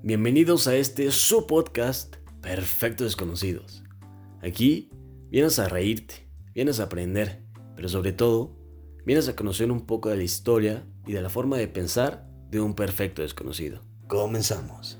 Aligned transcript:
Bienvenidos 0.00 0.68
a 0.68 0.76
este 0.76 1.10
su 1.10 1.48
podcast 1.48 2.14
Perfecto 2.40 3.02
Desconocidos. 3.02 3.82
Aquí 4.40 4.90
vienes 5.28 5.58
a 5.58 5.68
reírte, 5.68 6.28
vienes 6.54 6.78
a 6.78 6.84
aprender, 6.84 7.42
pero 7.74 7.88
sobre 7.88 8.12
todo 8.12 8.56
vienes 9.04 9.26
a 9.26 9.34
conocer 9.34 9.72
un 9.72 9.86
poco 9.86 10.08
de 10.08 10.16
la 10.16 10.22
historia 10.22 10.86
y 11.04 11.14
de 11.14 11.20
la 11.20 11.30
forma 11.30 11.56
de 11.56 11.66
pensar 11.66 12.30
de 12.48 12.60
un 12.60 12.74
perfecto 12.74 13.22
desconocido. 13.22 13.82
Comenzamos. 14.06 14.98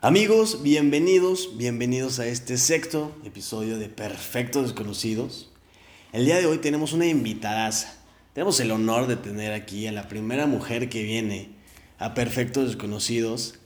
Amigos, 0.00 0.64
bienvenidos, 0.64 1.56
bienvenidos 1.56 2.18
a 2.18 2.26
este 2.26 2.58
sexto 2.58 3.14
episodio 3.24 3.78
de 3.78 3.88
Perfecto 3.88 4.60
Desconocidos. 4.62 5.52
El 6.12 6.24
día 6.24 6.38
de 6.38 6.46
hoy 6.46 6.58
tenemos 6.58 6.92
una 6.92 7.06
invitada. 7.06 7.70
Tenemos 8.32 8.58
el 8.58 8.72
honor 8.72 9.06
de 9.06 9.14
tener 9.14 9.52
aquí 9.52 9.86
a 9.86 9.92
la 9.92 10.08
primera 10.08 10.46
mujer 10.48 10.88
que 10.88 11.04
viene 11.04 11.54
a 11.98 12.14
Perfectos 12.14 12.66
Desconocidos. 12.66 13.60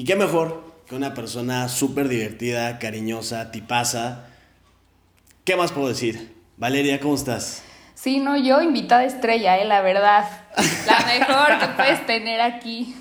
Y 0.00 0.04
qué 0.04 0.16
mejor 0.16 0.62
que 0.88 0.94
una 0.94 1.12
persona 1.12 1.68
súper 1.68 2.08
divertida, 2.08 2.78
cariñosa, 2.78 3.50
tipaza. 3.50 4.24
¿Qué 5.44 5.56
más 5.56 5.72
puedo 5.72 5.88
decir? 5.88 6.34
Valeria, 6.56 6.98
¿cómo 7.00 7.14
estás? 7.14 7.62
Sí, 7.96 8.18
no, 8.18 8.34
yo 8.38 8.62
invitada 8.62 9.04
estrella, 9.04 9.58
eh, 9.58 9.66
la 9.66 9.82
verdad. 9.82 10.24
La 10.86 11.04
mejor 11.18 11.58
que 11.58 11.66
puedes 11.76 12.06
tener 12.06 12.40
aquí. 12.40 12.96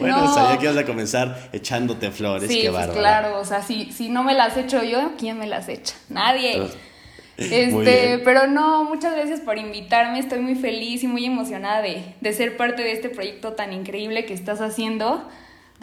Bueno, 0.00 0.34
sabía 0.34 0.58
que 0.58 0.64
ibas 0.64 0.78
a 0.78 0.84
comenzar 0.84 1.50
echándote 1.52 2.10
flores, 2.10 2.50
sí, 2.50 2.62
qué 2.62 2.70
pues 2.70 2.72
bárbaro. 2.72 2.98
claro, 2.98 3.38
o 3.38 3.44
sea, 3.44 3.62
si, 3.62 3.92
si 3.92 4.08
no 4.08 4.24
me 4.24 4.34
las 4.34 4.56
echo 4.56 4.82
yo, 4.82 5.12
¿quién 5.16 5.38
me 5.38 5.46
las 5.46 5.68
echa? 5.68 5.94
Nadie. 6.08 6.58
Muy 6.58 6.70
Este, 7.36 8.18
pero 8.24 8.48
no, 8.48 8.82
muchas 8.82 9.14
gracias 9.14 9.38
por 9.38 9.58
invitarme, 9.58 10.18
estoy 10.18 10.40
muy 10.40 10.56
feliz 10.56 11.04
y 11.04 11.06
muy 11.06 11.24
emocionada 11.24 11.82
de, 11.82 12.02
de 12.20 12.32
ser 12.32 12.56
parte 12.56 12.82
de 12.82 12.90
este 12.90 13.10
proyecto 13.10 13.52
tan 13.52 13.72
increíble 13.72 14.24
que 14.24 14.34
estás 14.34 14.60
haciendo. 14.60 15.30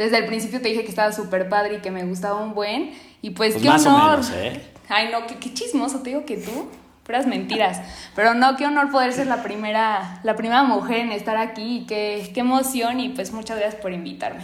Desde 0.02 0.18
el 0.18 0.26
principio 0.26 0.60
te 0.62 0.70
dije 0.70 0.82
que 0.84 0.90
estaba 0.90 1.12
súper 1.12 1.48
padre 1.48 1.76
y 1.76 1.78
que 1.82 1.92
me 1.92 2.04
gustaba 2.06 2.42
un 2.42 2.56
buen, 2.56 2.92
y 3.22 3.30
pues, 3.32 3.54
Pues 3.54 3.64
qué 3.64 3.70
más 3.70 3.86
o 3.86 3.90
honor. 3.90 4.12
menos, 4.12 4.32
¿eh? 4.36 4.62
Ay, 4.90 5.10
no, 5.12 5.28
qué, 5.28 5.36
qué 5.36 5.54
chismoso, 5.54 6.00
te 6.00 6.10
digo 6.10 6.26
que 6.26 6.38
tú, 6.38 6.70
puras 7.04 7.28
mentiras. 7.28 7.80
Pero 8.16 8.34
no, 8.34 8.58
qué 8.58 8.66
honor 8.66 8.90
poder 8.90 9.14
ser 9.14 9.28
la 9.28 9.44
primera, 9.44 10.20
la 10.24 10.36
primera 10.36 10.64
mujer 10.64 11.02
en 11.02 11.12
estar 11.12 11.38
aquí 11.38 11.78
y 11.78 11.86
qué, 11.86 12.32
qué 12.34 12.40
emoción 12.40 13.00
y 13.00 13.10
pues 13.10 13.32
muchas 13.32 13.60
gracias 13.60 13.80
por 13.80 13.94
invitarme. 13.94 14.44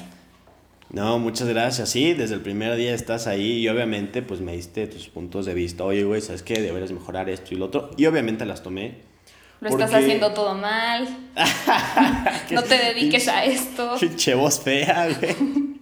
No, 0.89 1.17
muchas 1.19 1.47
gracias. 1.47 1.89
Sí, 1.89 2.13
desde 2.13 2.35
el 2.35 2.41
primer 2.41 2.75
día 2.75 2.93
estás 2.93 3.25
ahí 3.27 3.53
y 3.53 3.67
obviamente 3.67 4.21
pues 4.21 4.39
me 4.39 4.53
diste 4.53 4.85
tus 4.87 5.09
puntos 5.09 5.45
de 5.45 5.53
vista. 5.53 5.83
Oye, 5.83 6.03
güey, 6.03 6.21
¿sabes 6.21 6.43
qué? 6.43 6.61
Deberías 6.61 6.91
mejorar 6.91 7.29
esto 7.29 7.53
y 7.53 7.57
lo 7.57 7.65
otro. 7.65 7.91
Y 7.97 8.05
obviamente 8.05 8.45
las 8.45 8.63
tomé. 8.63 9.01
Lo 9.59 9.69
estás 9.69 9.93
haciendo 9.93 10.33
todo 10.33 10.53
mal. 10.53 11.07
no 12.51 12.63
te 12.63 12.77
dediques 12.77 13.27
a 13.27 13.43
esto. 13.43 13.95
Pinche 13.99 14.35
voz 14.35 14.59
fea, 14.59 15.07
güey. 15.19 15.77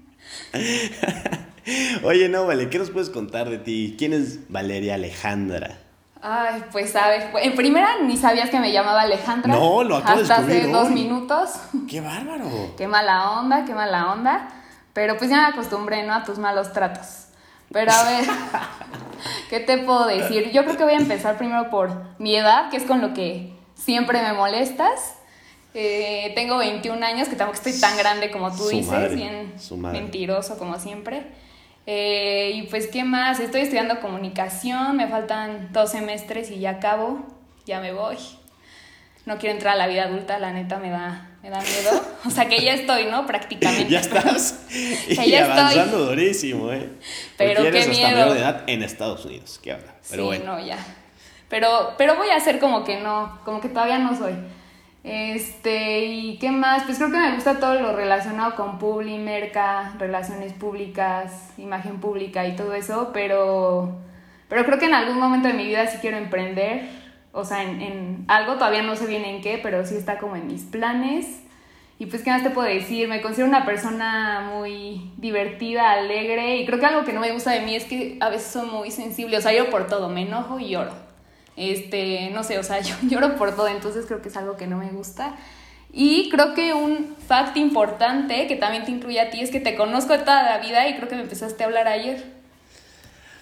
Oye, 2.04 2.30
no, 2.30 2.46
vale, 2.46 2.70
¿qué 2.70 2.78
nos 2.78 2.92
puedes 2.92 3.10
contar 3.10 3.50
de 3.50 3.58
ti? 3.58 3.96
¿Quién 3.98 4.14
es 4.14 4.50
Valeria 4.50 4.96
Alejandra? 4.96 5.80
Ay, 6.22 6.64
pues 6.72 6.96
a 6.96 7.10
ver, 7.10 7.32
en 7.42 7.56
primera 7.56 8.00
ni 8.02 8.18
sabías 8.18 8.50
que 8.50 8.60
me 8.60 8.72
llamaba 8.72 9.02
Alejandra. 9.02 9.54
No, 9.54 9.84
lo 9.84 9.98
acabo 9.98 10.18
de 10.18 10.22
Hasta 10.24 10.38
hace 10.38 10.54
descubrir 10.54 10.76
dos 10.76 10.90
minutos. 10.92 11.50
¡Qué 11.88 12.02
bárbaro! 12.02 12.74
Qué 12.78 12.88
mala 12.88 13.32
onda, 13.40 13.66
qué 13.66 13.76
mala 13.76 14.12
onda. 14.12 14.48
Pero 14.94 15.18
pues 15.18 15.30
ya 15.30 15.38
me 15.38 15.48
acostumbré, 15.48 16.04
¿no? 16.04 16.14
A 16.14 16.24
tus 16.24 16.40
malos 16.40 16.72
tratos. 16.72 17.26
Pero 17.72 17.92
a 17.92 18.04
ver, 18.06 18.26
¿qué 19.50 19.60
te 19.60 19.80
puedo 19.80 20.08
decir? 20.08 20.52
Yo 20.52 20.64
creo 20.64 20.78
que 20.78 20.84
voy 20.84 20.94
a 20.94 20.98
empezar 20.98 21.38
primero 21.38 21.70
por 21.70 21.92
mi 22.18 22.36
edad, 22.36 22.70
que 22.70 22.78
es 22.78 22.84
con 22.84 23.02
lo 23.02 23.14
que 23.14 23.55
siempre 23.76 24.22
me 24.22 24.34
molestas. 24.34 25.16
Eh, 25.74 26.32
tengo 26.36 26.58
21 26.58 27.06
años, 27.06 27.28
que 27.28 27.36
tampoco 27.36 27.58
estoy 27.58 27.80
tan 27.80 27.98
grande 27.98 28.32
como 28.32 28.50
tú 28.52 28.64
Su 28.64 28.70
dices, 28.70 28.88
madre, 28.88 29.16
bien 29.16 29.54
mentiroso 29.92 30.58
como 30.58 30.80
siempre. 30.80 31.24
Eh, 31.86 32.52
y 32.56 32.62
pues, 32.64 32.88
¿qué 32.88 33.04
más? 33.04 33.40
Estoy 33.40 33.62
estudiando 33.62 34.00
comunicación, 34.00 34.96
me 34.98 35.08
faltan 35.08 35.70
dos 35.74 35.92
semestres 35.92 36.50
y 36.50 36.60
ya 36.60 36.72
acabo, 36.72 37.26
ya 37.66 37.80
me 37.82 37.92
voy. 37.92 38.18
No 39.26 39.38
quiero 39.38 39.54
entrar 39.56 39.74
a 39.74 39.78
la 39.78 39.88
vida 39.88 40.04
adulta, 40.06 40.40
la 40.40 40.52
neta 40.54 40.78
me 40.78 40.90
da, 40.92 41.32
me 41.44 41.50
da 41.50 41.60
miedo. 41.60 42.02
O 42.26 42.30
sea 42.30 42.48
que 42.48 42.64
ya 42.64 42.74
estoy, 42.74 43.06
¿no? 43.06 43.26
Prácticamente. 43.28 43.90
Ya 43.90 44.00
estás. 44.00 44.62
Y 45.10 45.16
Ya 45.16 45.24
estoy. 45.24 45.34
avanzando 45.44 46.06
durísimo, 46.06 46.72
¿eh? 46.72 46.90
Pero 47.38 47.62
Porque 47.62 47.72
qué 47.72 47.78
eres 47.84 47.90
hasta 47.90 48.08
miedo. 48.08 48.20
mayor 48.22 48.34
de 48.34 48.40
edad 48.40 48.64
en 48.68 48.84
Estados 48.84 49.26
Unidos. 49.26 49.60
¿Qué 49.62 49.74
habla? 49.74 49.96
Pero 50.10 50.24
sí, 50.24 50.28
bueno. 50.28 50.46
no, 50.58 50.66
ya. 50.66 50.78
Pero, 51.50 51.94
pero 51.98 52.16
voy 52.16 52.30
a 52.30 52.38
hacer 52.38 52.60
como 52.60 52.84
que 52.84 53.00
no, 53.00 53.40
como 53.46 53.62
que 53.62 53.70
todavía 53.70 54.00
no 54.00 54.16
soy. 54.16 54.34
Este, 55.04 56.06
¿y 56.06 56.38
qué 56.40 56.50
más? 56.50 56.84
Pues 56.84 56.98
creo 56.98 57.12
que 57.12 57.18
me 57.18 57.36
gusta 57.36 57.60
todo 57.60 57.76
lo 57.76 57.96
relacionado 57.96 58.56
con 58.56 58.80
publi, 58.80 59.20
merca, 59.20 59.94
relaciones 60.00 60.54
públicas, 60.54 61.54
imagen 61.60 62.00
pública 62.00 62.48
y 62.48 62.56
todo 62.56 62.74
eso, 62.74 63.12
pero, 63.14 63.96
pero 64.50 64.66
creo 64.66 64.80
que 64.80 64.86
en 64.86 64.96
algún 64.96 65.20
momento 65.20 65.48
de 65.48 65.54
mi 65.54 65.66
vida 65.66 65.86
sí 65.86 66.00
quiero 66.02 66.18
emprender, 66.18 66.90
o 67.34 67.46
sea, 67.46 67.62
en, 67.62 67.84
en 67.84 68.26
algo, 68.28 68.56
todavía 68.56 68.82
no 68.82 68.96
sé 68.96 69.06
bien 69.06 69.26
en 69.26 69.42
qué, 69.42 69.60
pero 69.62 69.86
sí 69.86 69.96
está 69.96 70.18
como 70.18 70.38
en 70.38 70.48
mis 70.48 70.64
planes. 70.64 71.44
Y 72.00 72.08
pues, 72.08 72.24
¿qué 72.24 72.32
más 72.32 72.44
te 72.44 72.50
puedo 72.50 72.68
decir? 72.68 73.08
Me 73.08 73.22
considero 73.22 73.48
una 73.48 73.64
persona 73.64 74.50
muy 74.54 75.12
divertida, 75.18 75.92
alegre, 75.92 76.58
y 76.58 76.66
creo 76.66 76.80
que 76.80 76.86
algo 76.88 77.06
que 77.06 77.14
no 77.14 77.22
me 77.22 77.32
gusta 77.32 77.52
de 77.52 77.62
mí 77.62 77.76
es 77.76 77.86
que 77.86 78.18
a 78.22 78.30
veces 78.30 78.52
soy 78.52 78.68
muy 78.68 78.90
sensible, 78.90 79.38
o 79.38 79.42
sea, 79.42 79.54
lloro 79.54 79.70
por 79.70 79.86
todo, 79.86 80.10
me 80.10 80.24
enojo 80.24 80.60
y 80.60 80.70
lloro. 80.70 81.05
Este, 81.58 82.30
no 82.32 82.44
sé, 82.44 82.60
o 82.60 82.64
sea, 82.64 82.80
yo 82.82 82.96
lloro 83.04 83.36
por 83.36 83.56
todo, 83.56 83.68
entonces 83.68 84.06
creo 84.06 84.22
que 84.22 84.30
es 84.30 84.38
algo 84.38 84.58
que 84.58 84.68
no 84.68 84.78
me 84.78 84.90
gusta. 84.90 85.36
Y 85.98 86.30
creo 86.30 86.54
que 86.54 86.74
un 86.74 87.16
fact 87.28 87.56
importante 87.56 88.48
que 88.48 88.56
también 88.58 88.84
te 88.84 88.92
incluye 88.92 89.20
a 89.22 89.30
ti 89.30 89.40
es 89.42 89.50
que 89.50 89.62
te 89.62 89.76
conozco 89.76 90.12
de 90.14 90.20
toda 90.20 90.44
la 90.44 90.58
vida 90.58 90.88
y 90.90 90.96
creo 90.96 91.08
que 91.08 91.16
me 91.16 91.22
empezaste 91.22 91.64
a 91.64 91.68
hablar 91.68 91.88
ayer. 91.88 92.36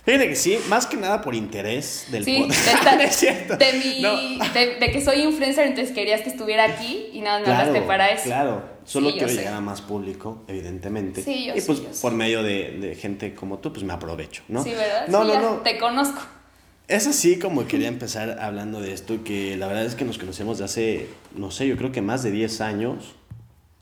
Fíjate 0.05 0.27
que 0.27 0.35
sí, 0.35 0.59
más 0.67 0.85
que 0.85 0.97
nada 0.97 1.21
por 1.21 1.33
interés 1.33 2.07
del 2.11 2.25
Sí, 2.25 2.41
podcast. 2.41 2.97
de, 2.97 3.03
es 3.05 3.15
cierto. 3.15 3.55
de 3.55 3.73
mi- 3.73 4.01
No. 4.01 4.17
de, 4.53 4.75
de 4.79 4.91
que 4.91 5.01
soy 5.03 5.21
influencer, 5.21 5.65
entonces 5.65 5.95
querías 5.95 6.21
que 6.21 6.29
estuviera 6.29 6.65
aquí 6.65 7.09
y 7.13 7.21
nada, 7.21 7.39
me 7.39 7.45
hablaste 7.51 7.81
para 7.83 8.09
eso. 8.09 8.25
Claro, 8.25 8.63
solo 8.83 9.07
Sí, 9.07 9.13
quiero 9.13 9.29
sé. 9.29 9.35
llegar 9.37 9.53
a 9.53 9.61
más 9.61 9.81
público, 9.81 10.43
evidentemente. 10.49 11.23
Sí, 11.23 11.45
yo 11.45 11.55
y 11.55 11.61
sé, 11.61 11.67
pues 11.67 11.81
yo 11.83 11.93
sé. 11.93 12.01
por 12.01 12.11
medio 12.11 12.43
de, 12.43 12.97
gente 13.01 13.33
como 13.33 13.59
tú, 13.59 13.71
pues 13.71 13.83
me 13.85 13.93
aprovecho, 13.93 14.43
¿no? 14.49 14.61
Sí, 14.61 14.71
¿verdad? 14.71 15.07
No, 15.07 15.23
Sí, 15.23 15.31
no, 15.33 15.39
no. 15.39 15.49
Te 15.61 15.77
conozco. 15.79 16.21
Es 16.87 17.07
así 17.07 17.39
como 17.39 17.65
quería 17.65 17.87
empezar 17.87 18.39
hablando 18.41 18.81
de 18.81 18.93
esto, 18.93 19.23
que 19.23 19.55
la 19.57 19.67
verdad 19.67 19.85
es 19.85 19.95
que 19.95 20.03
nos 20.05 20.17
conocemos 20.17 20.57
de 20.59 20.65
hace, 20.65 21.07
no 21.35 21.49
sé, 21.49 21.67
yo 21.67 21.77
creo 21.77 21.91
que 21.91 22.01
más 22.01 22.23
de 22.23 22.31
10 22.31 22.61
años. 22.61 23.15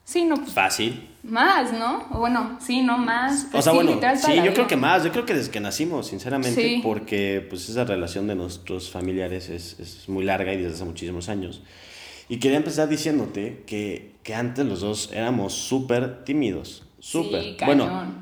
Sí, 0.03 0.25
no, 0.25 0.35
pues 0.35 0.51
Fácil. 0.53 1.09
más, 1.23 1.72
¿no? 1.73 2.06
Bueno, 2.09 2.57
sí, 2.62 2.81
no 2.81 2.97
más. 2.97 3.47
O 3.53 3.62
sea, 3.62 3.72
sí, 3.72 3.78
bueno, 3.78 4.00
sí, 4.17 4.35
yo 4.44 4.53
creo 4.53 4.67
que 4.67 4.75
más, 4.75 5.03
yo 5.03 5.12
creo 5.12 5.25
que 5.25 5.34
desde 5.34 5.51
que 5.51 5.59
nacimos, 5.59 6.07
sinceramente, 6.07 6.62
Sí. 6.62 6.79
porque 6.84 7.45
pues 7.50 7.69
esa 7.69 7.85
relación 7.85 8.28
de 8.28 8.35
nuestros 8.35 8.89
familiares 8.91 9.50
es, 9.50 9.79
es 9.79 10.07
muy 10.09 10.23
larga 10.23 10.53
y 10.53 10.57
desde 10.57 10.75
hace 10.75 10.85
muchísimos 10.85 11.29
años. 11.29 11.62
Y 12.29 12.38
quería 12.38 12.57
empezar 12.57 12.88
diciéndote 12.88 13.63
que, 13.66 14.16
que 14.23 14.35
antes 14.35 14.66
los 14.66 14.81
dos 14.81 15.09
éramos 15.13 15.53
súper 15.53 16.23
tímidos, 16.23 16.83
súper. 17.00 17.41
Sí, 17.44 17.57
bueno, 17.66 18.13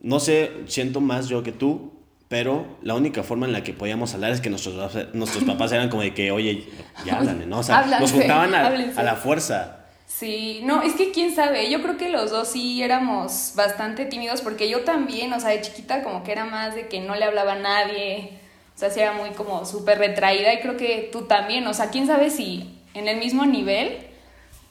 no 0.00 0.20
sé, 0.20 0.50
siento 0.66 1.00
más 1.00 1.28
yo 1.28 1.42
que 1.42 1.52
tú, 1.52 1.92
pero 2.28 2.66
la 2.82 2.94
única 2.94 3.22
forma 3.22 3.46
en 3.46 3.52
la 3.52 3.64
que 3.64 3.72
podíamos 3.72 4.12
hablar 4.14 4.32
es 4.32 4.40
que 4.40 4.50
nuestros, 4.50 4.94
nuestros 5.14 5.44
papás 5.44 5.72
eran 5.72 5.88
como 5.88 6.02
de 6.02 6.12
que, 6.12 6.30
oye, 6.30 6.68
ya 7.06 7.16
háblame, 7.16 7.46
¿no? 7.46 7.60
O 7.60 7.62
sea, 7.62 7.86
nos 8.00 8.12
juntaban 8.12 8.54
a, 8.54 9.02
la 9.02 9.16
fuerza. 9.16 9.76
Sí, 10.06 10.60
no, 10.64 10.82
es 10.82 10.94
que 10.94 11.10
quién 11.10 11.34
sabe, 11.34 11.70
yo 11.70 11.82
creo 11.82 11.96
que 11.96 12.10
los 12.10 12.30
dos 12.30 12.48
sí 12.48 12.82
éramos 12.82 13.52
bastante 13.54 14.04
tímidos 14.06 14.40
porque 14.42 14.68
yo 14.68 14.80
también, 14.80 15.32
o 15.32 15.40
sea, 15.40 15.50
de 15.50 15.60
chiquita 15.60 16.02
como 16.02 16.22
que 16.22 16.32
era 16.32 16.44
más 16.44 16.74
de 16.74 16.88
que 16.88 17.00
no 17.00 17.14
le 17.14 17.24
hablaba 17.24 17.52
a 17.52 17.58
nadie, 17.58 18.30
o 18.74 18.78
sea, 18.78 18.90
sí 18.90 19.00
era 19.00 19.12
muy 19.12 19.30
como 19.30 19.64
súper 19.64 19.98
retraída 19.98 20.52
y 20.52 20.60
creo 20.60 20.76
que 20.76 21.08
tú 21.12 21.22
también, 21.22 21.66
o 21.66 21.74
sea, 21.74 21.90
quién 21.90 22.06
sabe 22.06 22.30
si 22.30 22.78
en 22.94 23.08
el 23.08 23.18
mismo 23.18 23.44
nivel, 23.46 23.98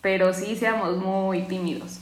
pero 0.02 0.34
sí, 0.34 0.56
sí 0.56 0.66
éramos 0.66 0.98
muy 0.98 1.42
tímidos. 1.42 2.00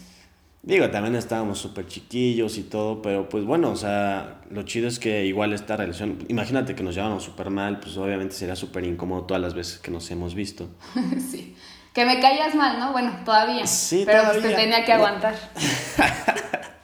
Digo, 0.66 0.90
también 0.90 1.16
estábamos 1.16 1.60
súper 1.60 1.86
chiquillos 1.86 2.58
y 2.58 2.64
todo, 2.64 3.00
pero 3.04 3.30
pues 3.30 3.46
bueno, 3.46 3.70
o 3.70 3.76
sea, 3.76 4.42
lo 4.50 4.64
chido 4.64 4.88
es 4.88 4.98
que 4.98 5.24
igual 5.26 5.54
esta 5.54 5.78
relación, 5.78 6.26
imagínate 6.28 6.74
que 6.74 6.82
nos 6.82 6.96
llevamos 6.96 7.24
súper 7.24 7.52
mal, 7.52 7.80
pues 7.80 7.96
obviamente 7.98 8.34
sería 8.34 8.56
súper 8.56 8.84
incómodo 8.84 9.26
todas 9.26 9.44
las 9.44 9.54
veces 9.54 9.78
que 9.78 9.92
nos 9.92 10.10
hemos 10.10 10.34
visto. 10.34 10.68
sí. 11.32 11.56
Que 11.94 12.04
me 12.04 12.20
caías 12.20 12.56
mal, 12.56 12.80
¿no? 12.80 12.92
Bueno, 12.94 13.16
todavía. 13.24 13.68
Sí, 13.68 14.04
pero 14.08 14.24
pues 14.24 14.38
todavía. 14.38 14.58
te 14.58 14.64
tenía 14.64 14.86
que 14.86 14.92
aguantar. 14.92 15.36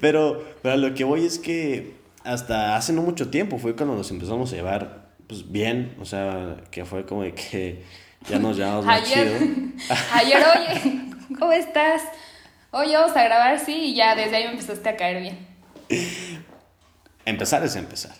Pero, 0.00 0.44
pero 0.62 0.76
lo 0.76 0.94
que 0.94 1.02
voy 1.02 1.24
es 1.24 1.40
que 1.40 1.96
hasta 2.22 2.76
hace 2.76 2.92
no 2.92 3.02
mucho 3.02 3.30
tiempo 3.30 3.58
fue 3.58 3.74
cuando 3.74 3.96
nos 3.96 4.12
empezamos 4.12 4.52
a 4.52 4.54
llevar 4.54 5.08
pues 5.26 5.50
bien, 5.50 5.96
o 6.00 6.04
sea, 6.04 6.58
que 6.70 6.84
fue 6.84 7.04
como 7.04 7.22
de 7.22 7.34
que 7.34 7.82
ya 8.30 8.38
nos 8.38 8.56
llevamos 8.56 8.84
más 8.84 9.02
Ayer, 9.02 9.38
chido. 9.38 9.96
ayer, 10.14 10.42
oye, 10.56 11.00
¿cómo 11.38 11.52
estás? 11.52 12.02
Oye, 12.70 12.94
vamos 12.96 13.16
a 13.16 13.24
grabar, 13.24 13.58
sí, 13.58 13.72
y 13.72 13.94
ya 13.94 14.14
desde 14.14 14.36
ahí 14.36 14.44
me 14.44 14.52
empezaste 14.52 14.88
a 14.88 14.96
caer 14.96 15.22
bien. 15.22 15.38
Empezar 17.24 17.62
es 17.64 17.76
empezar, 17.76 18.14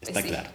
Pues 0.00 0.08
está 0.08 0.22
sí. 0.22 0.28
claro. 0.28 0.50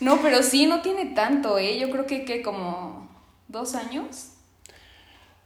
No, 0.00 0.20
pero 0.22 0.42
sí, 0.42 0.66
no 0.66 0.80
tiene 0.80 1.06
tanto, 1.14 1.58
¿eh? 1.58 1.78
Yo 1.78 1.90
creo 1.90 2.06
que, 2.06 2.24
que 2.24 2.42
como 2.42 3.08
dos 3.48 3.74
años. 3.74 4.28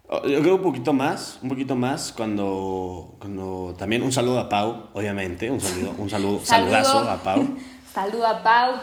Oh, 0.09 0.27
Yo 0.27 0.41
creo 0.43 0.57
un 0.57 0.63
poquito 0.63 0.93
más, 0.93 1.39
un 1.43 1.49
poquito 1.49 1.75
más 1.75 2.13
cuando, 2.13 3.17
cuando 3.19 3.75
también 3.79 4.03
un 4.03 4.13
saludo 4.13 4.39
a 4.39 4.49
Pau, 4.49 4.91
obviamente, 4.93 5.51
un 5.51 5.61
saludo, 5.61 5.95
un 5.99 6.11
saludo, 6.11 6.41
saludazo 6.45 6.99
a 7.09 7.23
Pau. 7.23 7.57
Saludo 7.95 8.27
a 8.27 8.43
Pau. 8.43 8.75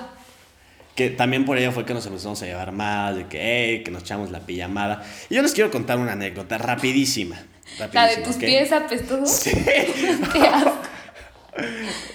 Que 0.96 1.10
también 1.10 1.44
por 1.46 1.58
ella 1.58 1.72
fue 1.74 1.84
que 1.86 1.94
nos 1.94 2.06
empezamos 2.06 2.42
a 2.42 2.46
llevar 2.46 2.72
más, 2.72 3.14
de 3.16 3.28
que, 3.28 3.82
que 3.84 3.92
nos 3.92 4.04
echamos 4.04 4.32
la 4.32 4.40
pijamada. 4.40 5.04
Y 5.30 5.36
yo 5.36 5.42
les 5.42 5.52
quiero 5.54 5.70
contar 5.70 5.98
una 6.00 6.14
anécdota 6.14 6.58
rapidísima. 6.58 7.36
La 7.80 8.08
de 8.08 8.18
tus 8.18 8.36
pies 8.36 8.72
apestosos. 8.72 9.30
Sí. 9.30 9.52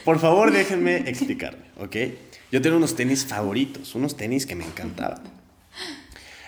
Por 0.04 0.18
favor, 0.18 0.50
déjenme 0.50 0.96
explicarme, 1.08 1.66
¿ok? 1.78 1.96
Yo 2.52 2.62
tenía 2.62 2.76
unos 2.76 2.94
tenis 2.96 3.26
favoritos, 3.26 3.94
unos 3.94 4.16
tenis 4.16 4.46
que 4.46 4.54
me 4.54 4.64
encantaban. 4.64 5.22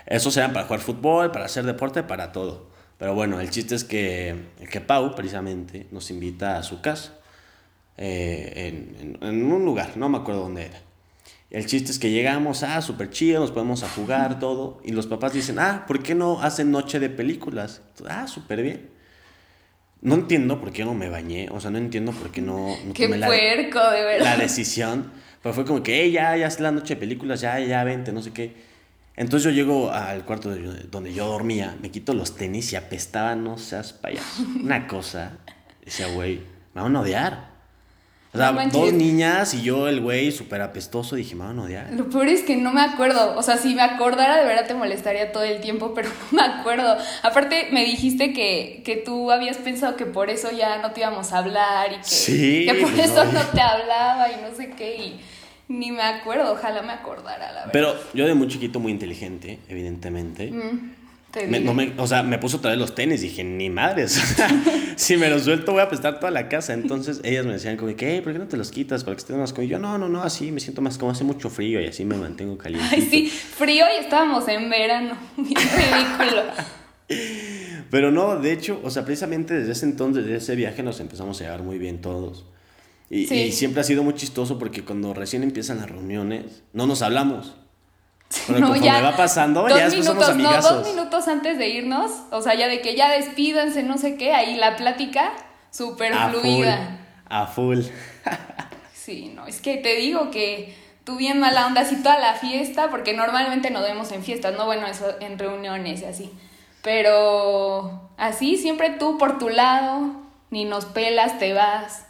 Esos 0.07 0.37
eran 0.37 0.53
para 0.53 0.67
jugar 0.67 0.81
fútbol, 0.81 1.31
para 1.33 1.45
hacer 1.45 1.65
deporte, 1.65 2.03
para 2.03 2.33
todo. 2.33 2.69
Pero 2.99 3.15
bueno, 3.15 3.41
el 3.41 3.51
chiste 3.51 3.75
es 3.75 3.85
que, 3.85 4.35
que 4.71 4.81
Pau, 4.81 5.15
precisamente, 5.15 5.87
nos 5.91 6.11
invita 6.11 6.57
a 6.57 6.63
su 6.63 6.81
casa. 6.81 7.15
Eh, 7.97 8.73
en, 9.01 9.19
en, 9.21 9.53
un 9.53 9.65
lugar, 9.65 9.97
no 9.97 10.09
me 10.09 10.19
acuerdo 10.19 10.43
dónde 10.43 10.67
era. 10.67 10.81
El 11.51 11.67
chiste 11.67 11.91
es 11.91 11.99
que 11.99 12.11
llegamos, 12.11 12.63
ah, 12.63 12.81
súper 12.81 13.11
chido, 13.11 13.41
nos 13.41 13.51
podemos 13.51 13.83
a 13.83 13.89
jugar, 13.89 14.39
todo. 14.39 14.81
Y 14.85 14.93
los 14.93 15.07
papás 15.07 15.33
dicen, 15.33 15.59
ah, 15.59 15.85
¿por 15.87 16.03
qué 16.03 16.15
no 16.15 16.41
hacen 16.41 16.71
noche 16.71 17.01
de 17.01 17.11
películas? 17.11 17.83
Ah, 18.09 18.27
súper 18.27 18.63
bien. 18.63 18.98
No 20.01 20.15
entiendo 20.15 20.61
por 20.61 20.73
qué 20.73 20.85
no 20.85 20.95
me 20.95 21.09
bañé, 21.09 21.49
o 21.51 21.61
sea, 21.61 21.71
no 21.71 21.79
entiendo 21.79 22.13
por 22.13 22.31
qué 22.31 22.41
no, 22.41 22.77
no 22.85 22.93
qué 22.95 23.09
puerco, 23.09 23.91
de 23.91 24.05
verdad. 24.05 24.25
la 24.25 24.37
decisión. 24.37 25.11
Pero 25.43 25.55
fue 25.55 25.65
como 25.65 25.83
que, 25.83 26.03
hey, 26.03 26.13
ya, 26.13 26.37
ya 26.37 26.47
es 26.47 26.61
la 26.61 26.71
noche 26.71 26.95
de 26.95 27.01
películas, 27.01 27.41
ya, 27.41 27.59
ya, 27.59 27.83
vente, 27.85 28.13
no 28.13 28.23
sé 28.23 28.33
qué. 28.33 28.55
Entonces 29.17 29.45
yo 29.45 29.51
llego 29.51 29.91
al 29.91 30.25
cuarto 30.25 30.55
donde 30.91 31.13
yo 31.13 31.27
dormía, 31.27 31.77
me 31.83 31.91
quito 31.91 32.15
los 32.15 32.37
tenis 32.37 32.73
y 32.73 32.77
apestaba, 32.77 33.35
no 33.35 33.59
seas 33.59 33.93
payaso. 33.93 34.45
Una 34.63 34.87
cosa, 34.87 35.39
decía, 35.85 36.07
güey, 36.09 36.41
me 36.75 36.83
van 36.83 36.95
a 36.95 37.01
odiar. 37.01 37.58
O 38.35 38.37
sea, 38.37 38.53
dos 38.53 38.93
niñas 38.93 39.55
y 39.55 39.63
yo, 39.63 39.89
el 39.89 40.03
güey, 40.03 40.31
súper 40.33 40.61
apestoso, 40.61 41.17
dije, 41.17 41.35
me 41.35 41.45
van 41.45 41.59
a 41.59 41.63
odiar. 41.63 41.91
Lo 41.93 42.11
peor 42.11 42.29
es 42.29 42.43
que 42.43 42.57
no 42.57 42.73
me 42.73 42.83
acuerdo. 42.83 43.35
O 43.39 43.43
sea, 43.43 43.57
si 43.57 43.75
me 43.75 43.81
acordara, 43.81 44.37
de 44.37 44.45
verdad 44.45 44.67
te 44.67 44.75
molestaría 44.75 45.33
todo 45.33 45.45
el 45.45 45.61
tiempo, 45.61 45.93
pero 45.95 46.11
no 46.11 46.37
me 46.37 46.43
acuerdo. 46.43 46.97
Aparte, 47.23 47.69
me 47.73 47.85
dijiste 47.87 48.35
que, 48.35 48.83
que 48.85 48.97
tú 48.97 49.31
habías 49.31 49.57
pensado 49.57 49.97
que 49.97 50.05
por 50.05 50.29
eso 50.29 50.51
ya 50.51 50.79
no 50.83 50.91
te 50.91 51.01
íbamos 51.01 51.33
a 51.33 51.39
hablar 51.39 51.91
y 51.93 51.97
que, 51.97 52.67
que 52.67 52.75
por 52.83 52.93
pues 52.93 53.11
eso 53.11 53.25
no. 53.25 53.41
te 53.41 53.61
hablaba 53.63 54.31
y 54.31 54.37
no 54.43 54.55
sé 54.55 54.71
qué. 54.77 54.97
Y 54.97 55.21
ni 55.69 55.91
me 55.91 56.03
acuerdo, 56.03 56.53
ojalá 56.53 56.83
me 56.83 56.93
acordara, 56.93 57.53
la 57.53 57.61
verdad. 57.61 57.73
Pero 57.73 57.95
yo 58.13 58.27
de 58.27 58.35
muy 58.35 58.49
chiquito, 58.49 58.79
muy 58.79 58.93
inteligente, 58.93 59.59
evidentemente. 59.69 60.51
Mm, 60.51 60.98
me, 61.47 61.93
o 61.99 62.07
sea, 62.07 62.23
me 62.23 62.39
puso 62.39 62.59
otra 62.59 62.71
vez 62.71 62.81
los 62.81 62.95
tenis. 62.95 63.21
Dije, 63.21 63.45
ni 63.45 63.71
madres. 63.71 64.21
si 64.97 65.17
me 65.17 65.29
los 65.29 65.43
suelto, 65.43 65.73
voy 65.73 65.83
a 65.83 65.89
prestar 65.89 66.19
toda 66.19 66.31
la 66.31 66.49
casa. 66.49 66.75
Entonces 66.75 67.21
ellas 67.25 67.47
me 67.47 67.53
decían, 67.53 67.77
como 67.77 67.95
que, 67.95 68.23
¿por 68.23 68.33
qué 68.33 68.39
no 68.39 68.49
te 68.49 68.57
los 68.57 68.71
quitas? 68.71 69.05
Para 69.05 69.17
que 69.17 69.21
estés 69.21 69.37
más 69.37 69.53
como 69.53 69.67
yo, 69.67 69.79
no, 69.79 69.99
no, 69.99 70.09
no, 70.09 70.23
así 70.23 70.53
me 70.53 70.61
siento 70.61 70.81
más 70.83 70.99
como 70.99 71.13
hace 71.13 71.25
mucho 71.25 71.51
frío 71.51 71.81
y 71.81 71.87
así 71.87 72.05
me 72.05 72.17
mantengo 72.17 72.57
caliente. 72.57 72.89
Ay, 72.95 73.09
sí, 73.11 73.27
frío 73.29 73.85
y 73.97 74.05
estábamos 74.05 74.49
en 74.49 74.71
verano. 74.71 75.17
ridículo. 75.37 76.43
Pero 77.91 78.11
no, 78.11 78.37
de 78.37 78.53
hecho, 78.53 78.81
o 78.85 78.91
sea, 78.91 79.05
precisamente 79.05 79.55
desde 79.55 79.73
ese 79.73 79.87
entonces, 79.87 80.25
desde 80.25 80.39
ese 80.39 80.57
viaje, 80.57 80.83
nos 80.83 81.01
empezamos 81.01 81.41
a 81.41 81.45
llevar 81.45 81.63
muy 81.63 81.79
bien 81.79 82.01
todos. 82.01 82.45
Y, 83.11 83.27
siempre 83.53 83.81
ha 83.81 83.85
sido 83.85 84.03
muy 84.03 84.15
chistoso 84.15 84.59
porque 84.59 84.85
cuando 84.85 85.15
recién 85.15 85.43
empiezan 85.43 85.79
las 85.79 85.91
reuniones, 85.91 86.63
no 86.75 86.87
nos 86.87 87.01
hablamos. 87.01 87.57
Pero 88.47 88.61
no, 88.61 88.77
ya 88.77 89.01
va 89.01 89.17
pasando, 89.17 89.67
ya 89.69 89.89
minutos, 89.89 90.37
No, 90.37 90.61
dos 90.61 90.87
minutos 90.87 91.29
antes 91.29 91.59
de 91.59 91.69
irnos, 91.69 92.13
o 92.31 92.43
sea, 92.43 92.55
ya 92.55 92.69
de 92.69 92.81
que 92.81 92.95
ya 92.95 93.11
despídanse, 93.11 93.83
no 93.83 93.97
sé 93.97 94.17
qué, 94.17 94.35
ahí 94.35 94.57
la 94.57 94.77
plática 94.77 95.33
súper 95.71 96.15
fluida. 96.15 96.99
a 97.29 97.47
full. 97.47 97.81
sí, 98.93 99.33
no, 99.35 99.47
es 99.47 99.61
que 99.61 99.79
te 99.79 99.97
digo 99.97 100.31
que 100.31 100.75
tú 101.05 101.17
bien 101.17 101.41
mala 101.41 101.67
onda 101.67 101.81
así 101.81 101.97
toda 102.03 102.19
la 102.19 102.35
fiesta, 102.35 102.91
porque 102.91 103.15
normalmente 103.15 103.71
nos 103.71 103.83
vemos 103.83 104.13
en 104.13 104.23
fiestas, 104.23 104.55
no 104.57 104.67
bueno, 104.67 104.87
eso 104.87 105.07
en 105.21 105.39
reuniones 105.39 106.03
y 106.03 106.05
así. 106.05 106.33
Pero 106.83 108.11
así, 108.19 108.59
siempre 108.59 108.91
tú 108.91 109.17
por 109.17 109.39
tu 109.39 109.49
lado, 109.49 110.13
ni 110.51 110.67
nos 110.67 110.85
pelas, 110.85 111.39
te 111.39 111.55
vas. 111.55 112.05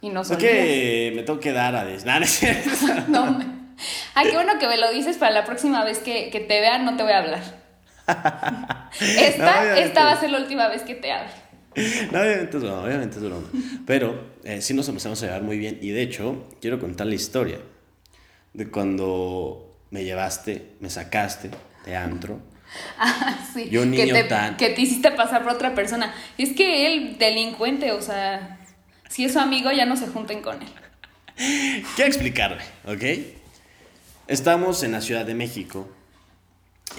Y 0.00 0.10
no 0.10 0.22
Es 0.22 0.36
que 0.36 1.12
me 1.14 1.22
tengo 1.24 1.40
que 1.40 1.52
dar 1.52 1.74
a 1.74 1.84
des... 1.84 2.04
no, 3.08 3.38
Ay, 4.14 4.28
qué 4.30 4.34
bueno 4.34 4.58
que 4.58 4.66
me 4.66 4.76
lo 4.76 4.90
dices 4.92 5.16
para 5.16 5.32
la 5.32 5.44
próxima 5.44 5.84
vez 5.84 5.98
que, 5.98 6.30
te 6.30 6.60
vean, 6.60 6.84
no 6.84 6.96
te 6.96 7.02
voy 7.02 7.12
a 7.12 7.18
hablar. 7.18 7.42
Esta, 9.00 9.78
esta 9.78 10.04
va 10.04 10.12
a 10.12 10.20
ser 10.20 10.30
la 10.30 10.38
última 10.38 10.68
vez 10.68 10.82
que 10.82 10.94
te 10.94 11.12
hable. 11.12 11.30
No, 12.12 12.20
obviamente 12.20 12.56
es 12.56 12.62
broma, 12.62 12.82
obviamente 12.82 13.16
es 13.16 13.22
broma. 13.22 13.46
Pero 13.86 14.30
eh, 14.44 14.60
sí 14.60 14.74
nos 14.74 14.88
empezamos 14.88 15.22
a 15.22 15.26
llevar 15.26 15.42
muy 15.42 15.58
bien. 15.58 15.78
Y 15.80 15.90
de 15.90 16.02
hecho, 16.02 16.48
quiero 16.60 16.78
contar 16.78 17.06
la 17.06 17.14
historia 17.14 17.58
de 18.52 18.70
cuando 18.70 19.76
me 19.90 20.04
llevaste, 20.04 20.72
me 20.80 20.90
sacaste 20.90 21.50
de 21.84 21.96
antro. 21.96 22.40
Ah, 22.98 23.38
sí. 23.54 23.70
Yo 23.70 23.86
niño 23.86 24.04
que 24.04 24.12
te, 24.12 24.24
tan... 24.24 24.56
que 24.58 24.68
te 24.68 24.82
hiciste 24.82 25.10
pasar 25.12 25.42
por 25.42 25.52
otra 25.52 25.74
persona. 25.74 26.14
Es 26.36 26.52
que 26.52 26.86
él, 26.86 27.16
delincuente, 27.18 27.92
o 27.92 28.02
sea, 28.02 28.58
si 29.08 29.24
es 29.24 29.32
su 29.32 29.38
amigo, 29.38 29.72
ya 29.72 29.86
no 29.86 29.96
se 29.96 30.06
junten 30.06 30.42
con 30.42 30.60
él. 30.60 30.68
Quiero 31.96 32.10
explicarme, 32.10 32.62
¿ok? 32.84 33.37
Estamos 34.28 34.82
en 34.82 34.92
la 34.92 35.00
Ciudad 35.00 35.24
de 35.24 35.34
México 35.34 35.88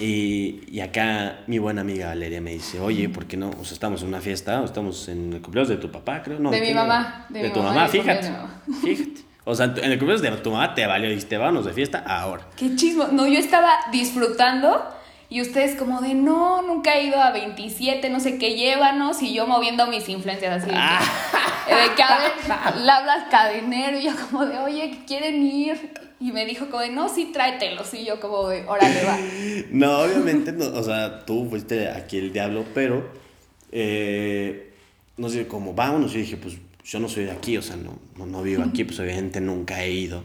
y, 0.00 0.64
y, 0.68 0.80
acá 0.80 1.40
mi 1.46 1.58
buena 1.58 1.82
amiga 1.82 2.08
Valeria 2.08 2.40
me 2.40 2.52
dice, 2.52 2.80
oye, 2.80 3.08
¿por 3.08 3.26
qué 3.26 3.36
no? 3.36 3.50
O 3.50 3.64
sea, 3.64 3.74
estamos 3.74 4.02
en 4.02 4.08
una 4.08 4.20
fiesta, 4.20 4.60
o 4.60 4.64
estamos 4.64 5.08
en 5.08 5.32
el 5.34 5.40
cumpleaños 5.40 5.68
de 5.68 5.76
tu 5.76 5.92
papá, 5.92 6.22
creo, 6.22 6.40
¿no? 6.40 6.50
De 6.50 6.60
mi 6.60 6.74
mamá. 6.74 7.26
De, 7.28 7.50
tu 7.50 7.62
mamá, 7.62 7.86
fíjate. 7.86 8.32
Fíjate. 8.82 9.20
O 9.44 9.54
sea, 9.54 9.66
en 9.66 9.92
el 9.92 9.98
cumpleaños 9.98 10.22
de 10.22 10.30
tu 10.42 10.50
mamá 10.50 10.74
te 10.74 10.86
valió, 10.86 11.08
dijiste, 11.08 11.38
vámonos 11.38 11.66
de 11.66 11.72
fiesta 11.72 12.02
ahora. 12.06 12.46
Qué 12.56 12.74
chismo. 12.74 13.08
No, 13.12 13.26
yo 13.26 13.38
estaba 13.38 13.70
disfrutando 13.92 14.84
y 15.28 15.40
ustedes 15.40 15.76
como 15.76 16.00
de, 16.00 16.14
no, 16.14 16.62
nunca 16.62 16.94
he 16.94 17.04
ido 17.04 17.20
a 17.20 17.30
27, 17.30 18.10
no 18.10 18.18
sé 18.18 18.38
qué, 18.38 18.56
llévanos. 18.56 19.22
Y 19.22 19.34
yo 19.34 19.46
moviendo 19.46 19.86
mis 19.86 20.08
influencias 20.08 20.62
así. 20.62 20.70
De 20.70 21.94
que, 21.94 22.02
ah. 22.02 22.74
de 22.74 22.80
la 22.80 22.96
hablas 22.96 23.24
cadenero. 23.30 23.98
Y 23.98 24.04
yo 24.04 24.12
como 24.28 24.46
de, 24.46 24.58
oye, 24.58 25.00
¿quieren 25.06 25.44
ir? 25.44 26.09
Y 26.20 26.32
me 26.32 26.44
dijo 26.44 26.66
como 26.66 26.82
de, 26.82 26.90
no, 26.90 27.08
sí, 27.08 27.30
tráetelos. 27.32 27.94
Y 27.94 28.04
yo 28.04 28.20
como 28.20 28.48
de, 28.48 28.64
órale, 28.66 29.02
va. 29.04 29.18
No, 29.70 30.00
obviamente, 30.00 30.52
no, 30.52 30.66
o 30.66 30.82
sea, 30.82 31.24
tú 31.24 31.48
fuiste 31.48 31.88
aquí 31.88 32.18
el 32.18 32.32
diablo, 32.32 32.64
pero, 32.74 33.10
eh, 33.72 34.74
no 35.16 35.30
sé, 35.30 35.48
como 35.48 35.72
vámonos. 35.72 36.14
Y 36.14 36.18
dije, 36.18 36.36
pues 36.36 36.58
yo 36.84 37.00
no 37.00 37.08
soy 37.08 37.24
de 37.24 37.30
aquí, 37.30 37.56
o 37.56 37.62
sea, 37.62 37.76
no, 37.76 37.98
no, 38.16 38.26
no 38.26 38.42
vivo 38.42 38.62
aquí, 38.62 38.84
pues 38.84 39.00
obviamente 39.00 39.40
nunca 39.40 39.82
he 39.82 39.90
ido. 39.90 40.22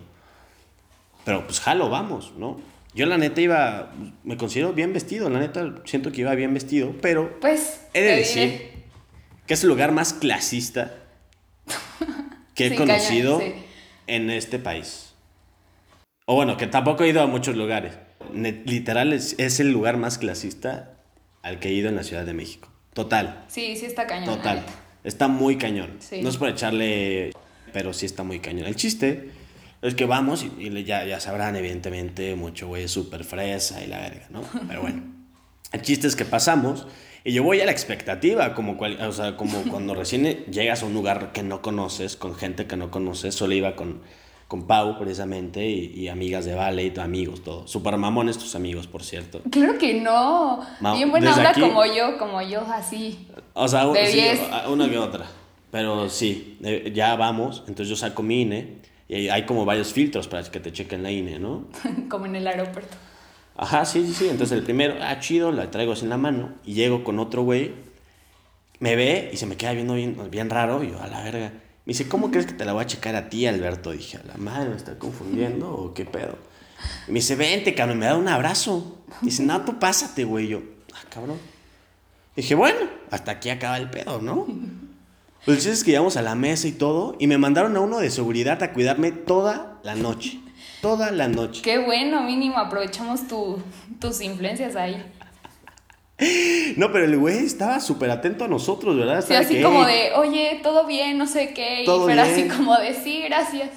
Pero 1.23 1.45
pues 1.45 1.59
jalo, 1.59 1.89
vamos, 1.89 2.33
¿no? 2.37 2.59
Yo 2.93 3.05
la 3.05 3.17
neta 3.17 3.41
iba, 3.41 3.93
me 4.23 4.37
considero 4.37 4.73
bien 4.73 4.93
vestido, 4.93 5.29
la 5.29 5.39
neta 5.39 5.75
siento 5.85 6.11
que 6.11 6.21
iba 6.21 6.33
bien 6.33 6.53
vestido, 6.53 6.93
pero 7.01 7.39
pues 7.41 7.81
he 7.93 8.01
de 8.01 8.15
decir 8.15 8.71
que 9.45 9.53
es 9.53 9.63
el 9.63 9.69
lugar 9.69 9.91
más 9.91 10.13
clasista 10.13 10.95
que 12.53 12.67
he 12.67 12.75
conocido 12.77 13.41
en 14.07 14.29
este 14.29 14.59
país. 14.59 15.04
O 16.25 16.35
bueno, 16.35 16.57
que 16.57 16.65
tampoco 16.65 17.03
he 17.03 17.09
ido 17.09 17.21
a 17.21 17.27
muchos 17.27 17.55
lugares. 17.55 17.93
Literal 18.33 19.13
es, 19.13 19.59
el 19.59 19.71
lugar 19.71 19.97
más 19.97 20.17
clasista 20.17 20.97
al 21.43 21.59
que 21.59 21.69
he 21.69 21.73
ido 21.73 21.89
en 21.89 21.95
la 21.95 22.03
Ciudad 22.03 22.25
de 22.25 22.33
México. 22.33 22.69
Total. 22.93 23.45
Sí, 23.47 23.75
sí 23.75 23.85
está 23.85 24.07
cañón. 24.07 24.35
Total. 24.35 24.63
Está 25.03 25.27
muy 25.27 25.57
cañón. 25.57 25.99
No 26.21 26.29
es 26.29 26.37
por 26.37 26.49
echarle, 26.49 27.31
pero 27.71 27.93
sí 27.93 28.07
está 28.07 28.23
muy 28.23 28.39
cañón. 28.39 28.65
El 28.65 28.75
chiste 28.75 29.29
es 29.83 29.93
que 29.93 30.05
vamos 30.05 30.43
y, 30.57 30.83
ya, 30.83 31.05
ya 31.05 31.19
sabrán, 31.19 31.55
evidentemente, 31.55 32.35
mucho 32.35 32.67
güey 32.67 32.87
súper 32.87 33.23
fresa 33.23 33.83
y 33.83 33.87
la 33.87 33.99
verga, 33.99 34.25
¿no? 34.31 34.41
Pero 34.67 34.81
bueno, 34.81 35.03
el 35.73 35.81
chiste 35.83 36.07
es 36.07 36.15
que 36.15 36.25
pasamos 36.25 36.87
y 37.23 37.33
yo 37.33 37.43
voy 37.43 37.61
a 37.61 37.65
la 37.65 37.71
expectativa, 37.71 38.55
como, 38.55 38.79
o 38.79 39.11
sea, 39.11 39.37
como 39.37 39.61
cuando 39.63 39.93
recién 39.93 40.45
llegas 40.45 40.81
a 40.81 40.87
un 40.87 40.95
lugar 40.95 41.33
que 41.33 41.43
no 41.43 41.61
conoces, 41.61 42.15
con 42.15 42.33
gente 42.35 42.65
que 42.65 42.77
no 42.77 42.89
conoces, 42.89 43.35
solo 43.35 43.53
iba 43.53 43.75
con, 43.75 44.01
con 44.55 44.67
Pau 44.67 44.97
precisamente 44.97 45.67
y, 45.67 46.07
amigas 46.07 46.45
de 46.45 46.55
Vale 46.55 46.85
y 46.85 46.89
tus 46.89 47.03
amigos, 47.03 47.43
todo. 47.43 47.67
Super 47.67 47.97
mamones 47.97 48.37
tus 48.37 48.55
amigos, 48.55 48.87
por 48.87 49.03
cierto. 49.03 49.41
Claro 49.51 49.77
que 49.77 49.99
no. 49.99 50.61
Bien 50.95 51.11
buena 51.11 51.35
onda 51.35 51.53
como 51.53 51.85
yo, 51.85 52.17
como 52.17 52.41
yo, 52.41 52.61
así. 52.61 53.27
O 53.53 53.67
sea, 53.67 53.85
una 54.69 54.89
que 54.89 54.97
otra. 54.97 55.25
Pero 55.71 56.07
sí, 56.07 56.57
ya 56.93 57.17
vamos, 57.17 57.63
entonces 57.67 57.89
yo 57.89 57.97
saco 57.97 58.23
mi 58.23 58.43
INE 58.43 58.77
y 59.09 59.27
hay 59.27 59.45
como 59.45 59.65
varios 59.65 59.91
filtros 59.91 60.29
para 60.29 60.49
que 60.49 60.61
te 60.61 60.71
chequen 60.71 61.03
la 61.03 61.11
INE, 61.11 61.37
¿no? 61.37 61.65
como 62.09 62.25
en 62.25 62.37
el 62.37 62.47
aeropuerto. 62.47 62.95
Ajá, 63.57 63.83
sí, 63.83 64.07
sí, 64.07 64.13
sí. 64.13 64.29
Entonces 64.29 64.57
el 64.57 64.63
primero, 64.63 64.95
ah, 65.01 65.19
chido, 65.19 65.51
la 65.51 65.69
traigo 65.69 65.91
así 65.91 66.03
en 66.05 66.11
la 66.11 66.17
mano. 66.17 66.53
Y 66.63 66.75
llego 66.75 67.03
con 67.03 67.19
otro 67.19 67.43
güey, 67.43 67.73
me 68.79 68.95
ve 68.95 69.31
y 69.33 69.35
se 69.35 69.47
me 69.47 69.57
queda 69.57 69.73
viendo 69.73 69.95
bien, 69.95 70.17
bien 70.31 70.49
raro. 70.49 70.81
Y 70.81 70.91
yo, 70.91 71.01
a 71.01 71.07
la 71.07 71.23
verga. 71.23 71.51
Me 71.85 71.91
dice, 71.91 72.07
¿cómo 72.07 72.31
crees 72.31 72.47
que 72.47 72.53
te 72.53 72.65
la 72.65 72.73
voy 72.73 72.83
a 72.83 72.87
checar 72.87 73.15
a 73.15 73.29
ti, 73.29 73.45
Alberto? 73.45 73.91
dije, 73.91 74.19
la 74.25 74.35
madre, 74.37 74.69
¿me 74.69 74.75
está 74.75 74.97
confundiendo 74.97 75.71
o 75.71 75.93
qué 75.93 76.03
pedo? 76.03 76.35
Me 77.07 77.15
dice, 77.15 77.35
vente, 77.35 77.75
cabrón, 77.75 77.99
me 77.99 78.07
da 78.07 78.17
un 78.17 78.27
abrazo. 78.27 78.97
dice, 79.21 79.43
no, 79.43 79.61
tú 79.63 79.77
pásate, 79.77 80.23
güey. 80.23 80.47
yo, 80.47 80.61
ah, 80.93 81.05
cabrón. 81.09 81.37
dije, 82.35 82.55
bueno, 82.55 82.79
hasta 83.11 83.33
aquí 83.33 83.51
acaba 83.51 83.77
el 83.77 83.91
pedo, 83.91 84.19
¿no? 84.19 84.47
Pues 85.45 85.67
es 85.67 85.83
que 85.83 85.91
llegamos 85.91 86.17
a 86.17 86.23
la 86.23 86.33
mesa 86.33 86.67
y 86.67 86.71
todo, 86.71 87.15
y 87.19 87.27
me 87.27 87.37
mandaron 87.37 87.77
a 87.77 87.81
uno 87.81 87.99
de 87.99 88.09
seguridad 88.09 88.63
a 88.63 88.73
cuidarme 88.73 89.11
toda 89.11 89.79
la 89.83 89.93
noche. 89.93 90.39
Toda 90.81 91.11
la 91.11 91.27
noche. 91.27 91.61
Qué 91.61 91.77
bueno, 91.77 92.23
mínimo, 92.23 92.57
aprovechamos 92.57 93.27
tu, 93.27 93.61
tus 93.99 94.21
influencias 94.21 94.75
ahí. 94.75 95.05
No, 96.77 96.91
pero 96.91 97.05
el 97.05 97.17
güey 97.17 97.39
estaba 97.39 97.79
súper 97.79 98.09
atento 98.09 98.45
a 98.45 98.47
nosotros, 98.47 98.97
¿verdad? 98.97 99.23
Sí, 99.25 99.33
así 99.33 99.61
como 99.61 99.85
de, 99.85 100.13
oye, 100.15 100.59
todo 100.63 100.85
bien, 100.85 101.17
no 101.17 101.27
sé 101.27 101.53
qué. 101.53 101.83
Y 101.83 101.85
pero 101.85 102.21
así 102.21 102.47
como 102.47 102.77
de, 102.77 102.93
sí, 102.93 103.21
gracias. 103.23 103.69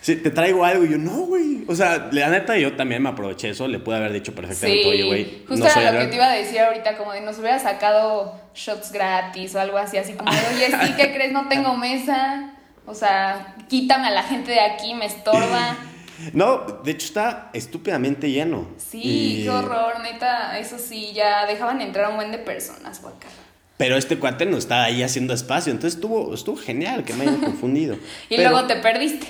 Sí, 0.00 0.14
te 0.16 0.30
traigo 0.30 0.64
algo. 0.64 0.84
Y 0.84 0.90
yo, 0.90 0.98
no, 0.98 1.26
güey. 1.26 1.64
O 1.66 1.74
sea, 1.74 2.08
la 2.12 2.28
neta, 2.28 2.56
yo 2.56 2.74
también 2.74 3.02
me 3.02 3.08
aproveché 3.08 3.50
eso. 3.50 3.66
Le 3.66 3.80
pude 3.80 3.96
haber 3.96 4.12
dicho 4.12 4.34
perfectamente, 4.34 4.86
oye, 4.86 5.02
güey. 5.02 5.44
Justo 5.48 5.66
era 5.66 5.92
lo 5.92 5.98
que 6.00 6.06
te 6.06 6.14
iba 6.14 6.30
a 6.30 6.32
decir 6.32 6.60
ahorita, 6.60 6.96
como 6.96 7.12
de 7.12 7.22
nos 7.22 7.38
hubiera 7.38 7.58
sacado 7.58 8.40
shots 8.54 8.92
gratis 8.92 9.54
o 9.56 9.60
algo 9.60 9.78
así, 9.78 9.96
así 9.96 10.12
como 10.12 10.30
de, 10.30 10.38
oye, 10.54 10.66
sí, 10.66 10.92
¿qué 10.96 11.12
crees? 11.14 11.32
No 11.32 11.48
tengo 11.48 11.76
mesa. 11.76 12.52
O 12.86 12.94
sea, 12.94 13.56
quítame 13.68 14.06
a 14.06 14.10
la 14.10 14.22
gente 14.22 14.52
de 14.52 14.60
aquí, 14.60 14.94
me 14.94 15.06
estorba. 15.06 15.76
No, 16.32 16.80
de 16.84 16.90
hecho 16.92 17.06
está 17.06 17.50
estúpidamente 17.52 18.30
lleno. 18.30 18.68
Sí, 18.76 19.40
qué 19.44 19.50
horror, 19.50 20.00
neta, 20.02 20.58
eso 20.58 20.78
sí, 20.78 21.12
ya 21.14 21.46
dejaban 21.46 21.80
entrar 21.80 22.10
un 22.10 22.16
buen 22.16 22.32
de 22.32 22.38
personas, 22.38 23.00
guaca. 23.02 23.28
Pero 23.76 23.96
este 23.96 24.18
cuate 24.18 24.46
no 24.46 24.56
estaba 24.56 24.84
ahí 24.84 25.02
haciendo 25.02 25.34
espacio, 25.34 25.70
entonces 25.70 25.96
estuvo, 25.96 26.32
estuvo 26.32 26.56
genial 26.56 27.04
que 27.04 27.12
me 27.12 27.24
haya 27.24 27.38
confundido. 27.44 27.96
y 28.28 28.36
luego 28.38 28.66
te 28.66 28.76
perdiste. 28.76 29.26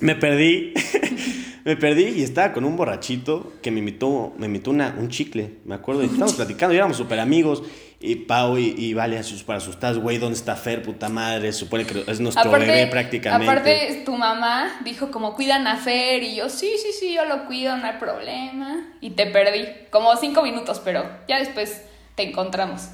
Me 0.00 0.16
perdí, 0.16 0.74
me 1.64 1.76
perdí 1.76 2.04
y 2.16 2.22
estaba 2.22 2.52
con 2.52 2.64
un 2.64 2.76
borrachito 2.76 3.52
que 3.62 3.70
me 3.70 3.78
invitó, 3.78 4.32
me 4.36 4.46
invitó 4.46 4.70
una, 4.70 4.94
un 4.98 5.08
chicle, 5.08 5.58
me 5.64 5.74
acuerdo, 5.74 6.02
y 6.02 6.06
estábamos 6.06 6.34
platicando, 6.34 6.74
y 6.74 6.76
éramos 6.76 6.96
súper 6.96 7.20
amigos, 7.20 7.62
y 8.04 8.16
Pau 8.16 8.58
y, 8.58 8.74
y 8.76 8.94
Vale 8.94 9.20
para 9.46 9.58
asustar, 9.58 9.96
güey, 9.96 10.18
¿dónde 10.18 10.36
está 10.36 10.56
Fer, 10.56 10.82
puta 10.82 11.08
madre? 11.08 11.52
Supone 11.52 11.86
que 11.86 12.04
es 12.06 12.20
nuestro 12.20 12.50
bebé 12.50 12.86
prácticamente. 12.86 13.50
Aparte, 13.50 14.02
tu 14.04 14.16
mamá 14.16 14.80
dijo 14.84 15.10
como, 15.10 15.34
cuidan 15.34 15.66
a 15.66 15.76
Fer, 15.76 16.22
y 16.22 16.36
yo, 16.36 16.48
sí, 16.48 16.72
sí, 16.80 16.90
sí, 16.98 17.14
yo 17.14 17.24
lo 17.24 17.46
cuido, 17.46 17.76
no 17.76 17.86
hay 17.86 17.98
problema, 17.98 18.86
y 19.00 19.10
te 19.10 19.26
perdí, 19.26 19.66
como 19.90 20.14
cinco 20.16 20.42
minutos, 20.42 20.80
pero 20.84 21.08
ya 21.28 21.38
después 21.38 21.82
te 22.14 22.24
encontramos. 22.28 22.88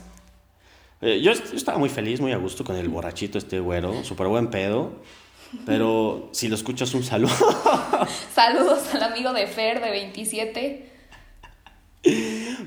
Eh, 1.00 1.20
yo, 1.20 1.32
yo, 1.32 1.56
estaba 1.56 1.78
muy 1.78 1.88
feliz, 1.88 2.20
muy 2.20 2.32
a 2.32 2.36
gusto 2.36 2.64
con 2.64 2.76
el 2.76 2.88
borrachito 2.88 3.38
este 3.38 3.58
güero, 3.58 4.04
súper 4.04 4.28
buen 4.28 4.48
pedo. 4.48 4.92
Pero 5.66 6.28
si 6.32 6.48
lo 6.48 6.54
escuchas, 6.54 6.94
un 6.94 7.02
saludo. 7.02 7.32
Saludos 8.34 8.94
al 8.94 9.02
amigo 9.02 9.32
de 9.32 9.48
Fer 9.48 9.80
de 9.82 9.90
27. 9.90 10.89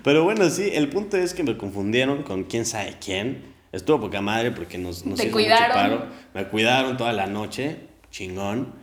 Pero 0.03 0.23
bueno, 0.23 0.49
sí, 0.49 0.69
el 0.73 0.89
punto 0.89 1.17
es 1.17 1.33
que 1.33 1.43
me 1.43 1.57
confundieron 1.57 2.23
con 2.23 2.43
quién 2.43 2.65
sabe 2.65 2.97
quién. 3.03 3.53
Estuvo 3.71 4.01
poca 4.01 4.21
madre 4.21 4.51
porque 4.51 4.77
nos, 4.77 5.05
nos 5.05 5.19
Te 5.19 5.31
cuidaron. 5.31 6.09
Me 6.33 6.47
cuidaron 6.47 6.97
toda 6.97 7.11
la 7.13 7.25
noche, 7.25 7.79
chingón. 8.11 8.73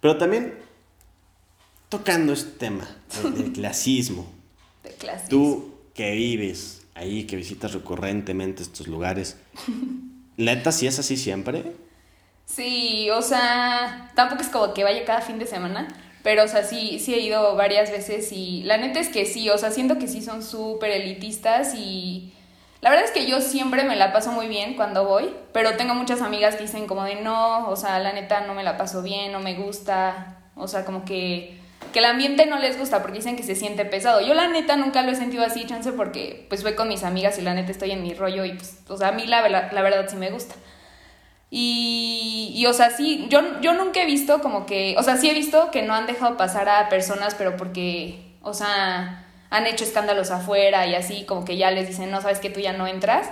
Pero 0.00 0.16
también 0.16 0.54
tocando 1.88 2.32
este 2.32 2.52
tema 2.52 2.88
del, 3.22 3.52
clasismo. 3.54 4.26
Del 4.82 4.94
clasismo. 4.94 5.28
Tú 5.28 5.74
que 5.92 6.12
vives 6.12 6.86
ahí, 6.94 7.24
que 7.24 7.36
visitas 7.36 7.72
recurrentemente 7.74 8.62
estos 8.62 8.86
lugares, 8.86 9.36
¿neta 10.36 10.72
si 10.72 10.86
es 10.86 10.98
así 10.98 11.16
siempre? 11.16 11.74
Sí, 12.46 13.08
o 13.10 13.22
sea, 13.22 14.10
tampoco 14.14 14.42
es 14.42 14.48
como 14.48 14.72
que 14.74 14.82
vaya 14.84 15.04
cada 15.04 15.20
fin 15.20 15.38
de 15.38 15.46
semana, 15.46 15.88
pero 16.22 16.44
o 16.44 16.48
sea, 16.48 16.64
sí, 16.64 16.98
sí 16.98 17.14
he 17.14 17.20
ido 17.20 17.56
varias 17.56 17.90
veces 17.90 18.32
y 18.32 18.62
la 18.64 18.76
neta 18.76 19.00
es 19.00 19.08
que 19.08 19.26
sí, 19.26 19.48
o 19.50 19.58
sea, 19.58 19.70
siento 19.70 19.98
que 19.98 20.08
sí 20.08 20.22
son 20.22 20.42
súper 20.42 20.90
elitistas 20.90 21.74
y 21.74 22.32
la 22.80 22.90
verdad 22.90 23.04
es 23.04 23.12
que 23.12 23.26
yo 23.26 23.40
siempre 23.40 23.84
me 23.84 23.96
la 23.96 24.12
paso 24.12 24.32
muy 24.32 24.48
bien 24.48 24.74
cuando 24.74 25.04
voy, 25.04 25.34
pero 25.52 25.76
tengo 25.76 25.94
muchas 25.94 26.22
amigas 26.22 26.56
que 26.56 26.62
dicen 26.62 26.86
como 26.86 27.04
de 27.04 27.16
no, 27.16 27.68
o 27.68 27.76
sea, 27.76 27.98
la 27.98 28.12
neta 28.12 28.42
no 28.42 28.54
me 28.54 28.62
la 28.62 28.76
paso 28.76 29.02
bien, 29.02 29.32
no 29.32 29.40
me 29.40 29.54
gusta, 29.54 30.38
o 30.56 30.68
sea, 30.68 30.84
como 30.84 31.04
que 31.04 31.60
que 31.92 31.98
el 31.98 32.04
ambiente 32.04 32.46
no 32.46 32.58
les 32.58 32.78
gusta 32.78 33.02
porque 33.02 33.18
dicen 33.18 33.36
que 33.36 33.42
se 33.42 33.56
siente 33.56 33.84
pesado. 33.84 34.20
Yo 34.20 34.34
la 34.34 34.48
neta 34.48 34.76
nunca 34.76 35.02
lo 35.02 35.10
he 35.10 35.16
sentido 35.16 35.44
así, 35.44 35.66
chance, 35.66 35.92
porque 35.92 36.46
pues 36.48 36.62
voy 36.62 36.74
con 36.74 36.88
mis 36.88 37.02
amigas 37.02 37.38
y 37.38 37.42
la 37.42 37.54
neta 37.54 37.72
estoy 37.72 37.90
en 37.90 38.02
mi 38.02 38.14
rollo 38.14 38.44
y 38.44 38.52
pues, 38.52 38.78
o 38.88 38.96
sea, 38.96 39.08
a 39.08 39.12
mí 39.12 39.26
la, 39.26 39.48
la 39.48 39.82
verdad 39.82 40.06
sí 40.08 40.16
me 40.16 40.30
gusta. 40.30 40.54
Y, 41.50 42.52
y, 42.54 42.66
o 42.66 42.72
sea, 42.72 42.90
sí, 42.90 43.26
yo, 43.28 43.60
yo 43.60 43.74
nunca 43.74 44.02
he 44.02 44.06
visto 44.06 44.40
como 44.40 44.66
que, 44.66 44.94
o 44.98 45.02
sea, 45.02 45.16
sí 45.16 45.28
he 45.28 45.34
visto 45.34 45.70
que 45.72 45.82
no 45.82 45.94
han 45.94 46.06
dejado 46.06 46.36
pasar 46.36 46.68
a 46.68 46.88
personas, 46.88 47.34
pero 47.34 47.56
porque, 47.56 48.36
o 48.42 48.54
sea, 48.54 49.26
han 49.50 49.66
hecho 49.66 49.84
escándalos 49.84 50.30
afuera 50.30 50.86
y 50.86 50.94
así, 50.94 51.24
como 51.24 51.44
que 51.44 51.56
ya 51.56 51.70
les 51.72 51.88
dicen, 51.88 52.10
no, 52.10 52.20
sabes 52.20 52.38
que 52.38 52.50
tú 52.50 52.60
ya 52.60 52.72
no 52.72 52.86
entras. 52.86 53.28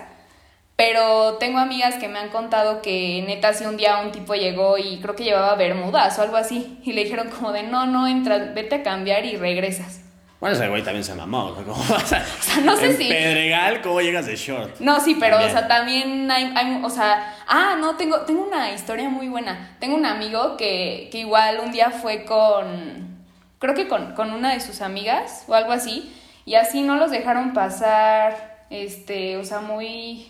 Pero 0.76 1.38
tengo 1.38 1.58
amigas 1.58 1.96
que 1.96 2.08
me 2.08 2.20
han 2.20 2.28
contado 2.28 2.82
que 2.82 3.24
neta 3.26 3.52
si 3.52 3.64
un 3.64 3.76
día 3.76 3.98
un 3.98 4.12
tipo 4.12 4.34
llegó 4.34 4.78
y 4.78 5.00
creo 5.00 5.16
que 5.16 5.24
llevaba 5.24 5.56
bermudas 5.56 6.16
o 6.18 6.22
algo 6.22 6.36
así 6.36 6.78
y 6.84 6.92
le 6.92 7.02
dijeron 7.02 7.30
como 7.30 7.50
de 7.52 7.64
no, 7.64 7.86
no 7.86 8.06
entras, 8.06 8.54
vete 8.54 8.76
a 8.76 8.82
cambiar 8.84 9.24
y 9.24 9.36
regresas. 9.36 10.02
Bueno, 10.40 10.54
ese 10.54 10.68
güey 10.68 10.84
también 10.84 11.02
se 11.02 11.14
mamó, 11.14 11.52
¿Cómo 11.54 11.74
vas 11.90 12.12
a, 12.12 12.18
o 12.18 12.42
sea, 12.42 12.60
no 12.62 12.76
sé 12.76 12.90
en 12.90 12.96
si... 12.96 13.08
Pedregal, 13.08 13.82
¿cómo 13.82 14.00
llegas 14.00 14.26
de 14.26 14.36
short? 14.36 14.78
No, 14.78 15.00
sí, 15.00 15.16
pero, 15.18 15.38
o 15.38 15.48
sea, 15.48 15.66
también 15.66 16.30
hay, 16.30 16.52
hay, 16.54 16.80
o 16.84 16.90
sea... 16.90 17.36
Ah, 17.48 17.76
no, 17.80 17.96
tengo, 17.96 18.20
tengo 18.20 18.44
una 18.44 18.72
historia 18.72 19.08
muy 19.08 19.28
buena. 19.28 19.76
Tengo 19.80 19.96
un 19.96 20.06
amigo 20.06 20.56
que, 20.56 21.08
que 21.10 21.18
igual 21.18 21.60
un 21.64 21.72
día 21.72 21.90
fue 21.90 22.24
con... 22.24 23.18
Creo 23.58 23.74
que 23.74 23.88
con, 23.88 24.14
con 24.14 24.30
una 24.30 24.52
de 24.52 24.60
sus 24.60 24.80
amigas 24.80 25.44
o 25.48 25.54
algo 25.54 25.72
así. 25.72 26.14
Y 26.44 26.54
así 26.54 26.82
no 26.82 26.94
los 26.94 27.10
dejaron 27.10 27.52
pasar, 27.52 28.64
este, 28.70 29.36
o 29.38 29.44
sea, 29.44 29.60
muy 29.60 30.28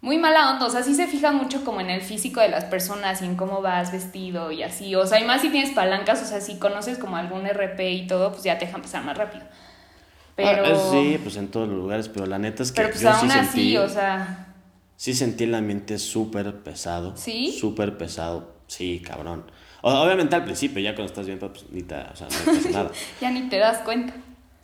muy 0.00 0.16
mala 0.18 0.52
onda, 0.52 0.66
o 0.66 0.70
sea, 0.70 0.82
sí 0.82 0.94
se 0.94 1.06
fija 1.06 1.32
mucho 1.32 1.64
como 1.64 1.80
en 1.80 1.90
el 1.90 2.02
físico 2.02 2.40
de 2.40 2.48
las 2.48 2.64
personas 2.64 3.20
y 3.20 3.24
en 3.24 3.34
cómo 3.34 3.62
vas 3.62 3.90
vestido 3.90 4.52
y 4.52 4.62
así, 4.62 4.94
o 4.94 5.06
sea, 5.06 5.20
y 5.20 5.24
más 5.24 5.40
si 5.42 5.50
tienes 5.50 5.70
palancas, 5.70 6.22
o 6.22 6.24
sea, 6.24 6.40
si 6.40 6.58
conoces 6.58 6.98
como 6.98 7.16
algún 7.16 7.46
RP 7.46 7.80
y 7.80 8.06
todo, 8.06 8.30
pues 8.30 8.44
ya 8.44 8.58
te 8.58 8.66
dejan 8.66 8.82
pasar 8.82 9.04
más 9.04 9.18
rápido. 9.18 9.44
Pero... 10.36 10.64
Ah, 10.64 10.90
sí, 10.92 11.18
pues 11.20 11.36
en 11.36 11.48
todos 11.48 11.68
los 11.68 11.78
lugares, 11.78 12.08
pero 12.08 12.26
la 12.26 12.38
neta 12.38 12.62
es 12.62 12.70
que 12.70 12.82
pero 12.82 12.92
pues 12.92 13.04
aún 13.04 13.30
así, 13.32 13.76
o 13.76 13.88
sea... 13.88 14.54
Sí 14.94 15.14
sentí 15.14 15.44
el 15.44 15.54
ambiente 15.54 15.98
súper 15.98 16.54
pesado. 16.62 17.16
¿Sí? 17.16 17.56
Súper 17.58 17.98
pesado, 17.98 18.54
sí, 18.68 19.00
cabrón. 19.04 19.44
Obviamente 19.82 20.34
al 20.36 20.44
principio, 20.44 20.80
ya 20.80 20.94
cuando 20.94 21.10
estás 21.10 21.26
bien, 21.26 21.38
pues 21.38 21.64
ni 21.70 21.82
te, 21.82 21.94
o 21.94 22.16
sea, 22.16 22.28
no 22.28 22.52
pasa 22.52 22.70
nada. 22.72 22.90
ya 23.20 23.30
ni 23.30 23.48
te 23.48 23.58
das 23.58 23.78
cuenta. 23.78 24.14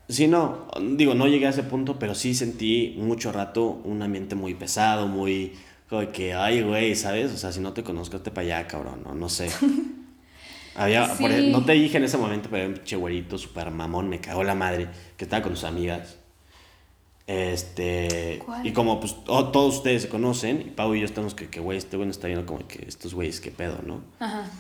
Sí, 0.09 0.27
no, 0.27 0.67
digo, 0.81 1.15
no 1.15 1.27
llegué 1.27 1.47
a 1.47 1.51
ese 1.51 1.63
punto, 1.63 1.99
pero 1.99 2.15
sí 2.15 2.35
sentí 2.35 2.95
mucho 2.99 3.33
rato 3.33 3.81
un 3.85 4.03
ambiente 4.03 4.35
muy 4.35 4.55
pesado, 4.55 5.09
muy 5.09 5.53
como 5.89 6.11
que, 6.13 6.35
ay, 6.35 6.63
güey, 6.63 6.95
¿sabes? 6.95 7.33
O 7.33 7.37
sea, 7.37 7.53
si 7.53 7.61
no 7.61 7.73
te 7.73 7.83
conozco, 7.83 8.21
te 8.21 8.31
para 8.31 8.59
allá, 8.59 8.67
cabrón, 8.67 9.03
no, 9.05 9.15
no 9.15 9.29
sé. 9.29 9.49
Había, 10.77 11.07
no 11.51 11.65
te 11.65 11.73
dije 11.73 11.99
en 11.99 12.05
ese 12.05 12.19
momento, 12.19 12.49
pero 12.51 12.67
un 12.67 12.83
chegüerito 12.83 13.39
súper 13.39 13.71
mamón, 13.71 14.09
me 14.09 14.21
cagó 14.21 14.43
la 14.43 14.57
madre, 14.57 14.89
que 15.17 15.25
estaba 15.25 15.43
con 15.43 15.55
sus 15.55 15.65
amigas. 15.65 16.17
Este, 17.27 18.43
y 18.65 18.73
como 18.73 19.01
pues 19.01 19.15
todos 19.25 19.77
ustedes 19.77 20.03
se 20.03 20.09
conocen, 20.09 20.61
y 20.61 20.71
Pau 20.71 20.95
y 20.95 21.01
yo 21.01 21.07
estamos 21.07 21.35
que, 21.35 21.61
güey, 21.61 21.79
este 21.79 21.97
güey 21.97 22.07
no 22.07 22.11
está 22.11 22.27
viendo 22.27 22.45
como 22.45 22.67
que 22.67 22.85
estos 22.87 23.15
güeyes, 23.15 23.41
qué 23.41 23.51
pedo, 23.51 23.79
¿no? 23.87 24.03
Ajá. 24.19 24.51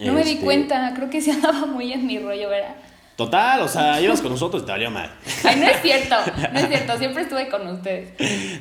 No 0.00 0.12
me 0.12 0.24
di 0.24 0.32
este 0.32 0.44
cuenta, 0.44 0.92
creo 0.94 1.08
que 1.08 1.20
se 1.20 1.30
andaba 1.30 1.64
muy 1.66 1.92
en 1.92 2.06
mi 2.06 2.18
rollo, 2.18 2.50
¿verdad? 2.50 2.74
Total, 3.16 3.60
o 3.62 3.68
sea, 3.68 4.00
ibas 4.00 4.20
con 4.20 4.32
nosotros 4.32 4.62
y 4.62 4.66
te 4.66 4.72
valió 4.72 4.90
mal. 4.90 5.14
Ay, 5.44 5.60
no 5.60 5.66
es 5.66 5.82
cierto, 5.82 6.16
no 6.52 6.58
es 6.58 6.68
cierto, 6.68 6.98
siempre 6.98 7.22
estuve 7.22 7.48
con 7.48 7.66
ustedes. 7.68 8.12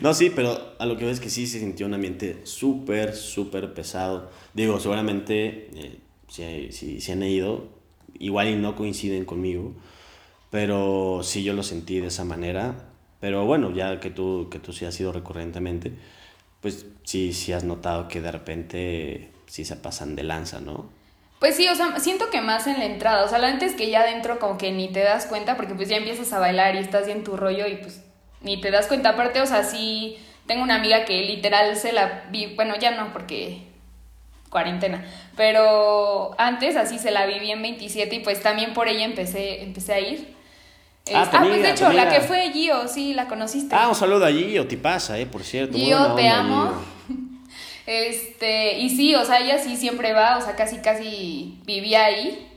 No, 0.02 0.14
sí, 0.14 0.30
pero 0.30 0.76
a 0.78 0.86
lo 0.86 0.96
que 0.96 1.06
ves 1.06 1.20
que 1.20 1.30
sí 1.30 1.48
se 1.48 1.60
sintió 1.60 1.88
un 1.88 1.96
ambiente 1.96 2.42
súper, 2.44 3.16
súper 3.16 3.74
pesado. 3.74 4.30
Digo, 4.54 4.80
seguramente 4.80 5.70
eh, 5.76 6.00
si, 6.28 6.72
si, 6.72 7.02
si, 7.02 7.12
han 7.12 7.24
ido, 7.24 7.68
igual 8.20 8.48
y 8.48 8.56
no 8.56 8.76
coinciden 8.76 9.26
conmigo, 9.26 9.74
pero 10.52 11.22
sí 11.24 11.44
yo 11.44 11.54
lo 11.54 11.64
sentí 11.64 12.00
de 12.00 12.08
esa 12.08 12.24
manera. 12.24 12.76
Pero 13.20 13.46
bueno, 13.46 13.74
ya 13.74 14.00
que 14.00 14.12
tú, 14.12 14.50
que 14.52 14.60
tú 14.60 14.72
sí 14.72 14.86
has 14.86 15.00
ido 15.00 15.12
recurrentemente, 15.12 15.94
pues 16.62 16.86
sí, 17.04 17.34
sí 17.34 17.54
has 17.54 17.64
notado 17.64 18.08
que 18.08 18.22
de 18.22 18.32
repente 18.32 19.32
sí 19.48 19.66
se 19.66 19.78
pasan 19.78 20.16
de 20.16 20.24
lanza, 20.24 20.60
¿no? 20.60 20.90
Pues 21.44 21.58
sí, 21.58 21.68
o 21.68 21.76
sea, 21.76 22.00
siento 22.00 22.30
que 22.30 22.40
más 22.40 22.68
en 22.68 22.80
la 22.80 22.86
entrada, 22.86 23.26
o 23.26 23.28
sea, 23.28 23.38
la 23.38 23.50
es 23.50 23.74
que 23.74 23.90
ya 23.90 24.00
adentro 24.00 24.40
como 24.40 24.58
que 24.58 24.72
ni 24.72 24.88
te 24.88 25.02
das 25.02 25.26
cuenta 25.26 25.58
porque 25.58 25.76
pues 25.76 25.90
ya 25.90 25.98
empiezas 25.98 26.32
a 26.32 26.40
bailar 26.40 26.76
y 26.76 26.78
estás 26.78 27.10
en 27.10 27.26
tu 27.26 27.36
rollo 27.36 27.68
y 27.68 27.76
pues 27.76 28.02
ni 28.40 28.62
te 28.62 28.72
das 28.72 28.88
cuenta. 28.88 29.10
Aparte, 29.10 29.42
o 29.42 29.46
sea, 29.46 29.66
sí, 29.66 30.18
tengo 30.48 30.64
una 30.64 30.76
amiga 30.76 31.04
que 31.04 31.22
literal 31.24 31.76
se 31.76 31.92
la 31.92 32.24
vi, 32.32 32.56
bueno, 32.56 32.76
ya 32.80 32.92
no 32.92 33.12
porque 33.12 33.58
cuarentena, 34.50 35.04
pero 35.36 36.34
antes 36.38 36.78
así 36.78 36.98
se 36.98 37.12
la 37.12 37.26
viví 37.26 37.52
en 37.52 37.62
27 37.62 38.16
y 38.16 38.20
pues 38.20 38.42
también 38.42 38.74
por 38.74 38.88
ella 38.88 39.04
empecé, 39.04 39.64
empecé 39.64 39.94
a 39.96 40.00
ir. 40.00 40.34
Ah, 41.14 41.30
ah 41.30 41.40
pues 41.46 41.62
de 41.62 41.72
hecho, 41.72 41.92
la 41.92 42.08
que 42.08 42.22
fue 42.22 42.54
Gio, 42.54 42.88
sí, 42.88 43.14
la 43.14 43.28
conociste. 43.28 43.76
Ah, 43.76 43.90
un 43.90 43.96
saludo 43.96 44.26
a 44.26 44.32
Gio, 44.32 44.66
te 44.66 44.78
pasa, 44.78 45.20
eh, 45.20 45.26
por 45.26 45.44
cierto. 45.44 45.78
Gio, 45.78 46.16
te 46.16 46.30
amo. 46.30 46.72
Este, 47.86 48.80
y 48.80 48.90
sí, 48.90 49.14
o 49.16 49.26
sea, 49.26 49.40
ella 49.40 49.58
sí 49.60 49.76
siempre 49.76 50.14
va, 50.14 50.38
o 50.38 50.42
sea, 50.42 50.56
casi, 50.56 50.78
casi 50.78 51.60
vivía 51.66 52.06
ahí. 52.06 52.50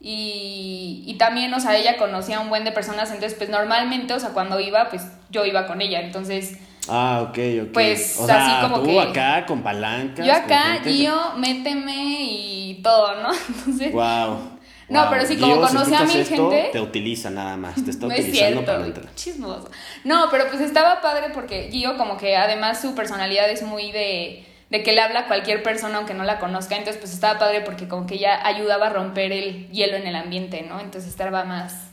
Y, 0.00 1.04
y 1.06 1.14
también, 1.14 1.52
o 1.54 1.60
sea, 1.60 1.76
ella 1.76 1.96
conocía 1.96 2.38
a 2.38 2.40
un 2.40 2.48
buen 2.48 2.64
de 2.64 2.72
personas, 2.72 3.10
entonces, 3.10 3.34
pues 3.38 3.50
normalmente, 3.50 4.12
o 4.14 4.20
sea, 4.20 4.30
cuando 4.30 4.58
iba, 4.58 4.88
pues 4.90 5.02
yo 5.30 5.44
iba 5.44 5.66
con 5.66 5.80
ella. 5.80 6.00
Entonces, 6.00 6.58
Ah, 6.88 7.20
ok, 7.28 7.38
ok. 7.68 7.72
Pues, 7.72 8.16
o 8.18 8.26
sea, 8.26 8.44
así 8.44 8.60
como 8.66 8.82
tú 8.82 8.90
que- 8.90 9.00
acá 9.00 9.46
con 9.46 9.62
palancas. 9.62 10.26
Yo 10.26 10.32
acá, 10.34 10.80
Gio, 10.82 11.14
méteme 11.36 12.16
y 12.18 12.80
todo, 12.82 13.22
¿no? 13.22 13.30
Entonces, 13.48 13.92
Wow. 13.92 14.50
No, 14.88 15.06
pero 15.08 15.24
sí, 15.24 15.36
como 15.38 15.60
conocí 15.60 15.94
a 15.94 16.02
mil 16.02 16.24
gente- 16.26 16.68
Te 16.72 16.80
utiliza 16.80 17.30
nada 17.30 17.56
más, 17.56 17.82
te 17.82 17.90
está 17.92 18.06
no 18.08 18.12
es 18.12 18.20
utilizando 18.22 18.62
cierto, 18.62 18.72
para 18.72 18.84
entrar. 18.86 19.14
chismoso. 19.14 19.70
No, 20.04 20.26
pero 20.30 20.48
pues 20.48 20.60
estaba 20.60 21.00
padre 21.00 21.28
porque 21.32 21.68
Gio 21.70 21.96
como 21.96 22.16
que 22.18 22.36
además 22.36 22.80
su 22.82 22.94
personalidad 22.96 23.48
es 23.48 23.62
muy 23.62 23.92
de, 23.92 24.44
de 24.72 24.82
que 24.82 24.94
le 24.94 25.02
habla 25.02 25.20
a 25.20 25.26
cualquier 25.26 25.62
persona 25.62 25.98
aunque 25.98 26.14
no 26.14 26.24
la 26.24 26.38
conozca, 26.38 26.78
entonces 26.78 26.98
pues 26.98 27.12
estaba 27.12 27.38
padre 27.38 27.60
porque 27.60 27.88
como 27.88 28.06
que 28.06 28.14
ella 28.14 28.44
ayudaba 28.46 28.86
a 28.86 28.90
romper 28.90 29.30
el 29.30 29.68
hielo 29.68 29.98
en 29.98 30.06
el 30.06 30.16
ambiente, 30.16 30.62
¿no? 30.62 30.80
Entonces 30.80 31.10
estaba 31.10 31.44
más... 31.44 31.90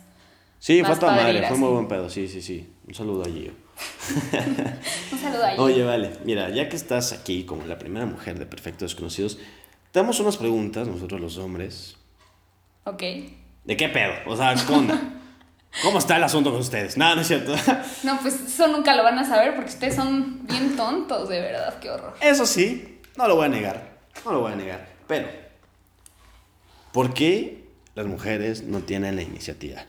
Sí, 0.60 0.80
fue 0.80 0.92
Más 0.92 1.00
toda 1.00 1.12
madre, 1.12 1.46
fue 1.46 1.58
muy 1.58 1.70
buen 1.72 1.90
pedo, 1.90 2.10
sí, 2.10 2.30
sí, 2.30 2.42
sí. 2.42 2.70
Un 2.88 2.96
saludo 2.96 3.24
a 3.24 3.26
Gio. 3.26 3.52
Un 5.12 5.20
saludo 5.20 5.46
a 5.46 5.50
Gio. 5.52 5.62
Oye, 5.62 5.84
vale, 5.84 6.12
mira, 6.24 6.50
ya 6.52 6.70
que 6.70 6.78
estás 6.78 7.12
aquí 7.12 7.44
como 7.44 7.66
la 7.66 7.78
primera 7.78 8.06
mujer 8.06 8.40
de 8.40 8.46
Perfectos 8.46 8.92
Desconocidos, 8.92 9.40
te 9.92 10.00
damos 10.00 10.18
unas 10.22 10.38
preguntas, 10.38 10.88
nosotros 10.88 11.20
los 11.20 11.38
hombres. 11.38 11.98
Ok. 12.86 13.04
¿De 13.66 13.76
qué 13.76 13.90
pedo? 13.90 14.14
O 14.26 14.38
sea, 14.38 14.56
¿qué 14.56 14.72
onda? 14.72 15.02
¿Cómo 15.84 16.00
está 16.00 16.18
el 16.18 16.24
asunto 16.24 16.52
con 16.52 16.60
ustedes? 16.60 16.98
Nada, 16.98 17.16
no 17.16 17.22
es 17.22 17.28
cierto. 17.28 17.56
No, 18.04 18.20
pues 18.22 18.40
eso 18.42 18.68
nunca 18.68 18.96
lo 18.96 19.04
van 19.04 19.18
a 19.20 19.26
saber 19.26 19.56
porque 19.56 19.70
ustedes 19.70 19.96
son 19.96 20.46
bien 20.48 20.76
tontos, 20.76 21.30
de 21.30 21.40
verdad, 21.42 21.80
qué 21.80 21.90
horror. 21.90 22.16
Eso 22.22 22.46
sí, 22.46 23.00
no 23.18 23.28
lo 23.28 23.36
voy 23.36 23.46
a 23.46 23.50
negar. 23.50 23.98
No 24.26 24.32
lo 24.34 24.40
voy 24.42 24.54
a 24.54 24.56
negar. 24.56 24.88
Pero, 25.08 25.28
¿por 26.92 27.14
qué 27.14 27.64
las 27.96 28.06
mujeres 28.08 28.64
no 28.64 28.80
tienen 28.80 29.16
la 29.16 29.22
iniciativa? 29.22 29.84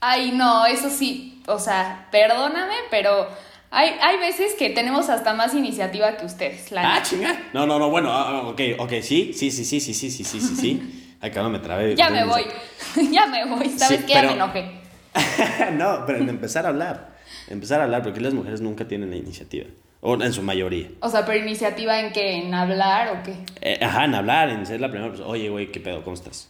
Ay, 0.00 0.30
no, 0.32 0.64
eso 0.66 0.90
sí, 0.90 1.42
o 1.46 1.58
sea, 1.58 2.08
perdóname, 2.12 2.74
pero 2.90 3.26
hay, 3.70 3.90
hay 4.00 4.18
veces 4.18 4.54
que 4.54 4.70
tenemos 4.70 5.08
hasta 5.08 5.34
más 5.34 5.54
iniciativa 5.54 6.16
que 6.16 6.24
ustedes, 6.24 6.70
la 6.70 6.94
Ah, 6.96 7.02
chinga. 7.02 7.48
No, 7.52 7.66
no, 7.66 7.78
no, 7.80 7.90
bueno, 7.90 8.12
ah, 8.12 8.42
ok, 8.46 8.60
ok, 8.78 8.92
sí, 9.02 9.32
sí, 9.34 9.50
sí, 9.50 9.64
sí, 9.64 9.80
sí, 9.80 9.92
sí, 9.92 10.10
sí, 10.10 10.24
sí, 10.24 10.40
sí, 10.40 10.56
sí. 10.56 10.94
Ay, 11.20 11.30
cabrón, 11.30 11.52
me 11.52 11.58
trabé. 11.58 11.96
Ya 11.96 12.10
me 12.10 12.24
voy, 12.24 12.44
ya 13.10 13.26
me 13.26 13.44
voy, 13.44 13.68
¿sabes 13.70 14.00
Sí, 14.00 14.06
qué? 14.06 14.14
Ya 14.14 14.22
me 14.22 14.32
enojé. 14.32 14.80
no, 15.72 16.04
pero 16.06 16.18
en 16.18 16.28
empezar 16.28 16.66
a 16.66 16.68
hablar. 16.68 17.16
Empezar 17.48 17.80
a 17.80 17.84
hablar, 17.84 18.02
porque 18.02 18.20
las 18.20 18.34
mujeres 18.34 18.60
nunca 18.60 18.86
tienen 18.86 19.10
la 19.10 19.16
iniciativa. 19.16 19.66
O 20.00 20.14
en 20.22 20.32
su 20.32 20.42
mayoría. 20.42 20.88
O 21.00 21.10
sea, 21.10 21.24
pero 21.26 21.38
iniciativa 21.38 21.98
en 21.98 22.12
qué, 22.12 22.36
en 22.36 22.54
hablar 22.54 23.08
o 23.16 23.22
qué. 23.24 23.34
Eh, 23.60 23.80
ajá, 23.82 24.04
en 24.04 24.14
hablar, 24.14 24.48
en 24.50 24.64
ser 24.64 24.80
la 24.80 24.88
primera 24.88 25.10
persona. 25.10 25.28
Oye, 25.28 25.48
güey, 25.48 25.72
¿qué 25.72 25.80
pedo? 25.80 26.04
¿Cómo 26.04 26.14
estás? 26.14 26.48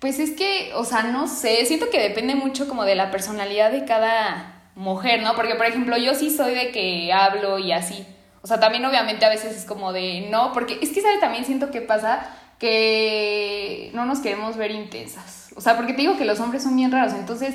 Pues 0.00 0.18
es 0.18 0.32
que, 0.32 0.72
o 0.74 0.84
sea, 0.84 1.04
no 1.04 1.28
sé, 1.28 1.64
siento 1.66 1.90
que 1.90 2.00
depende 2.00 2.34
mucho 2.34 2.68
como 2.68 2.84
de 2.84 2.94
la 2.96 3.10
personalidad 3.10 3.70
de 3.70 3.84
cada 3.84 4.70
mujer, 4.74 5.22
¿no? 5.22 5.34
Porque, 5.36 5.54
por 5.54 5.66
ejemplo, 5.66 5.96
yo 5.96 6.14
sí 6.14 6.30
soy 6.30 6.54
de 6.54 6.72
que 6.72 7.12
hablo 7.12 7.58
y 7.58 7.72
así. 7.72 8.04
O 8.42 8.46
sea, 8.46 8.58
también 8.60 8.84
obviamente 8.84 9.24
a 9.24 9.28
veces 9.28 9.56
es 9.56 9.64
como 9.64 9.92
de 9.92 10.28
no, 10.30 10.52
porque 10.52 10.78
es 10.80 10.90
que, 10.90 11.00
¿sabes? 11.00 11.20
También 11.20 11.44
siento 11.44 11.70
que 11.70 11.80
pasa 11.80 12.26
que 12.58 13.90
no 13.94 14.06
nos 14.06 14.20
queremos 14.20 14.56
ver 14.56 14.70
intensas. 14.70 15.50
O 15.56 15.60
sea, 15.60 15.76
porque 15.76 15.92
te 15.92 16.02
digo 16.02 16.16
que 16.16 16.24
los 16.24 16.40
hombres 16.40 16.62
son 16.62 16.76
bien 16.76 16.92
raros, 16.92 17.14
entonces, 17.14 17.54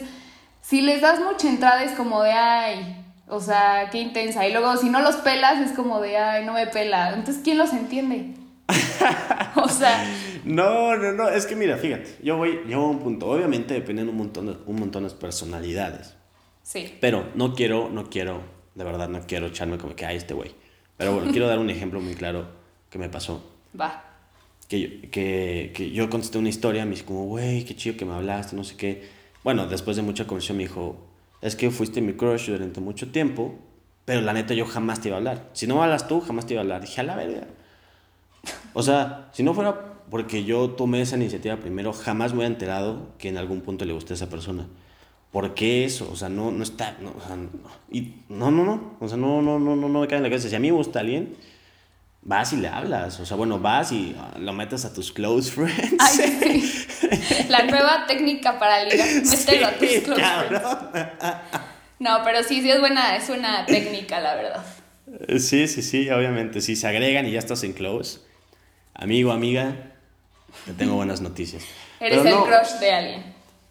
si 0.61 0.81
les 0.81 1.01
das 1.01 1.19
mucha 1.19 1.47
entrada 1.47 1.83
es 1.83 1.91
como 1.91 2.23
de, 2.23 2.31
ay, 2.31 3.03
o 3.27 3.39
sea, 3.39 3.89
qué 3.91 3.99
intensa. 3.99 4.47
Y 4.47 4.51
luego, 4.51 4.75
si 4.77 4.89
no 4.89 4.99
los 5.01 5.15
pelas 5.17 5.59
es 5.59 5.75
como 5.75 5.99
de, 6.01 6.17
ay, 6.17 6.45
no 6.45 6.53
me 6.53 6.67
pela. 6.67 7.09
Entonces, 7.13 7.41
¿quién 7.43 7.57
los 7.57 7.73
entiende? 7.73 8.33
o 9.55 9.67
sea... 9.67 10.05
No, 10.43 10.97
no, 10.97 11.13
no, 11.13 11.29
es 11.29 11.45
que 11.45 11.55
mira, 11.55 11.77
fíjate, 11.77 12.17
yo 12.21 12.37
voy, 12.37 12.61
yo 12.67 12.79
voy 12.79 12.87
a 12.87 12.89
un 12.91 12.99
punto. 12.99 13.27
Obviamente 13.27 13.73
dependen 13.73 14.09
un 14.09 14.17
montón 14.17 14.47
de, 14.47 14.57
un 14.65 14.75
montón 14.75 15.07
de 15.07 15.09
personalidades. 15.11 16.15
Sí. 16.63 16.97
Pero 16.99 17.29
no 17.35 17.53
quiero, 17.53 17.89
no 17.89 18.09
quiero, 18.09 18.41
de 18.75 18.83
verdad, 18.83 19.07
no 19.07 19.21
quiero 19.25 19.47
echarme 19.47 19.77
como 19.77 19.95
que, 19.95 20.05
ay, 20.05 20.17
este 20.17 20.33
güey. 20.33 20.53
Pero 20.97 21.13
bueno, 21.13 21.31
quiero 21.31 21.47
dar 21.47 21.59
un 21.59 21.69
ejemplo 21.69 21.99
muy 21.99 22.13
claro 22.13 22.47
que 22.89 22.99
me 22.99 23.09
pasó. 23.09 23.51
Va. 23.79 24.12
Que 24.67 25.09
que, 25.11 25.71
que 25.73 25.91
yo 25.91 26.09
contesté 26.09 26.37
una 26.37 26.49
historia, 26.49 26.85
me 26.85 26.91
dice 26.91 27.05
como, 27.05 27.25
güey, 27.25 27.65
qué 27.65 27.75
chido 27.75 27.97
que 27.97 28.05
me 28.05 28.13
hablaste, 28.13 28.55
no 28.55 28.63
sé 28.63 28.75
qué. 28.75 29.09
Bueno, 29.43 29.67
después 29.67 29.97
de 29.97 30.03
mucha 30.03 30.25
conversación 30.25 30.57
me 30.57 30.63
dijo, 30.63 30.97
es 31.41 31.55
que 31.55 31.69
fuiste 31.71 32.01
mi 32.01 32.13
crush 32.13 32.49
durante 32.49 32.79
mucho 32.79 33.11
tiempo, 33.11 33.55
pero 34.05 34.21
la 34.21 34.33
neta 34.33 34.53
yo 34.53 34.65
jamás 34.65 35.01
te 35.01 35.09
iba 35.09 35.17
a 35.17 35.19
hablar. 35.19 35.49
Si 35.53 35.67
no 35.67 35.81
hablas 35.83 36.07
tú, 36.07 36.21
jamás 36.21 36.45
te 36.45 36.53
iba 36.53 36.61
a 36.61 36.63
hablar. 36.63 36.81
Dije, 36.81 37.01
a 37.01 37.03
la 37.03 37.15
verga. 37.15 37.47
O 38.73 38.83
sea, 38.83 39.29
si 39.33 39.43
no 39.43 39.53
fuera 39.53 39.93
porque 40.09 40.43
yo 40.43 40.71
tomé 40.71 41.01
esa 41.01 41.15
iniciativa 41.15 41.57
primero, 41.57 41.93
jamás 41.93 42.31
me 42.31 42.39
hubiera 42.39 42.53
enterado 42.53 43.09
que 43.17 43.29
en 43.29 43.37
algún 43.37 43.61
punto 43.61 43.85
le 43.85 43.93
gusté 43.93 44.13
a 44.13 44.15
esa 44.15 44.29
persona. 44.29 44.67
¿Por 45.31 45.55
qué 45.55 45.85
eso? 45.85 46.07
O 46.11 46.15
sea, 46.15 46.29
no, 46.29 46.51
no 46.51 46.63
está, 46.63 46.97
no, 47.01 47.13
o 47.17 47.21
sea, 47.25 47.35
no, 47.35 47.49
y, 47.91 48.13
no, 48.29 48.51
no, 48.51 48.63
no, 48.63 48.97
o 48.99 49.07
sea, 49.07 49.17
no, 49.17 49.41
no, 49.41 49.57
no, 49.57 49.75
no, 49.75 49.89
no 49.89 50.01
me 50.01 50.07
cae 50.07 50.17
en 50.17 50.23
la 50.23 50.29
cabeza. 50.29 50.49
Si 50.49 50.55
a 50.55 50.59
mí 50.59 50.71
me 50.71 50.77
gusta 50.77 50.99
alguien, 50.99 51.35
vas 52.25 52.53
y 52.53 52.57
le 52.57 52.67
hablas. 52.67 53.19
O 53.19 53.25
sea, 53.25 53.37
bueno, 53.37 53.59
vas 53.59 53.91
y 53.91 54.15
ah, 54.19 54.35
lo 54.39 54.53
metes 54.53 54.85
a 54.85 54.93
tus 54.93 55.11
close 55.11 55.51
friends. 55.51 55.95
Ay, 55.99 56.17
sí. 56.17 56.85
La 57.49 57.63
nueva 57.65 58.05
técnica 58.07 58.57
para 58.59 58.83
ligar, 58.85 59.07
mételo 59.25 59.67
a 59.67 59.71
tus 59.73 59.89
Sí, 59.89 60.01
close 60.01 60.21
friends. 60.21 60.61
cabrón. 60.61 61.37
No, 61.99 62.19
pero 62.23 62.43
sí, 62.43 62.61
sí 62.61 62.69
es 62.69 62.79
buena, 62.79 63.15
es 63.15 63.29
una 63.29 63.65
técnica, 63.65 64.19
la 64.19 64.35
verdad. 64.35 64.65
Sí, 65.39 65.67
sí, 65.67 65.81
sí, 65.81 66.09
obviamente. 66.09 66.59
Si 66.61 66.75
se 66.75 66.87
agregan 66.87 67.25
y 67.27 67.31
ya 67.31 67.39
estás 67.39 67.63
en 67.63 67.73
close, 67.73 68.19
amigo, 68.93 69.31
amiga, 69.31 69.75
te 70.65 70.73
tengo 70.73 70.95
buenas 70.95 71.21
noticias. 71.21 71.63
Eres 71.99 72.19
Pero 72.23 72.29
el 72.29 72.35
no, 72.35 72.45
crush 72.45 72.79
de 72.79 72.91
alguien. 72.91 73.23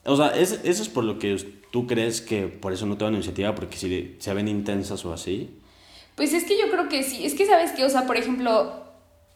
O 0.05 0.17
sea, 0.17 0.29
es- 0.29 0.61
eso 0.65 0.83
es 0.83 0.89
por 0.89 1.05
lo 1.05 1.19
que 1.19 1.37
tú 1.71 1.87
crees 1.87 2.21
que 2.21 2.47
por 2.49 2.73
eso 2.73 2.87
no 2.87 2.97
te 2.97 3.05
dan 3.05 3.15
iniciativa, 3.15 3.55
porque 3.55 3.77
si 3.77 4.17
se 4.19 4.35
ven 4.35 4.49
intensas 4.49 5.05
o 5.05 5.13
así. 5.13 5.59
Pues 6.17 6.33
es 6.35 6.45
que 6.45 6.59
yo 6.59 6.71
creo 6.71 6.89
que 6.89 7.03
sí. 7.03 7.25
Es 7.25 7.35
que 7.35 7.47
sabes 7.47 7.73
que, 7.73 7.85
o 7.85 7.89
sea, 7.91 8.03
por 8.03 8.17
ejemplo, 8.17 8.83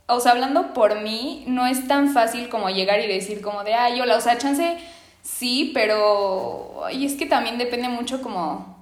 o 0.07 0.21
sea, 0.21 0.33
hablando 0.33 0.73
por 0.73 1.01
mí, 1.01 1.45
no 1.47 1.67
es 1.67 1.89
tan 1.89 2.13
fácil 2.13 2.49
como 2.49 2.71
llegar 2.71 3.01
y 3.01 3.07
decir 3.07 3.41
como 3.41 3.65
de, 3.65 3.75
ay, 3.75 4.01
hola, 4.01 4.17
o 4.17 4.21
sea, 4.21 4.39
chance 4.39 4.79
sí, 5.23 5.73
pero 5.75 6.85
ay, 6.85 7.05
es 7.05 7.15
que 7.15 7.27
también 7.27 7.59
depende 7.59 7.89
mucho 7.89 8.23
como 8.23 8.77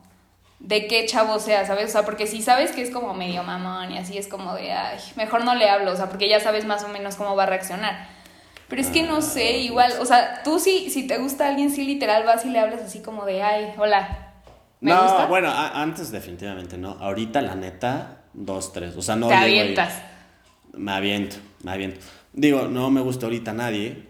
de 0.58 0.86
qué 0.86 1.06
chavo 1.06 1.38
sea, 1.38 1.66
¿sabes? 1.66 1.86
O 1.86 1.92
sea, 1.92 2.04
porque 2.04 2.26
si 2.26 2.42
sabes 2.42 2.72
que 2.72 2.82
es 2.82 2.90
como 2.90 3.14
medio 3.14 3.42
mamón 3.42 3.92
y 3.92 3.98
así 3.98 4.18
es 4.18 4.28
como 4.28 4.54
de, 4.54 4.72
ay, 4.72 4.98
mejor 5.16 5.44
no 5.44 5.54
le 5.54 5.68
hablo, 5.68 5.92
o 5.92 5.96
sea, 5.96 6.08
porque 6.08 6.28
ya 6.28 6.40
sabes 6.40 6.64
más 6.64 6.84
o 6.84 6.88
menos 6.88 7.16
cómo 7.16 7.36
va 7.36 7.44
a 7.44 7.46
reaccionar. 7.46 8.08
Pero 8.68 8.80
es 8.80 8.88
que 8.88 9.02
no 9.02 9.20
sé, 9.20 9.58
igual, 9.58 9.92
o 10.00 10.06
sea, 10.06 10.42
tú 10.42 10.58
sí, 10.58 10.90
si 10.90 11.06
te 11.06 11.18
gusta 11.18 11.48
alguien, 11.48 11.70
sí 11.70 11.84
literal 11.84 12.24
vas 12.24 12.44
y 12.44 12.50
le 12.50 12.58
hablas 12.58 12.80
así 12.80 13.00
como 13.00 13.24
de, 13.26 13.42
ay, 13.42 13.74
hola, 13.78 14.23
¿me 14.84 14.92
no, 14.92 15.02
gusta? 15.02 15.26
bueno, 15.26 15.50
antes 15.50 16.10
definitivamente 16.12 16.78
no. 16.78 16.90
Ahorita, 17.00 17.40
la 17.42 17.54
neta, 17.54 18.22
dos, 18.32 18.72
tres. 18.72 18.96
O 18.96 19.02
sea, 19.02 19.16
no 19.16 19.28
te 19.28 19.34
y- 19.34 19.36
avientas. 19.36 20.02
Me 20.76 20.92
aviento, 20.92 21.36
me 21.62 21.72
aviento. 21.72 22.00
Digo, 22.32 22.68
no 22.68 22.90
me 22.90 23.00
gusta 23.00 23.26
ahorita 23.26 23.52
nadie, 23.52 24.06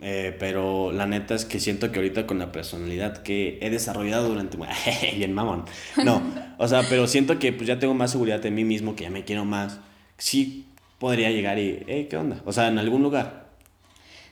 eh, 0.00 0.36
pero 0.38 0.92
la 0.92 1.06
neta 1.06 1.34
es 1.34 1.44
que 1.46 1.58
siento 1.58 1.90
que 1.90 1.98
ahorita 1.98 2.26
con 2.26 2.38
la 2.38 2.52
personalidad 2.52 3.22
que 3.22 3.58
he 3.62 3.70
desarrollado 3.70 4.28
durante... 4.28 4.58
Bien 5.16 5.32
mamón. 5.32 5.64
No, 6.04 6.20
o 6.58 6.68
sea, 6.68 6.82
pero 6.88 7.06
siento 7.06 7.38
que 7.38 7.52
pues 7.52 7.66
ya 7.66 7.78
tengo 7.78 7.94
más 7.94 8.10
seguridad 8.10 8.40
de 8.40 8.50
mí 8.50 8.64
mismo, 8.64 8.94
que 8.94 9.04
ya 9.04 9.10
me 9.10 9.24
quiero 9.24 9.44
más. 9.44 9.80
Sí 10.18 10.66
podría 10.98 11.30
llegar 11.30 11.58
y, 11.58 11.82
hey, 11.86 12.06
¿qué 12.10 12.16
onda? 12.16 12.42
O 12.44 12.52
sea, 12.52 12.68
en 12.68 12.78
algún 12.78 13.02
lugar. 13.02 13.41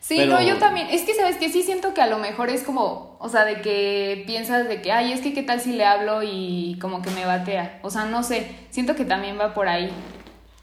Sí, 0.00 0.14
Pero- 0.16 0.32
no, 0.32 0.42
yo 0.42 0.56
también. 0.58 0.88
Es 0.90 1.02
que, 1.02 1.14
¿sabes 1.14 1.36
que 1.36 1.50
Sí 1.50 1.62
siento 1.62 1.92
que 1.94 2.00
a 2.00 2.06
lo 2.06 2.18
mejor 2.18 2.48
es 2.50 2.62
como, 2.62 3.16
o 3.20 3.28
sea, 3.28 3.44
de 3.44 3.60
que 3.60 4.24
piensas 4.26 4.66
de 4.66 4.80
que, 4.80 4.92
ay, 4.92 5.12
es 5.12 5.20
que 5.20 5.34
qué 5.34 5.42
tal 5.42 5.60
si 5.60 5.72
le 5.72 5.84
hablo 5.84 6.22
y 6.22 6.78
como 6.80 7.02
que 7.02 7.10
me 7.10 7.26
batea. 7.26 7.78
O 7.82 7.90
sea, 7.90 8.06
no 8.06 8.22
sé, 8.22 8.50
siento 8.70 8.96
que 8.96 9.04
también 9.04 9.38
va 9.38 9.52
por 9.54 9.68
ahí. 9.68 9.90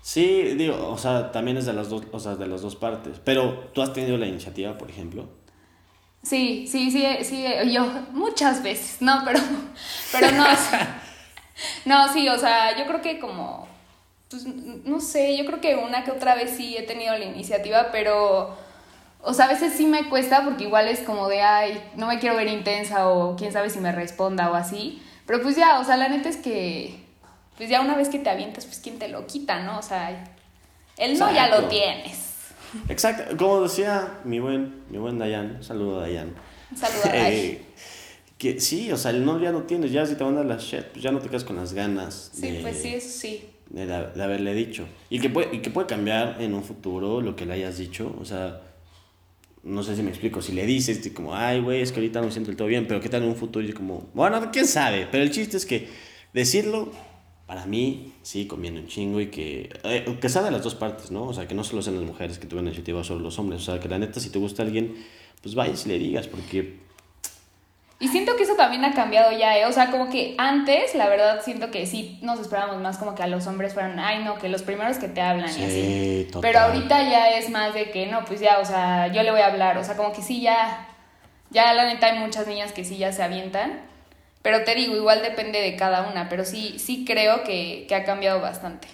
Sí, 0.02 0.42
digo, 0.56 0.90
o 0.90 0.98
sea, 0.98 1.32
también 1.32 1.58
es 1.58 1.66
de 1.66 1.74
las 1.74 1.90
dos, 1.90 2.04
o 2.12 2.20
sea, 2.20 2.36
de 2.36 2.48
las 2.48 2.62
dos 2.62 2.76
partes. 2.76 3.20
Pero 3.24 3.70
tú 3.74 3.82
has 3.82 3.94
tenido 3.94 4.18
la 4.18 4.26
iniciativa, 4.26 4.78
por 4.78 4.90
ejemplo. 4.90 5.28
Sí, 6.24 6.66
sí, 6.68 6.90
sí, 6.92 7.06
sí, 7.24 7.46
yo 7.72 7.86
muchas 8.12 8.64
veces, 8.64 9.02
no, 9.02 9.22
pero, 9.24 9.40
pero 10.12 10.32
no, 10.32 10.46
no, 11.86 12.12
sí, 12.12 12.28
o 12.28 12.38
sea, 12.38 12.78
yo 12.78 12.86
creo 12.88 13.02
que 13.02 13.20
como, 13.20 13.68
pues, 14.30 14.46
no 14.46 15.00
sé, 15.00 15.38
yo 15.38 15.46
creo 15.46 15.62
que 15.62 15.76
una 15.76 16.04
que 16.04 16.12
otra 16.12 16.36
vez 16.36 16.52
sí 16.58 16.76
he 16.76 16.84
tenido 16.84 17.18
la 17.18 17.26
iniciativa, 17.26 17.90
pero, 17.92 18.58
o 19.22 19.34
sea, 19.34 19.46
a 19.46 19.50
veces 19.50 19.74
sí 19.74 19.86
me 19.86 20.10
cuesta 20.10 20.44
porque 20.46 20.66
igual 20.66 20.88
es 20.88 21.00
como 21.00 21.28
de, 21.28 21.42
ay, 21.42 21.82
no 21.96 22.08
me 22.08 22.20
quiero 22.20 22.36
ver 22.36 22.48
intensa 22.48 23.10
o 23.10 23.36
quién 23.36 23.52
sabe 23.52 23.70
si 23.70 23.80
me 23.80 23.92
responda 23.92 24.50
o 24.52 24.56
así, 24.56 25.02
pero 25.26 25.42
pues 25.42 25.56
ya, 25.56 25.80
o 25.80 25.84
sea, 25.84 25.98
la 25.98 26.08
neta 26.10 26.30
es 26.30 26.38
que, 26.38 26.96
pues 27.58 27.70
ya 27.70 27.82
una 27.82 27.96
vez 27.98 28.10
que 28.10 28.20
te 28.20 28.30
avientas, 28.30 28.66
pues 28.66 28.80
quién 28.80 29.00
te 29.00 29.08
lo 29.10 29.26
quita, 29.28 29.62
¿no? 29.64 29.80
O 29.80 29.82
sea, 29.82 30.24
el 30.98 31.18
no 31.20 31.34
ya 31.34 31.48
lo 31.50 31.68
tienes. 31.68 32.26
Exacto, 32.90 33.36
como 33.38 33.62
decía 33.62 34.20
mi 34.24 34.40
buen, 34.40 34.84
mi 34.90 34.98
buen 34.98 35.18
Dayan, 35.20 35.58
un 35.58 35.64
saludo 35.64 36.00
a 36.00 36.02
Dayan. 36.04 36.34
Un 36.72 36.78
saludo 36.78 37.02
a 37.06 37.10
Day. 37.14 37.40
Eh, 37.46 37.66
que 38.38 38.60
sí, 38.62 38.92
o 38.92 38.98
sea, 38.98 39.12
el 39.12 39.26
no 39.26 39.40
ya 39.40 39.52
lo 39.52 39.64
tienes, 39.64 39.92
ya 39.92 40.06
si 40.06 40.16
te 40.16 40.24
mandas 40.24 40.46
la 40.46 40.58
shit, 40.58 40.86
pues 40.92 41.02
ya 41.02 41.12
no 41.12 41.20
te 41.20 41.28
quedas 41.28 41.44
con 41.44 41.56
las 41.56 41.74
ganas 41.74 42.30
Sí, 42.34 42.52
de, 42.52 42.60
pues 42.60 42.78
sí, 42.82 42.94
eso 42.94 43.10
sí. 43.10 43.50
de, 43.70 43.86
de 43.88 44.24
haberle 44.24 44.54
dicho. 44.54 44.86
Y 45.10 45.20
que, 45.20 45.30
puede, 45.30 45.56
y 45.56 45.60
que 45.60 45.72
puede 45.72 45.88
cambiar 45.88 46.36
en 46.40 46.54
un 46.54 46.64
futuro 46.64 47.20
lo 47.22 47.36
que 47.36 47.46
le 47.48 47.54
hayas 47.54 47.78
dicho, 47.80 48.16
o 48.22 48.26
sea, 48.26 48.62
no 49.64 49.84
sé 49.84 49.96
si 49.96 50.04
me 50.04 50.10
explico, 50.10 50.42
si 50.42 50.54
le 50.54 50.66
dices 50.66 51.10
como, 51.14 51.36
ay, 51.36 51.60
güey, 51.62 51.82
es 51.82 51.92
que 51.92 52.00
ahorita 52.00 52.20
no 52.20 52.28
me 52.28 52.32
siento 52.32 52.50
del 52.50 52.58
todo 52.58 52.68
bien, 52.68 52.88
pero 52.88 53.00
qué 53.00 53.10
tal 53.10 53.24
en 53.24 53.30
un 53.30 53.36
futuro 53.36 53.66
y 53.66 53.74
como, 53.74 54.10
bueno, 54.14 54.50
quién 54.52 54.68
sabe, 54.68 55.08
pero 55.12 55.24
el 55.24 55.32
chiste 55.32 55.58
es 55.58 55.66
que 55.66 55.88
decirlo 56.34 56.92
para 57.48 57.66
mí 57.66 58.14
sí 58.24 58.46
conviene 58.46 58.82
un 58.82 58.88
chingo 58.88 59.22
y 59.22 59.28
que, 59.28 59.70
eh, 59.86 60.18
que 60.20 60.30
sea 60.30 60.52
las 60.52 60.64
dos 60.64 60.76
partes, 60.76 61.12
¿no? 61.12 61.24
O 61.24 61.34
sea, 61.34 61.48
que 61.48 61.56
no 61.56 61.64
solo 61.64 61.82
sean 61.82 61.96
las 61.96 62.04
mujeres 62.04 62.38
que 62.38 62.46
tuvieron 62.46 62.68
iniciativa, 62.68 63.04
solo 63.06 63.22
los 63.22 63.40
hombres. 63.40 63.62
O 63.62 63.66
sea, 63.72 63.80
que 63.80 63.88
la 63.88 63.98
neta, 63.98 64.20
si 64.20 64.30
te 64.30 64.38
gusta 64.38 64.64
alguien, 64.64 64.96
pues 65.42 65.56
vayas 65.56 65.86
y 65.86 65.90
le 65.90 65.98
digas, 65.98 66.28
porque 66.28 66.87
y 68.00 68.10
siento 68.10 68.36
que 68.36 68.44
eso 68.44 68.54
también 68.54 68.86
ha 68.86 68.94
cambiado 68.94 69.32
ya, 69.36 69.58
¿eh? 69.58 69.66
O 69.66 69.72
sea, 69.72 69.90
como 69.90 70.10
que 70.10 70.36
antes, 70.38 70.94
la 70.94 71.10
verdad, 71.10 71.42
siento 71.44 71.72
que 71.72 71.88
sí 71.88 72.20
nos 72.22 72.40
esperábamos 72.40 72.80
más 72.80 73.00
como 73.00 73.16
que 73.16 73.24
a 73.24 73.28
los 73.28 73.48
hombres 73.48 73.74
fueran, 73.74 74.00
ay, 74.00 74.24
no, 74.24 74.38
que 74.38 74.50
los 74.50 74.62
primeros 74.62 74.98
que 74.98 75.08
te 75.08 75.20
hablan 75.20 75.50
y 75.50 75.64
así. 75.64 76.28
Pero 76.40 76.60
ahorita 76.60 77.10
ya 77.10 77.32
es 77.32 77.50
más 77.50 77.74
de 77.74 77.90
que, 77.90 78.06
no, 78.06 78.24
pues 78.26 78.40
ya, 78.40 78.60
o 78.60 78.66
sea, 78.66 79.08
yo 79.08 79.24
le 79.24 79.32
voy 79.32 79.42
a 79.42 79.48
hablar. 79.48 79.80
O 79.80 79.84
sea, 79.84 79.98
como 79.98 80.14
que 80.14 80.22
sí, 80.22 80.42
ya, 80.42 80.88
ya 81.50 81.74
la 81.74 81.86
neta 81.86 82.08
hay 82.08 82.20
muchas 82.20 82.46
niñas 82.46 82.72
que 82.72 82.86
sí 82.86 82.98
ya 82.98 83.12
se 83.12 83.24
avientan. 83.24 83.82
Pero 84.44 84.64
te 84.64 84.76
digo, 84.76 84.96
igual 84.96 85.24
depende 85.24 85.60
de 85.60 85.76
cada 85.76 86.08
una, 86.08 86.30
pero 86.30 86.46
sí, 86.46 86.78
sí 86.78 87.04
creo 87.04 87.44
que, 87.44 87.86
que 87.90 87.96
ha 87.96 88.04
cambiado 88.04 88.40
bastante. 88.42 88.88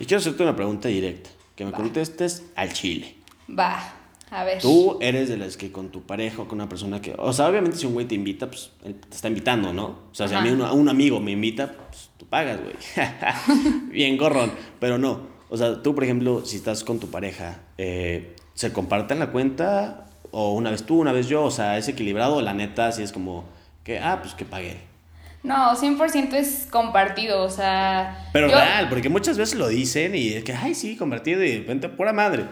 Y 0.00 0.06
quiero 0.06 0.20
hacerte 0.20 0.42
una 0.42 0.56
pregunta 0.56 0.88
directa, 0.88 1.28
que 1.54 1.66
me 1.66 1.72
contestes 1.72 2.44
al 2.56 2.72
chile. 2.72 3.14
Va. 3.46 3.94
A 4.30 4.44
ver. 4.44 4.60
Tú 4.60 4.98
eres 5.00 5.28
de 5.28 5.36
las 5.36 5.56
que 5.56 5.72
con 5.72 5.90
tu 5.90 6.02
pareja 6.02 6.42
o 6.42 6.48
con 6.48 6.58
una 6.58 6.68
persona 6.68 7.00
que. 7.00 7.14
O 7.18 7.32
sea, 7.32 7.48
obviamente 7.48 7.78
si 7.78 7.86
un 7.86 7.94
güey 7.94 8.06
te 8.06 8.14
invita, 8.14 8.46
pues 8.48 8.70
él 8.84 8.96
te 8.96 9.14
está 9.14 9.28
invitando, 9.28 9.72
¿no? 9.72 9.86
O 10.10 10.14
sea, 10.14 10.28
si 10.28 10.34
a 10.34 10.40
mí 10.40 10.50
un, 10.50 10.88
amigo 10.88 11.20
me 11.20 11.32
invita, 11.32 11.72
pues 11.72 12.10
tú 12.16 12.26
pagas, 12.26 12.58
güey. 12.60 12.74
Bien 13.90 14.16
gorrón. 14.16 14.52
Pero 14.80 14.98
no. 14.98 15.28
O 15.48 15.56
sea, 15.56 15.82
tú, 15.82 15.94
por 15.94 16.04
ejemplo, 16.04 16.44
si 16.44 16.56
estás 16.56 16.84
con 16.84 17.00
tu 17.00 17.10
pareja, 17.10 17.60
eh, 17.78 18.36
¿se 18.54 18.72
comparten 18.72 19.18
la 19.18 19.30
cuenta? 19.30 20.06
O 20.30 20.52
una 20.52 20.70
vez 20.70 20.84
tú, 20.84 21.00
una 21.00 21.12
vez 21.12 21.28
yo. 21.28 21.44
O 21.44 21.50
sea, 21.50 21.78
es 21.78 21.88
equilibrado. 21.88 22.42
La 22.42 22.52
neta, 22.52 22.92
si 22.92 23.02
es 23.02 23.12
como 23.12 23.44
que, 23.82 23.98
ah, 23.98 24.18
pues 24.20 24.34
que 24.34 24.44
pague. 24.44 24.88
No, 25.42 25.74
100% 25.74 26.34
es 26.34 26.66
compartido, 26.68 27.42
o 27.44 27.48
sea... 27.48 28.28
Pero 28.32 28.48
real, 28.48 28.88
porque 28.88 29.08
muchas 29.08 29.38
veces 29.38 29.56
lo 29.56 29.68
dicen 29.68 30.16
y 30.16 30.30
es 30.30 30.42
que, 30.42 30.52
ay, 30.52 30.74
sí, 30.74 30.96
compartido 30.96 31.44
y 31.44 31.60
vente 31.60 31.88
pura 31.88 32.12
madre. 32.12 32.44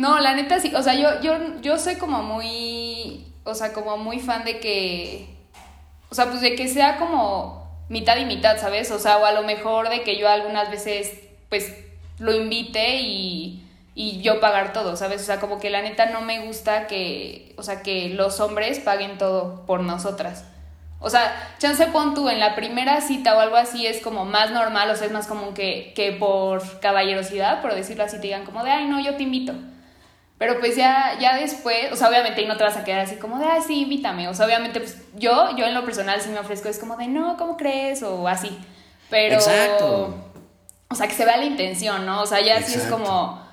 No, 0.00 0.18
la 0.18 0.34
neta 0.34 0.58
sí, 0.58 0.72
o 0.74 0.82
sea, 0.82 0.94
yo, 0.94 1.20
yo, 1.20 1.60
yo 1.60 1.76
soy 1.78 1.96
como 1.96 2.22
muy, 2.22 3.26
o 3.44 3.54
sea, 3.54 3.74
como 3.74 3.98
muy 3.98 4.18
fan 4.18 4.44
de 4.44 4.58
que, 4.58 5.28
o 6.08 6.14
sea, 6.14 6.30
pues 6.30 6.40
de 6.40 6.54
que 6.54 6.68
sea 6.68 6.96
como 6.96 7.84
mitad 7.90 8.16
y 8.16 8.24
mitad, 8.24 8.56
¿sabes? 8.58 8.90
O 8.92 8.98
sea, 8.98 9.18
o 9.18 9.26
a 9.26 9.32
lo 9.32 9.42
mejor 9.42 9.90
de 9.90 10.02
que 10.02 10.16
yo 10.16 10.26
algunas 10.26 10.70
veces, 10.70 11.12
pues, 11.50 11.76
lo 12.18 12.34
invite 12.34 13.00
y, 13.02 13.62
y 13.94 14.22
yo 14.22 14.40
pagar 14.40 14.72
todo, 14.72 14.96
¿sabes? 14.96 15.20
O 15.20 15.24
sea, 15.26 15.38
como 15.38 15.60
que 15.60 15.68
la 15.68 15.82
neta 15.82 16.06
no 16.06 16.22
me 16.22 16.46
gusta 16.46 16.86
que, 16.86 17.54
o 17.58 17.62
sea, 17.62 17.82
que 17.82 18.08
los 18.08 18.40
hombres 18.40 18.78
paguen 18.80 19.18
todo 19.18 19.66
por 19.66 19.82
nosotras. 19.82 20.46
O 20.98 21.10
sea, 21.10 21.30
chance 21.58 21.86
pon 21.88 22.14
tú 22.14 22.30
en 22.30 22.40
la 22.40 22.54
primera 22.54 23.02
cita 23.02 23.36
o 23.36 23.40
algo 23.40 23.56
así 23.56 23.86
es 23.86 24.00
como 24.00 24.24
más 24.24 24.50
normal, 24.50 24.88
o 24.88 24.96
sea, 24.96 25.08
es 25.08 25.12
más 25.12 25.26
común 25.26 25.52
que, 25.52 25.92
que 25.94 26.12
por 26.12 26.80
caballerosidad, 26.80 27.60
por 27.60 27.74
decirlo 27.74 28.04
así, 28.04 28.16
te 28.16 28.28
digan 28.28 28.46
como 28.46 28.64
de, 28.64 28.70
ay, 28.70 28.86
no, 28.86 28.98
yo 28.98 29.14
te 29.16 29.24
invito. 29.24 29.52
Pero 30.40 30.58
pues 30.58 30.74
ya, 30.74 31.18
ya 31.20 31.36
después, 31.36 31.92
o 31.92 31.96
sea, 31.96 32.08
obviamente 32.08 32.40
y 32.40 32.46
no 32.46 32.56
te 32.56 32.64
vas 32.64 32.74
a 32.74 32.82
quedar 32.82 33.00
así 33.00 33.16
como 33.16 33.38
de, 33.38 33.44
ah, 33.44 33.58
sí, 33.60 33.82
invítame. 33.82 34.26
O 34.26 34.32
sea, 34.32 34.46
obviamente, 34.46 34.80
pues 34.80 34.96
yo, 35.14 35.54
yo 35.54 35.66
en 35.66 35.74
lo 35.74 35.84
personal 35.84 36.18
sí 36.22 36.30
me 36.30 36.38
ofrezco, 36.38 36.70
es 36.70 36.78
como 36.78 36.96
de, 36.96 37.08
no, 37.08 37.36
¿cómo 37.36 37.58
crees? 37.58 38.02
O 38.02 38.26
así. 38.26 38.58
Pero. 39.10 39.34
Exacto. 39.34 40.14
O 40.88 40.94
sea, 40.94 41.08
que 41.08 41.12
se 41.12 41.26
vea 41.26 41.36
la 41.36 41.44
intención, 41.44 42.06
¿no? 42.06 42.22
O 42.22 42.26
sea, 42.26 42.40
ya 42.40 42.62
sí 42.62 42.78
es 42.78 42.84
como. 42.84 43.46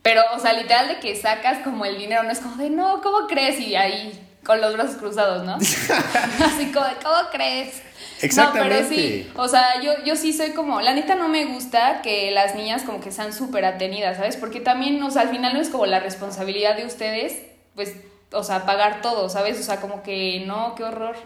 Pero, 0.00 0.22
o 0.34 0.38
sea, 0.38 0.54
literal 0.54 0.88
de 0.88 0.98
que 0.98 1.14
sacas 1.14 1.58
como 1.58 1.84
el 1.84 1.98
dinero, 1.98 2.22
no 2.22 2.30
es 2.30 2.40
como 2.40 2.56
de, 2.56 2.70
no, 2.70 3.02
¿cómo 3.02 3.26
crees? 3.26 3.60
Y 3.60 3.76
ahí 3.76 4.18
con 4.42 4.62
los 4.62 4.72
brazos 4.72 4.96
cruzados, 4.96 5.44
¿no? 5.44 5.56
así 6.46 6.72
como 6.72 6.86
de, 6.86 6.94
¿cómo 7.02 7.28
crees? 7.30 7.82
Exactamente. 8.22 8.82
No, 8.82 8.88
pero 8.88 9.02
sí, 9.02 9.26
o 9.34 9.48
sea, 9.48 9.82
yo, 9.82 9.92
yo 10.04 10.16
sí 10.16 10.32
soy 10.32 10.50
como, 10.50 10.80
la 10.80 10.94
neta 10.94 11.14
no 11.14 11.28
me 11.28 11.46
gusta 11.46 12.02
que 12.02 12.30
las 12.30 12.54
niñas 12.54 12.82
como 12.82 13.00
que 13.00 13.10
sean 13.10 13.32
súper 13.32 13.64
atenidas, 13.64 14.16
¿sabes? 14.16 14.36
Porque 14.36 14.60
también, 14.60 15.02
o 15.02 15.10
sea, 15.10 15.22
al 15.22 15.30
final 15.30 15.54
no 15.54 15.60
es 15.60 15.68
como 15.68 15.86
la 15.86 16.00
responsabilidad 16.00 16.76
de 16.76 16.86
ustedes, 16.86 17.42
pues, 17.74 17.94
o 18.32 18.42
sea, 18.42 18.66
pagar 18.66 19.00
todo, 19.02 19.28
¿sabes? 19.28 19.58
O 19.58 19.62
sea, 19.62 19.80
como 19.80 20.02
que 20.02 20.44
no, 20.46 20.74
qué 20.74 20.84
horror. 20.84 21.16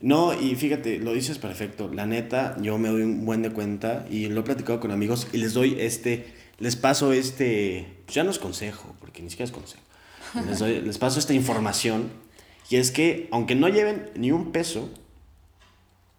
No, 0.00 0.32
y 0.32 0.54
fíjate, 0.54 0.98
lo 0.98 1.12
dices 1.12 1.38
perfecto. 1.38 1.90
La 1.92 2.06
neta, 2.06 2.56
yo 2.60 2.78
me 2.78 2.88
doy 2.88 3.02
un 3.02 3.24
buen 3.24 3.42
de 3.42 3.50
cuenta 3.50 4.04
y 4.08 4.26
lo 4.26 4.40
he 4.40 4.44
platicado 4.44 4.78
con 4.78 4.92
amigos 4.92 5.26
y 5.32 5.38
les 5.38 5.54
doy 5.54 5.76
este, 5.78 6.32
les 6.58 6.76
paso 6.76 7.12
este, 7.12 8.02
pues 8.04 8.14
ya 8.14 8.24
no 8.24 8.30
es 8.30 8.38
consejo, 8.38 8.94
porque 9.00 9.22
ni 9.22 9.30
siquiera 9.30 9.46
es 9.46 9.52
consejo. 9.52 9.82
Les, 10.46 10.60
les 10.60 10.98
paso 10.98 11.18
esta 11.18 11.34
información 11.34 12.10
y 12.70 12.76
es 12.76 12.90
que, 12.90 13.28
aunque 13.32 13.54
no 13.54 13.68
lleven 13.68 14.10
ni 14.14 14.30
un 14.30 14.52
peso, 14.52 14.90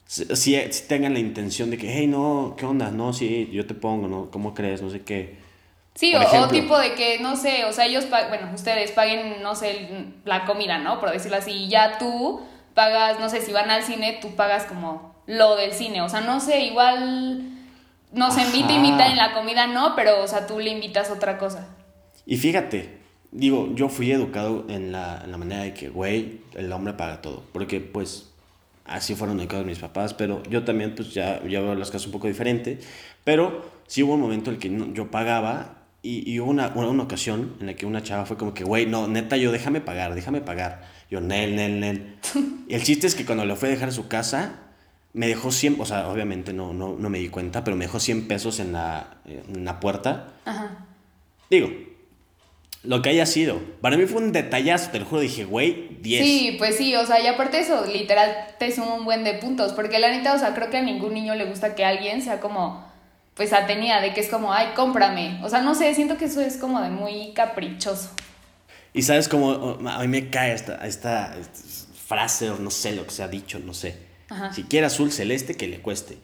si, 0.10 0.26
si, 0.36 0.88
tengan 0.88 1.14
la 1.14 1.20
intención 1.20 1.70
de 1.70 1.78
que, 1.78 1.94
hey, 1.94 2.08
no, 2.08 2.56
¿qué 2.58 2.66
onda? 2.66 2.90
No, 2.90 3.14
sí, 3.14 3.48
yo 3.54 3.68
te 3.68 3.76
pongo, 3.76 4.08
¿no? 4.08 4.32
¿Cómo 4.32 4.56
crees? 4.56 4.82
No 4.82 4.90
sé 4.90 5.02
qué. 5.04 5.38
Sí, 5.94 6.16
o, 6.16 6.48
tipo 6.48 6.80
de 6.80 6.96
que, 6.96 7.20
no 7.20 7.36
sé, 7.36 7.66
o 7.66 7.74
sea, 7.74 7.86
ellos, 7.86 8.08
bueno, 8.10 8.50
ustedes 8.56 8.92
paguen, 8.92 9.44
no 9.44 9.54
sé, 9.54 9.88
la 10.26 10.46
comida, 10.46 10.80
¿no? 10.80 11.00
Por 11.00 11.12
decirlo 11.12 11.38
así, 11.38 11.52
y 11.52 11.70
ya 11.70 12.00
tú 12.00 12.42
pagas, 12.74 13.20
no 13.20 13.30
sé, 13.30 13.42
si 13.42 13.52
van 13.52 13.70
al 13.70 13.84
cine, 13.84 14.18
tú 14.20 14.36
pagas 14.36 14.66
como 14.66 15.14
lo 15.28 15.56
del 15.58 15.74
cine, 15.74 16.02
o 16.02 16.10
sea, 16.10 16.22
no 16.22 16.40
sé, 16.40 16.64
igual 16.64 17.44
nos 18.12 18.36
invita, 18.40 18.74
invita 18.74 19.12
en 19.12 19.18
la 19.18 19.34
comida, 19.34 19.68
no, 19.68 19.96
pero, 19.96 20.24
o 20.24 20.28
sea, 20.28 20.48
tú 20.48 20.60
le 20.60 20.72
invitas 20.72 21.12
otra 21.12 21.38
cosa. 21.38 21.68
Y 22.26 22.38
fíjate, 22.38 22.98
digo, 23.30 23.70
yo 23.76 23.90
fui 23.90 24.12
educado 24.12 24.66
en 24.70 24.92
la, 24.92 25.22
en 25.24 25.32
la 25.32 25.38
manera 25.38 25.62
de 25.62 25.76
que, 25.76 25.90
güey, 25.90 26.42
el 26.56 26.72
hombre 26.72 26.94
paga 26.94 27.22
todo, 27.22 27.44
porque, 27.54 27.80
pues, 27.80 28.29
así 28.90 29.16
fueron 29.16 29.40
educados 29.40 29.66
mis 29.66 29.80
papás, 29.80 30.14
pero 30.14 30.44
yo 30.50 30.64
también 30.64 30.96
pues 30.96 31.14
ya, 31.14 31.42
ya 31.48 31.62
veo 31.62 31.76
las 31.76 31.92
cosas 31.92 32.08
un 32.08 32.12
poco 32.12 32.28
diferente, 32.28 32.80
pero 33.24 33.70
sí 33.88 34.04
hubo 34.04 34.16
un 34.16 34.22
momento 34.22 34.50
en 34.50 34.56
el 34.56 34.62
que 34.62 34.94
yo 34.94 35.12
pagaba 35.12 35.84
y, 36.02 36.30
y 36.32 36.40
hubo 36.40 36.50
una, 36.50 36.70
una, 36.76 37.04
ocasión 37.04 37.56
en 37.60 37.68
la 37.68 37.74
que 37.74 37.86
una 37.86 38.04
chava 38.04 38.26
fue 38.26 38.38
como 38.38 38.54
que, 38.54 38.64
güey, 38.64 38.86
no, 38.86 39.08
neta, 39.08 39.38
yo 39.38 39.52
déjame 39.52 39.82
pagar, 39.82 40.16
déjame 40.16 40.42
pagar. 40.42 40.82
Yo, 41.12 41.22
nel, 41.22 41.56
nel, 41.56 41.80
nel. 41.80 42.16
y 42.68 42.74
el 42.74 42.84
chiste 42.84 43.08
es 43.08 43.16
que 43.16 43.26
cuando 43.26 43.46
le 43.46 43.56
fue 43.56 43.70
a 43.70 43.72
dejar 43.72 43.90
a 43.90 43.92
su 43.92 44.08
casa, 44.08 44.60
me 45.14 45.28
dejó 45.28 45.52
100, 45.52 45.78
o 45.80 45.86
sea, 45.86 46.08
obviamente 46.08 46.54
no, 46.54 46.74
no, 46.74 46.96
no 46.98 47.10
me 47.10 47.20
di 47.20 47.30
cuenta, 47.30 47.64
pero 47.64 47.76
me 47.76 47.86
dejó 47.86 48.00
100 48.00 48.28
pesos 48.28 48.60
en 48.60 48.74
la, 48.74 49.18
en 49.26 49.66
la 49.66 49.80
puerta. 49.80 50.34
Ajá. 50.46 50.86
Digo, 51.50 51.70
lo 52.84 53.02
que 53.02 53.10
haya 53.10 53.26
sido. 53.26 53.60
Para 53.82 53.98
mí 53.98 54.06
fue 54.06 54.22
un 54.22 54.32
detallazo, 54.32 54.92
te 54.92 55.00
lo 55.00 55.06
juro, 55.06 55.22
dije, 55.22 55.44
güey, 55.44 55.98
10. 56.02 56.26
Sí, 56.26 56.56
pues 56.58 56.78
sí, 56.78 56.96
o 56.96 57.06
sea, 57.06 57.20
y 57.20 57.28
aparte 57.28 57.60
eso, 57.60 57.86
literal, 57.86 58.34
te 58.58 58.74
suma 58.74 58.96
un 58.96 59.06
buen 59.06 59.24
de 59.24 59.34
puntos, 59.34 59.74
porque 59.74 60.00
la 60.00 60.10
neta, 60.10 60.34
o 60.34 60.40
sea, 60.40 60.54
creo 60.54 60.70
que 60.70 60.78
a 60.78 60.82
ningún 60.82 61.14
niño 61.14 61.36
le 61.36 61.46
gusta 61.46 61.76
que 61.76 61.84
alguien 61.84 62.22
sea 62.22 62.40
como, 62.40 62.86
pues 63.36 63.54
atenida, 63.54 64.02
de 64.02 64.14
que 64.14 64.22
es 64.22 64.30
como, 64.30 64.54
ay, 64.54 64.70
cómprame. 64.76 65.40
O 65.44 65.50
sea, 65.50 65.62
no 65.62 65.76
sé, 65.76 65.94
siento 65.94 66.18
que 66.18 66.26
eso 66.26 66.42
es 66.42 66.58
como 66.58 66.82
de 66.82 66.90
muy 66.90 67.34
caprichoso. 67.34 68.10
Y 68.94 69.02
sabes 69.02 69.28
cómo, 69.28 69.78
a 69.88 70.00
mí 70.02 70.08
me 70.08 70.30
cae 70.30 70.54
esta, 70.54 70.86
esta, 70.88 71.36
frase, 72.08 72.50
o 72.50 72.58
no 72.58 72.72
sé 72.72 72.94
lo 72.94 73.06
que 73.06 73.12
se 73.12 73.22
ha 73.22 73.28
dicho, 73.28 73.60
no 73.60 73.74
sé. 73.74 74.10
Si 74.54 74.64
quiere 74.64 74.88
azul 74.88 75.12
celeste, 75.12 75.56
que 75.56 75.68
le 75.68 75.80
cueste. 75.82 76.18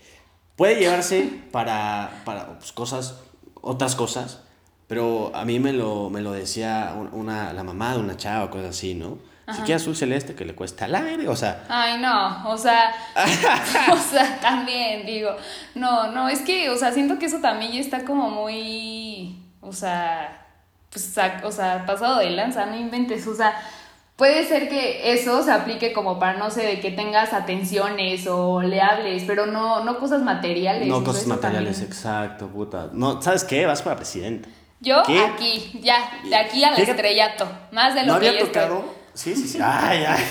Puede 0.56 0.80
llevarse 0.80 1.30
para, 1.52 2.22
para 2.24 2.58
pues, 2.58 2.72
cosas, 2.72 3.16
otras 3.62 3.96
cosas, 3.96 4.42
pero 4.88 5.32
a 5.34 5.46
mí 5.46 5.60
me 5.60 5.74
lo, 5.74 6.10
me 6.10 6.22
lo 6.22 6.32
decía 6.32 6.96
una, 7.12 7.54
la 7.54 7.64
mamá 7.64 7.94
de 7.94 8.00
una 8.00 8.18
chava 8.18 8.46
o 8.46 8.50
cosas 8.50 8.70
así, 8.70 8.94
¿no? 8.94 9.18
Si 9.54 9.62
quiere 9.62 9.76
azul 9.76 9.96
celeste, 9.96 10.34
que 10.34 10.44
le 10.44 10.56
cuesta 10.56 10.86
al 10.86 10.96
aire, 10.96 11.28
o 11.28 11.36
sea. 11.36 11.66
Ay, 11.70 12.00
no, 12.02 12.50
o 12.50 12.58
sea. 12.58 12.92
o 13.92 13.98
sea, 13.98 14.40
también, 14.42 15.06
digo. 15.06 15.30
No, 15.76 16.12
no, 16.12 16.28
es 16.30 16.42
que, 16.42 16.70
o 16.72 16.76
sea, 16.76 16.92
siento 16.92 17.20
que 17.20 17.28
eso 17.28 17.38
también 17.42 17.72
ya 17.72 17.80
está 17.80 18.06
como 18.06 18.32
muy. 18.32 19.38
O 19.62 19.72
sea. 19.72 20.48
Pues, 20.90 21.16
o 21.44 21.52
sea, 21.52 21.86
pasado 21.86 22.20
de 22.20 22.32
lanza, 22.32 22.66
no 22.66 22.76
inventes, 22.76 23.28
o 23.28 23.36
sea. 23.36 23.56
Puede 24.16 24.48
ser 24.48 24.70
que 24.70 25.14
eso 25.14 25.44
se 25.44 25.52
aplique 25.52 25.92
como 25.92 26.18
para, 26.18 26.40
no 26.40 26.50
sé, 26.50 26.64
de 26.64 26.80
que 26.80 26.90
tengas 26.90 27.34
atenciones 27.34 28.26
o 28.28 28.62
le 28.62 28.82
hables, 28.82 29.26
pero 29.28 29.46
no, 29.46 29.84
no 29.84 30.00
cosas 30.00 30.24
materiales. 30.24 30.88
No 30.88 31.04
cosas 31.04 31.28
materiales, 31.28 31.82
exacto, 31.82 32.48
puta. 32.48 32.90
No, 32.94 33.22
¿sabes 33.22 33.44
qué? 33.44 33.66
Vas 33.66 33.82
para 33.82 33.98
presidente. 33.98 34.50
Yo 34.86 35.00
aquí, 35.00 35.80
ya, 35.82 36.22
de 36.24 36.36
aquí 36.36 36.64
al 36.64 36.80
estrellato. 36.80 37.48
Más 37.72 37.96
de 37.96 38.04
lo 38.04 38.14
¿No 38.14 38.20
que 38.20 38.30
había 38.30 38.42
tocado? 38.42 38.86
Sí, 39.16 39.34
sí, 39.34 39.48
sí. 39.48 39.60
Ay, 39.60 40.06
ay. 40.08 40.24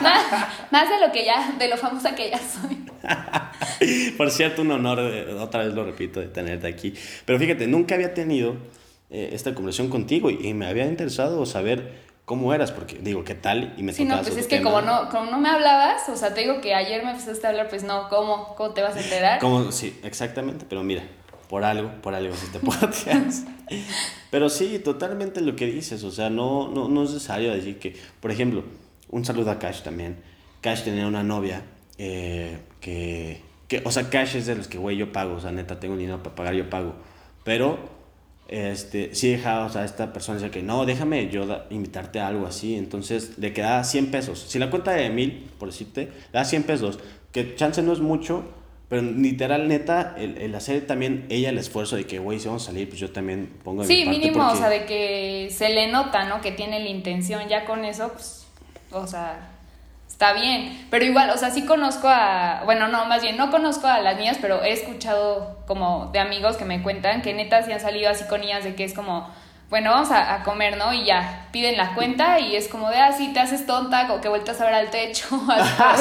más, 0.70 0.88
de 0.88 1.06
lo 1.06 1.12
que 1.12 1.26
ya, 1.26 1.52
de 1.58 1.68
lo 1.68 1.76
famosa 1.76 2.14
que 2.14 2.30
ya 2.30 2.38
soy. 2.38 2.86
Por 4.16 4.30
cierto, 4.30 4.62
un 4.62 4.70
honor, 4.70 5.00
otra 5.38 5.64
vez 5.64 5.74
lo 5.74 5.84
repito, 5.84 6.20
de 6.20 6.28
tenerte 6.28 6.66
aquí. 6.68 6.94
Pero 7.26 7.38
fíjate, 7.38 7.66
nunca 7.66 7.96
había 7.96 8.14
tenido 8.14 8.56
eh, 9.10 9.30
esta 9.32 9.54
conversación 9.54 9.90
contigo 9.90 10.30
y, 10.30 10.54
me 10.54 10.66
había 10.66 10.86
interesado 10.86 11.44
saber 11.44 12.08
cómo 12.24 12.54
eras, 12.54 12.72
porque 12.72 12.98
digo, 13.00 13.24
¿qué 13.24 13.34
tal? 13.34 13.74
Y 13.76 13.82
me 13.82 13.92
Sí, 13.92 14.06
no, 14.06 14.22
pues 14.22 14.38
es 14.38 14.46
que 14.46 14.62
como 14.62 14.80
no, 14.80 15.10
como 15.10 15.30
no 15.30 15.38
me 15.38 15.50
hablabas, 15.50 16.08
o 16.08 16.16
sea, 16.16 16.32
te 16.32 16.40
digo 16.40 16.62
que 16.62 16.74
ayer 16.74 17.04
me 17.04 17.10
empezaste 17.10 17.46
a 17.46 17.50
hablar, 17.50 17.68
pues 17.68 17.82
no, 17.82 18.08
¿cómo? 18.08 18.54
¿Cómo 18.56 18.72
te 18.72 18.80
vas 18.80 18.96
a 18.96 19.00
enterar? 19.00 19.38
Como, 19.38 19.70
sí, 19.70 19.98
exactamente, 20.02 20.64
pero 20.66 20.82
mira, 20.82 21.02
por 21.48 21.64
algo, 21.64 21.90
por 22.02 22.14
algo 22.14 22.34
si 22.34 22.46
te 22.48 22.58
podías. 22.60 23.44
Pero 24.30 24.48
sí, 24.48 24.78
totalmente 24.78 25.40
lo 25.40 25.56
que 25.56 25.66
dices, 25.66 26.04
o 26.04 26.10
sea, 26.10 26.30
no, 26.30 26.68
no, 26.68 26.88
no 26.88 27.04
es 27.04 27.10
necesario 27.10 27.52
decir 27.52 27.78
que, 27.78 27.96
por 28.20 28.30
ejemplo, 28.30 28.64
un 29.10 29.24
saludo 29.24 29.50
a 29.50 29.58
Cash 29.58 29.82
también. 29.82 30.16
Cash 30.60 30.82
tenía 30.82 31.06
una 31.06 31.22
novia 31.22 31.62
eh, 31.98 32.58
que, 32.80 33.40
que, 33.66 33.82
o 33.84 33.90
sea, 33.90 34.08
cash 34.08 34.36
es 34.36 34.46
de 34.46 34.54
los 34.54 34.68
que, 34.68 34.78
güey, 34.78 34.96
yo 34.96 35.12
pago, 35.12 35.34
o 35.34 35.40
sea, 35.40 35.50
neta, 35.50 35.80
tengo 35.80 35.96
dinero 35.96 36.22
para 36.22 36.34
pagar, 36.34 36.54
yo 36.54 36.70
pago. 36.70 36.94
Pero, 37.44 37.78
este, 38.48 39.14
sí 39.14 39.30
dejaba, 39.30 39.66
o 39.66 39.68
sea, 39.68 39.84
esta 39.84 40.12
persona 40.12 40.38
decía 40.38 40.50
que, 40.50 40.62
no, 40.62 40.86
déjame 40.86 41.28
yo 41.28 41.46
invitarte 41.70 42.20
a 42.20 42.28
algo 42.28 42.46
así. 42.46 42.76
Entonces, 42.76 43.38
le 43.38 43.52
quedaba 43.52 43.84
100 43.84 44.10
pesos. 44.10 44.46
Si 44.48 44.58
la 44.58 44.70
cuenta 44.70 44.92
de 44.92 45.10
mil, 45.10 45.50
por 45.58 45.68
decirte, 45.68 46.06
le 46.06 46.32
da 46.32 46.44
100 46.44 46.62
pesos. 46.62 46.98
Que 47.32 47.54
chance 47.56 47.82
no 47.82 47.92
es 47.92 48.00
mucho, 48.00 48.44
pero 48.88 49.02
literal, 49.02 49.68
neta, 49.68 50.14
el, 50.16 50.38
el, 50.38 50.54
hacer 50.54 50.86
también 50.86 51.26
ella 51.28 51.50
el 51.50 51.58
esfuerzo 51.58 51.96
de 51.96 52.06
que, 52.06 52.18
güey, 52.18 52.40
si 52.40 52.46
vamos 52.46 52.62
a 52.62 52.66
salir, 52.66 52.88
pues 52.88 52.98
yo 52.98 53.10
también 53.10 53.52
pongo 53.62 53.84
Sí, 53.84 54.06
mi 54.06 54.18
mínimo, 54.18 54.46
o 54.46 54.56
sea, 54.56 54.70
de 54.70 54.86
que 54.86 55.48
se 55.50 55.68
le 55.68 55.88
nota, 55.88 56.24
¿no? 56.24 56.40
Que 56.40 56.52
tiene 56.52 56.80
la 56.80 56.88
intención, 56.88 57.48
ya 57.48 57.66
con 57.66 57.84
eso, 57.84 58.10
pues, 58.14 58.46
o 58.90 59.06
sea, 59.06 59.50
está 60.08 60.32
bien. 60.32 60.86
Pero 60.90 61.04
igual, 61.04 61.28
o 61.28 61.36
sea, 61.36 61.50
sí 61.50 61.66
conozco 61.66 62.08
a, 62.08 62.62
bueno, 62.64 62.88
no, 62.88 63.04
más 63.04 63.20
bien, 63.20 63.36
no 63.36 63.50
conozco 63.50 63.86
a 63.86 64.00
las 64.00 64.16
niñas, 64.16 64.38
pero 64.40 64.62
he 64.62 64.72
escuchado 64.72 65.58
como 65.66 66.06
de 66.12 66.20
amigos 66.20 66.56
que 66.56 66.64
me 66.64 66.82
cuentan 66.82 67.20
que 67.20 67.34
neta 67.34 67.62
sí 67.62 67.72
han 67.72 67.80
salido 67.80 68.08
así 68.08 68.24
con 68.24 68.40
niñas 68.40 68.64
de 68.64 68.74
que 68.74 68.84
es 68.84 68.94
como, 68.94 69.28
bueno, 69.70 69.90
vamos 69.90 70.10
a, 70.10 70.42
comer, 70.44 70.78
¿no? 70.78 70.94
Y 70.94 71.04
ya, 71.04 71.48
piden 71.52 71.76
la 71.76 71.94
cuenta 71.94 72.40
y 72.40 72.56
es 72.56 72.68
como 72.68 72.88
de, 72.88 72.96
ah, 72.96 73.12
sí, 73.12 73.32
te 73.34 73.40
haces 73.40 73.66
tonta 73.66 74.10
o 74.12 74.20
que 74.20 74.28
vueltas 74.28 74.60
a 74.60 74.64
ver 74.64 74.74
al 74.74 74.90
techo, 74.90 75.26
ah, 75.48 75.96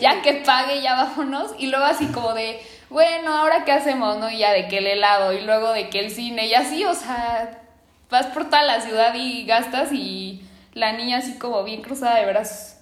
ya 0.00 0.20
que 0.22 0.34
pague, 0.44 0.82
ya 0.82 0.94
vámonos. 0.96 1.54
Y 1.58 1.68
luego 1.68 1.84
así 1.84 2.06
como 2.06 2.34
de, 2.34 2.60
bueno, 2.90 3.32
¿ahora 3.32 3.64
qué 3.64 3.72
hacemos, 3.72 4.18
no? 4.18 4.30
Y 4.30 4.38
ya 4.38 4.52
de 4.52 4.66
que 4.66 4.78
el 4.78 4.86
helado 4.86 5.32
y 5.32 5.42
luego 5.42 5.72
de 5.72 5.90
que 5.90 6.00
el 6.00 6.10
cine 6.10 6.46
y 6.46 6.54
así, 6.54 6.84
o 6.84 6.94
sea, 6.94 7.62
vas 8.10 8.26
por 8.26 8.46
toda 8.46 8.64
la 8.64 8.80
ciudad 8.80 9.14
y 9.14 9.44
gastas 9.46 9.92
y 9.92 10.42
la 10.72 10.92
niña 10.92 11.18
así 11.18 11.38
como 11.38 11.62
bien 11.62 11.82
cruzada 11.82 12.16
de 12.18 12.26
brazos. 12.26 12.76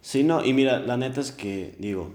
Sí, 0.00 0.22
no, 0.24 0.42
y 0.42 0.54
mira, 0.54 0.78
la 0.78 0.96
neta 0.96 1.20
es 1.20 1.32
que, 1.32 1.74
digo, 1.78 2.14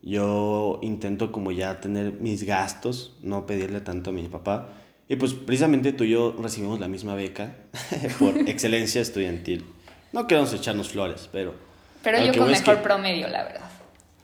yo 0.00 0.78
intento 0.80 1.32
como 1.32 1.52
ya 1.52 1.80
tener 1.80 2.14
mis 2.14 2.44
gastos, 2.44 3.14
no 3.22 3.44
pedirle 3.44 3.82
tanto 3.82 4.08
a 4.10 4.12
mi 4.14 4.22
papá. 4.28 4.68
Y 5.08 5.16
pues 5.16 5.32
precisamente 5.34 5.92
tú 5.92 6.04
y 6.04 6.10
yo 6.10 6.36
recibimos 6.38 6.80
la 6.80 6.88
misma 6.88 7.14
beca 7.14 7.54
por 8.18 8.36
excelencia 8.48 9.00
estudiantil. 9.00 9.64
No 10.12 10.26
queremos 10.26 10.52
echarnos 10.52 10.88
flores, 10.88 11.28
pero... 11.32 11.54
Pero 12.02 12.24
yo 12.24 12.32
con 12.38 12.50
mejor 12.50 12.80
promedio, 12.82 13.28
la 13.28 13.44
verdad. 13.44 13.70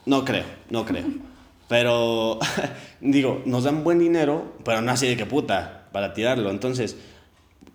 No 0.07 0.25
creo, 0.25 0.45
no 0.71 0.85
creo. 0.85 1.05
Pero, 1.67 2.39
digo, 3.01 3.43
nos 3.47 3.65
dan 3.65 3.85
buen 3.85 3.99
dinero, 3.99 4.53
pero 4.65 4.83
no 4.83 4.93
así 4.93 5.09
de 5.09 5.17
que 5.17 5.25
puta, 5.25 5.89
para 5.93 6.13
tirarlo. 6.13 6.51
Entonces, 6.51 6.95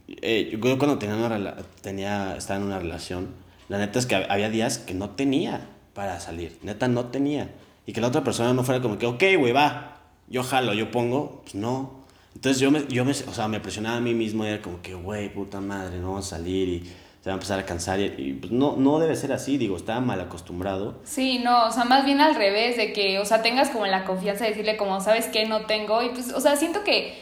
eh, 0.08 0.52
yo 0.52 0.78
cuando 0.78 1.00
tenía, 1.00 1.16
una, 1.16 1.56
tenía, 1.82 2.36
estaba 2.38 2.60
en 2.60 2.68
una 2.68 2.78
relación, 2.78 3.30
la 3.68 3.80
neta 3.80 3.98
es 3.98 4.06
que 4.06 4.16
había 4.16 4.52
días 4.52 4.78
que 4.78 4.94
no 4.94 5.10
tenía 5.10 5.68
para 5.96 6.20
salir. 6.20 6.60
Neta, 6.62 6.88
no 6.88 7.06
tenía. 7.06 7.50
Y 7.88 7.94
que 7.94 8.00
la 8.00 8.08
otra 8.08 8.24
persona 8.24 8.54
no 8.54 8.64
fuera 8.64 8.80
como 8.80 9.00
que, 9.00 9.08
ok, 9.08 9.24
güey, 9.40 9.54
va, 9.54 9.98
yo 10.28 10.44
jalo, 10.44 10.74
yo 10.74 10.92
pongo. 10.92 11.42
Pues 11.42 11.56
no. 11.56 11.99
Entonces 12.36 12.60
yo 12.62 12.72
me, 12.72 12.86
yo 12.88 13.04
me, 13.06 13.12
o 13.12 13.34
sea, 13.34 13.48
me 13.48 13.60
presionaba 13.60 13.98
a 13.98 14.02
mí 14.02 14.14
mismo 14.14 14.46
y 14.46 14.50
era 14.50 14.62
como 14.62 14.82
que, 14.82 14.94
güey, 14.94 15.34
puta 15.34 15.60
madre, 15.60 15.98
no 15.98 16.10
vamos 16.10 16.32
a 16.32 16.38
salir 16.38 16.70
y 16.70 16.80
se 17.22 17.30
va 17.30 17.34
a 17.34 17.34
empezar 17.34 17.60
a 17.60 17.66
cansar. 17.66 18.00
Y, 18.00 18.38
pues 18.40 18.52
no, 18.52 18.76
no 18.78 19.00
debe 19.00 19.16
ser 19.16 19.34
así, 19.34 19.58
digo, 19.58 19.76
estaba 19.76 20.00
mal 20.00 20.22
acostumbrado. 20.22 21.00
Sí, 21.04 21.40
no, 21.40 21.68
o 21.68 21.72
sea, 21.72 21.84
más 21.84 22.06
bien 22.06 22.22
al 22.22 22.36
revés, 22.36 22.78
de 22.78 22.94
que, 22.94 23.20
o 23.20 23.26
sea, 23.26 23.42
tengas 23.42 23.70
como 23.70 23.86
la 23.88 24.06
confianza 24.06 24.46
de 24.46 24.52
decirle 24.52 24.78
como, 24.78 25.02
¿sabes 25.02 25.28
qué? 25.28 25.46
No 25.46 25.66
tengo. 25.66 26.02
Y 26.02 26.10
pues, 26.10 26.34
o 26.34 26.40
sea, 26.40 26.56
siento 26.56 26.84
que 26.84 27.18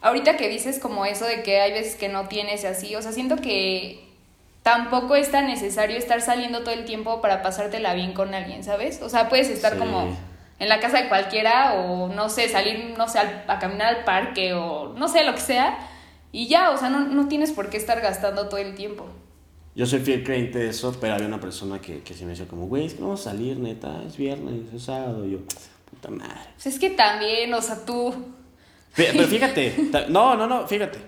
ahorita 0.00 0.36
que 0.36 0.48
dices 0.48 0.78
como 0.78 1.04
eso 1.06 1.24
de 1.24 1.42
que 1.42 1.60
hay 1.60 1.72
veces 1.72 1.96
que 1.96 2.08
no 2.08 2.28
tienes 2.28 2.64
y 2.64 2.66
así, 2.66 2.94
o 2.96 3.02
sea, 3.02 3.12
siento 3.12 3.36
que 3.36 4.04
tampoco 4.62 5.16
es 5.16 5.30
tan 5.30 5.46
necesario 5.46 5.96
estar 5.96 6.20
saliendo 6.20 6.60
todo 6.60 6.72
el 6.72 6.84
tiempo 6.84 7.20
para 7.20 7.42
pasártela 7.42 7.94
bien 7.94 8.12
con 8.12 8.34
alguien, 8.34 8.64
¿sabes? 8.64 9.02
O 9.02 9.08
sea, 9.08 9.28
puedes 9.28 9.48
estar 9.48 9.76
como 9.76 10.16
en 10.62 10.68
la 10.68 10.78
casa 10.78 11.02
de 11.02 11.08
cualquiera 11.08 11.74
o 11.74 12.06
no 12.06 12.28
sé, 12.28 12.48
salir, 12.48 12.94
no 12.96 13.08
sé, 13.08 13.18
a, 13.18 13.58
caminar 13.58 13.96
al 13.96 14.04
parque 14.04 14.52
o 14.52 14.94
no 14.96 15.08
sé, 15.08 15.24
lo 15.24 15.34
que 15.34 15.40
sea. 15.40 15.76
Y 16.30 16.46
ya, 16.46 16.70
o 16.70 16.78
sea, 16.78 16.88
no, 16.88 17.00
no 17.00 17.26
tienes 17.26 17.50
por 17.50 17.68
qué 17.68 17.78
estar 17.78 18.00
gastando 18.00 18.48
todo 18.48 18.58
el 18.58 18.76
tiempo. 18.76 19.08
Yo 19.74 19.86
soy 19.86 19.98
fiel 19.98 20.22
creyente 20.22 20.60
de 20.60 20.68
eso, 20.68 20.96
pero 21.00 21.14
había 21.14 21.26
una 21.26 21.40
persona 21.40 21.80
que, 21.80 22.02
que 22.02 22.14
sí 22.14 22.22
me 22.24 22.30
decía 22.30 22.46
como, 22.46 22.68
güey, 22.68 22.86
es 22.86 22.94
que 22.94 23.00
no 23.00 23.06
vamos 23.06 23.26
a 23.26 23.30
salir, 23.30 23.58
neta, 23.58 24.04
es 24.06 24.16
viernes, 24.16 24.72
es 24.72 24.84
sábado. 24.84 25.26
Y 25.26 25.32
yo, 25.32 25.38
puta 25.90 26.10
madre. 26.10 26.38
Pues 26.54 26.66
es 26.66 26.78
que 26.78 26.90
también, 26.90 27.52
o 27.52 27.60
sea, 27.60 27.84
tú... 27.84 28.14
pero 28.94 29.24
fíjate, 29.26 29.74
no, 30.10 30.36
no, 30.36 30.46
no, 30.46 30.68
fíjate. 30.68 31.00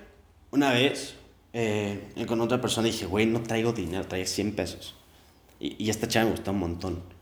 Una 0.50 0.72
vez 0.72 1.14
eh, 1.52 2.12
con 2.26 2.40
otra 2.40 2.60
persona 2.60 2.88
dije, 2.88 3.06
güey, 3.06 3.26
no 3.26 3.40
traigo 3.40 3.72
dinero, 3.72 4.04
traigo 4.04 4.26
100 4.26 4.56
pesos. 4.56 4.96
Y, 5.60 5.84
y 5.84 5.90
esta 5.90 6.08
chava 6.08 6.24
me 6.24 6.32
gustó 6.32 6.50
un 6.50 6.58
montón. 6.58 7.13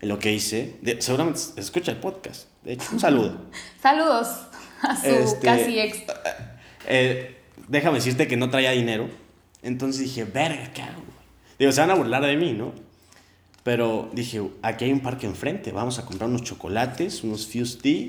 Lo 0.00 0.18
que 0.18 0.32
hice, 0.32 0.76
seguramente 1.00 1.40
escucha 1.56 1.90
el 1.90 1.98
podcast. 1.98 2.48
De 2.62 2.74
hecho, 2.74 2.88
un 2.92 3.00
saludo. 3.00 3.36
Saludos 3.82 4.28
a 4.82 4.96
su 4.96 5.06
este, 5.06 5.46
casi 5.46 5.78
ex. 5.80 5.98
Eh, 6.86 7.36
déjame 7.66 7.96
decirte 7.96 8.28
que 8.28 8.36
no 8.36 8.50
traía 8.50 8.70
dinero. 8.72 9.08
Entonces 9.62 10.02
dije, 10.02 10.24
verga, 10.24 10.72
¿qué 10.72 10.82
hago? 10.82 11.02
Digo, 11.58 11.72
se 11.72 11.80
van 11.80 11.90
a 11.90 11.94
burlar 11.94 12.24
de 12.24 12.36
mí, 12.36 12.52
¿no? 12.52 12.72
Pero 13.64 14.08
dije, 14.12 14.40
aquí 14.62 14.84
hay 14.84 14.92
un 14.92 15.00
parque 15.00 15.26
enfrente, 15.26 15.72
vamos 15.72 15.98
a 15.98 16.06
comprar 16.06 16.30
unos 16.30 16.42
chocolates, 16.42 17.24
unos 17.24 17.46
Fuse 17.46 17.78
Tea 17.78 18.08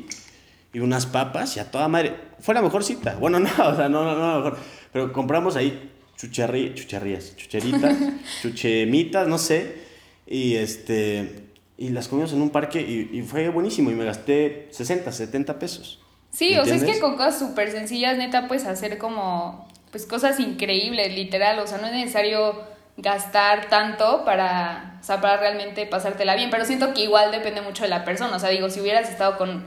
y 0.71 0.80
unas 0.80 1.08
papas 1.08 1.58
y 1.58 1.60
a 1.60 1.71
toda 1.71 1.88
madre. 1.88 2.15
Fue 2.39 2.54
la 2.54 2.62
mejor 2.62 2.84
cita. 2.84 3.15
Bueno, 3.15 3.39
no, 3.39 3.49
o 3.49 3.75
sea, 3.75 3.89
no, 3.89 4.04
no, 4.04 4.15
no, 4.15 4.38
mejor. 4.38 4.58
Pero 4.93 5.12
compramos 5.12 5.56
ahí 5.56 5.91
chucharri, 6.15 6.75
chucharrías, 6.75 7.36
chucheritas, 7.36 7.97
chuchemitas, 8.41 9.28
no 9.28 9.39
sé. 9.39 9.89
Y 10.28 10.56
este 10.56 11.49
y 11.80 11.89
las 11.89 12.10
comimos 12.10 12.34
en 12.34 12.42
un 12.42 12.50
parque 12.50 12.82
y, 12.82 13.22
fue 13.22 13.48
buenísimo 13.48 13.89
y 13.89 13.96
me 13.96 14.04
gasté 14.04 14.68
60, 14.72 15.12
70 15.12 15.60
pesos. 15.60 16.00
Sí, 16.30 16.58
o 16.58 16.65
sea, 16.65 16.76
es 16.76 16.84
que 16.84 17.00
con 17.00 17.15
cosas 17.15 17.39
súper 17.39 17.72
sencillas, 17.72 18.18
neta, 18.18 18.48
puedes 18.48 18.65
hacer 18.65 18.98
como, 18.98 19.65
pues 19.89 20.06
cosas 20.06 20.39
increíbles, 20.42 21.15
literal, 21.15 21.58
o 21.60 21.65
sea, 21.65 21.78
no 21.78 21.88
es 21.88 21.94
necesario 21.94 22.62
gastar 22.98 23.70
tanto 23.70 24.26
para, 24.26 25.00
o 25.00 25.04
sea, 25.04 25.22
para 25.22 25.38
realmente 25.38 25.86
pasártela 25.86 26.36
bien, 26.36 26.50
pero 26.50 26.65
siento 26.65 26.94
que 26.94 27.04
igual 27.04 27.32
depende 27.32 27.62
mucho 27.62 27.84
de 27.84 27.89
la 27.89 28.04
persona, 28.04 28.36
o 28.36 28.39
sea, 28.39 28.50
digo, 28.50 28.70
si 28.70 28.82
hubieras 28.82 29.10
estado 29.10 29.38
con 29.38 29.63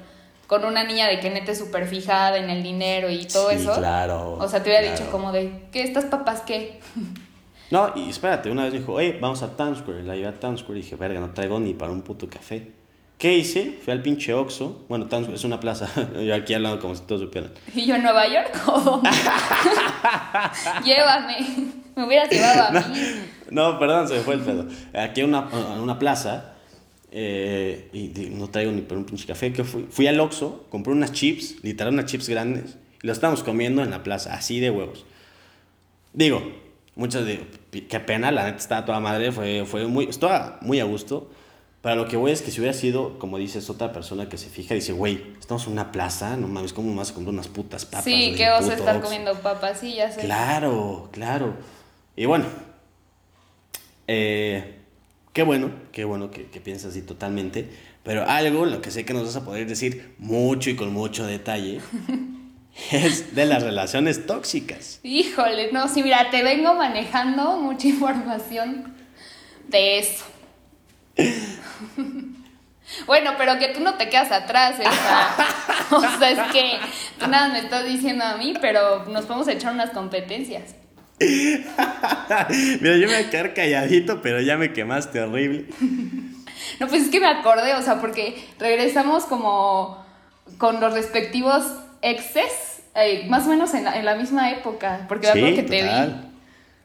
con 0.52 0.66
una 0.66 0.84
niña 0.84 1.08
de 1.08 1.18
que 1.18 1.30
neta 1.30 1.52
es 1.52 1.58
súper 1.58 1.86
fijada 1.86 2.36
en 2.36 2.50
el 2.50 2.62
dinero 2.62 3.08
y 3.08 3.24
todo 3.24 3.48
sí, 3.48 3.56
eso. 3.56 3.74
claro. 3.74 4.34
O 4.34 4.46
sea, 4.50 4.62
te 4.62 4.68
hubiera 4.68 4.92
dicho 4.92 5.10
como 5.10 5.32
de, 5.32 5.50
¿qué 5.72 5.82
estas 5.82 6.04
papás 6.04 6.42
qué? 6.42 6.78
No, 7.72 7.90
y 7.96 8.10
espérate, 8.10 8.50
una 8.50 8.64
vez 8.64 8.74
me 8.74 8.80
dijo, 8.80 8.92
oye, 8.92 9.16
vamos 9.18 9.42
a 9.42 9.56
Times 9.56 9.78
Square. 9.78 10.02
La 10.02 10.14
llevé 10.14 10.28
a 10.28 10.38
Times 10.38 10.60
Square 10.60 10.78
y 10.78 10.82
dije, 10.82 10.94
verga, 10.94 11.20
no 11.20 11.30
traigo 11.30 11.58
ni 11.58 11.72
para 11.72 11.90
un 11.90 12.02
puto 12.02 12.28
café. 12.28 12.70
¿Qué 13.16 13.38
hice? 13.38 13.78
Fui 13.82 13.94
al 13.94 14.02
pinche 14.02 14.34
Oxxo. 14.34 14.84
Bueno, 14.90 15.06
Times 15.06 15.24
Square 15.24 15.38
es 15.38 15.44
una 15.44 15.58
plaza. 15.58 15.88
yo 16.22 16.34
aquí 16.34 16.52
al 16.52 16.64
lado 16.64 16.78
como 16.78 16.94
si 16.94 17.00
todos 17.04 17.22
supieran. 17.22 17.50
¿Y 17.74 17.86
yo 17.86 17.94
en 17.94 18.02
Nueva 18.02 18.28
York? 18.28 18.52
Llévame. 20.84 21.46
Me 21.96 22.06
hubieras 22.06 22.28
llevado 22.28 22.76
a 22.76 22.80
mí. 22.82 22.94
No, 23.50 23.78
perdón, 23.78 24.06
se 24.06 24.16
me 24.16 24.20
fue 24.20 24.34
el 24.34 24.42
pedo. 24.42 24.66
Aquí 24.92 25.22
en 25.22 25.28
una, 25.28 25.48
una 25.80 25.98
plaza 25.98 26.52
eh, 27.10 27.88
y 27.94 28.08
no 28.32 28.48
traigo 28.48 28.70
ni 28.70 28.82
para 28.82 28.98
un 28.98 29.06
pinche 29.06 29.26
café. 29.26 29.50
Que 29.50 29.64
fui, 29.64 29.86
fui 29.88 30.06
al 30.06 30.20
Oxxo, 30.20 30.66
compré 30.68 30.92
unas 30.92 31.12
chips, 31.12 31.56
literal 31.62 31.94
unas 31.94 32.04
chips 32.04 32.28
grandes, 32.28 32.76
y 33.02 33.06
las 33.06 33.16
estábamos 33.16 33.42
comiendo 33.42 33.82
en 33.82 33.88
la 33.88 34.02
plaza, 34.02 34.34
así 34.34 34.60
de 34.60 34.68
huevos. 34.68 35.06
Digo, 36.12 36.42
muchas 36.94 37.24
de, 37.24 37.46
qué 37.88 38.00
pena, 38.00 38.30
la 38.30 38.44
neta 38.44 38.58
estaba 38.58 38.84
toda 38.84 39.00
madre, 39.00 39.32
fue, 39.32 39.64
fue 39.66 39.86
muy, 39.86 40.06
estaba 40.06 40.58
muy 40.62 40.80
a 40.80 40.84
gusto. 40.84 41.30
Para 41.80 41.96
lo 41.96 42.06
que 42.06 42.16
voy 42.16 42.30
es 42.30 42.42
que 42.42 42.52
si 42.52 42.60
hubiera 42.60 42.74
sido, 42.76 43.18
como 43.18 43.38
dices, 43.38 43.68
otra 43.68 43.92
persona 43.92 44.28
que 44.28 44.38
se 44.38 44.48
fija 44.48 44.74
y 44.74 44.78
dice, 44.78 44.92
güey, 44.92 45.34
estamos 45.40 45.66
en 45.66 45.72
una 45.72 45.90
plaza, 45.90 46.36
no 46.36 46.46
mames, 46.46 46.72
¿cómo 46.72 47.00
a 47.00 47.04
comprar 47.06 47.34
unas 47.34 47.48
putas 47.48 47.84
papas? 47.84 48.04
Sí, 48.04 48.34
que 48.36 48.48
vas 48.48 48.68
a 48.68 48.74
estar 48.74 49.00
comiendo 49.00 49.34
papas, 49.34 49.80
sí, 49.80 49.96
ya 49.96 50.12
sé. 50.12 50.20
Claro, 50.20 51.08
claro. 51.10 51.54
Y 52.14 52.26
bueno, 52.26 52.44
eh, 54.06 54.82
Qué 55.32 55.44
bueno, 55.44 55.70
qué 55.92 56.04
bueno 56.04 56.30
que, 56.30 56.44
piensas 56.60 56.90
así 56.90 57.02
totalmente. 57.02 57.66
Pero 58.02 58.28
algo, 58.28 58.66
lo 58.66 58.82
que 58.82 58.90
sé 58.90 59.04
que 59.04 59.14
nos 59.14 59.24
vas 59.24 59.36
a 59.36 59.44
poder 59.44 59.66
decir 59.66 60.14
mucho 60.18 60.68
y 60.68 60.76
con 60.76 60.92
mucho 60.92 61.24
detalle, 61.24 61.80
es 62.90 63.34
de 63.34 63.46
las 63.46 63.62
relaciones 63.62 64.26
tóxicas. 64.26 65.00
Híjole, 65.02 65.72
no, 65.72 65.88
sí, 65.88 66.02
mira, 66.02 66.30
te 66.30 66.42
vengo 66.42 66.74
manejando 66.74 67.56
mucha 67.58 67.88
información 67.88 68.94
de 69.68 69.98
eso. 69.98 70.24
bueno, 73.06 73.32
pero 73.36 73.58
que 73.58 73.68
tú 73.68 73.80
no 73.80 73.94
te 73.94 74.08
quedas 74.08 74.32
atrás, 74.32 74.80
¿eh? 74.80 74.84
o 75.90 76.00
sea, 76.00 76.30
es 76.30 76.52
que 76.52 76.78
tú 77.18 77.26
nada 77.28 77.48
me 77.48 77.58
estás 77.60 77.84
diciendo 77.84 78.24
a 78.24 78.36
mí, 78.36 78.54
pero 78.60 79.04
nos 79.06 79.26
podemos 79.26 79.48
echar 79.48 79.72
unas 79.72 79.90
competencias. 79.90 80.74
Mira, 81.20 82.96
yo 82.96 83.06
me 83.06 83.14
voy 83.14 83.14
a 83.14 83.30
quedar 83.30 83.54
calladito, 83.54 84.22
pero 84.22 84.40
ya 84.40 84.56
me 84.56 84.72
quemaste 84.72 85.20
horrible. 85.20 85.66
No, 86.80 86.88
pues 86.88 87.02
es 87.02 87.10
que 87.10 87.20
me 87.20 87.26
acordé, 87.26 87.74
o 87.74 87.82
sea, 87.82 88.00
porque 88.00 88.44
regresamos 88.58 89.24
como 89.24 90.04
con 90.58 90.80
los 90.80 90.92
respectivos 90.92 91.64
exes, 92.02 92.82
eh, 92.94 93.24
más 93.28 93.46
o 93.46 93.50
menos 93.50 93.72
en 93.74 93.84
la, 93.84 94.14
misma 94.14 94.50
época, 94.50 95.06
porque 95.08 95.28
sí, 95.28 95.54
que 95.54 95.62
te 95.62 95.82
vi. 95.82 96.14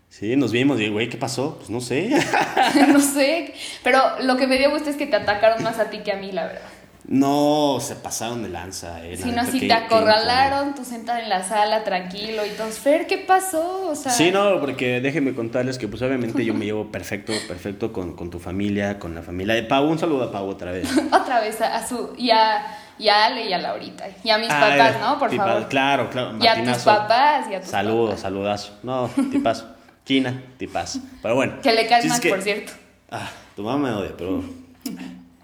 Sí, 0.09 0.35
nos 0.35 0.51
vimos 0.51 0.79
y, 0.79 0.87
güey, 0.87 1.09
¿qué 1.09 1.17
pasó? 1.17 1.55
Pues 1.57 1.69
no 1.69 1.81
sé. 1.81 2.09
no 2.87 2.99
sé, 2.99 3.53
pero 3.83 4.01
lo 4.21 4.37
que 4.37 4.47
me 4.47 4.57
dio 4.57 4.71
gusto 4.71 4.89
es 4.89 4.95
que 4.95 5.07
te 5.07 5.17
atacaron 5.17 5.63
más 5.63 5.79
a 5.79 5.89
ti 5.89 5.99
que 5.99 6.11
a 6.11 6.17
mí, 6.17 6.31
la 6.31 6.45
verdad. 6.45 6.69
No, 7.07 7.77
se 7.79 7.95
pasaron 7.95 8.43
de 8.43 8.49
lanza, 8.49 9.05
eh. 9.05 9.15
Si 9.15 9.59
te 9.61 9.71
acorralaron, 9.71 10.75
tú 10.75 10.83
sentada 10.83 11.21
en 11.21 11.29
la 11.29 11.41
sala 11.41 11.85
tranquilo 11.85 12.45
y 12.45 12.49
todo. 12.49 12.67
Fer, 12.67 13.07
¿qué 13.07 13.17
pasó? 13.17 13.91
O 13.91 13.95
sea... 13.95 14.11
Sí, 14.11 14.29
no, 14.29 14.59
porque 14.59 14.99
déjenme 14.99 15.33
contarles 15.33 15.77
que 15.77 15.87
pues 15.87 16.01
obviamente 16.01 16.43
yo 16.43 16.53
me 16.53 16.65
llevo 16.65 16.91
perfecto, 16.91 17.31
perfecto 17.47 17.93
con, 17.93 18.29
tu 18.29 18.39
familia, 18.39 18.99
con 18.99 19.15
la 19.15 19.21
familia 19.21 19.55
de 19.55 19.63
Pau. 19.63 19.87
Un 19.87 19.97
saludo 19.97 20.25
a 20.25 20.31
Pau 20.33 20.49
otra 20.49 20.73
vez. 20.73 20.89
otra 21.13 21.39
vez 21.39 21.61
a, 21.61 21.87
su... 21.87 22.13
Y 22.17 22.31
a, 22.31 22.77
y 22.99 23.09
a 23.09 23.25
Ale 23.25 23.47
y 23.47 23.53
a 23.53 23.57
Laurita. 23.57 24.07
Y 24.23 24.29
a 24.29 24.37
mis 24.37 24.49
papás, 24.49 24.99
¿no? 24.99 25.19
Por 25.19 25.35
favor. 25.35 25.67
Claro, 25.67 26.09
claro. 26.09 26.37
Y 26.39 26.47
a 26.47 26.63
tus 26.63 26.83
papás 26.83 27.47
y 27.49 27.55
a 27.55 27.61
tus 27.61 27.69
Saludos, 27.69 28.19
saludazo. 28.19 28.77
No, 28.83 29.09
tipazo. 29.31 29.67
China, 30.05 30.41
tipazo. 30.57 30.99
Pero 31.21 31.35
bueno. 31.35 31.61
Que 31.61 31.73
le 31.73 31.87
caes 31.87 32.05
más, 32.05 32.21
por 32.21 32.41
cierto. 32.41 32.71
Ah, 33.11 33.29
tu 33.55 33.63
mamá 33.63 33.89
me 33.89 33.95
odia, 33.95 34.13
pero... 34.17 34.43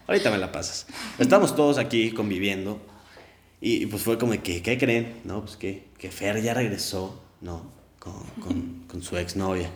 Ahorita 0.07 0.31
me 0.31 0.37
la 0.37 0.51
pasas. 0.51 0.85
Estamos 1.17 1.55
todos 1.55 1.77
aquí 1.77 2.11
conviviendo. 2.11 2.81
Y, 3.61 3.85
pues 3.85 4.03
fue 4.03 4.17
como 4.17 4.31
que, 4.31 4.61
¿qué 4.61 4.77
creen? 4.77 5.21
No, 5.23 5.41
pues 5.41 5.55
que, 5.55 5.87
que 5.97 6.11
Fer 6.11 6.41
ya 6.41 6.53
regresó, 6.53 7.21
¿no? 7.39 7.71
Con, 7.99 8.21
con, 8.41 8.83
con 8.87 9.01
su 9.01 9.17
exnovia. 9.17 9.69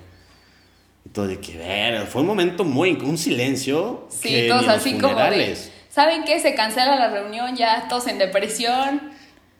Y 1.06 1.10
todo 1.10 1.28
de 1.28 1.40
que, 1.40 1.58
ver, 1.58 2.06
fue 2.08 2.22
un 2.22 2.28
momento 2.28 2.66
muy, 2.66 2.92
un 2.94 3.18
silencio. 3.18 4.08
Sí, 4.10 4.48
todos 4.50 4.68
así 4.68 4.98
como 4.98 5.16
de, 5.16 5.58
¿saben 5.98 6.26
qué? 6.26 6.40
Se 6.40 6.54
cancela 6.54 6.96
la 6.96 7.10
reunión 7.10 7.56
ya, 7.56 7.88
todos 7.90 8.06
en 8.06 8.20
depresión. 8.20 9.02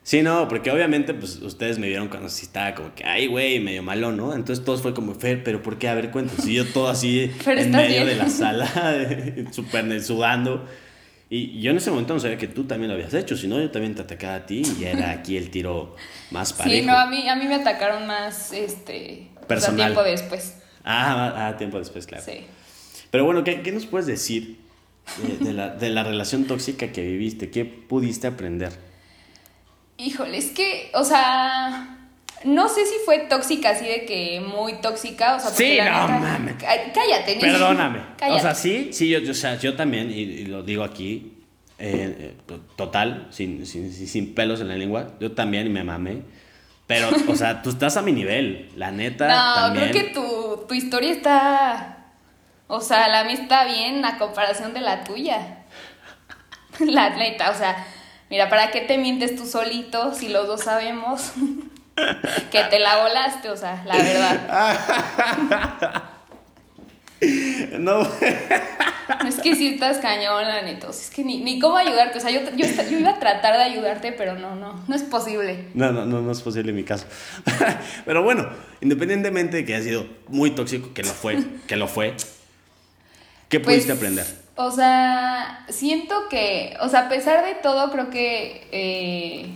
Sí, 0.04 0.21
no, 0.21 0.47
porque 0.47 0.69
obviamente, 0.69 1.15
pues, 1.15 1.38
ustedes 1.38 1.80
me 1.80 1.88
vieron 1.88 2.10
cuando 2.10 2.30
sí 2.30 2.45
estaba 2.45 2.76
como 2.76 2.93
que, 2.93 3.04
ay, 3.04 3.26
güey, 3.26 3.60
medio 3.60 3.82
malo, 3.82 4.12
¿no? 4.12 4.36
Entonces 4.36 4.63
todos 4.63 4.84
fue 4.84 4.93
como, 4.93 5.15
Fer, 5.15 5.43
¿pero 5.43 5.63
por 5.63 5.80
qué? 5.80 5.89
A 5.89 5.95
ver, 5.95 6.12
cuéntanos. 6.12 6.45
Y 6.45 6.54
yo 6.54 6.67
todo 6.67 6.89
así 6.89 7.32
en 7.47 7.71
medio 7.71 8.06
de 8.06 8.15
la 8.15 8.30
sala, 8.30 8.69
súper 9.52 10.00
sudando. 10.04 10.63
Y 11.28 11.60
yo 11.60 11.71
en 11.71 11.78
ese 11.78 11.89
momento 11.89 12.13
no 12.13 12.19
sabía 12.19 12.38
que 12.38 12.47
tú 12.47 12.65
también 12.65 12.89
lo 12.89 12.93
habías 12.93 13.15
hecho, 13.15 13.36
sino 13.36 13.60
yo 13.60 13.71
también 13.71 13.95
te 13.95 14.04
atacaba 14.04 14.36
a 14.36 14.45
ti 14.45 14.62
y 14.80 14.84
era 14.84 15.10
aquí 15.10 15.38
el 15.38 15.50
tiro 15.50 15.95
más 16.30 16.54
parejo. 16.54 16.82
Sí, 16.82 16.86
no, 16.86 16.95
a 16.95 17.08
mí, 17.08 17.28
a 17.28 17.36
mí 17.36 17.45
me 17.47 17.56
atacaron 17.56 18.06
más, 18.06 18.54
este, 18.54 19.28
Personal. 19.47 19.88
tiempo 19.88 20.04
después. 20.04 20.58
Ah, 20.84 21.47
ah, 21.47 21.58
tiempo 21.58 21.80
después, 21.80 22.06
claro. 22.06 22.23
Sí. 22.23 22.45
Pero 23.10 23.26
bueno, 23.26 23.43
¿qué, 23.43 23.63
qué 23.63 23.71
nos 23.71 23.88
puedes 23.88 24.06
decir 24.06 24.66
de, 25.39 25.53
la, 25.53 25.69
de 25.69 25.89
la 25.89 26.03
relación 26.03 26.45
tóxica 26.45 26.91
que 26.91 27.01
viviste? 27.01 27.49
¿Qué 27.49 27.65
pudiste 27.65 28.27
aprender? 28.27 28.71
Híjole, 29.97 30.37
es 30.37 30.51
que, 30.51 30.91
o 30.93 31.03
sea, 31.03 31.97
no 32.43 32.69
sé 32.69 32.85
si 32.85 32.95
fue 33.03 33.19
tóxica 33.29 33.71
así 33.71 33.85
de 33.85 34.05
que 34.05 34.39
muy 34.41 34.73
tóxica, 34.79 35.35
o 35.35 35.39
sea, 35.39 35.49
Sí, 35.49 35.77
no 35.83 36.19
mames. 36.19 36.55
Cállate, 36.57 37.37
Perdóname. 37.39 38.01
O 38.29 38.39
sea, 38.39 38.53
sí, 38.53 38.89
sí, 38.91 39.09
yo, 39.09 39.19
o 39.29 39.33
sea, 39.33 39.57
yo 39.57 39.75
también, 39.75 40.11
y, 40.11 40.45
lo 40.45 40.61
digo 40.61 40.83
aquí, 40.83 41.33
eh, 41.79 42.35
eh, 42.49 42.57
total, 42.75 43.27
sin, 43.31 43.65
sin, 43.65 43.91
sin, 43.91 44.35
pelos 44.35 44.61
en 44.61 44.67
la 44.67 44.75
lengua, 44.75 45.13
yo 45.19 45.31
también 45.31 45.71
me 45.71 45.83
mamé. 45.83 46.21
Pero, 46.85 47.09
o 47.27 47.35
sea, 47.35 47.61
tú 47.61 47.71
estás 47.71 47.97
a 47.97 48.01
mi 48.01 48.11
nivel, 48.11 48.69
la 48.75 48.91
neta. 48.91 49.27
No, 49.69 49.73
creo 49.73 49.91
que 49.91 50.03
tu, 50.11 50.65
tu 50.67 50.73
historia 50.73 51.11
está. 51.11 51.96
O 52.67 52.82
sea, 52.82 53.08
la 53.08 53.23
mía 53.23 53.36
está 53.36 53.65
bien 53.65 54.03
a 54.06 54.17
comparación 54.17 54.73
de 54.73 54.82
la 54.82 55.03
tuya. 55.03 55.60
La 56.80 57.10
neta, 57.10 57.49
o 57.49 57.56
sea, 57.56 57.88
Mira, 58.30 58.49
¿para 58.49 58.71
qué 58.71 58.82
te 58.82 58.97
mientes 58.97 59.36
tú 59.36 59.45
solito 59.45 60.13
si 60.13 60.27
los 60.27 60.47
dos 60.47 60.62
sabemos 60.62 61.32
que 62.51 62.63
te 62.69 62.80
la 62.80 63.03
volaste? 63.03 63.49
O 63.49 63.58
sea, 63.58 63.84
la 63.86 63.97
verdad. 63.97 66.03
No. 67.80 68.08
Es 69.27 69.39
que 69.41 69.56
si 69.56 69.69
estás 69.69 69.97
cañón, 69.97 70.43
la 70.43 70.62
neta. 70.62 70.91
Es 70.91 71.10
que 71.10 71.23
ni, 71.23 71.39
ni 71.39 71.60
cómo 71.60 71.75
ayudarte. 71.75 72.19
O 72.19 72.21
sea, 72.21 72.30
yo, 72.30 72.41
yo, 72.56 72.67
yo, 72.67 72.99
iba 72.99 73.10
a 73.10 73.17
tratar 73.17 73.58
de 73.58 73.63
ayudarte, 73.63 74.12
pero 74.12 74.36
no, 74.36 74.56
no. 74.56 74.84
No 74.88 74.95
es 74.95 75.01
posible. 75.01 75.69
No, 75.73 75.91
no, 75.91 76.06
no, 76.06 76.21
no 76.21 76.32
es 76.32 76.43
posible 76.43 76.69
en 76.69 76.75
mi 76.75 76.84
caso. 76.84 77.08
Pero 78.06 78.21
bueno, 78.21 78.47
independientemente 78.82 79.58
de 79.58 79.65
que 79.65 79.73
haya 79.73 79.84
sido 79.84 80.06
muy 80.27 80.51
tóxico, 80.51 80.93
que 80.93 81.01
lo 81.01 81.10
fue, 81.10 81.43
que 81.65 81.75
lo 81.75 81.88
fue, 81.88 82.13
¿qué 83.49 83.60
pudiste 83.60 83.93
pues, 83.93 83.97
aprender? 83.97 84.25
O 84.55 84.71
sea, 84.71 85.65
siento 85.69 86.29
que, 86.29 86.75
o 86.81 86.89
sea, 86.89 87.01
a 87.01 87.10
pesar 87.10 87.45
de 87.45 87.55
todo, 87.55 87.91
creo 87.91 88.10
que, 88.10 88.67
eh, 88.71 89.49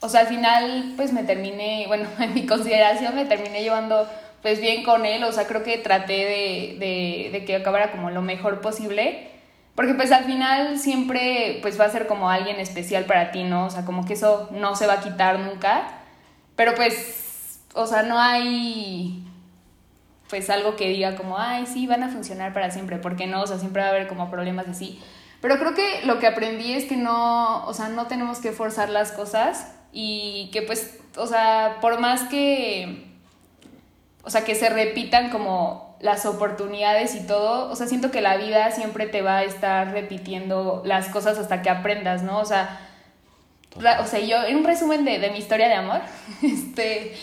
o 0.00 0.08
sea, 0.08 0.20
al 0.20 0.26
final, 0.26 0.92
pues 0.96 1.12
me 1.12 1.24
terminé, 1.24 1.84
bueno, 1.86 2.08
en 2.18 2.34
mi 2.34 2.46
consideración 2.46 3.14
me 3.14 3.24
terminé 3.24 3.62
llevando, 3.62 4.08
pues 4.42 4.60
bien 4.60 4.82
con 4.84 5.06
él, 5.06 5.24
o 5.24 5.32
sea, 5.32 5.46
creo 5.46 5.62
que 5.62 5.78
traté 5.78 6.12
de, 6.12 6.76
de, 6.78 7.30
de 7.32 7.44
que 7.44 7.56
acabara 7.56 7.90
como 7.90 8.10
lo 8.10 8.20
mejor 8.20 8.60
posible, 8.60 9.28
porque 9.74 9.94
pues 9.94 10.12
al 10.12 10.24
final 10.24 10.78
siempre, 10.78 11.58
pues 11.62 11.80
va 11.80 11.86
a 11.86 11.90
ser 11.90 12.06
como 12.06 12.28
alguien 12.28 12.60
especial 12.60 13.04
para 13.06 13.30
ti, 13.30 13.44
¿no? 13.44 13.66
O 13.66 13.70
sea, 13.70 13.86
como 13.86 14.04
que 14.04 14.12
eso 14.12 14.48
no 14.52 14.76
se 14.76 14.86
va 14.86 14.94
a 14.94 15.00
quitar 15.00 15.38
nunca, 15.38 15.88
pero 16.56 16.74
pues, 16.74 17.60
o 17.72 17.86
sea, 17.86 18.02
no 18.02 18.20
hay 18.20 19.21
pues 20.32 20.48
algo 20.48 20.76
que 20.76 20.88
diga 20.88 21.14
como, 21.14 21.38
ay, 21.38 21.66
sí, 21.66 21.86
van 21.86 22.02
a 22.02 22.08
funcionar 22.08 22.54
para 22.54 22.70
siempre, 22.70 22.96
porque 22.96 23.26
no, 23.26 23.42
o 23.42 23.46
sea, 23.46 23.58
siempre 23.58 23.82
va 23.82 23.88
a 23.88 23.90
haber 23.90 24.08
como 24.08 24.30
problemas 24.30 24.66
así. 24.66 24.98
Pero 25.42 25.58
creo 25.58 25.74
que 25.74 26.06
lo 26.06 26.18
que 26.20 26.26
aprendí 26.26 26.72
es 26.72 26.86
que 26.86 26.96
no, 26.96 27.66
o 27.66 27.74
sea, 27.74 27.90
no 27.90 28.06
tenemos 28.06 28.38
que 28.38 28.52
forzar 28.52 28.88
las 28.88 29.12
cosas 29.12 29.74
y 29.92 30.48
que 30.50 30.62
pues, 30.62 31.00
o 31.18 31.26
sea, 31.26 31.76
por 31.82 32.00
más 32.00 32.22
que, 32.22 33.12
o 34.24 34.30
sea, 34.30 34.42
que 34.42 34.54
se 34.54 34.70
repitan 34.70 35.28
como 35.28 35.98
las 36.00 36.24
oportunidades 36.24 37.14
y 37.14 37.26
todo, 37.26 37.70
o 37.70 37.76
sea, 37.76 37.86
siento 37.86 38.10
que 38.10 38.22
la 38.22 38.38
vida 38.38 38.70
siempre 38.70 39.06
te 39.08 39.20
va 39.20 39.36
a 39.36 39.42
estar 39.42 39.92
repitiendo 39.92 40.82
las 40.86 41.08
cosas 41.08 41.36
hasta 41.36 41.60
que 41.60 41.68
aprendas, 41.68 42.22
¿no? 42.22 42.38
O 42.38 42.46
sea, 42.46 42.80
o 43.76 44.06
sea, 44.06 44.20
yo, 44.20 44.42
en 44.44 44.56
un 44.56 44.64
resumen 44.64 45.04
de, 45.04 45.18
de 45.18 45.30
mi 45.30 45.36
historia 45.36 45.68
de 45.68 45.74
amor, 45.74 46.00
este, 46.42 47.18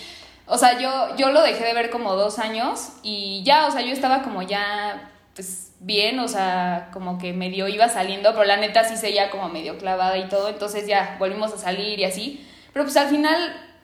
o 0.49 0.57
sea, 0.57 0.79
yo, 0.79 1.15
yo 1.15 1.31
lo 1.31 1.43
dejé 1.43 1.63
de 1.63 1.73
ver 1.75 1.91
como 1.91 2.15
dos 2.15 2.39
años 2.39 2.89
y 3.03 3.43
ya, 3.43 3.67
o 3.67 3.71
sea, 3.71 3.81
yo 3.81 3.93
estaba 3.93 4.23
como 4.23 4.41
ya, 4.41 5.11
pues 5.35 5.73
bien, 5.79 6.19
o 6.19 6.27
sea, 6.27 6.89
como 6.91 7.19
que 7.19 7.33
medio 7.33 7.67
iba 7.67 7.87
saliendo, 7.87 8.31
pero 8.33 8.45
la 8.45 8.57
neta 8.57 8.83
sí 8.83 8.97
seguía 8.97 9.29
como 9.29 9.47
medio 9.49 9.77
clavada 9.77 10.17
y 10.17 10.27
todo, 10.27 10.49
entonces 10.49 10.87
ya 10.87 11.17
volvimos 11.19 11.53
a 11.53 11.57
salir 11.59 11.99
y 11.99 12.03
así. 12.03 12.47
Pero 12.73 12.83
pues 12.83 12.97
al 12.97 13.09
final 13.09 13.37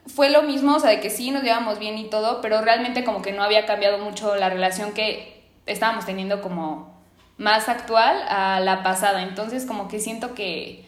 fue 0.08 0.28
lo 0.30 0.42
mismo, 0.42 0.74
o 0.74 0.80
sea, 0.80 0.90
de 0.90 0.98
que 0.98 1.08
sí 1.08 1.30
nos 1.30 1.44
llevamos 1.44 1.78
bien 1.78 1.98
y 1.98 2.10
todo, 2.10 2.40
pero 2.40 2.60
realmente 2.60 3.04
como 3.04 3.22
que 3.22 3.30
no 3.30 3.44
había 3.44 3.64
cambiado 3.64 3.98
mucho 3.98 4.34
la 4.34 4.50
relación 4.50 4.92
que 4.92 5.48
estábamos 5.66 6.04
teniendo 6.04 6.42
como 6.42 7.00
más 7.38 7.68
actual 7.68 8.24
a 8.28 8.58
la 8.58 8.82
pasada. 8.82 9.22
Entonces 9.22 9.66
como 9.66 9.86
que 9.86 10.00
siento 10.00 10.34
que, 10.34 10.84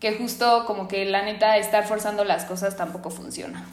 que 0.00 0.14
justo 0.14 0.64
como 0.66 0.88
que 0.88 1.04
la 1.04 1.20
neta 1.20 1.58
estar 1.58 1.86
forzando 1.86 2.24
las 2.24 2.46
cosas 2.46 2.78
tampoco 2.78 3.10
funciona. 3.10 3.66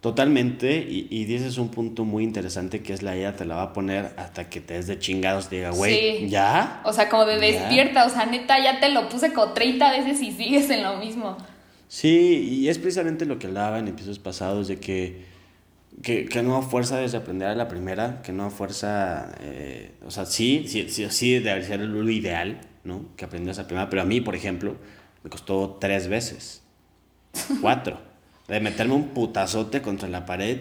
Totalmente, 0.00 0.78
y, 0.78 1.08
y 1.10 1.26
dices 1.26 1.58
un 1.58 1.68
punto 1.68 2.06
muy 2.06 2.24
interesante 2.24 2.82
que 2.82 2.94
es 2.94 3.02
la 3.02 3.16
ella 3.16 3.36
te 3.36 3.44
la 3.44 3.56
va 3.56 3.62
a 3.64 3.72
poner 3.74 4.14
hasta 4.16 4.48
que 4.48 4.62
te 4.62 4.72
des 4.72 4.86
de 4.86 4.98
chingados, 4.98 5.50
diga, 5.50 5.72
güey, 5.72 6.26
¿ya? 6.30 6.80
O 6.86 6.92
sea, 6.94 7.10
como 7.10 7.26
de 7.26 7.38
despierta, 7.38 8.06
o 8.06 8.08
sea, 8.08 8.24
neta, 8.24 8.58
ya 8.64 8.80
te 8.80 8.88
lo 8.88 9.10
puse 9.10 9.34
como 9.34 9.52
30 9.52 9.90
veces 9.90 10.22
y 10.22 10.32
sigues 10.32 10.70
en 10.70 10.84
lo 10.84 10.96
mismo. 10.96 11.36
Sí, 11.88 12.48
y 12.50 12.68
es 12.70 12.78
precisamente 12.78 13.26
lo 13.26 13.38
que 13.38 13.48
hablaba 13.48 13.78
en 13.78 13.88
episodios 13.88 14.18
pasados, 14.18 14.68
de 14.68 14.80
que, 14.80 15.26
que, 16.02 16.24
que 16.24 16.42
no 16.42 16.56
a 16.56 16.62
fuerza 16.62 16.96
de 16.96 17.14
aprender 17.14 17.48
a 17.48 17.54
la 17.54 17.68
primera, 17.68 18.22
que 18.22 18.32
no 18.32 18.46
a 18.46 18.50
fuerza, 18.50 19.32
eh, 19.40 19.90
o 20.06 20.10
sea, 20.10 20.24
sí, 20.24 20.64
sí, 20.66 20.88
sí, 20.88 21.06
sí 21.10 21.40
debe 21.40 21.62
ser 21.62 21.80
lo 21.80 22.08
ideal, 22.08 22.62
¿no? 22.84 23.04
Que 23.16 23.26
aprendas 23.26 23.58
a 23.58 23.62
la 23.62 23.68
primera, 23.68 23.90
pero 23.90 24.00
a 24.00 24.06
mí, 24.06 24.22
por 24.22 24.34
ejemplo, 24.34 24.76
me 25.22 25.28
costó 25.28 25.76
tres 25.78 26.08
veces, 26.08 26.62
cuatro 27.60 28.09
de 28.50 28.60
meterme 28.60 28.94
un 28.94 29.08
putazote 29.08 29.80
contra 29.80 30.08
la 30.08 30.26
pared, 30.26 30.58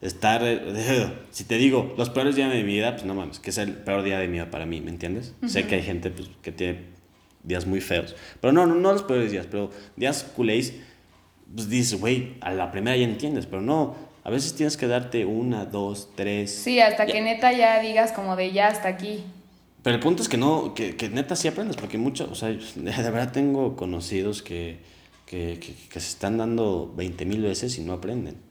estar, 0.00 0.42
si 1.30 1.44
te 1.44 1.56
digo, 1.56 1.94
los 1.96 2.10
peores 2.10 2.36
días 2.36 2.50
de 2.50 2.56
mi 2.56 2.64
vida, 2.64 2.92
pues 2.92 3.04
no 3.04 3.14
mames, 3.14 3.38
que 3.38 3.50
es 3.50 3.58
el 3.58 3.72
peor 3.72 4.02
día 4.02 4.18
de 4.18 4.26
mi 4.26 4.34
vida 4.34 4.50
para 4.50 4.66
mí, 4.66 4.80
¿me 4.80 4.90
entiendes? 4.90 5.34
Sé 5.46 5.66
que 5.66 5.76
hay 5.76 5.82
gente 5.82 6.10
pues, 6.10 6.28
que 6.42 6.52
tiene 6.52 6.80
días 7.42 7.66
muy 7.66 7.80
feos, 7.80 8.16
pero 8.40 8.52
no, 8.52 8.66
no, 8.66 8.74
no 8.74 8.92
los 8.92 9.02
peores 9.02 9.30
días, 9.30 9.46
pero 9.50 9.70
días 9.96 10.24
culéis, 10.24 10.74
pues 11.54 11.68
dices, 11.68 11.98
güey, 11.98 12.34
a 12.40 12.52
la 12.52 12.70
primera 12.70 12.96
ya 12.96 13.04
entiendes, 13.04 13.46
pero 13.46 13.62
no, 13.62 13.94
a 14.24 14.30
veces 14.30 14.54
tienes 14.54 14.76
que 14.76 14.86
darte 14.86 15.24
una, 15.24 15.64
dos, 15.64 16.10
tres. 16.14 16.52
Sí, 16.52 16.80
hasta 16.80 17.06
que 17.06 17.20
neta 17.20 17.52
ya 17.52 17.80
digas 17.80 18.12
como 18.12 18.36
de 18.36 18.52
ya 18.52 18.68
hasta 18.68 18.88
aquí. 18.88 19.24
Pero 19.82 19.96
el 19.96 20.02
punto 20.02 20.22
es 20.22 20.28
que 20.28 20.36
no, 20.36 20.74
que, 20.74 20.96
que 20.96 21.08
neta 21.08 21.36
sí 21.36 21.48
aprendes, 21.48 21.76
porque 21.76 21.96
mucho, 21.96 22.28
o 22.30 22.34
sea, 22.34 22.48
de 22.74 22.90
verdad 22.90 23.32
tengo 23.32 23.76
conocidos 23.76 24.42
que 24.42 24.78
que, 25.30 25.60
que, 25.60 26.00
se 26.00 26.08
están 26.08 26.38
dando 26.38 26.92
20 26.96 27.24
mil 27.24 27.42
veces 27.42 27.78
y 27.78 27.82
no 27.82 27.92
aprenden. 27.92 28.42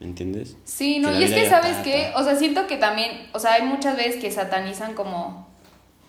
¿Me 0.00 0.06
entiendes? 0.06 0.54
Sí, 0.64 0.98
no, 0.98 1.18
y 1.18 1.24
es 1.24 1.32
que 1.32 1.48
sabes 1.48 1.78
que, 1.78 2.12
o 2.14 2.22
sea, 2.22 2.36
siento 2.36 2.66
que 2.66 2.76
también, 2.76 3.30
o 3.32 3.38
sea, 3.38 3.54
hay 3.54 3.62
muchas 3.62 3.96
veces 3.96 4.20
que 4.20 4.30
satanizan 4.30 4.92
como, 4.92 5.48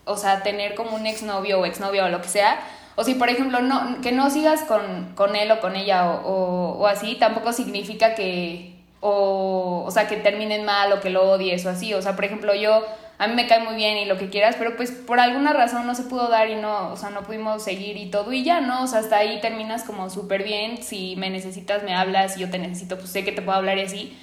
o 0.04 0.18
sea, 0.18 0.44
tener 0.44 0.76
como 0.76 0.98
un 0.98 1.06
exnovio 1.06 1.62
o 1.62 1.66
exnovia 1.66 2.06
o 2.06 2.10
lo 2.10 2.22
que 2.22 2.28
sea. 2.28 2.60
O 2.96 3.06
si, 3.06 3.16
por 3.16 3.30
ejemplo, 3.30 3.62
no, 3.62 4.02
que 4.02 4.12
no 4.12 4.30
sigas 4.30 4.64
con, 4.64 5.14
con 5.16 5.38
él 5.38 5.50
o 5.50 5.62
con 5.62 5.78
ella 5.78 6.12
o, 6.12 6.28
o, 6.28 6.80
o, 6.80 6.88
así, 6.88 7.16
tampoco 7.16 7.54
significa 7.54 8.14
que, 8.14 8.76
o, 9.00 9.86
o 9.86 9.92
sea, 9.92 10.10
que 10.10 10.18
terminen 10.18 10.66
mal 10.66 10.92
o 10.92 11.00
que 11.00 11.10
lo 11.10 11.32
odies 11.32 11.66
o 11.66 11.70
así. 11.70 11.94
O 11.94 12.02
sea, 12.02 12.18
por 12.18 12.26
ejemplo, 12.26 12.54
yo 12.54 12.86
a 13.22 13.28
mí 13.28 13.36
me 13.36 13.46
cae 13.46 13.60
muy 13.60 13.76
bien 13.76 13.98
y 14.00 14.06
lo 14.06 14.18
que 14.18 14.32
quieras, 14.32 14.56
pero 14.58 14.76
pues 14.76 14.90
por 14.90 15.20
alguna 15.20 15.54
razón 15.54 15.86
no 15.86 15.94
se 15.94 16.02
pudo 16.02 16.28
dar 16.28 16.50
y 16.50 16.56
no, 16.56 16.92
o 16.92 16.98
sea, 16.98 17.12
no 17.12 17.22
pudimos 17.22 17.64
seguir 17.64 17.96
y 17.96 18.10
todo 18.10 18.34
y 18.34 18.44
ya, 18.44 18.62
¿no? 18.62 18.82
O 18.82 18.88
sea, 18.88 18.98
hasta 18.98 19.18
ahí 19.18 19.40
terminas 19.42 19.84
como 19.84 20.10
súper 20.10 20.42
bien, 20.42 20.82
si 20.82 21.16
me 21.18 21.30
necesitas 21.30 21.84
me 21.84 21.94
hablas, 21.94 22.34
si 22.34 22.40
yo 22.40 22.50
te 22.50 22.58
necesito, 22.58 22.98
pues 22.98 23.12
sé 23.12 23.24
que 23.24 23.32
te 23.32 23.44
puedo 23.44 23.56
hablar 23.56 23.78
y 23.78 23.82
así, 23.82 24.18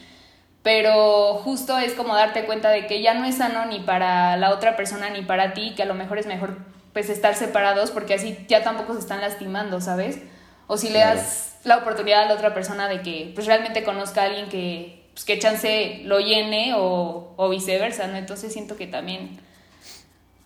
pero 0.64 1.34
justo 1.44 1.78
es 1.78 1.92
como 1.92 2.16
darte 2.16 2.44
cuenta 2.44 2.70
de 2.70 2.88
que 2.88 3.01
ya 3.01 3.14
no 3.14 3.24
es 3.24 3.36
sano 3.36 3.66
ni 3.66 3.78
para 3.78 4.36
la 4.36 4.51
otra 4.51 4.74
persona 4.74 5.11
ni 5.11 5.22
para 5.22 5.55
ti, 5.55 5.74
que 5.76 5.84
a 5.84 5.86
lo 5.86 5.94
mejor 5.94 6.18
es 6.18 6.26
mejor 6.26 6.59
pues 6.92 7.09
estar 7.09 7.36
separados 7.36 7.92
porque 7.92 8.14
así 8.14 8.36
ya 8.49 8.64
tampoco 8.64 8.94
se 8.94 8.99
están 8.99 9.20
lastimando, 9.20 9.80
¿sabes? 9.80 10.18
O 10.66 10.76
si 10.76 10.90
le 10.90 10.99
das 10.99 11.57
la 11.62 11.76
oportunidad 11.76 12.24
a 12.24 12.26
la 12.26 12.34
otra 12.34 12.53
persona 12.53 12.88
de 12.88 13.03
que 13.03 13.30
pues 13.36 13.46
realmente 13.46 13.84
conozca 13.84 14.22
a 14.22 14.24
alguien 14.24 14.49
que, 14.49 15.07
pues, 15.18 15.24
que 15.24 15.38
chance 15.40 16.02
lo 16.04 16.20
llene 16.20 16.74
o, 16.76 17.34
o 17.36 17.48
viceversa, 17.48 18.06
¿no? 18.06 18.16
Entonces 18.16 18.52
siento 18.52 18.76
que 18.76 18.86
también 18.86 19.40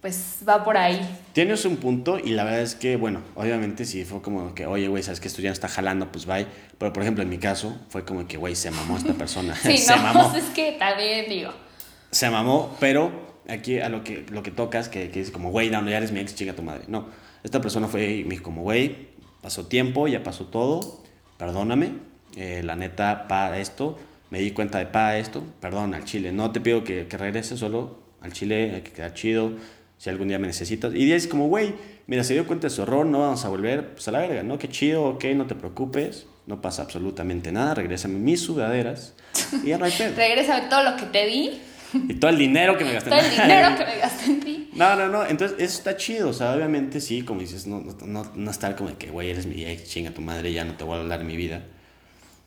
pues 0.00 0.38
va 0.48 0.64
por 0.64 0.78
ahí. 0.78 0.98
Tienes 1.34 1.66
un 1.66 1.76
punto 1.76 2.18
y 2.18 2.30
la 2.30 2.44
verdad 2.44 2.62
es 2.62 2.74
que, 2.74 2.96
bueno, 2.96 3.20
obviamente 3.34 3.84
si 3.84 4.06
fue 4.06 4.22
como 4.22 4.54
que, 4.54 4.64
oye, 4.64 4.88
güey, 4.88 5.02
sabes 5.02 5.20
que 5.20 5.28
esto 5.28 5.42
ya 5.42 5.50
no 5.50 5.52
está 5.52 5.68
jalando, 5.68 6.10
pues 6.10 6.24
bye. 6.24 6.46
Pero 6.78 6.90
por 6.90 7.02
ejemplo, 7.02 7.22
en 7.22 7.28
mi 7.28 7.36
caso, 7.36 7.78
fue 7.90 8.06
como 8.06 8.26
que, 8.26 8.38
güey, 8.38 8.56
se 8.56 8.70
mamó 8.70 8.96
esta 8.96 9.12
persona. 9.12 9.54
sí, 9.62 9.76
se 9.76 9.94
no, 9.94 10.02
mamó. 10.04 10.32
es 10.36 10.46
que 10.46 10.72
también 10.72 11.28
digo. 11.28 11.52
Se 12.10 12.30
mamó, 12.30 12.74
pero 12.80 13.12
aquí 13.50 13.78
a 13.78 13.90
lo 13.90 14.02
que, 14.02 14.24
lo 14.30 14.42
que 14.42 14.52
tocas, 14.52 14.88
que, 14.88 15.10
que 15.10 15.20
es 15.20 15.30
como, 15.30 15.50
güey, 15.50 15.68
no, 15.68 15.86
ya 15.86 15.98
eres 15.98 16.12
mi 16.12 16.20
ex, 16.20 16.34
chinga 16.34 16.54
tu 16.54 16.62
madre. 16.62 16.84
No, 16.88 17.08
esta 17.44 17.60
persona 17.60 17.88
fue 17.88 18.10
y 18.10 18.24
me 18.24 18.30
dijo 18.30 18.44
como, 18.44 18.62
güey, 18.62 19.08
pasó 19.42 19.66
tiempo, 19.66 20.08
ya 20.08 20.22
pasó 20.22 20.46
todo, 20.46 21.02
perdóname, 21.36 21.92
eh, 22.36 22.62
la 22.64 22.74
neta, 22.74 23.28
para 23.28 23.58
esto, 23.58 23.98
me 24.33 24.41
di 24.41 24.53
cuenta 24.53 24.78
de 24.78 24.87
para 24.87 25.18
esto, 25.18 25.45
perdón 25.61 25.93
al 25.93 26.07
chile, 26.07 26.33
no 26.33 26.53
te 26.53 26.61
pido 26.62 26.85
que, 26.85 27.07
que 27.07 27.18
regreses, 27.18 27.61
solo 27.61 27.99
al 28.22 28.33
chile 28.33 28.72
hay 28.76 28.80
que 28.80 28.91
quedar 28.91 29.12
chido, 29.12 29.53
si 29.99 30.09
algún 30.09 30.28
día 30.28 30.39
me 30.39 30.47
necesitas. 30.47 30.95
Y 30.95 31.05
dices 31.05 31.26
como, 31.26 31.49
güey, 31.49 31.74
mira, 32.07 32.24
se 32.24 32.33
dio 32.33 32.47
cuenta 32.47 32.68
de 32.68 32.70
su 32.70 32.80
error, 32.80 33.05
no 33.05 33.20
vamos 33.20 33.45
a 33.45 33.51
volver, 33.51 33.93
pues 33.93 34.09
a 34.09 34.11
la 34.11 34.20
verga, 34.20 34.43
¿no? 34.43 34.57
Qué 34.59 34.70
chido, 34.70 35.05
ok, 35.05 35.24
no 35.35 35.47
te 35.47 35.55
preocupes, 35.55 36.28
no 36.47 36.62
pasa 36.62 36.80
absolutamente 36.80 37.53
nada, 37.53 37.74
regrésame 37.74 38.18
mis 38.18 38.41
sudaderas 38.41 39.12
y 39.62 39.66
ya 39.66 39.76
no 39.76 39.85
hay 39.85 39.93
pedo. 39.93 40.14
Regrésame 40.16 40.62
todo 40.70 40.83
lo 40.83 40.97
que 40.97 41.05
te 41.05 41.26
di, 41.26 41.61
Y 42.09 42.14
todo 42.14 42.30
el 42.30 42.39
dinero 42.39 42.78
que 42.78 42.87
me 42.87 42.95
gasté. 42.95 43.11
todo 43.11 43.20
el 43.20 43.30
dinero 43.30 43.76
que 43.76 43.85
me 43.85 43.99
gasté 43.99 44.24
en 44.30 44.41
ti. 44.41 44.70
No, 44.72 44.97
no, 44.97 45.09
no, 45.09 45.26
entonces 45.26 45.59
eso 45.59 45.76
está 45.76 45.99
chido, 45.99 46.30
o 46.30 46.33
sea, 46.33 46.55
obviamente 46.55 47.03
sí, 47.03 47.20
como 47.20 47.41
dices, 47.41 47.66
no, 47.66 47.80
no, 47.83 48.07
no, 48.07 48.33
no 48.35 48.51
estar 48.51 48.76
como 48.76 48.89
de 48.89 48.97
que, 48.97 49.11
güey, 49.11 49.28
eres 49.28 49.45
mi 49.45 49.62
ex, 49.62 49.91
chinga 49.91 50.12
tu 50.12 50.22
madre, 50.22 50.55
ya 50.55 50.64
no 50.64 50.72
te 50.74 50.85
voy 50.85 50.97
a 50.97 51.01
hablar 51.01 51.20
en 51.20 51.26
mi 51.26 51.37
vida. 51.37 51.64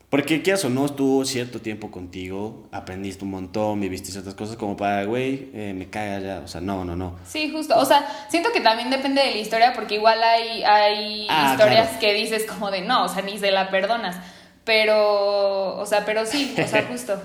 Porque 0.08 0.40
quieras 0.40 0.64
o 0.64 0.70
no, 0.70 0.86
estuvo 0.86 1.24
cierto 1.24 1.60
tiempo 1.60 1.90
contigo, 1.90 2.68
aprendiste 2.70 3.24
un 3.24 3.32
montón, 3.32 3.80
viviste 3.80 4.12
ciertas 4.12 4.34
cosas 4.34 4.56
como 4.56 4.76
para, 4.76 5.04
güey, 5.04 5.50
eh, 5.52 5.74
me 5.76 5.88
caga 5.90 6.20
ya, 6.20 6.38
o 6.44 6.48
sea, 6.48 6.60
no, 6.60 6.84
no, 6.84 6.94
no. 6.94 7.16
Sí, 7.26 7.50
justo. 7.50 7.76
O 7.76 7.84
sea, 7.84 8.06
siento 8.30 8.52
que 8.52 8.60
también 8.60 8.88
depende 8.88 9.20
de 9.20 9.32
la 9.32 9.38
historia, 9.38 9.72
porque 9.74 9.96
igual 9.96 10.22
hay, 10.22 10.62
hay 10.62 11.26
Ah, 11.28 11.50
historias 11.52 11.86
claro. 11.88 12.00
que 12.00 12.14
dices 12.14 12.44
como 12.44 12.70
de 12.70 12.82
no, 12.82 13.04
o 13.06 13.08
sea, 13.08 13.22
ni 13.22 13.36
se 13.36 13.50
la 13.50 13.68
perdonas. 13.70 14.16
Pero, 14.64 15.76
o 15.76 15.86
sea, 15.86 16.04
pero 16.04 16.24
sí, 16.24 16.54
o 16.56 16.68
sea, 16.68 16.82
justo. 16.90 17.20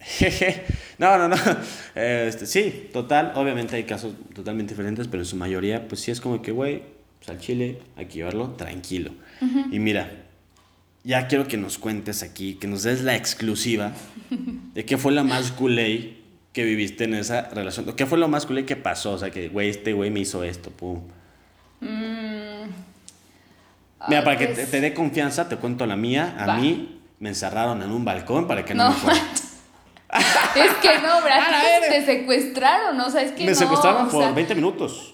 Jeje. 0.00 0.64
No, 0.96 1.18
no, 1.18 1.26
no. 1.28 1.36
Este, 1.96 2.46
sí, 2.46 2.88
total. 2.92 3.32
Obviamente 3.34 3.74
hay 3.74 3.82
casos 3.82 4.14
totalmente 4.32 4.72
diferentes, 4.74 5.08
pero 5.08 5.22
en 5.24 5.26
su 5.26 5.34
mayoría, 5.36 5.88
pues 5.88 6.00
sí 6.00 6.12
es 6.12 6.20
como 6.20 6.40
que, 6.40 6.52
güey, 6.52 6.82
pues 7.18 7.28
al 7.30 7.40
chile 7.40 7.80
hay 7.96 8.06
que 8.06 8.14
llevarlo 8.14 8.50
tranquilo. 8.50 9.10
Y 9.72 9.80
mira, 9.80 10.08
ya 11.04 11.26
quiero 11.28 11.46
que 11.46 11.56
nos 11.56 11.78
cuentes 11.78 12.22
aquí, 12.22 12.54
que 12.54 12.66
nos 12.66 12.82
des 12.82 13.02
la 13.02 13.14
exclusiva 13.14 13.92
de 14.30 14.84
qué 14.84 14.96
fue 14.98 15.12
la 15.12 15.22
más 15.22 15.52
culé 15.52 16.16
que 16.52 16.64
viviste 16.64 17.04
en 17.04 17.14
esa 17.14 17.48
relación. 17.50 17.84
¿Qué 17.94 18.06
fue 18.06 18.16
lo 18.18 18.26
más 18.28 18.46
culé 18.46 18.64
que 18.64 18.74
pasó? 18.76 19.12
O 19.12 19.18
sea, 19.18 19.30
que, 19.30 19.48
güey, 19.48 19.68
este 19.68 19.92
güey 19.92 20.10
me 20.10 20.20
hizo 20.20 20.42
esto, 20.44 20.70
pum. 20.70 21.00
Mm. 21.80 22.64
Mira, 24.08 24.18
Ay, 24.20 24.24
para 24.24 24.36
que 24.38 24.46
pues, 24.48 24.58
te, 24.58 24.66
te 24.66 24.80
dé 24.80 24.94
confianza, 24.94 25.48
te 25.48 25.56
cuento 25.56 25.86
la 25.86 25.96
mía. 25.96 26.34
A 26.38 26.46
Va. 26.46 26.56
mí 26.56 27.00
me 27.18 27.30
encerraron 27.30 27.82
en 27.82 27.90
un 27.90 28.04
balcón 28.04 28.46
para 28.46 28.64
que 28.64 28.74
no, 28.74 28.84
No, 28.84 28.90
me 28.90 28.96
fuera. 28.96 29.20
es 30.56 30.72
que 30.82 30.98
no, 31.00 31.20
Brad, 31.22 31.80
te 31.88 32.04
secuestraron, 32.04 33.00
o 33.00 33.10
sea, 33.10 33.22
es 33.22 33.32
que 33.32 33.44
Me 33.44 33.50
no. 33.50 33.56
secuestraron 33.56 34.06
o 34.06 34.10
por 34.10 34.22
sea, 34.22 34.32
20 34.32 34.54
minutos. 34.54 35.13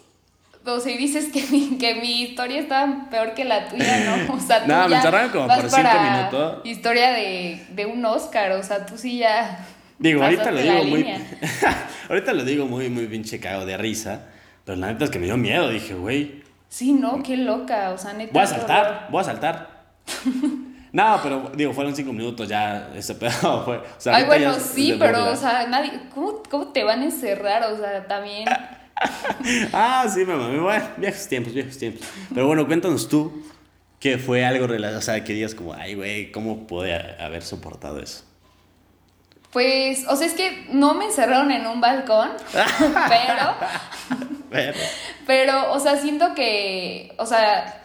O 0.65 0.79
sea, 0.79 0.93
y 0.93 0.99
dices 0.99 1.33
que 1.33 1.43
mi, 1.51 1.79
que 1.79 1.95
mi 1.97 2.23
historia 2.23 2.61
está 2.61 3.07
peor 3.11 3.35
que 3.35 3.45
la 3.45 3.69
tuya, 3.69 4.05
¿no? 4.27 4.35
O 4.35 4.41
sea, 4.41 4.63
tú 4.63 4.69
No, 4.69 4.85
me 4.85 4.91
ya 4.91 4.97
encerraron 4.97 5.31
como 5.31 5.47
vas 5.47 5.61
por 5.61 5.71
cinco 5.71 5.89
minutos. 6.03 6.61
Historia 6.65 7.11
de, 7.13 7.67
de 7.71 7.87
un 7.87 8.05
Oscar, 8.05 8.53
o 8.53 8.63
sea, 8.63 8.85
tú 8.85 8.99
sí 8.99 9.19
ya. 9.19 9.67
Digo, 9.99 10.23
ahorita 10.23 10.51
lo 10.51 10.61
digo 10.61 10.85
muy. 10.85 11.07
ahorita 12.09 12.33
lo 12.33 12.45
digo 12.45 12.67
muy, 12.67 12.89
muy 12.89 13.07
pinche 13.07 13.41
cago 13.41 13.65
de 13.67 13.77
risa. 13.77 14.27
Pero 14.65 14.79
la 14.79 14.89
neta 14.89 15.05
es 15.05 15.11
que 15.11 15.19
me 15.19 15.27
dio 15.27 15.37
miedo. 15.37 15.69
Dije, 15.71 15.95
güey, 15.95 16.43
Sí, 16.71 16.93
no, 16.93 17.21
qué 17.25 17.37
loca, 17.37 17.91
o 17.91 17.99
sea, 17.99 18.13
neta. 18.13 18.33
voy 18.33 18.43
a 18.43 18.47
saltar, 18.47 18.87
horror. 18.87 19.11
voy 19.11 19.21
a 19.21 19.25
saltar. 19.25 19.69
no, 20.93 21.21
pero 21.21 21.51
digo, 21.57 21.73
fueron 21.73 21.97
cinco 21.97 22.13
minutos 22.13 22.49
ya. 22.49 22.91
Ese 22.95 23.17
pedo 23.17 23.65
fue. 23.65 23.79
O 23.79 23.85
sea, 23.99 24.15
Ay, 24.15 24.25
bueno, 24.25 24.55
sí, 24.55 24.95
pero, 24.97 25.33
o 25.33 25.37
sea, 25.37 25.67
nadie. 25.67 25.91
¿cómo, 26.15 26.43
¿Cómo 26.49 26.69
te 26.69 26.85
van 26.85 27.01
a 27.01 27.05
encerrar? 27.07 27.65
O 27.73 27.77
sea, 27.77 28.07
también. 28.07 28.49
Ah, 29.73 30.07
sí, 30.13 30.25
me 30.25 30.35
mamé. 30.37 30.59
Bueno, 30.61 30.85
viejos 30.97 31.27
tiempos, 31.29 31.55
viejos 31.55 31.79
tiempos. 31.79 32.07
Pero 32.35 32.47
bueno, 32.47 32.67
cuéntanos 32.67 33.09
tú 33.09 33.43
que 33.99 34.19
fue 34.19 34.45
algo 34.45 34.67
relacionado. 34.67 34.99
O 34.99 35.03
sea, 35.03 35.25
que 35.25 35.33
digas 35.33 35.55
como, 35.55 35.73
ay, 35.75 35.95
güey, 35.95 36.31
¿cómo 36.33 36.67
pude 36.67 36.95
haber 37.23 37.43
soportado 37.43 38.01
eso? 38.01 38.25
Pues, 39.53 40.07
o 40.07 40.15
sea, 40.17 40.27
es 40.27 40.35
que 40.35 40.67
no 40.71 40.95
me 40.95 41.07
encerraron 41.07 41.51
en 41.51 41.67
un 41.67 41.81
balcón, 41.81 42.31
pero. 42.53 43.55
Pero- 44.51 44.79
Pero, 45.27 45.73
o 45.73 45.81
sea, 45.81 45.97
siento 45.97 46.35
que, 46.35 47.13
o 47.19 47.27
sea, 47.27 47.83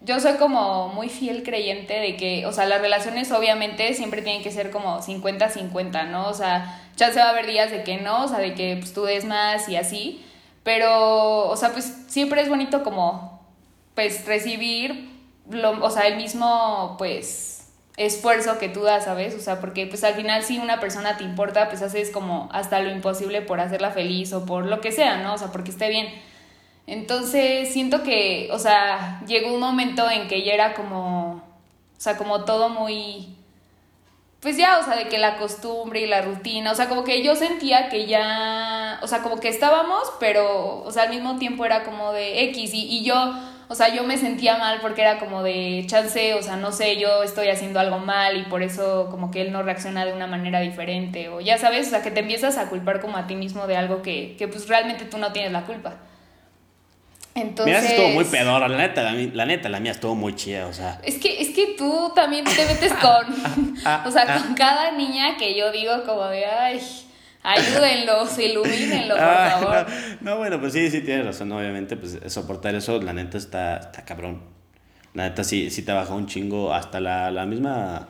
yo 0.00 0.20
soy 0.20 0.34
como 0.34 0.88
muy 0.88 1.08
fiel 1.08 1.42
creyente 1.42 1.94
de 2.00 2.16
que, 2.16 2.44
o 2.46 2.52
sea, 2.52 2.66
las 2.66 2.80
relaciones 2.80 3.30
obviamente 3.32 3.92
siempre 3.94 4.20
tienen 4.22 4.42
que 4.42 4.50
ser 4.50 4.70
como 4.70 5.00
50-50, 5.02 6.08
¿no? 6.08 6.28
O 6.28 6.34
sea, 6.34 6.80
ya 6.96 7.10
se 7.12 7.18
va 7.20 7.26
a 7.26 7.30
haber 7.30 7.46
días 7.46 7.70
de 7.70 7.82
que 7.82 7.98
no, 7.98 8.24
o 8.24 8.28
sea, 8.28 8.38
de 8.38 8.54
que 8.54 8.76
pues, 8.78 8.92
tú 8.92 9.04
des 9.04 9.24
más 9.24 9.68
y 9.68 9.76
así, 9.76 10.24
pero, 10.62 11.48
o 11.48 11.56
sea, 11.56 11.72
pues 11.72 12.04
siempre 12.08 12.42
es 12.42 12.48
bonito 12.48 12.82
como, 12.82 13.40
pues, 13.94 14.26
recibir, 14.26 15.10
lo, 15.50 15.84
o 15.84 15.90
sea, 15.90 16.06
el 16.06 16.16
mismo, 16.16 16.96
pues, 16.98 17.52
esfuerzo 17.96 18.58
que 18.58 18.68
tú 18.68 18.82
das, 18.82 19.04
¿sabes? 19.04 19.34
O 19.34 19.40
sea, 19.40 19.60
porque 19.60 19.86
pues 19.86 20.02
al 20.04 20.14
final 20.14 20.42
si 20.42 20.58
una 20.58 20.80
persona 20.80 21.16
te 21.18 21.24
importa, 21.24 21.68
pues 21.68 21.82
haces 21.82 22.10
como 22.10 22.48
hasta 22.52 22.80
lo 22.80 22.90
imposible 22.90 23.42
por 23.42 23.60
hacerla 23.60 23.90
feliz 23.90 24.32
o 24.32 24.46
por 24.46 24.66
lo 24.66 24.80
que 24.80 24.92
sea, 24.92 25.18
¿no? 25.22 25.34
O 25.34 25.38
sea, 25.38 25.48
porque 25.52 25.70
esté 25.70 25.88
bien. 25.88 26.08
Entonces 26.86 27.72
siento 27.72 28.02
que, 28.02 28.48
o 28.52 28.58
sea, 28.58 29.20
llegó 29.26 29.52
un 29.54 29.60
momento 29.60 30.10
en 30.10 30.26
que 30.28 30.42
ya 30.42 30.54
era 30.54 30.74
como, 30.74 31.34
o 31.34 32.00
sea, 32.00 32.16
como 32.16 32.44
todo 32.44 32.68
muy, 32.70 33.36
pues 34.42 34.56
ya, 34.56 34.80
o 34.80 34.84
sea, 34.84 34.96
de 34.96 35.08
que 35.08 35.18
la 35.18 35.36
costumbre 35.36 36.00
y 36.00 36.06
la 36.06 36.20
rutina, 36.20 36.72
o 36.72 36.74
sea, 36.74 36.88
como 36.88 37.04
que 37.04 37.22
yo 37.22 37.36
sentía 37.36 37.88
que 37.88 38.06
ya, 38.06 38.98
o 39.00 39.06
sea, 39.06 39.22
como 39.22 39.38
que 39.38 39.48
estábamos, 39.48 40.02
pero, 40.18 40.82
o 40.82 40.90
sea, 40.90 41.04
al 41.04 41.10
mismo 41.10 41.38
tiempo 41.38 41.64
era 41.64 41.84
como 41.84 42.12
de 42.12 42.42
X 42.46 42.74
y, 42.74 42.82
y 42.98 43.04
yo, 43.04 43.14
o 43.68 43.74
sea, 43.76 43.94
yo 43.94 44.02
me 44.02 44.18
sentía 44.18 44.58
mal 44.58 44.80
porque 44.82 45.02
era 45.02 45.20
como 45.20 45.44
de 45.44 45.84
chance, 45.86 46.34
o 46.34 46.42
sea, 46.42 46.56
no 46.56 46.72
sé, 46.72 46.96
yo 46.98 47.22
estoy 47.22 47.50
haciendo 47.50 47.78
algo 47.78 47.98
mal 47.98 48.36
y 48.36 48.42
por 48.42 48.64
eso 48.64 49.06
como 49.12 49.30
que 49.30 49.42
él 49.42 49.52
no 49.52 49.62
reacciona 49.62 50.04
de 50.04 50.12
una 50.12 50.26
manera 50.26 50.58
diferente, 50.58 51.28
o 51.28 51.40
ya 51.40 51.56
sabes, 51.56 51.86
o 51.86 51.90
sea, 51.90 52.02
que 52.02 52.10
te 52.10 52.20
empiezas 52.20 52.58
a 52.58 52.68
culpar 52.68 53.00
como 53.00 53.18
a 53.18 53.28
ti 53.28 53.36
mismo 53.36 53.68
de 53.68 53.76
algo 53.76 54.02
que, 54.02 54.34
que 54.38 54.48
pues 54.48 54.68
realmente 54.68 55.04
tú 55.04 55.18
no 55.18 55.32
tienes 55.32 55.52
la 55.52 55.66
culpa. 55.66 55.98
Entonces... 57.34 57.80
Mira, 57.80 57.88
estuvo 57.90 58.08
muy 58.08 58.24
pedora, 58.24 58.68
la 58.68 58.76
neta, 58.76 59.02
la, 59.02 59.12
la 59.14 59.46
neta, 59.46 59.68
la 59.68 59.80
mía 59.80 59.92
estuvo 59.92 60.14
muy 60.14 60.34
chida, 60.34 60.66
o 60.66 60.72
sea. 60.72 61.00
Es 61.02 61.16
que, 61.18 61.40
es 61.40 61.50
que 61.50 61.74
tú 61.78 62.12
también 62.14 62.44
te 62.44 62.66
metes 62.66 62.92
con, 62.94 63.26
o 64.06 64.10
sea, 64.10 64.26
con 64.42 64.54
cada 64.54 64.92
niña 64.92 65.36
que 65.38 65.56
yo 65.58 65.72
digo 65.72 66.04
como 66.04 66.26
de, 66.26 66.44
ay, 66.44 66.80
ayúdenlos, 67.42 68.38
ilumínenlo, 68.38 69.14
por 69.14 69.22
Ah, 69.24 69.58
favor. 69.60 69.86
No, 70.20 70.30
no, 70.32 70.38
bueno, 70.38 70.60
pues 70.60 70.72
sí, 70.74 70.90
sí 70.90 71.00
tienes 71.00 71.24
razón, 71.26 71.50
obviamente, 71.52 71.96
pues 71.96 72.18
soportar 72.26 72.74
eso, 72.74 73.00
la 73.00 73.12
neta 73.12 73.38
está, 73.38 73.76
está 73.78 74.04
cabrón. 74.04 74.42
La 75.14 75.24
neta 75.28 75.44
sí, 75.44 75.70
sí 75.70 75.82
te 75.82 75.92
baja 75.92 76.14
un 76.14 76.26
chingo 76.26 76.72
hasta 76.72 76.98
la, 77.00 77.30
la 77.30 77.44
misma 77.46 78.08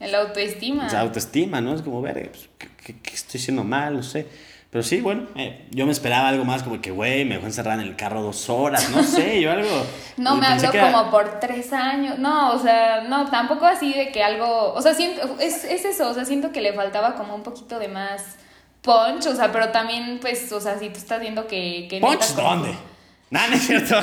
la 0.00 0.18
autoestima. 0.20 0.88
sea, 0.88 1.00
autoestima, 1.00 1.60
¿no? 1.60 1.74
Es 1.74 1.82
como, 1.82 2.00
ver, 2.02 2.30
pues, 2.30 2.48
¿qué, 2.58 2.68
qué- 2.84 3.00
qué 3.00 3.14
estoy 3.14 3.40
haciendo 3.40 3.64
mal? 3.64 3.94
No 3.94 4.02
sé. 4.02 4.26
Pero 4.72 4.82
sí, 4.82 5.02
bueno, 5.02 5.26
eh, 5.36 5.66
yo 5.70 5.84
me 5.84 5.92
esperaba 5.92 6.28
algo 6.28 6.46
más 6.46 6.62
como 6.62 6.80
que, 6.80 6.90
güey, 6.90 7.26
me 7.26 7.34
dejó 7.34 7.46
encerrada 7.46 7.82
en 7.82 7.86
el 7.86 7.94
carro 7.94 8.22
dos 8.22 8.48
horas, 8.48 8.88
no 8.88 9.04
sé, 9.04 9.38
yo 9.38 9.52
algo... 9.52 9.68
No, 10.16 10.36
me 10.36 10.46
habló 10.46 10.70
que 10.70 10.80
como 10.80 11.10
por 11.10 11.40
tres 11.40 11.74
años. 11.74 12.18
No, 12.18 12.52
o 12.54 12.58
sea, 12.58 13.02
no, 13.02 13.28
tampoco 13.28 13.66
así 13.66 13.92
de 13.92 14.10
que 14.10 14.22
algo. 14.24 14.72
O 14.72 14.80
sea, 14.80 14.94
siento, 14.94 15.36
es, 15.40 15.64
es 15.64 15.84
eso, 15.84 16.08
o 16.08 16.14
sea, 16.14 16.24
siento 16.24 16.52
que 16.52 16.62
le 16.62 16.72
faltaba 16.72 17.16
como 17.16 17.34
un 17.34 17.42
poquito 17.42 17.78
de 17.78 17.88
más 17.88 18.36
punch, 18.80 19.26
o 19.26 19.36
sea, 19.36 19.52
pero 19.52 19.68
también, 19.68 20.18
pues, 20.22 20.50
o 20.52 20.60
sea, 20.60 20.78
si 20.78 20.88
tú 20.88 20.96
estás 20.96 21.20
viendo 21.20 21.46
que. 21.46 21.86
que 21.90 22.00
¿Punch 22.00 22.20
neta 22.30 22.34
como- 22.34 22.48
dónde? 22.48 22.74
Nada, 23.30 23.48
no 23.48 23.54
es 23.56 23.66
cierto. 23.66 23.94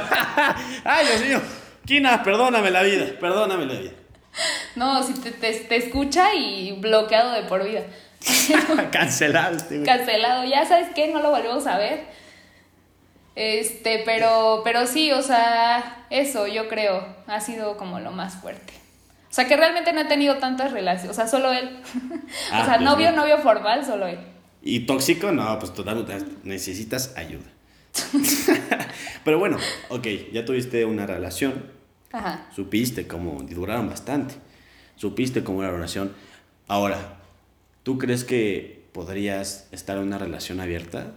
Ay, 0.83 1.05
Dios 1.07 1.21
mío. 1.25 1.41
Kina, 1.83 2.21
perdóname 2.21 2.69
la 2.69 2.83
vida, 2.83 3.05
perdóname 3.19 3.65
la 3.65 3.73
vida. 3.79 3.91
No, 4.75 5.01
si 5.01 5.13
te, 5.15 5.31
te, 5.31 5.51
te 5.51 5.75
escucha 5.77 6.35
y 6.35 6.73
bloqueado 6.73 7.31
de 7.31 7.41
por 7.43 7.63
vida. 7.67 7.81
Cancelado 8.91 9.55
este 9.55 9.83
ya 9.83 10.65
sabes 10.65 10.89
qué, 10.93 11.11
no 11.11 11.21
lo 11.21 11.31
volvemos 11.31 11.65
a 11.67 11.77
ver. 11.77 12.05
Este, 13.35 14.01
pero, 14.05 14.61
pero 14.63 14.85
sí, 14.85 15.11
o 15.11 15.21
sea, 15.21 16.05
eso 16.09 16.47
yo 16.47 16.67
creo, 16.67 17.05
ha 17.27 17.39
sido 17.39 17.77
como 17.77 17.99
lo 17.99 18.11
más 18.11 18.35
fuerte. 18.35 18.73
O 19.29 19.33
sea, 19.33 19.47
que 19.47 19.55
realmente 19.55 19.93
no 19.93 20.01
he 20.01 20.05
tenido 20.05 20.37
tantas 20.39 20.71
relaciones, 20.71 21.11
o 21.11 21.13
sea, 21.13 21.27
solo 21.27 21.53
él. 21.53 21.79
Ah, 22.51 22.61
o 22.61 22.65
sea, 22.65 22.77
Dios 22.77 22.91
novio, 22.91 23.11
novio 23.11 23.39
formal, 23.39 23.85
solo 23.85 24.07
él. 24.07 24.19
¿Y 24.61 24.81
tóxico? 24.81 25.31
No, 25.31 25.57
pues 25.57 25.73
total, 25.73 26.05
necesitas 26.43 27.15
ayuda. 27.15 27.45
Pero 29.23 29.39
bueno, 29.39 29.57
ok, 29.89 30.05
ya 30.31 30.45
tuviste 30.45 30.85
una 30.85 31.07
relación, 31.07 31.71
Ajá. 32.11 32.47
supiste 32.53 33.07
cómo, 33.07 33.41
duraron 33.43 33.89
bastante, 33.89 34.35
supiste 34.95 35.43
cómo 35.43 35.61
era 35.61 35.71
la 35.71 35.77
relación. 35.77 36.13
Ahora, 36.67 37.18
¿tú 37.83 37.97
crees 37.97 38.23
que 38.23 38.87
podrías 38.93 39.67
estar 39.71 39.97
en 39.97 40.03
una 40.03 40.17
relación 40.17 40.59
abierta? 40.59 41.11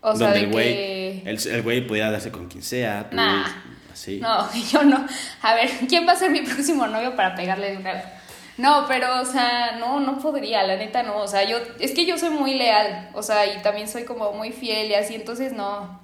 O 0.00 0.14
sea, 0.16 0.28
donde 0.28 0.40
de 0.40 0.44
el 0.46 0.52
güey, 0.52 0.74
que... 0.74 1.22
el, 1.26 1.48
el 1.48 1.62
güey 1.62 1.86
pudiera 1.86 2.10
darse 2.10 2.30
con 2.30 2.46
quien 2.48 2.62
sea, 2.62 3.10
tú, 3.10 3.16
Nah. 3.16 3.44
así. 3.92 4.18
No, 4.20 4.48
yo 4.72 4.82
no. 4.84 5.04
A 5.42 5.54
ver, 5.54 5.68
¿quién 5.88 6.06
va 6.06 6.12
a 6.12 6.16
ser 6.16 6.30
mi 6.30 6.40
próximo 6.42 6.86
novio 6.86 7.16
para 7.16 7.34
pegarle 7.34 7.72
de 7.72 7.76
una 7.78 7.92
vez? 7.94 8.04
No, 8.56 8.86
pero, 8.88 9.20
o 9.20 9.24
sea, 9.24 9.76
no, 9.78 10.00
no 10.00 10.18
podría, 10.18 10.64
la 10.64 10.76
neta 10.76 11.02
no. 11.04 11.18
O 11.18 11.28
sea, 11.28 11.44
yo, 11.44 11.58
es 11.78 11.92
que 11.92 12.04
yo 12.06 12.18
soy 12.18 12.30
muy 12.30 12.54
leal, 12.54 13.10
o 13.14 13.22
sea, 13.22 13.46
y 13.46 13.62
también 13.62 13.86
soy 13.88 14.04
como 14.04 14.32
muy 14.32 14.50
fiel 14.52 14.90
y 14.90 14.94
así, 14.94 15.14
entonces 15.14 15.52
no. 15.52 16.00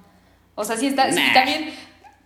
O 0.55 0.63
sea, 0.63 0.77
sí 0.77 0.87
está, 0.87 1.07
Nah. 1.09 1.33
también, 1.33 1.73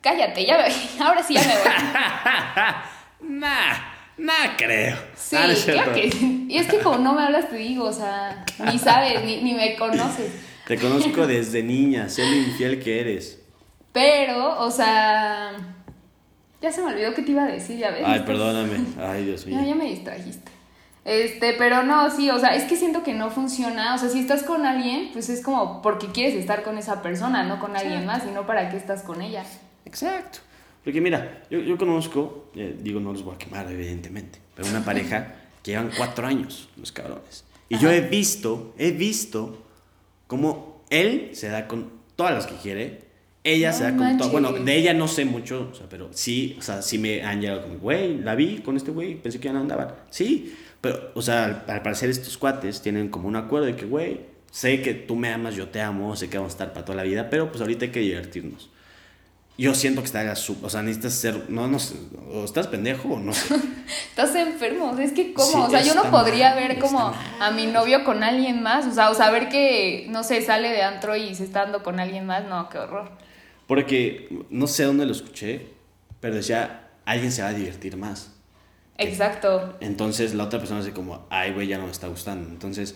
cállate, 0.01 0.45
ya 0.45 0.57
me, 0.57 0.65
ahora 1.03 1.23
sí 1.23 1.33
ya 1.33 1.41
me 1.41 1.47
voy. 1.57 3.29
nah, 3.39 3.73
nah 4.19 4.55
creo. 4.57 4.97
Sí, 5.15 5.35
Ah, 5.35 5.47
no 5.47 5.53
es 5.53 5.63
claro 5.65 5.93
que. 5.93 6.07
Y 6.49 6.57
es 6.57 6.67
que 6.67 6.79
como 6.79 6.97
no 6.97 7.13
me 7.13 7.23
hablas, 7.23 7.49
te 7.49 7.55
digo, 7.57 7.85
o 7.85 7.93
sea, 7.93 8.43
ni 8.71 8.77
sabes, 8.79 9.23
ni, 9.23 9.41
ni 9.41 9.53
me 9.53 9.75
conoces. 9.75 10.31
Te 10.67 10.77
conozco 10.77 11.25
desde 11.25 11.63
niña, 11.63 12.09
sé 12.09 12.23
lo 12.23 12.35
infiel 12.35 12.79
que 12.83 12.99
eres. 13.01 13.39
Pero, 13.91 14.59
o 14.59 14.69
sea, 14.71 15.53
ya 16.61 16.71
se 16.71 16.81
me 16.81 16.91
olvidó 16.93 17.13
que 17.13 17.21
te 17.23 17.31
iba 17.31 17.43
a 17.43 17.47
decir, 17.47 17.77
ya 17.77 17.91
ves. 17.91 18.03
Ay, 18.05 18.21
perdóname. 18.21 18.79
Ay, 18.99 19.25
Dios 19.25 19.45
mío. 19.45 19.57
Ya, 19.59 19.67
ya 19.67 19.75
me 19.75 19.85
distrajiste. 19.85 20.51
Este, 21.05 21.53
pero 21.53 21.81
no, 21.83 22.11
sí, 22.11 22.29
o 22.29 22.37
sea, 22.37 22.55
es 22.55 22.65
que 22.65 22.75
siento 22.75 23.01
que 23.03 23.13
no 23.13 23.31
funciona. 23.31 23.95
O 23.95 23.97
sea, 23.97 24.09
si 24.09 24.19
estás 24.19 24.43
con 24.43 24.65
alguien, 24.65 25.09
pues 25.11 25.29
es 25.29 25.41
como 25.41 25.81
porque 25.81 26.07
quieres 26.07 26.35
estar 26.35 26.61
con 26.61 26.77
esa 26.77 27.01
persona, 27.01 27.43
no 27.43 27.59
con 27.59 27.75
alguien 27.75 28.05
más, 28.05 28.23
y 28.25 28.31
no 28.31 28.45
para 28.45 28.69
qué 28.69 28.77
estás 28.77 29.01
con 29.01 29.21
ella. 29.21 29.43
Exacto. 29.85 30.39
Porque 30.83 31.01
mira, 31.01 31.43
yo, 31.49 31.59
yo 31.59 31.77
conozco, 31.77 32.49
eh, 32.55 32.75
digo, 32.79 32.99
no 32.99 33.11
los 33.11 33.23
voy 33.23 33.35
a 33.35 33.37
quemar, 33.37 33.69
evidentemente, 33.71 34.39
pero 34.55 34.69
una 34.69 34.83
pareja 34.83 35.35
que 35.63 35.71
llevan 35.71 35.91
cuatro 35.95 36.25
años, 36.25 36.69
los 36.77 36.91
cabrones. 36.91 37.43
Y 37.67 37.77
yo 37.77 37.91
he 37.91 38.01
visto, 38.01 38.73
he 38.77 38.91
visto 38.91 39.65
cómo 40.27 40.83
él 40.89 41.31
se 41.33 41.49
da 41.49 41.67
con 41.67 41.91
todas 42.15 42.33
las 42.33 42.47
que 42.47 42.55
quiere, 42.55 43.09
ella 43.43 43.71
No 43.71 43.77
se 43.77 43.83
da 43.83 43.95
con 43.95 44.17
todas. 44.17 44.31
Bueno, 44.31 44.51
de 44.53 44.75
ella 44.75 44.93
no 44.93 45.07
sé 45.07 45.25
mucho, 45.25 45.69
o 45.71 45.75
sea, 45.75 45.87
pero 45.89 46.09
sí, 46.11 46.55
o 46.57 46.61
sea, 46.61 46.81
sí 46.81 46.97
me 46.97 47.23
han 47.23 47.41
llegado 47.41 47.63
como, 47.63 47.77
güey, 47.77 48.17
la 48.17 48.35
vi 48.35 48.59
con 48.59 48.75
este 48.75 48.91
güey, 48.91 49.15
pensé 49.15 49.39
que 49.39 49.45
ya 49.45 49.53
no 49.53 49.59
andaban. 49.59 49.93
Sí, 50.09 50.55
pero, 50.81 51.11
o 51.13 51.21
sea, 51.21 51.45
al, 51.45 51.63
al 51.67 51.81
parecer 51.81 52.09
estos 52.09 52.37
cuates 52.37 52.81
tienen 52.81 53.09
como 53.09 53.27
un 53.27 53.35
acuerdo 53.35 53.67
de 53.67 53.75
que, 53.75 53.85
güey, 53.85 54.21
sé 54.51 54.81
que 54.81 54.93
tú 54.93 55.15
me 55.15 55.29
amas, 55.29 55.55
yo 55.55 55.67
te 55.67 55.81
amo, 55.81 56.15
sé 56.15 56.29
que 56.29 56.37
vamos 56.37 56.53
a 56.53 56.55
estar 56.55 56.73
para 56.73 56.85
toda 56.85 56.97
la 56.97 57.03
vida, 57.03 57.29
pero 57.29 57.49
pues 57.49 57.61
ahorita 57.61 57.85
hay 57.85 57.91
que 57.91 57.99
divertirnos. 57.99 58.69
Yo 59.59 59.73
siento 59.75 60.01
que 60.01 60.05
estás, 60.05 60.39
su- 60.39 60.57
o 60.63 60.69
sea, 60.69 60.81
necesitas 60.81 61.13
ser, 61.13 61.49
no, 61.49 61.67
no 61.67 61.79
sé, 61.79 61.95
o 62.31 62.45
estás 62.45 62.67
pendejo 62.67 63.09
o 63.09 63.19
no 63.19 63.33
sé. 63.33 63.55
Estás 64.09 64.33
enfermo, 64.35 64.91
o 64.91 64.95
sea, 64.95 65.03
es 65.05 65.11
que 65.13 65.33
cómo, 65.33 65.47
Sí, 65.47 65.57
o 65.57 65.69
sea, 65.69 65.81
yo 65.81 65.95
no 65.95 66.09
podría 66.11 66.51
mal, 66.55 66.67
ver 66.67 66.79
como 66.79 67.13
a 67.39 67.51
mi 67.51 67.65
novio 67.67 68.03
con 68.05 68.23
alguien 68.23 68.61
más, 68.63 68.85
o 68.85 68.91
sea, 68.93 69.09
o 69.09 69.15
saber 69.15 69.49
que, 69.49 70.05
no 70.09 70.23
sé, 70.23 70.41
sale 70.41 70.69
de 70.69 70.81
antro 70.83 71.15
y 71.15 71.35
se 71.35 71.43
está 71.43 71.61
dando 71.63 71.83
con 71.83 71.99
alguien 71.99 72.25
más, 72.25 72.45
no, 72.45 72.69
qué 72.69 72.77
horror. 72.77 73.11
Porque 73.67 74.29
no 74.49 74.67
sé 74.67 74.83
dónde 74.83 75.05
lo 75.05 75.11
escuché, 75.11 75.67
pero 76.19 76.35
decía, 76.35 76.89
alguien 77.05 77.31
se 77.31 77.41
va 77.41 77.49
a 77.49 77.53
divertir 77.53 77.97
más. 77.97 78.31
Exacto. 78.97 79.75
Entonces 79.79 80.33
la 80.33 80.43
otra 80.45 80.59
persona 80.59 80.81
dice 80.81 80.93
como, 80.93 81.25
ay, 81.29 81.53
güey, 81.53 81.67
ya 81.67 81.77
no 81.77 81.85
me 81.85 81.91
está 81.91 82.07
gustando. 82.07 82.49
Entonces, 82.49 82.95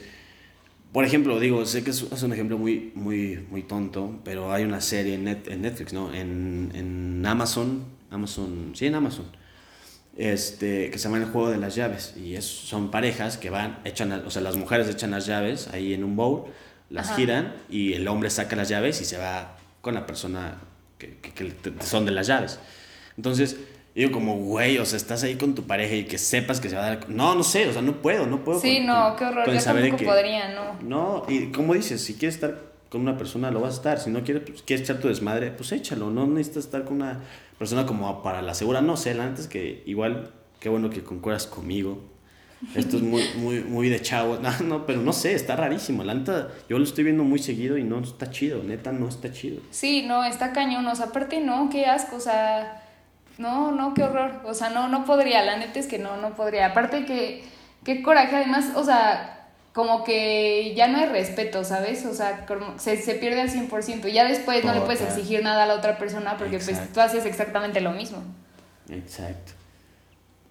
por 0.93 1.03
ejemplo, 1.05 1.39
digo, 1.39 1.65
sé 1.65 1.83
que 1.83 1.89
es, 1.89 2.01
es 2.03 2.23
un 2.23 2.31
ejemplo 2.33 2.57
muy, 2.57 2.91
muy, 2.95 3.45
muy 3.49 3.63
tonto, 3.63 4.19
pero 4.23 4.53
hay 4.53 4.63
una 4.63 4.79
serie 4.79 5.15
en, 5.15 5.25
Net- 5.25 5.47
en 5.51 5.61
Netflix, 5.63 5.91
¿no? 5.91 6.13
En, 6.13 6.71
en 6.75 7.25
Amazon, 7.25 7.83
Amazon, 8.11 8.71
sí, 8.75 8.85
en 8.85 8.95
Amazon, 8.95 9.25
este, 10.17 10.89
que 10.91 10.97
se 10.99 11.05
llama 11.05 11.17
El 11.17 11.25
Juego 11.25 11.49
de 11.49 11.57
las 11.57 11.75
Llaves. 11.75 12.13
Y 12.17 12.35
es, 12.35 12.45
son 12.45 12.91
parejas 12.91 13.37
que 13.37 13.49
van, 13.49 13.79
echan, 13.85 14.11
o 14.11 14.29
sea, 14.29 14.41
las 14.41 14.55
mujeres 14.55 14.87
echan 14.87 15.11
las 15.11 15.25
llaves 15.25 15.67
ahí 15.73 15.93
en 15.93 16.03
un 16.03 16.15
bowl, 16.15 16.45
las 16.89 17.07
Ajá. 17.07 17.15
giran 17.15 17.53
y 17.69 17.93
el 17.93 18.07
hombre 18.07 18.29
saca 18.29 18.55
las 18.55 18.69
llaves 18.69 19.01
y 19.01 19.05
se 19.05 19.17
va 19.17 19.57
con 19.81 19.95
la 19.95 20.05
persona 20.05 20.59
que, 20.97 21.17
que- 21.17 21.31
que 21.31 21.45
te- 21.51 21.73
son 21.85 22.05
de 22.05 22.11
las 22.11 22.27
llaves. 22.27 22.59
Entonces, 23.17 23.57
digo 23.95 24.11
como, 24.11 24.37
güey, 24.37 24.77
o 24.79 24.85
sea, 24.85 24.97
estás 24.97 25.23
ahí 25.23 25.35
con 25.35 25.53
tu 25.55 25.63
pareja 25.63 25.93
y 25.95 26.05
que 26.05 26.17
sepas 26.17 26.59
que 26.59 26.69
se 26.69 26.75
va 26.75 26.85
a 26.85 26.89
dar... 26.95 27.09
No, 27.09 27.35
no 27.35 27.43
sé, 27.43 27.67
o 27.67 27.73
sea, 27.73 27.81
no 27.81 28.01
puedo, 28.01 28.25
no 28.25 28.43
puedo. 28.43 28.59
Sí, 28.59 28.77
con- 28.77 28.87
no, 28.87 29.07
con- 29.09 29.15
qué 29.17 29.25
horror, 29.25 29.51
yo 29.53 29.63
tampoco 29.63 29.97
que- 29.97 30.05
podría, 30.05 30.49
no. 30.53 30.63
No, 30.81 31.25
y 31.29 31.51
como 31.51 31.73
dices, 31.73 32.01
si 32.03 32.15
quieres 32.15 32.35
estar 32.35 32.57
con 32.89 33.01
una 33.01 33.17
persona, 33.17 33.49
lo 33.51 33.61
vas 33.61 33.73
a 33.73 33.77
estar. 33.77 33.99
Si 33.99 34.09
no 34.09 34.23
quieres, 34.23 34.43
pues, 34.47 34.61
quieres 34.63 34.83
echar 34.89 34.99
tu 35.01 35.07
desmadre, 35.07 35.51
pues 35.51 35.71
échalo. 35.71 36.09
No 36.11 36.27
necesitas 36.27 36.65
estar 36.65 36.83
con 36.85 36.95
una 36.97 37.19
persona 37.57 37.85
como 37.85 38.21
para 38.23 38.41
la 38.41 38.53
segura. 38.53 38.81
No 38.81 38.97
sé, 38.97 39.13
la 39.15 39.27
neta 39.27 39.41
es 39.41 39.47
que 39.47 39.83
igual, 39.85 40.29
qué 40.59 40.69
bueno 40.69 40.89
que 40.89 41.03
concuerdas 41.03 41.47
conmigo. 41.47 41.99
Esto 42.75 42.95
es 42.97 43.03
muy, 43.03 43.23
muy, 43.37 43.59
muy 43.61 43.89
de 43.89 44.01
chavo. 44.01 44.37
No, 44.41 44.51
no, 44.65 44.85
pero 44.85 45.01
no 45.01 45.11
sé, 45.11 45.33
está 45.33 45.55
rarísimo. 45.55 46.03
La 46.03 46.13
neta, 46.13 46.49
yo 46.69 46.77
lo 46.77 46.83
estoy 46.83 47.03
viendo 47.03 47.23
muy 47.23 47.39
seguido 47.39 47.77
y 47.77 47.83
no 47.83 47.99
está 47.99 48.29
chido. 48.31 48.63
Neta, 48.63 48.91
no 48.91 49.07
está 49.09 49.31
chido. 49.33 49.59
Sí, 49.71 50.03
no, 50.07 50.23
está 50.23 50.53
cañón, 50.53 50.85
o 50.87 50.95
sea, 50.95 51.07
aparte 51.07 51.39
no, 51.41 51.69
qué 51.71 51.85
asco, 51.87 52.15
o 52.17 52.19
sea, 52.21 52.82
no, 53.37 53.71
no, 53.71 53.93
qué 53.93 54.03
horror, 54.03 54.41
o 54.45 54.53
sea, 54.53 54.69
no, 54.69 54.87
no 54.87 55.05
podría, 55.05 55.43
la 55.43 55.57
neta 55.57 55.79
es 55.79 55.87
que 55.87 55.99
no, 55.99 56.17
no 56.17 56.35
podría, 56.35 56.67
aparte 56.67 57.05
que, 57.05 57.43
qué 57.83 58.01
coraje, 58.01 58.35
además, 58.35 58.71
o 58.75 58.83
sea, 58.83 59.49
como 59.73 60.03
que 60.03 60.73
ya 60.75 60.87
no 60.87 60.99
hay 60.99 61.07
respeto, 61.07 61.63
¿sabes? 61.63 62.05
O 62.05 62.13
sea, 62.13 62.45
como 62.45 62.77
se, 62.77 63.01
se 63.01 63.15
pierde 63.15 63.41
al 63.41 63.49
100%, 63.49 64.07
y 64.07 64.13
ya 64.13 64.23
después 64.25 64.63
no 64.63 64.73
le 64.73 64.81
puedes 64.81 65.01
exigir 65.01 65.43
nada 65.43 65.63
a 65.63 65.65
la 65.65 65.73
otra 65.73 65.97
persona 65.97 66.37
porque 66.37 66.59
pues 66.59 66.93
tú 66.93 67.01
haces 67.01 67.25
exactamente 67.25 67.81
lo 67.81 67.91
mismo. 67.91 68.23
Exacto. 68.89 69.53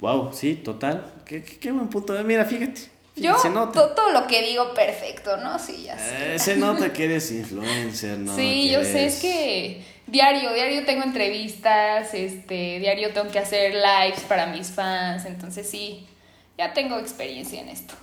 Wow, 0.00 0.32
sí, 0.32 0.56
total. 0.56 1.06
Qué, 1.24 1.44
qué, 1.44 1.58
qué 1.58 1.70
buen 1.70 1.86
punto. 1.86 2.12
Mira, 2.24 2.44
fíjate. 2.44 2.90
Yo, 3.14 3.38
se 3.38 3.50
nota. 3.50 3.94
todo 3.94 4.10
lo 4.10 4.26
que 4.26 4.42
digo, 4.42 4.72
perfecto, 4.74 5.36
¿no? 5.36 5.58
Sí, 5.58 5.84
ya 5.84 5.98
sé. 5.98 6.34
Eh, 6.34 6.38
se 6.38 6.56
nota 6.56 6.92
que 6.92 7.04
eres 7.04 7.30
influencer, 7.30 8.18
¿no? 8.18 8.34
sí, 8.34 8.70
yo 8.70 8.82
sé, 8.82 9.04
es 9.04 9.20
que 9.20 9.84
diario, 10.06 10.52
diario 10.52 10.84
tengo 10.84 11.02
entrevistas, 11.04 12.14
este, 12.14 12.78
diario 12.78 13.12
tengo 13.12 13.30
que 13.30 13.38
hacer 13.38 13.74
lives 13.74 14.20
para 14.28 14.46
mis 14.46 14.70
fans, 14.70 15.24
entonces 15.24 15.68
sí, 15.68 16.06
ya 16.58 16.72
tengo 16.72 16.98
experiencia 16.98 17.60
en 17.60 17.68
esto. 17.68 17.94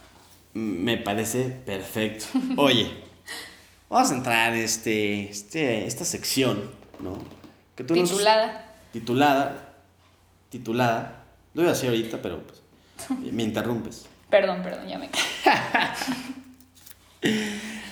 Me 0.53 0.97
parece 0.97 1.43
perfecto. 1.45 2.25
Oye, 2.57 2.89
vamos 3.89 4.11
a 4.11 4.15
entrar 4.15 4.53
en 4.53 4.59
este, 4.63 5.29
este, 5.29 5.85
esta 5.85 6.05
sección, 6.05 6.71
¿no? 6.99 7.17
Que 7.75 7.83
tú 7.83 7.95
nos- 7.95 8.09
Titulada. 8.09 8.65
titulada. 8.91 9.65
Titulada. 10.49 11.23
Lo 11.53 11.61
voy 11.61 11.69
a 11.69 11.73
decir 11.73 11.89
ahorita, 11.89 12.21
pero 12.21 12.41
pues, 12.43 12.61
me 13.31 13.43
interrumpes. 13.43 14.05
Perdón, 14.29 14.61
perdón, 14.63 14.87
ya 14.87 14.97
me 14.99 15.09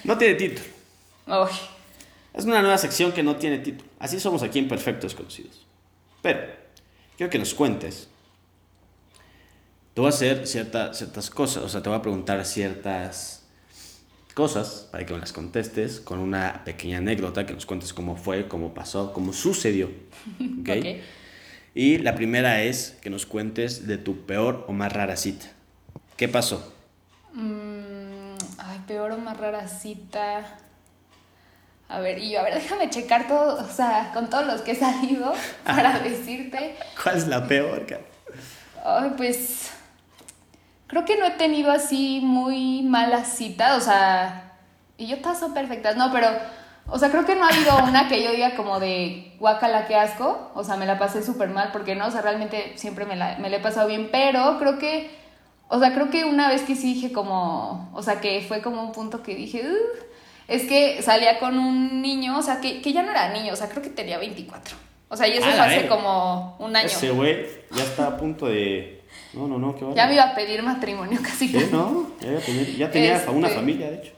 No 0.03 0.17
tiene 0.17 0.35
título. 0.35 0.65
Uy, 1.27 1.49
Es 2.33 2.45
una 2.45 2.61
nueva 2.61 2.77
sección 2.77 3.11
que 3.11 3.23
no 3.23 3.35
tiene 3.35 3.59
título. 3.59 3.86
Así 3.99 4.19
somos 4.19 4.43
aquí 4.43 4.59
en 4.59 4.67
Perfectos 4.67 5.15
Conocidos. 5.15 5.65
Pero, 6.21 6.39
quiero 7.15 7.29
que 7.29 7.39
nos 7.39 7.53
cuentes. 7.53 8.07
Te 9.93 10.01
voy 10.01 10.07
a 10.07 10.13
hacer 10.13 10.45
cierta- 10.45 10.93
ciertas 10.93 11.29
cosas, 11.31 11.63
o 11.63 11.69
sea, 11.69 11.81
te 11.81 11.89
voy 11.89 11.97
a 11.97 12.01
preguntar 12.01 12.43
ciertas 12.45 13.43
cosas 14.35 14.87
para 14.91 15.03
que 15.05 15.13
me 15.13 15.19
las 15.19 15.33
contestes 15.33 15.99
con 15.99 16.19
una 16.19 16.63
pequeña 16.63 16.99
anécdota, 16.99 17.47
que 17.47 17.53
nos 17.53 17.65
cuentes 17.65 17.91
cómo 17.93 18.15
fue, 18.15 18.47
cómo 18.47 18.75
pasó, 18.75 19.11
cómo 19.13 19.33
sucedió. 19.33 19.87
¿ok? 20.61 20.69
ok. 20.79 20.85
Y 21.73 21.97
la 21.99 22.13
primera 22.15 22.61
es 22.63 22.97
que 23.01 23.09
nos 23.09 23.25
cuentes 23.25 23.87
de 23.87 23.97
tu 23.97 24.25
peor 24.27 24.65
o 24.67 24.73
más 24.73 24.93
rara 24.93 25.15
cita. 25.17 25.47
¿Qué 26.15 26.27
pasó? 26.27 26.73
Mm, 27.33 28.35
ay, 28.59 28.79
peor 28.87 29.11
o 29.11 29.17
más 29.17 29.37
rara 29.37 29.67
cita. 29.67 30.59
A 31.89 31.99
ver, 31.99 32.19
y 32.19 32.31
yo, 32.31 32.39
a 32.41 32.43
ver, 32.43 32.55
déjame 32.55 32.89
checar 32.89 33.27
todo, 33.27 33.63
o 33.63 33.69
sea, 33.69 34.11
con 34.13 34.29
todos 34.29 34.45
los 34.45 34.61
que 34.61 34.71
he 34.71 34.75
salido 34.75 35.33
para 35.65 35.99
decirte. 35.99 36.75
¿Cuál 37.01 37.17
es 37.17 37.27
la 37.27 37.47
peor, 37.47 37.85
cara? 37.85 38.01
Ay, 38.83 39.13
pues 39.15 39.71
creo 40.87 41.05
que 41.05 41.17
no 41.17 41.25
he 41.25 41.31
tenido 41.31 41.71
así 41.71 42.19
muy 42.21 42.81
malas 42.83 43.29
citas, 43.37 43.77
o 43.77 43.81
sea, 43.81 44.53
y 44.97 45.07
yo 45.07 45.19
todas 45.21 45.39
son 45.39 45.53
perfectas, 45.53 45.95
no, 45.95 46.11
pero, 46.11 46.29
o 46.87 46.97
sea, 46.99 47.09
creo 47.09 47.25
que 47.25 47.35
no 47.35 47.45
ha 47.45 47.49
habido 47.49 47.77
una 47.89 48.07
que 48.09 48.23
yo 48.23 48.31
diga 48.31 48.55
como 48.55 48.79
de 48.79 49.35
guacala, 49.39 49.85
qué 49.87 49.95
asco, 49.95 50.51
o 50.55 50.63
sea, 50.63 50.75
me 50.75 50.85
la 50.85 50.99
pasé 50.99 51.23
súper 51.23 51.49
mal, 51.49 51.69
porque 51.71 51.95
no, 51.95 52.07
o 52.07 52.11
sea, 52.11 52.21
realmente 52.21 52.73
siempre 52.75 53.05
me 53.05 53.15
la, 53.15 53.37
me 53.39 53.49
la 53.49 53.57
he 53.57 53.61
pasado 53.61 53.87
bien, 53.87 54.09
pero 54.11 54.57
creo 54.59 54.77
que 54.77 55.09
O 55.69 55.79
sea, 55.79 55.93
creo 55.93 56.09
que 56.09 56.23
una 56.25 56.47
vez 56.49 56.61
que 56.63 56.75
sí 56.75 56.93
dije 56.93 57.11
como, 57.11 57.89
o 57.93 58.01
sea, 58.01 58.21
que 58.21 58.41
fue 58.47 58.61
como 58.61 58.81
un 58.83 58.93
punto 58.93 59.21
que 59.21 59.35
dije, 59.35 59.63
es 60.47 60.63
que 60.63 61.01
salía 61.01 61.39
con 61.39 61.57
un 61.59 62.01
niño, 62.01 62.37
o 62.37 62.41
sea, 62.41 62.59
que, 62.61 62.81
que 62.81 62.93
ya 62.93 63.03
no 63.03 63.11
era 63.11 63.29
niño, 63.33 63.53
o 63.53 63.55
sea, 63.55 63.69
creo 63.69 63.81
que 63.81 63.89
tenía 63.89 64.17
24. 64.17 64.75
O 65.09 65.15
sea, 65.15 65.27
y 65.27 65.31
eso 65.37 65.45
Ah, 65.47 65.53
fue 65.55 65.61
hace 65.61 65.87
como 65.87 66.55
un 66.59 66.75
año. 66.75 66.87
Ese 66.87 67.11
güey 67.11 67.45
ya 67.71 67.83
está 67.83 68.07
a 68.07 68.17
punto 68.17 68.47
de. 68.47 69.01
No, 69.33 69.47
no, 69.47 69.57
no, 69.57 69.75
qué 69.75 69.85
Ya 69.95 70.07
me 70.07 70.13
iba 70.15 70.23
a 70.23 70.35
pedir 70.35 70.61
matrimonio 70.63 71.19
casi. 71.23 71.47
Sí, 71.47 71.69
no, 71.71 72.07
ya, 72.19 72.27
iba 72.29 72.39
a 72.39 72.41
tener- 72.41 72.75
ya 72.75 72.91
tenía 72.91 73.15
Este- 73.17 73.29
una 73.31 73.47
familia, 73.49 73.89
de 73.89 73.95
hecho. 73.97 74.11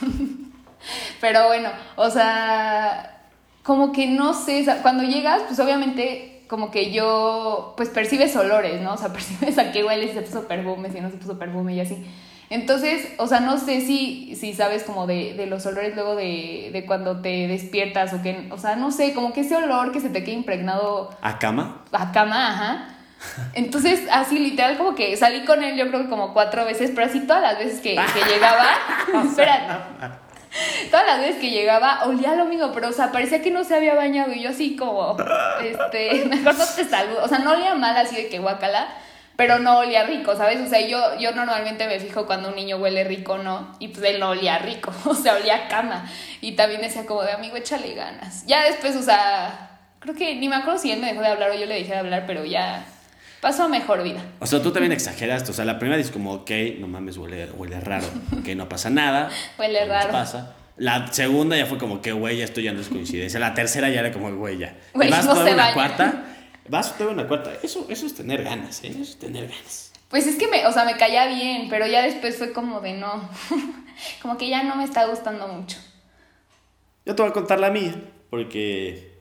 Pero 1.20 1.46
bueno, 1.48 1.70
o 1.96 2.10
sea, 2.10 3.22
como 3.62 3.92
que 3.92 4.06
no 4.06 4.34
sé, 4.34 4.64
cuando 4.82 5.02
llegas, 5.04 5.42
pues 5.46 5.58
obviamente 5.58 6.44
como 6.48 6.70
que 6.70 6.92
yo, 6.92 7.74
pues 7.76 7.88
percibes 7.88 8.36
olores, 8.36 8.80
¿no? 8.80 8.94
O 8.94 8.96
sea, 8.96 9.08
percibes 9.12 9.58
a 9.58 9.72
qué 9.72 9.84
huele, 9.84 10.06
si 10.08 10.14
se 10.14 10.22
puso 10.22 10.46
perfume, 10.46 10.90
si 10.92 11.00
no 11.00 11.10
se 11.10 11.16
puso 11.16 11.38
perfume 11.38 11.74
y 11.74 11.80
así. 11.80 12.06
Entonces, 12.48 13.08
o 13.18 13.26
sea, 13.26 13.40
no 13.40 13.58
sé 13.58 13.80
si, 13.80 14.36
si 14.36 14.54
sabes 14.54 14.84
como 14.84 15.06
de, 15.06 15.34
de 15.34 15.46
los 15.46 15.66
olores 15.66 15.94
luego 15.94 16.14
de, 16.14 16.70
de 16.72 16.84
cuando 16.86 17.20
te 17.20 17.48
despiertas 17.48 18.12
o 18.14 18.22
que, 18.22 18.48
o 18.50 18.58
sea, 18.58 18.76
no 18.76 18.92
sé, 18.92 19.14
como 19.14 19.32
que 19.32 19.40
ese 19.40 19.56
olor 19.56 19.90
que 19.92 20.00
se 20.00 20.10
te 20.10 20.22
queda 20.22 20.34
impregnado 20.34 21.10
¿A 21.22 21.38
cama? 21.38 21.82
a 21.92 22.12
cama, 22.12 22.52
ajá. 22.52 22.88
Entonces, 23.54 24.06
así 24.12 24.38
literal, 24.38 24.76
como 24.76 24.94
que 24.94 25.16
salí 25.16 25.44
con 25.44 25.62
él, 25.64 25.76
yo 25.76 25.88
creo 25.88 26.02
que 26.02 26.08
como 26.08 26.32
cuatro 26.32 26.64
veces, 26.64 26.92
pero 26.94 27.08
así 27.08 27.20
todas 27.20 27.42
las 27.42 27.58
veces 27.58 27.80
que, 27.80 27.96
que 27.96 28.30
llegaba, 28.32 28.66
espera, 29.24 30.18
todas 30.90 31.06
las 31.06 31.18
veces 31.18 31.36
que 31.36 31.50
llegaba 31.50 32.04
olía 32.04 32.34
lo 32.34 32.44
mismo, 32.44 32.70
pero 32.72 32.88
o 32.88 32.92
sea, 32.92 33.10
parecía 33.10 33.42
que 33.42 33.50
no 33.50 33.64
se 33.64 33.74
había 33.74 33.94
bañado 33.94 34.32
y 34.32 34.42
yo 34.42 34.50
así 34.50 34.76
como, 34.76 35.16
este, 35.62 36.24
mejor 36.28 36.56
no 36.56 36.64
te 36.64 36.84
saludo, 36.84 37.24
o 37.24 37.28
sea, 37.28 37.38
no 37.38 37.52
olía 37.52 37.74
mal 37.74 37.96
así 37.96 38.14
de 38.14 38.28
que 38.28 38.38
guacala, 38.38 38.86
pero 39.36 39.58
no 39.58 39.78
olía 39.78 40.04
rico, 40.04 40.34
¿sabes? 40.36 40.60
O 40.60 40.66
sea, 40.66 40.80
yo, 40.80 41.18
yo 41.18 41.32
normalmente 41.32 41.86
me 41.86 42.00
fijo 42.00 42.26
cuando 42.26 42.48
un 42.48 42.56
niño 42.56 42.76
huele 42.78 43.04
rico, 43.04 43.38
¿no? 43.38 43.76
Y 43.78 43.88
pues 43.88 44.04
él 44.04 44.18
no 44.20 44.30
olía 44.30 44.58
rico, 44.58 44.92
o 45.04 45.14
sea, 45.14 45.34
olía 45.36 45.66
a 45.66 45.68
cama. 45.68 46.10
Y 46.40 46.52
también 46.52 46.80
decía 46.80 47.04
como 47.06 47.22
de 47.22 47.32
amigo, 47.32 47.56
échale 47.56 47.94
ganas. 47.94 48.44
Ya 48.46 48.64
después, 48.64 48.96
o 48.96 49.02
sea, 49.02 49.70
creo 50.00 50.14
que 50.14 50.34
ni 50.36 50.48
me 50.48 50.56
acuerdo 50.56 50.78
si 50.80 50.90
él 50.90 51.00
me 51.00 51.08
dejó 51.08 51.20
de 51.20 51.28
hablar 51.28 51.50
o 51.50 51.54
yo 51.54 51.66
le 51.66 51.74
dejé 51.74 51.92
de 51.92 51.98
hablar, 51.98 52.24
pero 52.26 52.44
ya 52.44 52.84
pasó 53.40 53.64
a 53.64 53.68
mejor 53.68 54.02
vida. 54.02 54.20
O 54.40 54.46
sea, 54.46 54.62
tú 54.62 54.72
también 54.72 54.92
exageraste. 54.92 55.50
O 55.50 55.54
sea, 55.54 55.64
la 55.64 55.78
primera 55.78 55.98
dices 55.98 56.12
como, 56.12 56.32
ok, 56.32 56.50
no 56.78 56.88
mames, 56.88 57.16
huele, 57.18 57.46
huele 57.54 57.78
raro. 57.80 58.06
Ok, 58.38 58.48
no 58.56 58.68
pasa 58.68 58.90
nada. 58.90 59.28
Huele 59.58 59.84
raro. 59.84 60.10
pasa. 60.10 60.54
La 60.78 61.10
segunda 61.12 61.56
ya 61.56 61.64
fue 61.66 61.78
como 61.78 62.02
que, 62.02 62.12
güey, 62.12 62.36
ya 62.38 62.44
esto 62.44 62.60
ya 62.60 62.72
no 62.72 62.80
es 62.80 62.88
coincidencia. 62.88 63.40
La 63.40 63.54
tercera 63.54 63.88
ya 63.88 64.00
era 64.00 64.12
como, 64.12 64.30
güey, 64.34 64.58
ya. 64.58 64.74
Güey, 64.92 65.08
Y 65.08 65.10
vas 65.10 65.24
no 65.24 65.32
todavía 65.32 65.50
se 65.52 65.54
una 65.54 65.62
baña. 65.64 65.74
cuarta. 65.74 66.24
Vas 66.68 66.92
todavía 66.96 67.14
una 67.20 67.28
cuarta. 67.28 67.52
Eso, 67.62 67.86
eso 67.88 68.06
es 68.06 68.14
tener 68.14 68.42
ganas, 68.44 68.82
¿eh? 68.84 68.88
Eso 68.88 69.02
es 69.02 69.18
tener 69.18 69.48
ganas. 69.48 69.92
Pues 70.08 70.26
es 70.26 70.36
que 70.36 70.46
me, 70.48 70.66
o 70.66 70.72
sea, 70.72 70.84
me 70.84 70.96
caía 70.96 71.26
bien, 71.26 71.68
pero 71.68 71.86
ya 71.86 72.02
después 72.02 72.36
fue 72.38 72.52
como 72.52 72.80
de 72.80 72.92
no, 72.92 73.28
como 74.22 74.36
que 74.38 74.48
ya 74.48 74.62
no 74.62 74.76
me 74.76 74.84
está 74.84 75.06
gustando 75.06 75.48
mucho. 75.48 75.78
Yo 77.04 77.14
te 77.14 77.22
voy 77.22 77.30
a 77.30 77.34
contar 77.34 77.58
la 77.60 77.70
mía, 77.70 77.94
porque... 78.30 79.18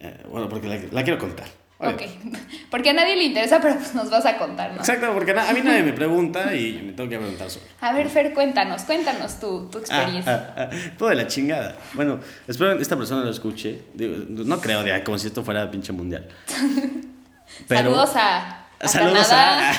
eh, 0.00 0.22
bueno, 0.30 0.48
porque 0.48 0.68
la, 0.68 0.76
la 0.90 1.04
quiero 1.04 1.18
contar. 1.18 1.48
Ok, 1.78 2.02
porque 2.70 2.90
a 2.90 2.92
nadie 2.94 3.16
le 3.16 3.24
interesa, 3.24 3.60
pero 3.60 3.74
pues 3.76 3.94
nos 3.94 4.08
vas 4.08 4.24
a 4.24 4.38
contar, 4.38 4.70
¿no? 4.72 4.78
Exacto, 4.78 5.12
porque 5.12 5.32
a 5.32 5.52
mí 5.52 5.60
nadie 5.62 5.82
me 5.82 5.92
pregunta 6.02 6.54
y 6.54 6.80
me 6.82 6.92
tengo 6.92 7.10
que 7.10 7.18
preguntar 7.18 7.50
solo. 7.50 7.66
A 7.82 7.92
ver, 7.92 8.08
Fer, 8.08 8.32
cuéntanos, 8.32 8.82
cuéntanos 8.84 9.38
tu, 9.38 9.68
tu 9.68 9.78
experiencia. 9.78 10.54
Ah, 10.56 10.60
ah, 10.62 10.70
ah, 10.72 10.76
todo 10.96 11.10
de 11.10 11.16
la 11.16 11.26
chingada. 11.26 11.76
Bueno, 11.92 12.18
espero 12.48 12.76
que 12.76 12.82
esta 12.82 12.96
persona 12.96 13.22
lo 13.24 13.30
escuche. 13.30 13.82
Digo, 13.92 14.14
no 14.28 14.58
creo, 14.60 14.82
de- 14.82 15.04
como 15.04 15.18
si 15.18 15.26
esto 15.26 15.44
fuera 15.44 15.70
pinche 15.70 15.92
mundial. 15.92 16.26
Pero, 17.68 17.82
Saludos 17.90 18.16
a, 18.16 18.66
a 18.80 18.88
Saludos 18.88 19.28
Canadá, 19.28 19.72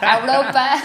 a... 0.00 0.18
Europa. 0.18 0.82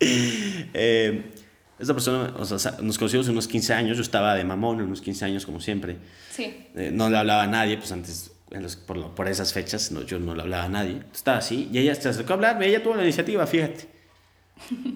eh, 0.00 1.30
esta 1.78 1.92
persona, 1.94 2.32
o 2.38 2.44
sea, 2.44 2.76
nos 2.82 2.98
conocimos 2.98 3.28
unos 3.28 3.48
15 3.48 3.74
años. 3.74 3.96
Yo 3.96 4.02
estaba 4.02 4.34
de 4.34 4.44
mamón, 4.44 4.80
unos 4.80 5.00
15 5.00 5.24
años, 5.24 5.46
como 5.46 5.60
siempre. 5.60 5.96
Sí, 6.30 6.66
Eh, 6.74 6.90
no 6.92 7.08
le 7.10 7.18
hablaba 7.18 7.44
a 7.44 7.46
nadie, 7.46 7.76
pues 7.76 7.90
antes, 7.92 8.30
en 8.54 8.62
los- 8.62 8.76
por, 8.76 8.96
lo- 8.96 9.14
por 9.14 9.28
esas 9.28 9.52
fechas, 9.52 9.90
no, 9.92 10.02
yo 10.02 10.18
no 10.18 10.34
le 10.34 10.42
hablaba 10.42 10.64
a 10.64 10.68
nadie. 10.68 11.02
Estaba 11.12 11.38
así, 11.38 11.68
y 11.72 11.78
ella 11.78 11.94
se 11.94 12.08
acercó 12.08 12.32
a 12.32 12.36
hablarme, 12.36 12.66
ella 12.68 12.82
tuvo 12.82 12.94
la 12.96 13.02
iniciativa, 13.02 13.46
fíjate. 13.46 13.88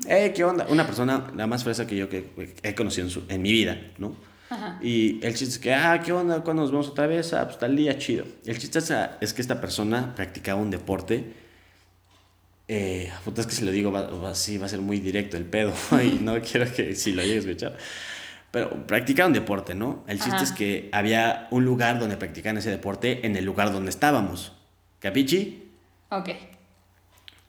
Eh, 0.09 0.33
¿qué 0.35 0.45
onda? 0.45 0.67
Una 0.71 0.87
persona, 0.87 1.31
la 1.37 1.47
más 1.47 1.65
fresa 1.65 1.87
que 1.87 1.97
yo 1.97 2.09
que 2.09 2.31
he 2.63 2.75
conocido 2.75 3.07
en, 3.07 3.11
su- 3.13 3.25
en 3.29 3.43
mi 3.43 3.53
vida, 3.53 3.79
¿no? 3.99 4.17
Ajá. 4.51 4.79
Y 4.83 5.19
el 5.27 5.35
chiste 5.35 5.55
es 5.55 5.59
que, 5.59 5.75
ah, 5.75 6.01
¿qué 6.03 6.13
onda? 6.13 6.41
¿Cuándo 6.43 6.63
nos 6.63 6.71
vemos 6.71 6.89
otra 6.89 7.07
vez? 7.07 7.35
Ah, 7.35 7.45
pues 7.47 7.59
tal 7.59 7.77
día, 7.77 7.99
chido. 7.99 8.25
El 8.47 8.59
chiste 8.59 8.79
es, 8.79 8.91
es 9.21 9.35
que 9.35 9.43
esta 9.43 9.61
persona 9.61 10.15
practicaba 10.15 10.59
un 10.61 10.71
deporte. 10.71 11.35
Eh, 12.69 13.11
puta, 13.25 13.41
es 13.41 13.47
que 13.47 13.53
si 13.55 13.65
lo 13.65 13.71
digo, 13.71 13.91
va, 13.91 14.03
va- 14.09 14.35
sí, 14.35 14.59
va 14.59 14.67
a 14.67 14.69
ser 14.69 14.81
muy 14.81 15.01
directo 15.01 15.37
el 15.37 15.45
pedo. 15.45 15.73
y 16.03 16.19
no 16.23 16.41
quiero 16.41 16.73
que 16.73 16.95
si 16.95 17.13
lo 17.13 17.23
llegues 17.23 17.45
a 17.45 17.49
escuchar. 17.51 17.77
Pero 18.51 18.87
practicaba 18.87 19.27
un 19.27 19.35
deporte, 19.35 19.75
¿no? 19.75 20.05
El 20.07 20.19
chiste 20.19 20.37
Ajá. 20.37 20.45
es 20.45 20.53
que 20.53 20.89
había 20.93 21.49
un 21.51 21.65
lugar 21.65 21.99
donde 21.99 22.17
practicaban 22.17 22.57
ese 22.57 22.71
deporte 22.71 23.27
en 23.27 23.37
el 23.37 23.45
lugar 23.45 23.73
donde 23.73 23.91
estábamos. 23.91 24.53
¿Capichi? 25.01 25.71
ok. 26.11 26.31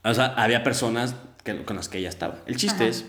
O 0.03 0.13
sea, 0.13 0.27
había 0.37 0.63
personas 0.63 1.15
que, 1.43 1.63
con 1.63 1.75
las 1.75 1.89
que 1.89 1.97
ella 1.97 2.09
estaba. 2.09 2.39
El 2.45 2.55
chiste 2.55 2.83
Ajá. 2.83 2.91
es 2.91 3.05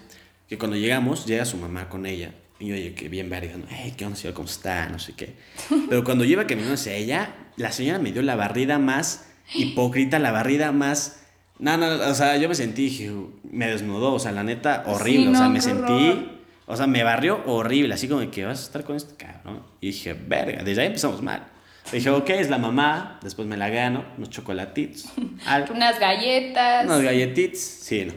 que 0.48 0.58
cuando 0.58 0.76
llegamos, 0.76 1.26
llega 1.26 1.44
su 1.44 1.56
mamá 1.56 1.88
con 1.88 2.06
ella. 2.06 2.32
Y 2.58 2.66
yo, 2.66 2.74
oye, 2.74 2.94
que 2.94 3.08
bien 3.08 3.30
verga, 3.30 3.56
¿no? 3.56 3.64
Hey, 3.68 3.94
¿qué 3.96 4.04
onda, 4.04 4.16
señora? 4.16 4.34
¿Cómo 4.34 4.48
está? 4.48 4.88
No 4.88 4.98
sé 4.98 5.14
qué. 5.14 5.34
Pero 5.88 6.04
cuando 6.04 6.24
yo 6.24 6.32
iba 6.32 6.46
caminando 6.46 6.74
hacia 6.74 6.94
ella, 6.94 7.34
la 7.56 7.72
señora 7.72 7.98
me 7.98 8.12
dio 8.12 8.22
la 8.22 8.36
barrida 8.36 8.78
más 8.78 9.26
hipócrita, 9.54 10.18
la 10.18 10.32
barrida 10.32 10.72
más... 10.72 11.20
No, 11.58 11.76
no, 11.76 11.86
o 11.86 12.14
sea, 12.14 12.36
yo 12.38 12.48
me 12.48 12.54
sentí, 12.54 13.10
me 13.50 13.66
desnudó, 13.68 14.14
o 14.14 14.18
sea, 14.18 14.32
la 14.32 14.42
neta, 14.42 14.84
horrible. 14.86 15.26
Sí, 15.26 15.32
o 15.32 15.36
sea, 15.36 15.44
no, 15.44 15.50
me 15.50 15.60
sentí... 15.60 16.39
O 16.70 16.76
sea, 16.76 16.86
me 16.86 17.02
barrió 17.02 17.42
horrible, 17.46 17.94
así 17.94 18.06
como 18.06 18.30
que 18.30 18.44
vas 18.44 18.60
a 18.60 18.62
estar 18.62 18.84
con 18.84 18.94
este 18.94 19.16
cabrón. 19.16 19.62
Y 19.80 19.88
dije, 19.88 20.14
verga, 20.14 20.62
desde 20.62 20.82
ahí 20.82 20.86
empezamos 20.86 21.20
mal. 21.20 21.48
Dije, 21.90 22.10
ok, 22.10 22.30
es 22.30 22.48
la 22.48 22.58
mamá, 22.58 23.18
después 23.22 23.48
me 23.48 23.56
la 23.56 23.68
gano, 23.68 24.04
unos 24.16 24.30
chocolatitos, 24.30 25.06
algo. 25.46 25.74
Unas 25.74 25.98
galletas. 25.98 26.84
Unas 26.84 27.02
galletitas, 27.02 27.58
sí, 27.58 28.04
no. 28.04 28.12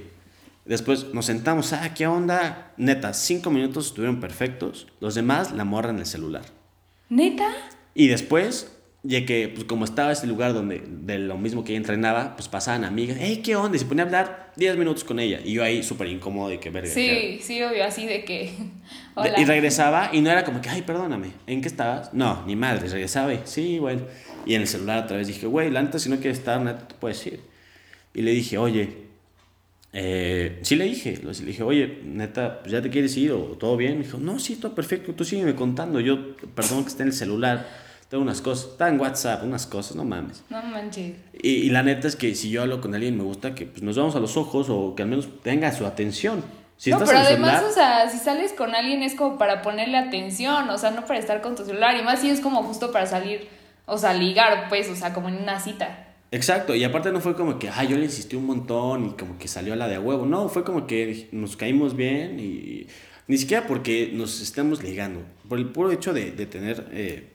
Después 0.65 1.13
nos 1.13 1.25
sentamos, 1.25 1.73
ah, 1.73 1.93
¿qué 1.93 2.05
onda? 2.05 2.71
Neta, 2.77 3.13
cinco 3.13 3.49
minutos 3.49 3.87
estuvieron 3.87 4.19
perfectos. 4.19 4.87
Los 4.99 5.15
demás, 5.15 5.51
la 5.51 5.65
morra 5.65 5.89
en 5.89 5.99
el 5.99 6.05
celular. 6.05 6.43
¿Neta? 7.09 7.49
Y 7.95 8.07
después, 8.07 8.72
ya 9.03 9.25
que, 9.25 9.49
pues 9.49 9.65
como 9.65 9.83
estaba 9.83 10.13
ese 10.13 10.27
lugar 10.27 10.53
donde, 10.53 10.81
de 10.87 11.19
lo 11.19 11.37
mismo 11.37 11.63
que 11.63 11.73
ella 11.73 11.77
entrenaba, 11.77 12.35
pues 12.35 12.47
pasaban 12.47 12.85
amigas, 12.85 13.17
hey, 13.19 13.41
¿qué 13.43 13.57
onda? 13.57 13.75
Y 13.75 13.79
se 13.79 13.85
ponía 13.85 14.03
a 14.03 14.07
hablar 14.07 14.53
10 14.55 14.77
minutos 14.77 15.03
con 15.03 15.19
ella. 15.19 15.41
Y 15.43 15.53
yo 15.53 15.63
ahí 15.63 15.83
súper 15.83 16.07
incómodo 16.07 16.49
de 16.49 16.59
que 16.59 16.69
verga. 16.69 16.93
¿qué 16.93 17.39
Sí, 17.39 17.45
sí, 17.45 17.61
obvio, 17.61 17.83
así 17.83 18.05
de 18.05 18.23
que... 18.23 18.53
Hola. 19.15 19.39
Y 19.39 19.45
regresaba 19.45 20.09
y 20.13 20.21
no 20.21 20.31
era 20.31 20.45
como 20.45 20.61
que, 20.61 20.69
ay, 20.69 20.83
perdóname, 20.83 21.33
¿en 21.47 21.61
qué 21.61 21.67
estabas? 21.67 22.13
No, 22.13 22.43
ni 22.47 22.55
madre, 22.55 22.87
regresaba 22.87 23.33
y, 23.33 23.41
sí, 23.43 23.77
bueno. 23.77 24.03
Y 24.45 24.55
en 24.55 24.61
el 24.61 24.67
celular 24.67 25.03
otra 25.03 25.17
vez 25.17 25.27
dije, 25.27 25.47
güey, 25.47 25.69
la 25.69 25.81
neta, 25.81 25.99
si 25.99 26.09
no 26.09 26.15
quieres 26.17 26.39
estar, 26.39 26.59
neta, 26.61 26.87
te 26.87 26.95
puedes 26.95 27.25
ir. 27.27 27.41
Y 28.13 28.21
le 28.21 28.31
dije, 28.31 28.57
oye, 28.57 29.03
eh, 29.91 30.59
sí 30.63 30.75
le 30.75 30.85
dije, 30.85 31.19
le 31.21 31.31
dije, 31.31 31.61
oye, 31.61 31.99
neta, 32.03 32.61
pues, 32.61 32.71
¿ya 32.71 32.81
te 32.81 32.89
quieres 32.89 33.15
ir 33.17 33.31
o 33.31 33.57
todo 33.57 33.77
bien? 33.77 33.99
Me 33.99 34.05
dijo, 34.05 34.17
no, 34.17 34.39
sí, 34.39 34.55
todo 34.55 34.73
perfecto, 34.73 35.13
tú 35.13 35.23
sígueme 35.23 35.55
contando. 35.55 35.99
Yo, 35.99 36.35
perdón 36.55 36.83
que 36.83 36.89
esté 36.89 37.03
en 37.03 37.09
el 37.09 37.13
celular, 37.13 37.67
tengo 38.13 38.21
unas 38.21 38.41
cosas, 38.41 38.73
está 38.73 38.89
en 38.89 38.99
WhatsApp, 38.99 39.43
unas 39.43 39.65
cosas, 39.65 39.95
no 39.95 40.05
mames. 40.05 40.43
No 40.51 40.61
manches. 40.61 41.15
Y, 41.41 41.49
y 41.49 41.69
la 41.71 41.81
neta 41.81 42.07
es 42.07 42.15
que 42.15 42.35
si 42.35 42.51
yo 42.51 42.61
hablo 42.61 42.79
con 42.79 42.93
alguien, 42.93 43.17
me 43.17 43.23
gusta 43.23 43.55
que 43.55 43.65
pues, 43.65 43.81
nos 43.81 43.97
vamos 43.97 44.15
a 44.15 44.19
los 44.19 44.37
ojos 44.37 44.67
o 44.69 44.93
que 44.93 45.01
al 45.01 45.09
menos 45.09 45.27
tenga 45.41 45.71
su 45.71 45.83
atención. 45.87 46.43
Si 46.77 46.91
no, 46.91 46.97
estás 46.97 47.09
pero 47.09 47.21
además, 47.21 47.53
celular, 47.53 47.71
o 47.71 47.73
sea, 47.73 48.09
si 48.11 48.19
sales 48.19 48.53
con 48.53 48.75
alguien 48.75 49.01
es 49.01 49.15
como 49.15 49.39
para 49.39 49.63
ponerle 49.63 49.97
atención, 49.97 50.69
o 50.69 50.77
sea, 50.77 50.91
no 50.91 51.07
para 51.07 51.17
estar 51.17 51.41
con 51.41 51.55
tu 51.55 51.65
celular. 51.65 51.97
Y 51.97 52.03
más 52.03 52.19
si 52.19 52.29
es 52.29 52.39
como 52.39 52.61
justo 52.61 52.91
para 52.91 53.07
salir, 53.07 53.47
o 53.87 53.97
sea, 53.97 54.13
ligar, 54.13 54.69
pues, 54.69 54.91
o 54.91 54.95
sea, 54.95 55.11
como 55.11 55.29
en 55.29 55.37
una 55.37 55.59
cita. 55.59 56.13
Exacto, 56.29 56.75
y 56.75 56.83
aparte 56.83 57.11
no 57.11 57.19
fue 57.19 57.35
como 57.35 57.57
que, 57.57 57.71
ay, 57.71 57.87
yo 57.87 57.97
le 57.97 58.03
insistí 58.03 58.35
un 58.35 58.45
montón 58.45 59.07
y 59.07 59.09
como 59.13 59.39
que 59.39 59.47
salió 59.47 59.75
la 59.75 59.87
de 59.87 59.95
a 59.95 59.99
huevo. 59.99 60.27
No, 60.27 60.49
fue 60.49 60.63
como 60.63 60.85
que 60.85 61.29
nos 61.31 61.57
caímos 61.57 61.95
bien 61.95 62.39
y 62.39 62.85
ni 63.27 63.39
siquiera 63.39 63.65
porque 63.65 64.11
nos 64.13 64.39
estamos 64.39 64.83
ligando. 64.83 65.23
Por 65.49 65.57
el 65.57 65.71
puro 65.71 65.91
hecho 65.91 66.13
de, 66.13 66.31
de 66.31 66.45
tener 66.45 66.85
eh, 66.91 67.33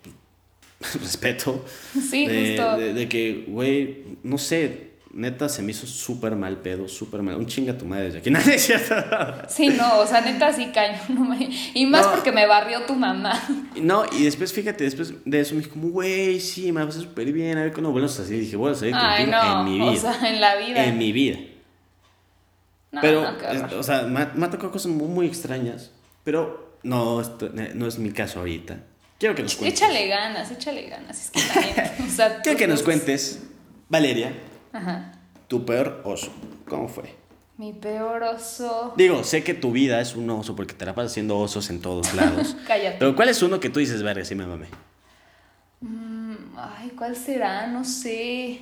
respeto. 1.01 1.65
Sí, 1.93 2.27
de, 2.27 2.57
justo. 2.57 2.77
De, 2.77 2.95
de 2.95 3.09
que, 3.09 3.45
güey, 3.49 4.05
no 4.23 4.39
sé, 4.39 4.89
neta 5.13 5.49
se 5.49 5.63
me 5.63 5.73
hizo 5.73 5.87
súper 5.87 6.37
mal 6.37 6.59
pedo, 6.59 6.87
súper 6.87 7.23
mal. 7.23 7.35
Un 7.37 7.47
chinga 7.47 7.77
tu 7.77 7.85
madre 7.85 8.05
desde 8.05 8.19
aquí. 8.19 8.31
Nada, 8.31 8.53
es 8.55 8.63
cierto. 8.67 8.95
Sí, 9.49 9.69
no, 9.71 9.99
o 9.99 10.07
sea, 10.07 10.21
neta 10.21 10.53
sí 10.53 10.71
caño. 10.73 10.99
no 11.09 11.25
me- 11.25 11.49
Y 11.75 11.87
más 11.87 12.07
No. 12.07 12.13
porque 12.13 12.31
me 12.31 12.47
barrió 12.47 12.83
tu 12.83 12.95
mamá. 12.95 13.33
No, 13.81 14.05
y 14.13 14.23
después, 14.25 14.53
fíjate, 14.53 14.85
después 14.85 15.13
de 15.25 15.41
eso 15.41 15.55
me 15.55 15.63
dijo 15.63 15.73
como, 15.73 15.89
güey, 15.89 16.39
sí, 16.41 16.71
me 16.71 16.81
va 16.81 16.83
a 16.83 16.87
pasar 16.87 17.03
súper 17.03 17.33
bien, 17.33 17.59
a 17.59 17.63
ver 17.63 17.73
cuándo 17.73 17.91
vuelves 17.91 18.19
a 18.21 18.25
salir. 18.25 18.41
Dije, 18.41 18.57
voy 18.57 18.71
a 18.71 18.75
salir 18.75 18.95
Ay, 18.97 19.25
contigo 19.27 19.43
no, 19.43 19.61
en 19.61 19.65
mi 19.65 19.79
vida. 19.81 19.91
o 19.91 19.97
sea, 20.15 20.29
en 20.31 20.41
la 20.41 20.57
vida. 20.57 20.85
en 20.85 20.99
mi 20.99 21.13
vida. 21.13 21.39
No, 22.91 23.01
pero, 23.03 23.23
no, 23.23 23.79
o 23.79 23.83
sea, 23.83 24.03
me, 24.03 24.21
ha- 24.21 24.33
me 24.35 24.47
ha 24.47 24.51
tocado 24.51 24.71
cosas 24.71 24.91
muy, 24.93 25.09
muy 25.09 25.27
extrañas. 25.27 25.91
Pero 26.25 26.77
no, 26.83 27.21
esto- 27.21 27.51
no 27.75 27.87
es 27.87 27.99
mi 27.99 28.11
caso 28.13 28.39
ahorita. 28.41 28.79
Quiero 29.19 29.35
que 29.35 29.43
nos 29.43 29.57
cuentes. 29.57 29.81
Échale 29.81 30.07
ganas, 30.07 30.51
échale 30.51 30.83
ganas. 30.89 31.25
Es 31.25 31.31
que 31.31 31.41
también, 31.41 32.09
o 32.09 32.11
sea, 32.11 32.41
Quiero 32.43 32.57
que 32.59 32.67
nos 32.69 32.83
cuentes, 32.83 33.43
Valeria, 33.89 34.33
Ajá. 34.73 35.13
tu 35.49 35.65
peor 35.65 36.03
oso. 36.05 36.31
¿Cómo 36.69 36.87
fue? 36.89 37.17
Mi 37.57 37.73
peor 37.73 38.23
oso. 38.23 38.95
Digo, 38.97 39.25
sé 39.25 39.43
que 39.43 39.55
tu 39.55 39.73
vida 39.73 40.01
es 40.01 40.15
un 40.15 40.31
oso 40.31 40.55
porque 40.55 40.75
te 40.75 40.87
la 40.87 40.95
pasas 40.95 41.11
haciendo 41.11 41.37
osos 41.39 41.69
en 41.71 41.81
todos 41.81 42.15
lados. 42.15 42.57
Cállate. 42.69 42.99
Pero 43.01 43.17
¿cuál 43.17 43.29
es 43.29 43.43
uno 43.43 43.59
que 43.59 43.71
tú 43.71 43.81
dices, 43.81 44.05
verga, 44.05 44.25
sí 44.25 44.37
me 44.37 44.47
mamé? 44.47 44.69
Mm, 45.81 46.57
ay, 46.57 46.93
¿cuál 46.97 47.17
será? 47.17 47.67
No 47.67 47.85
sé. 47.85 48.61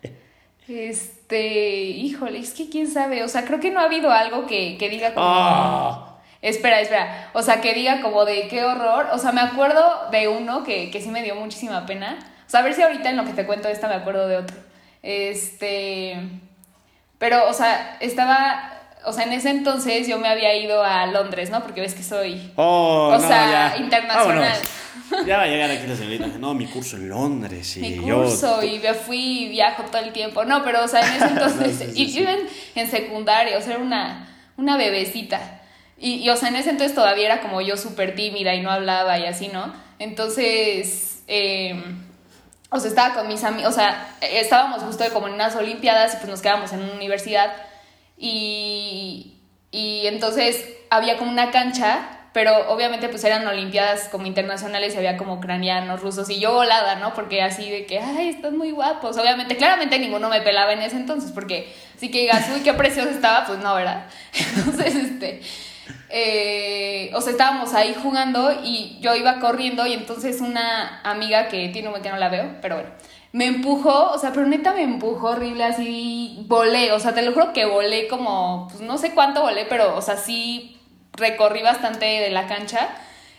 este, 0.68 1.80
híjole, 1.82 2.40
es 2.40 2.50
que 2.50 2.68
quién 2.68 2.90
sabe. 2.90 3.24
O 3.24 3.28
sea, 3.28 3.46
creo 3.46 3.60
que 3.60 3.70
no 3.70 3.80
ha 3.80 3.84
habido 3.84 4.10
algo 4.10 4.46
que, 4.46 4.76
que 4.78 4.90
diga 4.90 5.14
como. 5.14 5.26
¡Ah! 5.26 6.07
Espera, 6.42 6.80
espera. 6.80 7.30
O 7.32 7.42
sea, 7.42 7.60
que 7.60 7.74
diga 7.74 8.00
como 8.00 8.24
de 8.24 8.46
qué 8.48 8.64
horror. 8.64 9.08
O 9.12 9.18
sea, 9.18 9.32
me 9.32 9.40
acuerdo 9.40 10.08
de 10.12 10.28
uno 10.28 10.62
que, 10.64 10.90
que 10.90 11.00
sí 11.00 11.08
me 11.08 11.22
dio 11.22 11.34
muchísima 11.34 11.84
pena. 11.86 12.18
O 12.46 12.50
sea, 12.50 12.60
a 12.60 12.62
ver 12.62 12.74
si 12.74 12.82
ahorita 12.82 13.10
en 13.10 13.16
lo 13.16 13.24
que 13.24 13.32
te 13.32 13.44
cuento 13.46 13.68
esta 13.68 13.88
me 13.88 13.94
acuerdo 13.94 14.28
de 14.28 14.36
otro. 14.36 14.56
Este. 15.02 16.16
Pero, 17.18 17.48
o 17.48 17.52
sea, 17.52 17.96
estaba. 18.00 18.74
O 19.04 19.12
sea, 19.12 19.24
en 19.24 19.32
ese 19.32 19.50
entonces 19.50 20.06
yo 20.08 20.18
me 20.18 20.28
había 20.28 20.54
ido 20.56 20.82
a 20.82 21.06
Londres, 21.06 21.50
¿no? 21.50 21.62
Porque 21.62 21.80
ves 21.80 21.94
que 21.94 22.02
soy. 22.02 22.52
Oh, 22.56 23.08
o 23.14 23.18
no, 23.18 23.26
sea, 23.28 23.74
ya. 23.74 23.76
internacional. 23.78 24.52
Vámonos. 25.10 25.26
Ya 25.26 25.38
va 25.38 25.42
a 25.44 25.46
llegar 25.46 25.70
aquí 25.70 25.86
la 25.86 25.96
señorita. 25.96 26.26
No, 26.38 26.52
mi 26.54 26.66
curso 26.66 26.96
en 26.96 27.08
Londres. 27.08 27.76
Y 27.78 27.80
mi 27.80 28.06
yo- 28.06 28.22
curso 28.22 28.62
y 28.62 28.78
me 28.80 28.92
fui 28.94 29.44
y 29.44 29.48
viajo 29.48 29.84
todo 29.84 30.02
el 30.02 30.12
tiempo. 30.12 30.44
No, 30.44 30.62
pero, 30.64 30.84
o 30.84 30.88
sea, 30.88 31.00
en 31.00 31.14
ese 31.14 31.24
entonces, 31.32 31.78
Sí, 31.78 31.84
sí, 31.94 32.02
y 32.02 32.06
sí. 32.08 32.12
yo 32.14 32.20
iba 32.22 32.32
en, 32.32 32.40
en 32.74 32.90
secundaria, 32.90 33.56
o 33.56 33.60
sea, 33.62 33.74
era 33.74 33.82
una, 33.82 34.28
una 34.56 34.76
bebecita. 34.76 35.57
Y, 36.00 36.14
y, 36.14 36.30
o 36.30 36.36
sea, 36.36 36.48
en 36.48 36.56
ese 36.56 36.70
entonces 36.70 36.94
todavía 36.94 37.26
era 37.26 37.40
como 37.40 37.60
yo 37.60 37.76
súper 37.76 38.14
tímida 38.14 38.54
y 38.54 38.60
no 38.60 38.70
hablaba 38.70 39.18
y 39.18 39.26
así, 39.26 39.48
¿no? 39.48 39.72
Entonces, 39.98 41.22
eh, 41.26 41.82
o 42.70 42.78
sea, 42.78 42.88
estaba 42.88 43.14
con 43.14 43.28
mis 43.28 43.42
amigos, 43.44 43.72
o 43.72 43.74
sea, 43.74 44.14
estábamos 44.20 44.82
justo 44.82 45.04
como 45.12 45.26
en 45.26 45.34
unas 45.34 45.56
olimpiadas 45.56 46.14
y 46.14 46.16
pues 46.18 46.28
nos 46.28 46.40
quedamos 46.40 46.72
en 46.72 46.82
una 46.82 46.92
universidad 46.92 47.52
y, 48.16 49.38
y 49.70 50.06
entonces 50.06 50.64
había 50.90 51.16
como 51.16 51.30
una 51.30 51.50
cancha, 51.50 52.10
pero 52.32 52.68
obviamente 52.70 53.08
pues 53.08 53.24
eran 53.24 53.46
olimpiadas 53.46 54.08
como 54.10 54.26
internacionales 54.26 54.94
y 54.94 54.98
había 54.98 55.16
como 55.16 55.34
ucranianos, 55.34 56.00
rusos 56.00 56.28
y 56.30 56.38
yo 56.38 56.52
volada, 56.52 56.96
¿no? 56.96 57.14
Porque 57.14 57.42
así 57.42 57.68
de 57.70 57.86
que, 57.86 57.98
ay, 57.98 58.28
están 58.28 58.56
muy 58.56 58.70
guapos. 58.70 59.16
Obviamente, 59.16 59.56
claramente 59.56 59.98
ninguno 59.98 60.28
me 60.28 60.42
pelaba 60.42 60.72
en 60.74 60.82
ese 60.82 60.96
entonces 60.96 61.32
porque 61.32 61.74
así 61.96 62.10
que 62.10 62.20
digas, 62.20 62.48
uy, 62.54 62.60
qué 62.60 62.74
precioso 62.74 63.10
estaba, 63.10 63.46
pues 63.46 63.58
no, 63.58 63.74
¿verdad? 63.74 64.06
Entonces, 64.56 64.94
este... 64.94 65.40
eh, 66.10 67.10
o 67.14 67.20
sea, 67.20 67.32
estábamos 67.32 67.74
ahí 67.74 67.94
jugando 68.02 68.50
y 68.64 68.98
yo 69.00 69.14
iba 69.14 69.40
corriendo 69.40 69.86
y 69.86 69.92
entonces 69.92 70.40
una 70.40 71.00
amiga 71.02 71.48
que 71.48 71.68
tiene 71.68 71.88
un 71.88 71.92
buen 71.92 72.02
que 72.02 72.10
no 72.10 72.16
la 72.16 72.28
veo, 72.28 72.56
pero 72.62 72.76
bueno, 72.76 72.90
me 73.32 73.46
empujó, 73.46 74.10
o 74.10 74.18
sea, 74.18 74.32
pero 74.32 74.46
neta 74.46 74.72
me 74.72 74.82
empujó 74.82 75.28
horrible, 75.28 75.64
así 75.64 76.44
volé, 76.46 76.92
o 76.92 76.98
sea, 76.98 77.14
te 77.14 77.22
lo 77.22 77.32
juro 77.32 77.52
que 77.52 77.66
volé 77.66 78.08
como, 78.08 78.68
pues 78.70 78.80
no 78.80 78.96
sé 78.96 79.12
cuánto 79.12 79.42
volé, 79.42 79.66
pero, 79.66 79.96
o 79.96 80.02
sea, 80.02 80.16
sí 80.16 80.80
recorrí 81.12 81.62
bastante 81.62 82.06
de 82.06 82.30
la 82.30 82.46
cancha 82.46 82.88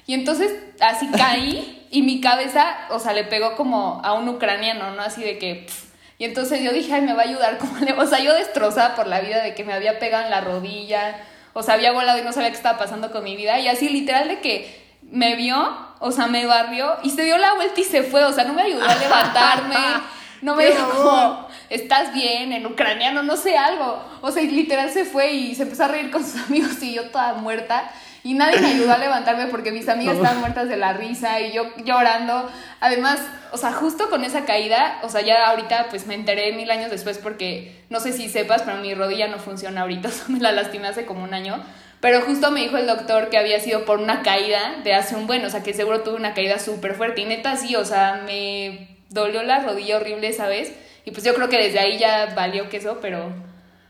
y 0.06 0.14
entonces 0.14 0.54
así 0.80 1.08
caí 1.18 1.88
y 1.92 2.04
mi 2.04 2.22
cabeza, 2.22 2.78
o 2.92 3.00
sea, 3.00 3.14
le 3.14 3.24
pegó 3.24 3.56
como 3.56 4.02
a 4.04 4.14
un 4.14 4.30
ucraniano, 4.30 4.92
¿no? 4.92 5.02
Así 5.02 5.24
de 5.24 5.40
que... 5.40 5.66
pff, 5.68 5.90
y 6.20 6.26
entonces 6.26 6.62
yo 6.62 6.74
dije, 6.74 6.94
ay, 6.94 7.02
me 7.02 7.14
va 7.14 7.22
a 7.22 7.26
ayudar, 7.26 7.58
como 7.58 7.78
le... 7.80 7.94
o 7.94 8.06
sea, 8.06 8.20
yo 8.20 8.34
destrozada 8.34 8.96
por 8.96 9.08
la 9.08 9.22
vida 9.22 9.42
de 9.42 9.56
que 9.56 9.64
me 9.64 9.74
había 9.74 10.00
pegado 10.00 10.26
en 10.26 10.30
la 10.30 10.42
rodilla, 10.42 11.16
o 11.60 11.64
sea, 11.64 11.74
había 11.74 11.92
volado 11.92 12.18
y 12.18 12.22
no 12.22 12.32
sabía 12.32 12.50
qué 12.50 12.58
estaba 12.58 12.78
pasando 12.78 13.12
con 13.12 13.24
mi 13.24 13.36
vida, 13.36 13.60
y 13.60 13.68
así 13.68 13.90
literal 13.90 14.28
de 14.30 14.40
que 14.40 14.90
me 15.02 15.36
vio, 15.36 15.78
o 16.00 16.12
sea, 16.12 16.28
me 16.28 16.46
barrió 16.46 16.96
y 17.04 17.10
se 17.10 17.24
dio 17.24 17.38
la 17.38 17.54
vuelta 17.54 17.80
y 17.82 17.84
se 17.84 18.04
fue, 18.04 18.24
o 18.24 18.32
sea, 18.32 18.46
no 18.46 18.54
me 18.54 18.64
ayudó 18.64 18.84
a 18.84 18.96
levantarme, 18.96 19.76
no 20.42 20.56
me 20.56 20.64
¡Qué 20.64 20.72
dijo 20.72 20.90
como, 20.90 21.48
estás 21.70 22.14
bien, 22.14 22.54
en 22.54 22.66
ucraniano, 22.66 23.24
no 23.24 23.36
sé, 23.36 23.58
algo, 23.58 24.02
o 24.22 24.32
sea, 24.32 24.42
y 24.42 24.50
literal 24.50 24.90
se 24.90 25.04
fue 25.04 25.34
y 25.34 25.56
se 25.56 25.64
empezó 25.64 25.84
a 25.84 25.90
reír 25.90 26.12
con 26.12 26.24
sus 26.24 26.42
amigos 26.44 26.82
y 26.82 26.94
yo 26.94 27.10
toda 27.10 27.34
muerta. 27.34 27.92
Y 28.24 28.34
nadie 28.34 28.60
me 28.60 28.68
ayudó 28.68 28.94
a 28.94 28.98
levantarme 28.98 29.48
porque 29.48 29.72
mis 29.72 29.88
amigas 29.88 30.18
estaban 30.18 30.40
muertas 30.40 30.68
de 30.68 30.78
la 30.78 30.94
risa 30.94 31.40
y 31.40 31.54
yo 31.54 31.64
llorando. 31.84 32.50
Además, 32.82 33.20
o 33.52 33.58
sea, 33.58 33.72
justo 33.72 34.10
con 34.10 34.24
esa 34.24 34.46
caída, 34.46 35.00
o 35.04 35.10
sea, 35.10 35.22
ya 35.22 35.48
ahorita 35.48 35.88
pues 35.90 36.06
me 36.06 36.16
enteré 36.16 36.52
mil 36.54 36.70
años 36.70 36.92
después 36.92 37.18
porque 37.18 37.84
no 37.90 38.00
sé 38.00 38.12
si 38.12 38.30
sepas, 38.30 38.64
pero 38.64 38.78
mi 38.78 38.94
rodilla 38.94 39.28
no 39.28 39.40
funciona 39.40 39.82
ahorita, 39.82 40.08
o 40.10 40.12
sea, 40.12 40.26
me 40.28 40.40
la 40.40 40.52
lastimé 40.52 40.88
hace 40.88 41.06
como 41.06 41.24
un 41.24 41.34
año. 41.34 41.64
Pero 42.02 42.22
justo 42.22 42.52
me 42.52 42.62
dijo 42.62 42.78
el 42.78 42.88
doctor 42.88 43.30
que 43.30 43.38
había 43.38 43.60
sido 43.60 43.84
por 43.84 44.00
una 44.00 44.22
caída 44.22 44.76
de 44.84 44.94
hace 44.94 45.16
un 45.16 45.28
buen, 45.28 45.44
o 45.44 45.50
sea, 45.50 45.64
que 45.64 45.74
seguro 45.74 46.02
tuve 46.02 46.16
una 46.16 46.34
caída 46.34 46.58
súper 46.58 46.96
fuerte. 46.96 47.22
Y 47.22 47.26
neta, 47.26 47.58
sí, 47.58 47.76
o 47.76 47.84
sea, 47.84 48.22
me 48.26 49.00
dolió 49.10 49.44
la 49.44 49.60
rodilla 49.60 49.98
horrible, 49.98 50.32
¿sabes? 50.32 50.74
Y 51.04 51.12
pues 51.12 51.24
yo 51.24 51.34
creo 51.34 51.50
que 51.50 51.58
desde 51.58 51.80
ahí 51.80 51.98
ya 51.98 52.34
valió 52.36 52.70
queso, 52.70 53.00
pero, 53.02 53.34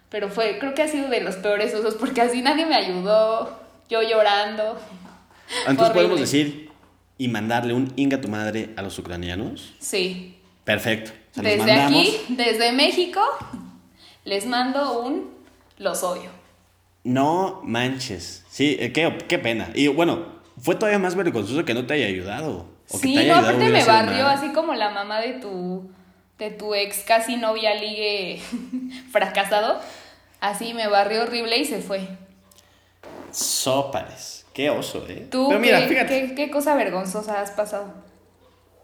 pero 0.10 0.30
fue, 0.30 0.58
creo 0.58 0.74
que 0.74 0.82
ha 0.82 0.88
sido 0.88 1.08
de 1.10 1.22
los 1.22 1.36
peores 1.36 1.74
osos 1.74 1.96
porque 1.96 2.22
así 2.22 2.42
nadie 2.42 2.66
me 2.66 2.76
ayudó, 2.76 3.60
yo 3.90 4.02
llorando. 4.02 4.80
Entonces 5.68 5.94
podemos 5.94 6.20
decir 6.20 6.70
y 7.18 7.28
mandarle 7.28 7.74
un 7.74 7.92
inga 7.96 8.18
a 8.18 8.22
tu 8.22 8.28
madre 8.30 8.70
a 8.78 8.82
los 8.82 8.98
ucranianos. 9.00 9.74
Sí. 9.80 10.38
Perfecto. 10.64 11.12
Se 11.32 11.42
Desde 11.42 11.72
aquí, 11.74 12.18
desde 12.30 12.72
México, 12.72 13.22
les 14.26 14.46
mando 14.46 15.02
un 15.02 15.34
los 15.78 16.04
odio. 16.04 16.30
No 17.04 17.62
manches. 17.64 18.46
Sí, 18.50 18.78
eh, 18.80 18.92
qué, 18.94 19.18
qué 19.28 19.40
pena. 19.40 19.70
Y 19.74 19.88
bueno, 19.88 20.26
fue 20.62 20.76
todavía 20.76 21.00
más 21.00 21.16
vergonzoso 21.16 21.66
que 21.66 21.74
no 21.74 21.86
te 21.88 21.96
haya 21.96 22.08
ayudado. 22.08 22.68
O 22.90 23.00
que 23.00 23.08
Sí, 23.08 23.14
te 23.14 23.20
haya 23.22 23.34
no, 23.34 23.48
ayudado 23.48 23.56
aparte 23.58 23.72
me 23.74 23.86
barrió 23.86 24.24
mal. 24.26 24.38
así 24.38 24.50
como 24.54 24.74
la 24.76 24.90
mamá 24.90 25.20
de 25.22 25.34
tu, 25.34 25.90
de 26.38 26.52
tu 26.52 26.76
ex 26.76 27.00
casi 27.04 27.38
novia 27.38 27.74
ligue 27.76 28.42
fracasado. 29.12 29.80
Así 30.42 30.74
me 30.74 30.88
barrió 30.88 31.24
horrible 31.24 31.58
y 31.58 31.66
se 31.66 31.82
fue. 31.82 32.08
Sópales. 33.32 34.46
Qué 34.54 34.70
oso, 34.70 35.06
¿eh? 35.08 35.28
¿Tú 35.30 35.48
Pero 35.48 35.60
mira, 35.60 35.80
qué, 35.82 35.88
fíjate. 35.88 36.28
qué- 36.30 36.36
qué 36.36 36.52
cosa 36.52 36.76
vergonzosa 36.76 37.42
has 37.42 37.52
pasado? 37.52 37.94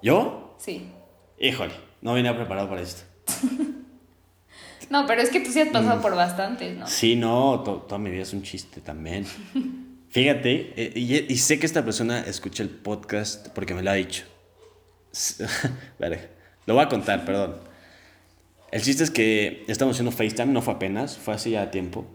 ¿Yo? 0.01 0.55
Sí. 0.57 0.87
Híjole, 1.39 1.73
no 2.01 2.13
venía 2.13 2.35
preparado 2.35 2.69
para 2.69 2.81
esto. 2.81 3.03
No, 4.89 5.07
pero 5.07 5.21
es 5.23 5.31
que 5.31 5.39
tú 5.39 5.51
sí 5.51 5.59
has 5.59 5.69
Mm. 5.69 5.73
pasado 5.73 6.01
por 6.01 6.15
bastantes, 6.15 6.77
¿no? 6.77 6.85
Sí, 6.87 7.15
no, 7.15 7.61
to- 7.63 7.77
toda 7.87 7.97
mi 7.97 8.11
vida 8.11 8.21
es 8.21 8.33
un 8.33 8.43
chiste 8.43 8.81
también. 8.81 9.25
Fíjate, 10.09 10.73
eh, 10.77 10.91
y, 10.95 11.33
y 11.33 11.37
sé 11.37 11.57
que 11.59 11.65
esta 11.65 11.83
persona 11.83 12.19
escucha 12.21 12.61
el 12.61 12.69
podcast 12.69 13.47
porque 13.49 13.73
me 13.73 13.81
lo 13.81 13.89
ha 13.89 13.95
dicho. 13.95 14.25
Verga, 15.99 16.21
lo 16.67 16.75
voy 16.75 16.83
a 16.83 16.87
contar, 16.89 17.25
perdón. 17.25 17.55
El 18.71 18.81
chiste 18.83 19.03
es 19.03 19.09
que 19.11 19.63
estamos 19.67 19.95
haciendo 19.95 20.11
FaceTime, 20.11 20.53
no 20.53 20.61
fue 20.61 20.75
apenas, 20.75 21.17
fue 21.17 21.33
hace 21.33 21.49
ya 21.51 21.71
tiempo. 21.71 22.05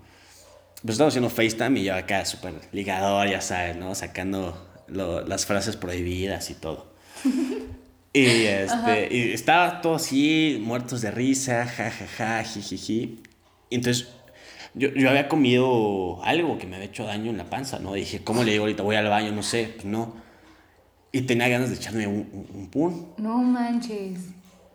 Pues 0.83 0.93
estamos 0.95 1.13
haciendo 1.13 1.31
FaceTime 1.31 1.81
y 1.81 1.85
yo 1.85 1.95
acá 1.95 2.25
súper 2.25 2.55
ligador, 2.73 3.29
ya 3.29 3.41
sabes, 3.41 3.77
¿no? 3.77 3.95
Sacando 3.95 4.67
lo- 4.89 5.21
las 5.27 5.45
frases 5.47 5.77
prohibidas 5.77 6.51
y 6.51 6.55
todo. 6.55 6.93
Y, 8.13 8.45
este, 8.47 9.09
y 9.13 9.33
estaba 9.33 9.81
todo 9.83 9.95
así, 9.95 10.59
muertos 10.61 11.01
de 11.01 11.13
risa, 11.13 11.65
jajaja, 11.65 12.43
jijiji. 12.43 13.21
Y 13.71 13.75
entonces 13.77 14.09
yo, 14.75 14.89
yo 14.89 15.09
había 15.11 15.29
comido 15.29 16.21
algo 16.25 16.59
que 16.59 16.67
me 16.67 16.75
había 16.75 16.89
hecho 16.89 17.05
daño 17.05 17.31
en 17.31 17.37
la 17.39 17.49
panza, 17.49 17.79
¿no? 17.79 17.93
dije, 17.95 18.25
¿cómo 18.25 18.43
le 18.43 18.51
digo 18.51 18.65
ahorita? 18.65 18.83
Voy 18.83 18.97
al 18.97 19.09
baño, 19.09 19.31
no 19.31 19.45
sé, 19.45 19.71
pues 19.77 19.85
no. 19.85 20.17
Y 21.13 21.21
tenía 21.23 21.47
ganas 21.47 21.71
de 21.71 21.77
echarme 21.77 22.09
un, 22.09 22.29
un, 22.33 22.49
un 22.53 22.69
pun. 22.69 23.13
No 23.19 23.39
manches. 23.39 24.19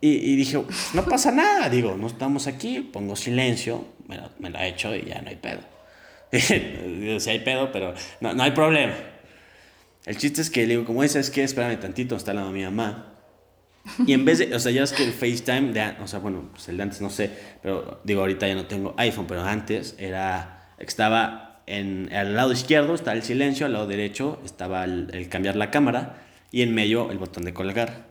Y, 0.00 0.12
y 0.12 0.36
dije, 0.36 0.62
no 0.94 1.04
pasa 1.04 1.30
nada, 1.30 1.68
digo, 1.68 1.94
no 1.94 2.06
estamos 2.06 2.46
aquí, 2.46 2.80
pongo 2.80 3.16
silencio, 3.16 3.84
me 4.08 4.16
lo, 4.16 4.30
me 4.38 4.48
lo 4.48 4.58
echo 4.60 4.96
y 4.96 5.04
ya 5.04 5.20
no 5.20 5.28
hay 5.28 5.36
pedo. 5.36 5.60
Sí 7.20 7.30
hay 7.30 7.40
pedo, 7.40 7.70
pero 7.72 7.94
no, 8.20 8.34
no 8.34 8.42
hay 8.42 8.50
problema. 8.50 8.94
El 10.04 10.16
chiste 10.16 10.40
es 10.40 10.50
que 10.50 10.62
le 10.62 10.74
digo, 10.74 10.84
como 10.84 11.02
esa 11.02 11.18
es 11.18 11.30
que 11.30 11.42
espérame 11.42 11.78
tantito, 11.80 12.16
está 12.16 12.32
la 12.32 12.44
mi 12.44 12.62
mamá. 12.62 13.12
Y 14.06 14.12
en 14.12 14.24
vez 14.24 14.38
de, 14.38 14.54
o 14.54 14.58
sea, 14.58 14.72
ya 14.72 14.82
es 14.82 14.92
que 14.92 15.04
el 15.04 15.12
FaceTime, 15.12 15.72
de, 15.72 15.94
o 16.02 16.08
sea, 16.08 16.18
bueno, 16.18 16.48
pues 16.52 16.68
el 16.68 16.76
de 16.76 16.82
antes 16.82 17.00
no 17.00 17.10
sé, 17.10 17.30
pero 17.62 18.00
digo, 18.04 18.20
ahorita 18.20 18.46
ya 18.48 18.54
no 18.54 18.66
tengo 18.66 18.94
iPhone, 18.96 19.26
pero 19.26 19.42
antes 19.42 19.94
era, 19.98 20.72
estaba 20.78 21.62
en, 21.66 22.12
al 22.12 22.34
lado 22.34 22.52
izquierdo, 22.52 22.94
está 22.94 23.12
el 23.12 23.22
silencio, 23.22 23.66
al 23.66 23.72
lado 23.72 23.86
derecho 23.86 24.40
estaba 24.44 24.84
el, 24.84 25.08
el 25.12 25.28
cambiar 25.28 25.56
la 25.56 25.70
cámara 25.70 26.22
y 26.50 26.62
en 26.62 26.74
medio 26.74 27.10
el 27.10 27.18
botón 27.18 27.44
de 27.44 27.54
colgar. 27.54 28.06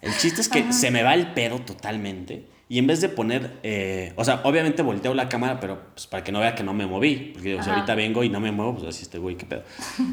El 0.00 0.14
chiste 0.18 0.42
es 0.42 0.48
que 0.50 0.72
se 0.72 0.90
me 0.90 1.02
va 1.02 1.14
el 1.14 1.32
pedo 1.32 1.60
totalmente. 1.60 2.44
Y 2.66 2.78
en 2.78 2.86
vez 2.86 3.02
de 3.02 3.10
poner, 3.10 3.58
eh, 3.62 4.14
o 4.16 4.24
sea, 4.24 4.40
obviamente 4.44 4.80
volteo 4.80 5.12
la 5.12 5.28
cámara, 5.28 5.60
pero 5.60 5.80
pues 5.94 6.06
para 6.06 6.24
que 6.24 6.32
no 6.32 6.40
vea 6.40 6.54
que 6.54 6.62
no 6.62 6.72
me 6.72 6.86
moví. 6.86 7.32
Porque 7.34 7.58
Ajá. 7.58 7.74
ahorita 7.74 7.94
vengo 7.94 8.24
y 8.24 8.30
no 8.30 8.40
me 8.40 8.52
muevo, 8.52 8.76
pues 8.76 8.86
así 8.88 9.02
este 9.02 9.18
güey, 9.18 9.36
qué 9.36 9.44
pedo. 9.44 9.62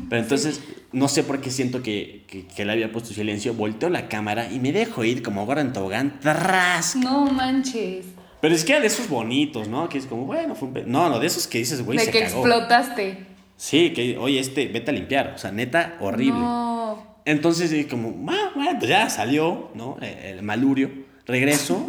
Pero 0.09 0.21
entonces, 0.21 0.61
no 0.91 1.07
sé 1.07 1.23
por 1.23 1.39
qué 1.39 1.49
siento 1.49 1.81
que, 1.81 2.25
que, 2.27 2.45
que 2.45 2.65
le 2.65 2.73
había 2.73 2.91
puesto 2.91 3.13
silencio. 3.13 3.53
Volteo 3.53 3.89
la 3.89 4.09
cámara 4.09 4.51
y 4.51 4.59
me 4.59 4.73
dejo 4.73 5.05
ir 5.05 5.23
como 5.23 5.41
ahora 5.41 5.61
en 5.61 5.71
tobogán. 5.71 6.19
¡tras! 6.19 6.97
No 6.97 7.25
manches. 7.27 8.05
Pero 8.41 8.53
es 8.53 8.65
que 8.65 8.73
era 8.73 8.81
de 8.81 8.87
esos 8.87 9.07
bonitos, 9.07 9.69
¿no? 9.69 9.87
Que 9.87 9.99
es 9.99 10.05
como, 10.05 10.25
bueno, 10.25 10.53
fue 10.55 10.67
un 10.67 10.73
pedo. 10.73 10.85
No, 10.87 11.09
no, 11.09 11.19
de 11.19 11.27
esos 11.27 11.47
que 11.47 11.59
dices, 11.59 11.85
güey, 11.85 11.99
de 11.99 12.05
se 12.05 12.11
que 12.11 12.23
cagó. 12.23 12.39
explotaste. 12.45 13.25
Sí, 13.55 13.93
que, 13.93 14.17
oye, 14.17 14.39
este, 14.39 14.67
vete 14.67 14.91
a 14.91 14.93
limpiar. 14.93 15.33
O 15.35 15.37
sea, 15.37 15.51
neta, 15.51 15.95
horrible. 16.01 16.39
No. 16.39 17.15
Entonces, 17.23 17.85
como, 17.85 18.29
ah, 18.29 18.51
bueno, 18.55 18.77
pues 18.77 18.89
ya 18.89 19.09
salió, 19.09 19.69
¿no? 19.75 19.97
El 20.01 20.41
malurio. 20.41 20.89
Regreso 21.27 21.87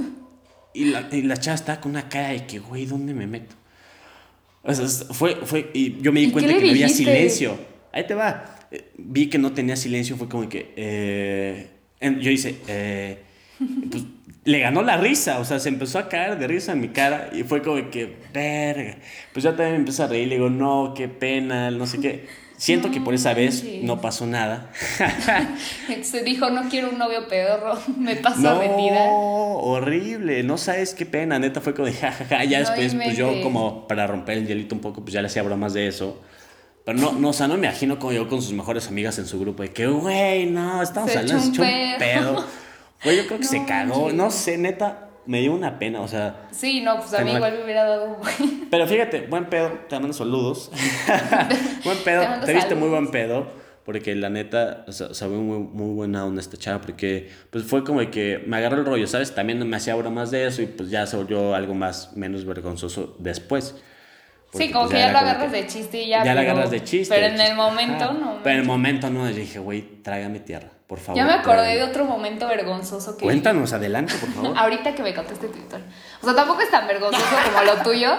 Y 0.75 0.87
la, 0.87 1.09
y 1.13 1.23
la 1.23 1.37
chava 1.37 1.55
estaba 1.55 1.81
con 1.81 1.93
una 1.93 2.09
cara 2.09 2.29
de 2.29 2.47
que, 2.47 2.59
güey, 2.59 2.87
¿dónde 2.87 3.15
me 3.15 3.27
meto? 3.27 3.55
O 4.63 4.73
sea, 4.75 4.87
fue, 5.13 5.37
fue, 5.45 5.71
y 5.75 6.01
yo 6.01 6.13
me 6.13 6.21
di 6.21 6.27
¿Y 6.27 6.31
cuenta 6.31 6.53
que 6.53 6.61
no 6.61 6.71
había 6.71 6.89
silencio. 6.89 7.59
Ahí 7.93 8.07
te 8.07 8.15
va. 8.15 8.69
Eh, 8.71 8.91
Vi 8.97 9.29
que 9.29 9.39
no 9.39 9.53
tenía 9.53 9.77
silencio, 9.77 10.17
fue 10.17 10.29
como 10.29 10.49
que, 10.49 10.73
eh, 10.77 11.67
yo 12.01 12.31
hice, 12.31 12.57
eh, 12.69 13.19
pues, 13.91 14.05
le 14.45 14.59
ganó 14.59 14.83
la 14.83 14.97
risa, 14.97 15.39
o 15.39 15.45
sea, 15.45 15.61
se 15.61 15.69
empezó 15.69 15.99
a 15.99 16.09
caer 16.09 16.39
de 16.39 16.47
risa 16.49 16.73
en 16.73 16.81
mi 16.81 16.89
cara 16.89 17.31
y 17.33 17.43
fue 17.43 17.63
como 17.63 17.91
que, 17.91 18.17
verga. 18.33 18.97
Pues 19.33 19.45
yo 19.45 19.51
también 19.51 19.73
me 19.73 19.79
empecé 19.79 20.03
a 20.03 20.07
reír, 20.09 20.29
le 20.29 20.37
digo, 20.37 20.51
no, 20.51 20.95
qué 20.97 21.09
pena, 21.09 21.71
no 21.71 21.87
sé 21.87 22.01
qué. 22.01 22.27
Siento 22.63 22.93
que 22.93 23.01
por 23.01 23.13
esa 23.13 23.35
vez 23.35 23.65
manches. 23.65 23.83
no 23.83 24.01
pasó 24.01 24.25
nada. 24.25 24.71
Se 26.03 26.23
dijo, 26.23 26.49
no 26.51 26.69
quiero 26.69 26.91
un 26.91 26.99
novio 26.99 27.27
pedorro, 27.27 27.77
me 27.99 28.15
paso 28.15 28.39
No, 28.41 28.51
a 28.51 28.59
retirar. 28.61 29.09
horrible, 29.11 30.45
no 30.45 30.57
sabes 30.59 30.95
qué 30.95 31.05
pena, 31.05 31.41
neta 31.41 31.61
fue 31.61 31.75
como 31.75 31.87
de 31.87 31.95
jajaja, 31.95 32.45
ya 32.45 32.61
No 32.61 32.69
después 32.71 32.95
pues 32.95 33.17
yo 33.17 33.43
como 33.43 33.89
para 33.89 34.07
romper 34.07 34.39
el 34.39 34.47
hielito 34.47 34.77
un 34.77 34.81
poco, 34.81 35.01
pues 35.03 35.13
ya 35.13 35.21
le 35.23 35.27
hacía 35.27 35.43
bromas 35.43 35.73
de 35.75 35.89
eso. 35.89 36.21
Pero 36.85 36.99
no, 36.99 37.11
no, 37.11 37.31
o 37.31 37.33
sea, 37.33 37.49
no 37.49 37.57
me 37.59 37.67
imagino 37.67 37.99
como 37.99 38.13
yo 38.13 38.29
con 38.29 38.41
sus 38.41 38.53
mejores 38.53 38.87
amigas 38.87 39.19
en 39.19 39.27
su 39.27 39.41
grupo 39.41 39.65
de 39.65 39.73
que, 39.73 39.89
güey, 39.89 40.47
no, 40.47 40.83
estamos 40.85 41.11
Se 41.11 41.19
hablando, 41.19 41.43
se 41.43 41.49
echó 41.49 41.63
un 41.63 41.99
pedo. 41.99 42.47
Güey, 43.03 43.17
yo 43.17 43.27
creo 43.27 43.39
que 43.41 43.45
se 43.57 43.65
cagó, 43.65 44.13
no 44.13 44.31
sé, 44.31 44.57
neta, 44.57 45.09
me 45.27 45.41
dio 45.41 45.53
una 45.53 45.79
pena, 45.79 46.01
o 46.01 46.09
sea. 46.09 46.49
Sí, 46.51 46.81
no, 46.81 46.97
pues 46.99 47.13
a 47.15 47.23
mí 47.25 47.33
igual 47.33 47.55
me 47.59 47.65
hubiera 47.65 47.85
dado. 47.85 48.19
Pero 48.71 48.87
fíjate, 48.87 49.23
buen 49.29 49.47
pedo, 49.47 49.71
te 49.89 49.99
mando 49.99 50.13
saludos. 50.15 50.71
buen 51.85 51.99
pedo, 51.99 52.23
Te 52.41 52.47
te, 52.47 52.55
viste 52.55 52.75
muy 52.75 52.89
buen 52.89 53.11
pedo. 53.11 53.61
Porque 53.85 54.15
la 54.15 54.31
neta, 54.31 54.85
o 54.87 54.93
sea, 54.93 55.13
sabe 55.13 55.35
muy, 55.37 55.59
muy 55.59 55.93
buena 55.95 56.25
onda 56.25 56.41
esta 56.41 56.57
chava. 56.57 56.81
Porque 56.81 57.31
pues 57.51 57.65
fue 57.65 57.83
como 57.83 57.99
que 58.13 58.41
me 58.47 58.57
agarró 58.57 58.77
el 58.79 58.85
rollo, 58.87 59.07
¿sabes? 59.09 59.35
También 59.35 59.67
me 59.69 59.77
hacía 59.77 59.97
bromas 59.97 60.31
de 60.31 60.47
eso 60.47 60.63
y 60.63 60.67
pues 60.67 60.89
ya 60.89 61.05
se 61.07 61.17
volvió 61.17 61.55
algo 61.57 61.75
más, 61.75 62.17
menos 62.17 62.45
vergonzoso 62.45 63.17
después. 63.19 63.75
Porque, 64.53 64.67
Sí, 64.67 64.73
como 64.73 64.85
pues, 64.85 64.95
que 64.95 65.01
ya, 65.01 65.11
era 65.11 65.13
lo 65.23 65.29
agarras 65.31 65.51
que- 65.53 65.63
de 65.63 65.67
chiste 65.67 66.03
y 66.03 66.09
ya. 66.11 66.19
Ya 66.25 66.31
pero- 66.35 66.41
agarras 66.53 66.71
de 66.71 66.85
chiste. 66.85 67.13
Pero 67.13 67.27
en 67.35 67.41
el 67.41 67.57
momento 67.57 68.13
no. 68.13 68.39
Pero 68.45 68.55
en 68.55 68.61
el 68.61 68.67
momento 68.69 69.11
no, 69.11 69.29
yo 69.29 69.35
dije, 69.35 69.59
güey, 69.59 69.83
trágame 70.03 70.39
tierra, 70.39 70.69
por 70.93 71.01
favor. 71.01 71.17
Ya 71.17 71.25
me 71.25 71.33
acordé 71.33 71.77
de 71.77 71.85
otro 71.85 72.05
momento 72.05 72.47
vergonzoso 72.47 73.17
que. 73.17 73.25
Cuéntanos, 73.25 73.73
adelante, 73.73 74.13
por 74.21 74.29
favor. 74.29 74.53
Ahorita 74.59 74.95
que 74.95 75.03
me 75.03 75.15
contaste 75.15 75.49
tu 75.49 75.57
historia. 75.57 75.87
O 76.21 76.27
sea, 76.27 76.35
tampoco 76.35 76.61
es 76.61 76.71
tan 76.71 76.87
vergonzoso 76.87 77.35
como 77.47 77.65
lo 77.65 77.83
tuyo, 77.83 78.11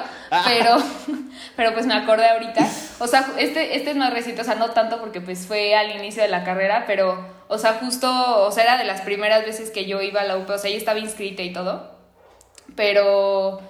pero, 0.43 0.77
pero 1.55 1.73
pues 1.73 1.85
me 1.85 1.93
acordé 1.93 2.27
ahorita. 2.29 2.67
O 2.97 3.05
sea, 3.05 3.27
este, 3.37 3.75
este 3.75 3.91
es 3.91 3.95
más 3.95 4.11
reciente, 4.11 4.41
o 4.41 4.43
sea, 4.43 4.55
no 4.55 4.71
tanto 4.71 4.99
porque 4.99 5.21
pues 5.21 5.45
fue 5.45 5.75
al 5.75 5.91
inicio 5.91 6.23
de 6.23 6.29
la 6.29 6.43
carrera, 6.43 6.85
pero, 6.87 7.23
o 7.47 7.59
sea, 7.59 7.73
justo, 7.73 8.09
o 8.43 8.51
sea, 8.51 8.63
era 8.63 8.77
de 8.79 8.85
las 8.85 9.01
primeras 9.01 9.45
veces 9.45 9.69
que 9.69 9.85
yo 9.85 10.01
iba 10.01 10.21
a 10.21 10.23
la 10.23 10.37
UP, 10.37 10.49
o 10.49 10.57
sea, 10.57 10.71
yo 10.71 10.77
estaba 10.77 10.97
inscrita 10.97 11.43
y 11.43 11.53
todo, 11.53 11.95
pero, 12.75 13.61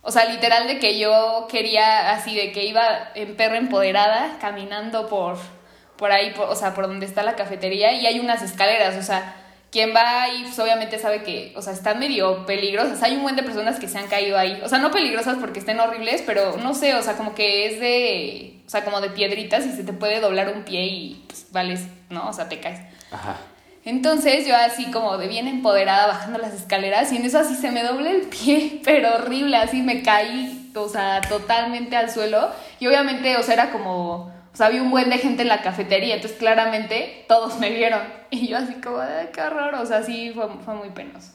o 0.00 0.10
sea, 0.10 0.24
literal 0.24 0.66
de 0.66 0.78
que 0.78 0.98
yo 0.98 1.46
quería, 1.50 2.12
así, 2.12 2.34
de 2.34 2.52
que 2.52 2.64
iba 2.64 3.10
en 3.14 3.36
perra 3.36 3.58
empoderada, 3.58 4.38
caminando 4.40 5.08
por, 5.08 5.36
por 5.96 6.12
ahí, 6.12 6.30
por- 6.30 6.48
o 6.48 6.54
sea, 6.56 6.74
por 6.74 6.86
donde 6.86 7.06
está 7.06 7.22
la 7.22 7.36
cafetería, 7.36 7.92
y 7.92 8.06
hay 8.06 8.20
unas 8.20 8.42
escaleras, 8.42 8.96
o 8.96 9.02
sea, 9.02 9.34
quien 9.72 9.94
va 9.94 10.22
ahí, 10.22 10.42
pues 10.44 10.58
obviamente 10.58 10.98
sabe 10.98 11.22
que, 11.22 11.52
o 11.56 11.60
sea, 11.62 11.72
están 11.72 11.98
medio 11.98 12.46
peligrosas. 12.46 13.02
Hay 13.02 13.16
un 13.16 13.22
buen 13.22 13.36
de 13.36 13.42
personas 13.42 13.78
que 13.78 13.88
se 13.88 13.98
han 13.98 14.06
caído 14.06 14.38
ahí. 14.38 14.58
O 14.64 14.68
sea, 14.68 14.78
no 14.78 14.90
peligrosas 14.90 15.36
porque 15.38 15.58
estén 15.58 15.80
horribles, 15.80 16.22
pero 16.24 16.56
no 16.56 16.72
sé, 16.72 16.94
o 16.94 17.02
sea, 17.02 17.14
como 17.14 17.34
que 17.34 17.66
es 17.66 17.80
de, 17.80 18.60
o 18.66 18.70
sea, 18.70 18.84
como 18.84 19.00
de 19.00 19.10
piedritas 19.10 19.66
y 19.66 19.72
se 19.72 19.84
te 19.84 19.92
puede 19.92 20.20
doblar 20.20 20.48
un 20.54 20.62
pie 20.62 20.86
y 20.86 21.24
pues 21.26 21.46
vales, 21.50 21.82
¿no? 22.08 22.28
O 22.28 22.32
sea, 22.32 22.48
te 22.48 22.58
caes. 22.60 22.80
Ajá. 23.10 23.36
Entonces 23.84 24.46
yo 24.46 24.56
así 24.56 24.90
como 24.90 25.16
de 25.18 25.28
bien 25.28 25.46
empoderada 25.46 26.06
bajando 26.08 26.38
las 26.38 26.54
escaleras 26.54 27.12
y 27.12 27.16
en 27.18 27.24
eso 27.24 27.38
así 27.38 27.54
se 27.54 27.70
me 27.70 27.82
doble 27.82 28.10
el 28.10 28.22
pie, 28.22 28.80
pero 28.84 29.14
horrible, 29.16 29.56
así 29.56 29.82
me 29.82 30.02
caí, 30.02 30.70
o 30.74 30.88
sea, 30.88 31.20
totalmente 31.28 31.96
al 31.96 32.10
suelo. 32.10 32.50
Y 32.80 32.86
obviamente, 32.86 33.36
o 33.36 33.42
sea, 33.42 33.54
era 33.54 33.70
como, 33.72 34.32
o 34.56 34.58
sea, 34.58 34.68
había 34.68 34.80
un 34.82 34.90
buen 34.90 35.10
de 35.10 35.18
gente 35.18 35.42
en 35.42 35.48
la 35.48 35.60
cafetería, 35.60 36.14
entonces 36.14 36.38
claramente 36.38 37.26
todos 37.28 37.58
me 37.58 37.68
vieron. 37.68 38.00
Y 38.30 38.48
yo 38.48 38.56
así 38.56 38.72
como, 38.82 39.00
"Ay, 39.00 39.28
qué 39.34 39.42
horror, 39.42 39.74
o 39.74 39.84
sea, 39.84 40.02
sí 40.02 40.32
fue, 40.34 40.48
fue 40.64 40.72
muy 40.74 40.88
penoso. 40.88 41.32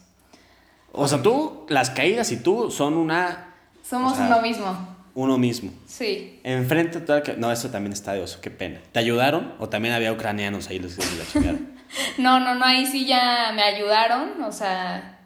O 0.92 1.08
sea, 1.08 1.22
tú, 1.22 1.68
las 1.70 1.92
caídas 1.92 2.32
y 2.32 2.38
tú 2.38 2.72
son 2.72 2.96
una. 2.96 3.54
Somos 3.88 4.14
o 4.14 4.16
sea, 4.16 4.26
uno 4.26 4.42
mismo, 4.42 4.96
Uno 5.14 5.38
mismo. 5.38 5.72
sí. 5.86 6.40
Enfrente 6.44 7.00
de 7.00 7.06
toda 7.06 7.20
la 7.26 7.34
No, 7.36 7.52
eso 7.52 7.70
también 7.70 7.94
está 7.94 8.14
de 8.14 8.22
oso, 8.22 8.40
qué 8.42 8.50
pena. 8.50 8.80
¿Te 8.92 8.98
ayudaron? 9.00 9.54
¿O 9.60 9.70
también 9.70 9.94
había 9.94 10.12
ucranianos 10.12 10.68
ahí 10.70 10.80
los 10.80 10.96
que 10.96 11.04
la 11.18 11.26
chingaron? 11.32 11.72
No, 12.18 12.40
no, 12.40 12.56
no, 12.56 12.66
ahí 12.66 12.86
sí 12.88 13.06
ya 13.06 13.52
me 13.54 13.62
ayudaron, 13.64 14.42
o 14.44 14.52
sea, 14.52 15.20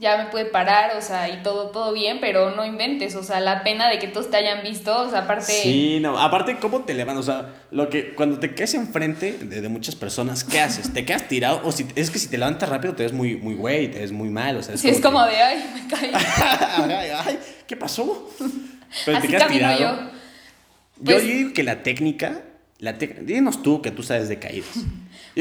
ya 0.00 0.16
me 0.16 0.26
pude 0.30 0.44
parar, 0.44 0.96
o 0.96 1.02
sea, 1.02 1.28
y 1.28 1.42
todo, 1.42 1.70
todo 1.70 1.92
bien, 1.92 2.18
pero 2.20 2.54
no 2.54 2.64
inventes, 2.64 3.16
o 3.16 3.22
sea, 3.24 3.40
la 3.40 3.64
pena 3.64 3.88
de 3.90 3.98
que 3.98 4.06
todos 4.06 4.30
te 4.30 4.36
hayan 4.36 4.62
visto, 4.62 4.96
o 4.96 5.10
sea, 5.10 5.20
aparte... 5.20 5.50
Sí, 5.52 5.98
no. 6.00 6.16
Aparte, 6.20 6.56
¿cómo 6.60 6.84
te 6.84 6.94
levantas? 6.94 7.28
O 7.28 7.32
sea, 7.32 7.54
lo 7.72 7.88
que, 7.90 8.14
cuando 8.14 8.38
te 8.38 8.54
caes 8.54 8.74
enfrente 8.74 9.32
de, 9.32 9.60
de 9.60 9.68
muchas 9.68 9.96
personas, 9.96 10.44
¿qué 10.44 10.60
haces? 10.60 10.92
¿Te 10.92 11.04
quedas 11.04 11.26
tirado? 11.26 11.62
O 11.64 11.72
si, 11.72 11.84
es 11.96 12.10
que 12.12 12.20
si 12.20 12.28
te 12.28 12.38
levantas 12.38 12.68
rápido 12.68 12.94
te 12.94 13.02
ves 13.02 13.12
muy, 13.12 13.36
muy 13.38 13.54
güey, 13.54 13.90
te 13.90 13.98
ves 13.98 14.12
muy 14.12 14.28
mal. 14.28 14.56
O 14.58 14.62
sea, 14.62 14.76
Sí, 14.76 14.88
es 14.88 15.00
como 15.00 15.20
de, 15.24 15.36
ay, 15.36 15.64
me 15.74 15.88
caí. 15.88 16.10
ay, 16.14 17.10
ay, 17.26 17.38
¿qué 17.66 17.76
pasó? 17.76 18.30
Pero 19.04 19.18
Así 19.18 19.26
te 19.26 19.32
quedas 19.36 19.48
tirado. 19.48 19.80
yo. 19.80 19.96
Yo 21.00 21.14
Pues- 21.14 21.22
digo 21.24 21.52
que 21.52 21.62
la 21.64 21.82
técnica, 21.82 22.42
la 22.78 22.96
tec- 22.98 23.18
dinos 23.24 23.62
tú 23.64 23.82
que 23.82 23.90
tú 23.90 24.04
sabes 24.04 24.28
de 24.28 24.38
caídas. 24.38 24.68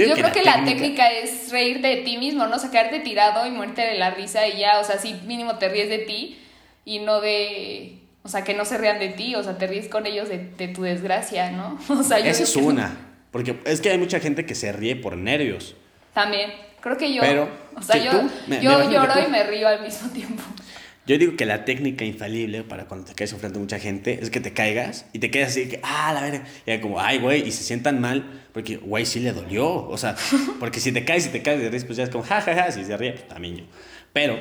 Yo, 0.05 0.13
creo 0.13 0.31
que 0.31 0.43
la 0.43 0.63
técnica 0.63 1.11
es 1.11 1.51
reírte 1.51 1.87
de 1.87 1.97
ti 1.97 2.17
mismo, 2.17 2.45
¿no? 2.45 2.55
O 2.55 2.59
sea, 2.59 2.69
quedarte 2.69 2.99
tirado 2.99 3.45
y 3.47 3.51
muerte 3.51 3.81
de 3.81 3.95
la 3.95 4.11
risa 4.11 4.47
y 4.47 4.59
ya, 4.59 4.79
o 4.79 4.83
sea, 4.83 4.99
sí, 4.99 5.19
mínimo 5.25 5.57
te 5.57 5.69
ríes 5.69 5.89
de 5.89 5.99
ti 5.99 6.39
y 6.85 6.99
no 6.99 7.19
de... 7.21 7.97
O 8.23 8.29
sea, 8.29 8.43
que 8.43 8.53
no 8.53 8.65
se 8.65 8.77
rían 8.77 8.99
de 8.99 9.09
ti, 9.09 9.35
o 9.35 9.43
sea, 9.43 9.57
te 9.57 9.67
ríes 9.67 9.87
con 9.87 10.05
ellos 10.05 10.27
de, 10.29 10.37
de 10.39 10.67
tu 10.67 10.83
desgracia, 10.83 11.49
¿no? 11.51 11.79
O 11.89 12.03
sea, 12.03 12.19
yo 12.19 12.25
Esa 12.29 12.43
es 12.43 12.55
una. 12.55 12.95
Porque 13.31 13.55
es 13.65 13.81
que 13.81 13.89
hay 13.89 13.97
mucha 13.97 14.19
gente 14.19 14.45
que 14.45 14.53
se 14.55 14.71
ríe 14.71 14.95
por 14.95 15.15
nervios. 15.17 15.75
También, 16.13 16.51
creo 16.81 16.97
que 16.97 17.13
yo... 17.13 17.21
Pero, 17.21 17.49
o 17.75 17.81
sea, 17.81 17.97
yo, 17.97 18.11
tú, 18.11 18.29
me- 18.47 18.57
me 18.57 18.63
yo 18.63 18.89
lloro 18.91 19.13
y 19.25 19.31
me 19.31 19.43
río 19.43 19.67
al 19.67 19.81
mismo 19.81 20.09
tiempo. 20.13 20.43
Yo 21.07 21.17
digo 21.17 21.37
que 21.37 21.45
la 21.45 21.63
técnica 21.63 22.03
infalible 22.03 22.63
para 22.63 22.83
cuando 22.83 23.07
te 23.07 23.15
caes 23.15 23.31
enfrente 23.31 23.53
de 23.53 23.61
mucha 23.61 23.79
gente 23.79 24.19
es 24.21 24.29
que 24.29 24.41
te 24.41 24.51
caigas 24.51 25.05
y 25.13 25.19
te 25.19 25.31
quedas 25.31 25.51
así 25.51 25.69
que, 25.69 25.79
ah, 25.81 26.11
la 26.13 26.21
verga. 26.21 26.43
Y 26.65 26.77
como, 26.79 26.99
ay, 26.99 27.19
güey, 27.19 27.47
y 27.47 27.51
se 27.53 27.63
sientan 27.63 28.01
mal 28.01 28.43
porque, 28.51 28.75
güey, 28.75 29.05
sí 29.05 29.21
le 29.21 29.31
dolió. 29.31 29.87
O 29.87 29.97
sea, 29.97 30.17
porque 30.59 30.81
si 30.81 30.91
te 30.91 31.05
caes 31.05 31.27
y 31.27 31.29
te 31.29 31.41
caes 31.41 31.61
de 31.61 31.69
risa, 31.69 31.85
pues 31.85 31.97
ya 31.97 32.03
es 32.03 32.09
como, 32.09 32.25
ja, 32.25 32.41
ja, 32.41 32.53
ja, 32.53 32.71
si 32.73 32.83
se 32.83 32.97
ríe, 32.97 33.13
pues 33.13 33.25
también 33.25 33.55
yo. 33.55 33.63
Pero, 34.11 34.37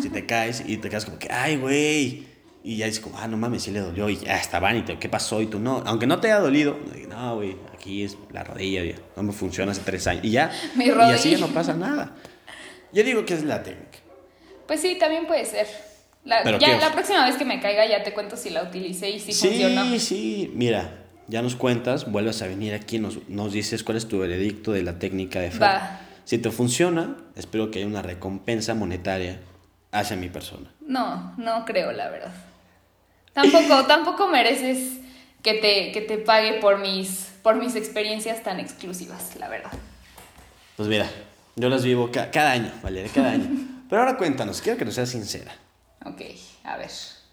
si 0.00 0.08
te 0.08 0.24
caes 0.24 0.62
y 0.66 0.78
te 0.78 0.88
quedas 0.88 1.04
como 1.04 1.18
que, 1.18 1.30
ay, 1.30 1.56
güey. 1.56 2.26
Y 2.64 2.78
ya 2.78 2.86
dices 2.86 3.00
como, 3.00 3.18
ah, 3.18 3.28
no 3.28 3.36
mames, 3.36 3.62
sí 3.62 3.70
le 3.70 3.80
dolió. 3.80 4.08
Y 4.08 4.16
ya 4.16 4.38
estaban 4.38 4.78
y 4.78 4.82
te, 4.82 4.98
¿qué 4.98 5.10
pasó? 5.10 5.42
Y 5.42 5.48
tú 5.48 5.58
no. 5.58 5.82
Aunque 5.84 6.06
no 6.06 6.18
te 6.18 6.28
haya 6.28 6.40
dolido, 6.40 6.78
no, 7.10 7.36
güey, 7.36 7.58
aquí 7.74 8.04
es 8.04 8.16
la 8.32 8.42
rodilla, 8.42 8.82
ya, 8.84 8.94
no 9.16 9.22
me 9.22 9.32
funciona 9.34 9.72
hace 9.72 9.82
tres 9.84 10.06
años. 10.06 10.24
Y 10.24 10.30
ya. 10.30 10.50
Mi 10.76 10.86
Y 10.86 10.90
así 10.92 11.32
ya 11.32 11.38
no 11.38 11.48
pasa 11.48 11.74
nada. 11.74 12.16
Yo 12.90 13.04
digo 13.04 13.26
que 13.26 13.34
es 13.34 13.44
la 13.44 13.62
técnica. 13.62 13.98
Pues 14.66 14.80
sí, 14.80 14.96
también 14.98 15.26
puede 15.26 15.44
ser. 15.44 15.89
La, 16.24 16.42
Pero 16.42 16.58
ya, 16.58 16.76
la 16.78 16.92
próxima 16.92 17.24
vez 17.24 17.36
que 17.36 17.44
me 17.44 17.60
caiga 17.60 17.86
ya 17.86 18.02
te 18.02 18.12
cuento 18.12 18.36
si 18.36 18.50
la 18.50 18.62
utilicé 18.62 19.10
y 19.10 19.18
si 19.20 19.32
Sí, 19.32 19.48
funcionó. 19.48 19.98
sí, 19.98 20.50
mira, 20.54 20.98
ya 21.28 21.40
nos 21.42 21.56
cuentas, 21.56 22.10
vuelves 22.10 22.42
a 22.42 22.46
venir 22.46 22.74
aquí, 22.74 22.98
nos, 22.98 23.26
nos 23.28 23.52
dices 23.52 23.82
cuál 23.82 23.96
es 23.96 24.06
tu 24.06 24.18
veredicto 24.18 24.72
de 24.72 24.82
la 24.82 24.98
técnica 24.98 25.40
de 25.40 25.50
Fer. 25.50 25.62
Va. 25.62 26.00
Si 26.24 26.38
te 26.38 26.50
funciona, 26.50 27.16
espero 27.36 27.70
que 27.70 27.78
haya 27.78 27.88
una 27.88 28.02
recompensa 28.02 28.74
monetaria 28.74 29.40
hacia 29.92 30.16
mi 30.16 30.28
persona. 30.28 30.70
No, 30.86 31.34
no 31.38 31.64
creo, 31.64 31.90
la 31.92 32.08
verdad. 32.10 32.32
Tampoco, 33.32 33.84
tampoco 33.88 34.28
mereces 34.28 34.98
que 35.42 35.54
te, 35.54 35.90
que 35.92 36.02
te 36.02 36.18
pague 36.18 36.54
por 36.60 36.78
mis, 36.78 37.28
por 37.42 37.56
mis 37.56 37.74
experiencias 37.76 38.42
tan 38.42 38.60
exclusivas, 38.60 39.36
la 39.36 39.48
verdad. 39.48 39.70
Pues 40.76 40.88
mira, 40.88 41.08
yo 41.56 41.68
las 41.70 41.82
vivo 41.82 42.10
ca- 42.12 42.30
cada 42.30 42.52
año, 42.52 42.70
Valeria, 42.82 43.10
cada 43.14 43.30
año. 43.32 43.48
Pero 43.88 44.02
ahora 44.02 44.16
cuéntanos, 44.18 44.60
quiero 44.60 44.78
que 44.78 44.84
nos 44.84 44.94
seas 44.94 45.08
sincera. 45.08 45.52
Ok, 46.04 46.22
a 46.64 46.76
ver. 46.76 46.90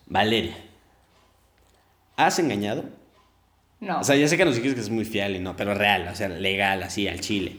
Valeria, 0.08 0.56
¿has 2.16 2.40
engañado? 2.40 2.84
No. 3.80 4.00
O 4.00 4.04
sea, 4.04 4.16
ya 4.16 4.28
sé 4.28 4.38
que 4.38 4.46
nos 4.46 4.56
dijiste 4.56 4.76
que 4.76 4.82
es 4.82 4.90
muy 4.90 5.06
fiel 5.06 5.36
y 5.36 5.40
no, 5.40 5.56
pero 5.56 5.74
real, 5.74 6.08
o 6.12 6.16
sea, 6.16 6.28
legal, 6.30 6.82
así, 6.84 7.08
al 7.08 7.20
chile. 7.22 7.58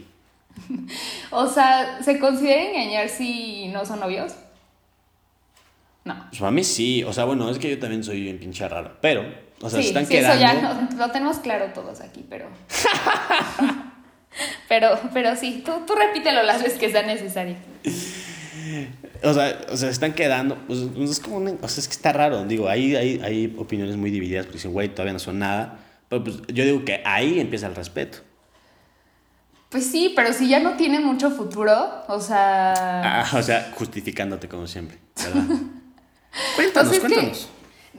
O 1.31 1.47
sea, 1.47 2.03
¿se 2.03 2.19
considera 2.19 2.63
engañar 2.63 3.09
si 3.09 3.69
no 3.69 3.85
son 3.85 4.01
novios? 4.01 4.35
No. 6.05 6.27
Pues 6.31 6.41
para 6.41 6.51
mí 6.51 6.65
sí, 6.65 7.05
o 7.05 7.13
sea, 7.13 7.25
bueno, 7.25 7.49
es 7.51 7.59
que 7.59 7.71
yo 7.71 7.79
también 7.79 8.03
soy 8.03 8.23
bien 8.23 8.39
pinche 8.39 8.67
raro, 8.67 8.97
pero, 9.01 9.23
o 9.61 9.69
sea, 9.69 9.79
sí, 9.79 9.85
se 9.85 9.89
están 9.89 10.07
sí, 10.07 10.13
quedando... 10.15 10.45
eso 10.45 10.55
ya 10.55 10.61
no- 10.91 10.97
lo 11.07 11.11
tenemos 11.13 11.39
claro 11.39 11.67
todos 11.75 12.01
aquí, 12.01 12.25
pero. 12.29 12.49
pero, 14.69 14.99
pero 15.13 15.37
sí, 15.37 15.63
tú, 15.65 15.73
tú 15.87 15.95
repítelo 15.95 16.43
las 16.43 16.63
veces 16.63 16.79
que 16.79 16.91
sea 16.91 17.03
necesario. 17.03 17.57
O 19.23 19.35
sea, 19.35 19.61
o 19.71 19.77
sea, 19.77 19.89
están 19.91 20.13
quedando. 20.15 20.57
Pues, 20.67 20.81
es 21.11 21.21
como 21.21 21.37
una- 21.39 21.55
o 21.61 21.69
sea, 21.69 21.81
es 21.81 21.89
que 21.89 21.95
está 21.95 22.13
raro. 22.13 22.45
Digo, 22.45 22.69
ahí 22.69 22.95
hay, 22.97 23.21
hay 23.25 23.55
opiniones 23.59 23.97
muy 23.97 24.11
divididas 24.11 24.47
porque 24.47 24.59
dicen, 24.59 24.73
güey, 24.73 24.89
todavía 24.89 25.13
no 25.13 25.19
son 25.19 25.39
nada. 25.39 25.79
Pero 26.09 26.25
pues 26.25 26.37
yo 26.49 26.65
digo 26.65 26.85
que 26.85 27.03
ahí 27.05 27.39
empieza 27.41 27.67
el 27.67 27.75
respeto. 27.75 28.19
Pues 29.69 29.85
sí, 29.91 30.13
pero 30.17 30.33
si 30.33 30.49
ya 30.49 30.61
no 30.61 30.77
tiene 30.77 30.99
mucho 31.01 31.31
futuro, 31.31 32.05
o 32.09 32.21
sea... 32.21 32.73
Ah, 33.23 33.37
o 33.37 33.43
sea, 33.43 33.71
justificándote 33.75 34.49
como 34.49 34.67
siempre, 34.67 34.97
¿verdad? 35.17 35.43
cuéntanos, 36.57 36.89
O 36.89 36.95
sea, 36.95 36.99
es 36.99 37.05
que- 37.07 37.15
cuéntanos. 37.15 37.49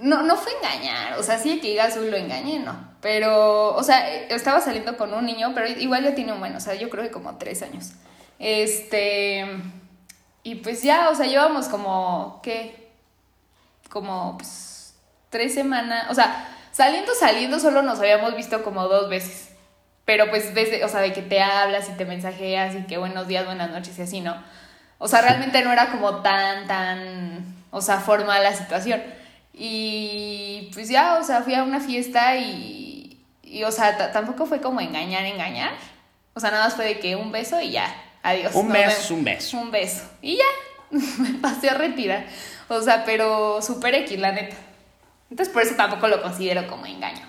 No, 0.01 0.24
no 0.24 0.36
fue 0.38 0.51
engañar, 0.53 1.20
o 1.20 1.24
sea, 1.24 1.38
sí 1.38 1.59
que 1.59 1.67
digas, 1.72 1.95
uy, 2.01 2.09
lo 2.09 2.15
engañé, 2.17 2.57
no. 2.59 2.89
Pero, 3.01 3.76
o 3.76 3.84
sea, 3.84 4.09
estaba 4.30 4.61
saliendo 4.61 4.95
con 4.97 5.13
un 5.13 5.26
niño, 5.26 5.51
pero 5.53 5.67
igual 5.67 6.03
ya 6.05 6.15
tiene 6.15 6.32
un 6.32 6.39
bueno, 6.39 6.57
o 6.57 6.61
sea, 6.61 6.74
yo 6.76 6.89
creo 6.89 7.03
que 7.03 7.11
como 7.11 7.38
tres 7.38 7.61
años. 7.63 7.91
Este, 8.39 9.45
y 10.51 10.55
pues 10.55 10.81
ya, 10.83 11.09
o 11.09 11.15
sea, 11.15 11.25
llevamos 11.27 11.67
como, 11.67 12.39
¿qué? 12.43 12.89
Como, 13.89 14.37
pues, 14.37 14.95
tres 15.29 15.53
semanas, 15.53 16.05
o 16.09 16.15
sea, 16.15 16.47
saliendo, 16.71 17.13
saliendo, 17.15 17.59
solo 17.59 17.81
nos 17.81 17.99
habíamos 17.99 18.35
visto 18.35 18.63
como 18.63 18.87
dos 18.87 19.09
veces. 19.09 19.49
Pero 20.05 20.29
pues, 20.29 20.53
desde, 20.55 20.83
o 20.83 20.89
sea, 20.89 21.01
de 21.01 21.13
que 21.13 21.21
te 21.21 21.41
hablas 21.41 21.87
y 21.89 21.93
te 21.93 22.05
mensajeas 22.05 22.75
y 22.75 22.83
que 22.83 22.97
buenos 22.97 23.27
días, 23.27 23.45
buenas 23.45 23.69
noches 23.71 23.97
y 23.99 24.01
así, 24.01 24.21
¿no? 24.21 24.35
O 24.97 25.07
sea, 25.07 25.21
realmente 25.21 25.63
no 25.63 25.71
era 25.71 25.91
como 25.91 26.17
tan, 26.21 26.67
tan, 26.67 27.55
o 27.71 27.81
sea, 27.81 27.99
formal 27.99 28.43
la 28.43 28.53
situación. 28.53 29.01
Y 29.53 30.69
pues 30.73 30.89
ya, 30.89 31.17
o 31.19 31.23
sea, 31.23 31.41
fui 31.41 31.53
a 31.55 31.63
una 31.63 31.79
fiesta 31.79 32.37
y, 32.37 33.23
y 33.43 33.63
o 33.63 33.71
sea, 33.71 33.97
ta- 33.97 34.11
tampoco 34.11 34.45
fue 34.45 34.61
como 34.61 34.81
engañar, 34.81 35.25
engañar. 35.25 35.71
O 36.33 36.39
sea, 36.39 36.51
nada 36.51 36.65
más 36.65 36.75
fue 36.75 36.85
de 36.85 36.99
que 36.99 37.15
un 37.15 37.31
beso 37.31 37.59
y 37.61 37.71
ya, 37.71 37.93
adiós. 38.24 38.53
Un 38.55 38.70
beso 38.72 39.13
un 39.13 39.24
beso. 39.24 39.57
Un 39.57 39.72
beso. 39.72 40.03
Y 40.22 40.38
ya, 40.38 40.43
me 41.20 41.30
pasé 41.39 41.70
a 41.70 41.74
retirar. 41.76 42.26
O 42.67 42.82
sea, 42.82 43.03
pero 43.05 43.61
súper 43.61 43.95
X, 43.95 44.20
la 44.20 44.32
neta. 44.32 44.55
Entonces 45.32 45.51
por 45.53 45.61
eso 45.63 45.76
tampoco 45.76 46.07
lo 46.07 46.22
considero 46.22 46.67
como 46.67 46.86
engaño. 46.86 47.28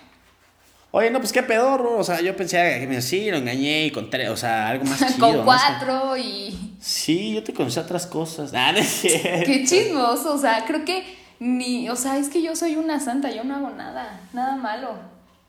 Oye, 0.93 1.11
no, 1.11 1.21
pues 1.21 1.33
qué 1.33 1.43
pedorro. 1.43 1.99
O 1.99 2.05
sea, 2.05 2.21
yo 2.21 2.35
pensé 2.37 2.79
que 2.81 2.87
me- 2.87 3.01
sí, 3.01 3.31
lo 3.31 3.37
engañé 3.37 3.85
y 3.87 3.91
con 3.91 4.11
tres, 4.11 4.29
o 4.31 4.37
sea, 4.37 4.69
algo 4.69 4.85
más 4.85 4.99
chido. 5.15 5.19
Con 5.37 5.45
cuatro 5.45 6.17
y... 6.17 6.75
Sí, 6.81 7.35
yo 7.35 7.45
te 7.45 7.53
conocí 7.55 7.79
otras 7.79 8.07
cosas. 8.07 8.53
Ah, 8.55 8.73
no 8.73 8.79
es. 8.79 9.01
Qué 9.03 9.65
chismoso, 9.67 10.35
o 10.35 10.39
sea, 10.39 10.65
creo 10.67 10.85
que 10.85 11.05
ni, 11.39 11.89
o 11.89 11.97
sea, 11.97 12.19
es 12.19 12.29
que 12.29 12.43
yo 12.43 12.55
soy 12.57 12.77
una 12.77 12.99
santa, 13.01 13.31
yo 13.31 13.45
no 13.45 13.55
hago 13.57 13.71
nada, 13.71 14.21
nada 14.33 14.57
malo. 14.57 14.95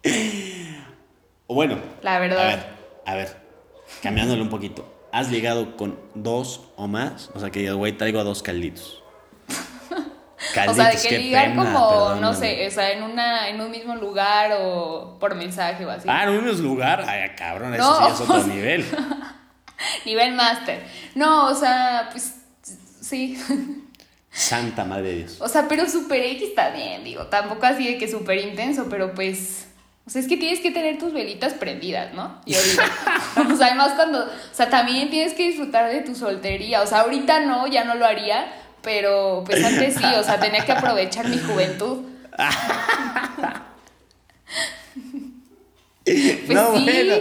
O 1.47 1.53
Bueno, 1.55 1.77
La 2.01 2.17
verdad. 2.19 2.39
A 2.39 2.47
ver, 2.47 2.65
a 3.05 3.15
ver, 3.15 3.37
cambiándole 4.01 4.41
un 4.41 4.49
poquito. 4.49 4.85
¿Has 5.11 5.29
llegado 5.29 5.75
con 5.77 5.99
dos 6.15 6.61
o 6.75 6.87
más? 6.87 7.29
O 7.33 7.39
sea, 7.39 7.49
que 7.49 7.59
digas, 7.59 7.75
güey, 7.75 7.93
traigo 7.97 8.19
a 8.19 8.23
dos 8.23 8.41
calditos. 8.41 9.03
o 10.67 10.73
sea, 10.73 10.89
de 10.89 10.97
que 10.97 11.19
ligar 11.19 11.49
pena, 11.49 11.73
como, 11.73 12.15
no 12.15 12.33
sé, 12.33 12.67
o 12.67 12.71
sea, 12.71 12.91
en 12.91 13.03
una, 13.03 13.49
en 13.49 13.59
un 13.59 13.69
mismo 13.71 13.95
lugar 13.95 14.51
o 14.59 15.17
por 15.19 15.35
mensaje 15.35 15.85
o 15.85 15.89
así. 15.91 16.07
Ah, 16.09 16.23
en 16.23 16.29
un 16.29 16.45
mismo 16.45 16.67
lugar. 16.69 17.03
Ay, 17.07 17.31
cabrón, 17.37 17.73
eso 17.73 17.83
No. 17.83 18.07
sí 18.07 18.13
es 18.13 18.29
otro 18.29 18.43
nivel. 18.53 18.85
Nivel 20.05 20.33
máster. 20.35 20.83
No, 21.15 21.47
o 21.47 21.55
sea, 21.55 22.09
pues 22.11 22.35
sí. 23.01 23.35
Santa 24.29 24.85
madre 24.85 25.09
de 25.09 25.15
Dios. 25.15 25.37
O 25.41 25.47
sea, 25.47 25.67
pero 25.67 25.89
super 25.89 26.21
X 26.23 26.49
está 26.49 26.69
bien, 26.69 27.03
digo, 27.03 27.25
tampoco 27.25 27.65
así 27.65 27.85
de 27.87 27.97
que 27.97 28.07
súper 28.07 28.37
intenso, 28.37 28.85
pero 28.89 29.13
pues, 29.15 29.67
o 30.11 30.13
sea, 30.13 30.21
es 30.21 30.27
que 30.27 30.35
tienes 30.35 30.59
que 30.59 30.71
tener 30.71 30.97
tus 30.97 31.13
velitas 31.13 31.53
prendidas, 31.53 32.13
¿no? 32.13 32.41
Yo 32.45 32.57
digo, 32.61 32.81
o 33.53 33.55
sea, 33.55 33.67
además 33.67 33.93
cuando, 33.95 34.25
o 34.25 34.29
sea, 34.51 34.69
también 34.69 35.09
tienes 35.09 35.33
que 35.33 35.43
disfrutar 35.47 35.89
de 35.89 36.01
tu 36.01 36.15
soltería, 36.15 36.81
o 36.81 36.85
sea, 36.85 37.03
ahorita 37.03 37.45
no, 37.45 37.65
ya 37.67 37.85
no 37.85 37.95
lo 37.95 38.05
haría, 38.05 38.51
pero 38.81 39.41
pues 39.45 39.63
antes 39.63 39.95
sí, 39.95 40.03
o 40.03 40.21
sea, 40.21 40.37
tenía 40.37 40.65
que 40.65 40.73
aprovechar 40.73 41.29
mi 41.29 41.37
juventud. 41.37 41.99
Pues 46.03 46.49
no, 46.49 46.75
sí. 46.75 46.83
bueno. 46.83 47.15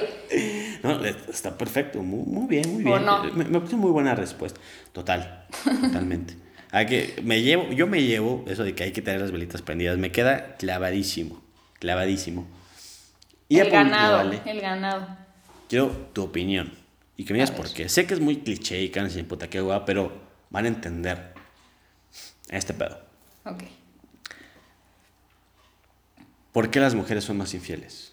No, 0.82 1.04
está 1.04 1.56
perfecto. 1.56 2.02
Muy, 2.02 2.24
muy 2.24 2.48
bien, 2.48 2.72
muy 2.72 2.82
¿O 2.90 2.96
bien. 2.96 3.04
no? 3.04 3.22
Me, 3.24 3.44
me 3.44 3.58
parece 3.60 3.76
muy 3.76 3.92
buena 3.92 4.16
respuesta. 4.16 4.58
Total, 4.92 5.46
totalmente. 5.82 6.34
Hay 6.72 6.86
que, 6.86 7.20
me 7.22 7.42
llevo, 7.42 7.70
yo 7.70 7.86
me 7.86 8.02
llevo 8.02 8.42
eso 8.48 8.64
de 8.64 8.74
que 8.74 8.84
hay 8.84 8.92
que 8.92 9.02
tener 9.02 9.20
las 9.20 9.30
velitas 9.30 9.60
prendidas. 9.60 9.98
Me 9.98 10.10
queda 10.10 10.56
clavadísimo. 10.56 11.40
Clavadísimo. 11.78 12.46
Y 13.50 13.58
el 13.58 13.68
ganado, 13.68 14.16
vale, 14.18 14.40
el 14.46 14.60
ganado. 14.60 15.08
quiero 15.68 15.88
tu 16.12 16.22
opinión. 16.22 16.72
Y 17.16 17.24
que 17.24 17.32
me 17.34 17.40
digas 17.40 17.50
por 17.50 17.70
qué. 17.70 17.88
Sé 17.88 18.06
que 18.06 18.14
es 18.14 18.20
muy 18.20 18.38
cliché 18.38 18.80
y 18.80 18.88
decir, 18.88 19.26
puta, 19.28 19.50
qué 19.50 19.60
guay, 19.60 19.82
pero 19.84 20.12
van 20.50 20.64
a 20.64 20.68
entender 20.68 21.34
este 22.48 22.72
pedo. 22.72 22.98
Ok. 23.44 23.64
¿Por 26.52 26.70
qué 26.70 26.80
las 26.80 26.94
mujeres 26.94 27.24
son 27.24 27.38
más 27.38 27.52
infieles? 27.52 28.12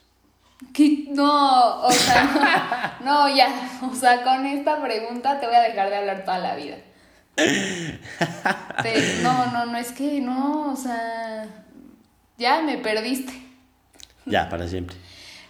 ¿Qué? 0.73 1.05
No, 1.09 1.81
o 1.83 1.91
sea, 1.91 2.97
no, 3.03 3.29
ya, 3.33 3.79
o 3.89 3.93
sea, 3.93 4.23
con 4.23 4.45
esta 4.45 4.81
pregunta 4.81 5.39
te 5.39 5.45
voy 5.45 5.55
a 5.55 5.61
dejar 5.61 5.89
de 5.91 5.97
hablar 5.97 6.25
toda 6.25 6.39
la 6.39 6.55
vida. 6.55 6.77
Te- 7.35 9.21
no, 9.21 9.51
no, 9.51 9.67
no, 9.67 9.77
es 9.77 9.91
que 9.91 10.19
no, 10.19 10.71
o 10.73 10.75
sea, 10.75 11.47
ya 12.37 12.61
me 12.61 12.77
perdiste. 12.79 13.33
Ya, 14.25 14.49
para 14.49 14.67
siempre. 14.67 14.97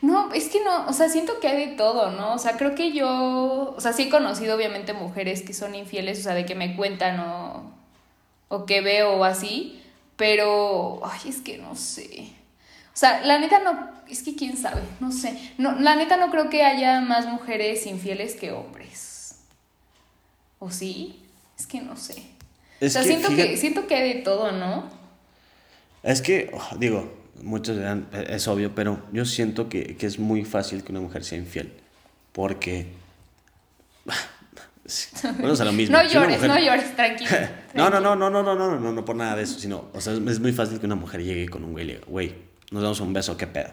No, 0.02 0.32
es 0.34 0.50
que 0.50 0.64
no, 0.64 0.86
o 0.88 0.94
sea, 0.94 1.10
siento 1.10 1.40
que 1.40 1.48
hay 1.48 1.70
de 1.70 1.76
todo, 1.76 2.12
¿no? 2.12 2.34
O 2.34 2.38
sea, 2.38 2.56
creo 2.58 2.76
que 2.76 2.92
yo, 2.92 3.74
o 3.76 3.82
sea, 3.82 3.94
sí 3.94 4.04
he 4.04 4.10
conocido 4.10 4.56
obviamente 4.56 4.94
mujeres 4.94 5.42
que 5.42 5.54
son 5.54 5.74
infieles, 5.74 6.20
o 6.20 6.24
sea, 6.24 6.34
de 6.36 6.46
que 6.46 6.54
me 6.56 6.76
cuentan 6.76 7.20
o, 7.20 7.72
o 8.50 8.66
que 8.66 8.82
veo 8.82 9.14
o 9.18 9.24
así, 9.24 9.82
pero, 10.16 11.02
ay, 11.04 11.30
es 11.30 11.42
que 11.42 11.58
no 11.58 11.76
sé. 11.76 12.32
O 12.94 13.00
sea, 13.00 13.22
la 13.26 13.40
neta 13.40 13.60
no, 13.60 13.90
es 14.08 14.22
que 14.24 14.36
quién 14.36 14.56
sabe, 14.58 14.82
no 15.00 15.12
sé. 15.12 15.54
No, 15.58 15.74
la 15.80 15.96
neta 15.96 16.18
no 16.18 16.30
creo 16.32 16.50
que 16.50 16.64
haya 16.64 17.02
más 17.02 17.26
mujeres 17.28 17.86
infieles 17.88 18.36
que 18.36 18.52
hombres. 18.52 19.36
¿O 20.60 20.72
sí? 20.72 21.24
Es 21.58 21.66
que 21.68 21.82
no 21.82 21.96
sé. 21.96 22.24
Es 22.80 22.92
o 22.92 22.94
sea, 22.94 23.02
que, 23.02 23.08
siento, 23.08 23.30
fíjate- 23.30 23.50
que, 23.50 23.58
siento 23.58 23.88
que 23.88 23.96
hay 23.96 24.14
de 24.14 24.22
todo, 24.22 24.52
¿no? 24.52 24.90
Es 26.04 26.22
que, 26.22 26.52
oh, 26.54 26.76
digo, 26.78 27.12
muchos 27.44 27.76
dirán, 27.78 28.08
"Eh, 28.14 28.26
es 28.30 28.48
obvio, 28.48 28.74
pero 28.76 29.02
yo 29.12 29.26
siento 29.26 29.70
que, 29.70 29.96
que 29.98 30.06
es 30.06 30.20
muy 30.20 30.44
fácil 30.46 30.84
que 30.84 30.92
una 30.92 31.02
mujer 31.02 31.24
sea 31.24 31.38
infiel. 31.38 31.72
Porque. 32.32 32.88
Bueno, 35.40 35.52
es 35.52 35.60
a 35.60 35.66
lo 35.66 35.74
mismo. 35.74 35.98
No 35.98 36.04
llores, 36.08 36.38
mujer- 36.38 36.50
no 36.50 36.60
llores, 36.60 36.96
tranquilo. 36.96 37.30
No, 37.74 37.90
no, 37.90 38.00
no, 38.00 38.16
no, 38.16 38.30
no, 38.30 38.42
no, 38.42 38.56
no, 38.56 38.70
no, 38.72 38.80
no, 38.80 38.92
no 38.94 39.04
por 39.06 39.18
nada 39.18 39.36
de 39.36 39.44
eso, 39.44 39.60
sino, 39.60 39.90
o 39.94 40.00
sea, 40.00 40.14
es, 40.14 40.40
muy 40.40 40.54
fácil 40.54 40.80
que 40.80 40.86
una 40.86 40.96
mujer 40.96 41.22
llegue 41.24 41.50
con 41.50 41.64
un 41.66 41.74
güey 41.74 41.84
y 41.84 41.88
le 41.90 41.94
diga, 41.96 42.06
güey, 42.08 42.34
nos 42.72 42.82
damos 42.82 43.00
un 43.02 43.12
beso, 43.12 43.36
¿qué 43.36 43.48
pedo? 43.48 43.70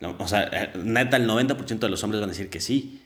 No, 0.00 0.16
o 0.18 0.26
sea, 0.26 0.48
eh, 0.50 0.72
neta, 0.82 1.18
el 1.18 1.28
90% 1.28 1.78
de 1.78 1.88
los 1.90 2.02
hombres 2.04 2.20
van 2.22 2.30
a 2.30 2.32
decir 2.32 2.48
que 2.48 2.60
sí, 2.60 3.02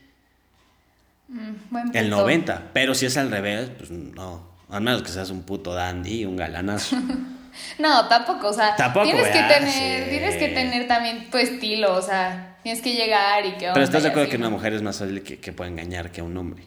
Mm, 1.27 1.75
el 1.93 2.09
punto. 2.09 2.27
90%, 2.27 2.61
pero 2.73 2.95
si 2.95 3.05
es 3.05 3.17
al 3.17 3.29
revés, 3.31 3.69
pues 3.77 3.91
no, 3.91 4.47
al 4.69 4.81
menos 4.81 5.01
que 5.03 5.09
seas 5.09 5.29
un 5.29 5.43
puto 5.43 5.73
dandy, 5.73 6.25
un 6.25 6.35
galanazo. 6.37 6.97
No, 7.79 8.07
tampoco, 8.07 8.47
o 8.49 8.53
sea, 8.53 8.75
Tampoco, 8.75 9.05
tienes 9.05 9.27
que 9.27 9.41
tener, 9.43 10.03
Sí. 10.03 10.09
tienes 10.09 10.35
que 10.37 10.47
tener 10.49 10.87
también 10.87 11.29
tu 11.29 11.37
estilo, 11.37 11.93
o 11.95 12.01
sea, 12.01 12.57
tienes 12.63 12.81
que 12.81 12.93
llegar 12.93 13.45
y 13.45 13.53
que 13.53 13.69
Pero 13.73 13.83
estás 13.83 14.03
de 14.03 14.09
acuerdo 14.09 14.29
que 14.29 14.37
una 14.37 14.49
mujer 14.49 14.73
es 14.73 14.81
más 14.81 14.99
fácil 14.99 15.23
que, 15.23 15.39
que 15.39 15.51
pueda 15.51 15.69
engañar 15.69 16.11
que 16.11 16.21
un 16.21 16.37
hombre. 16.37 16.63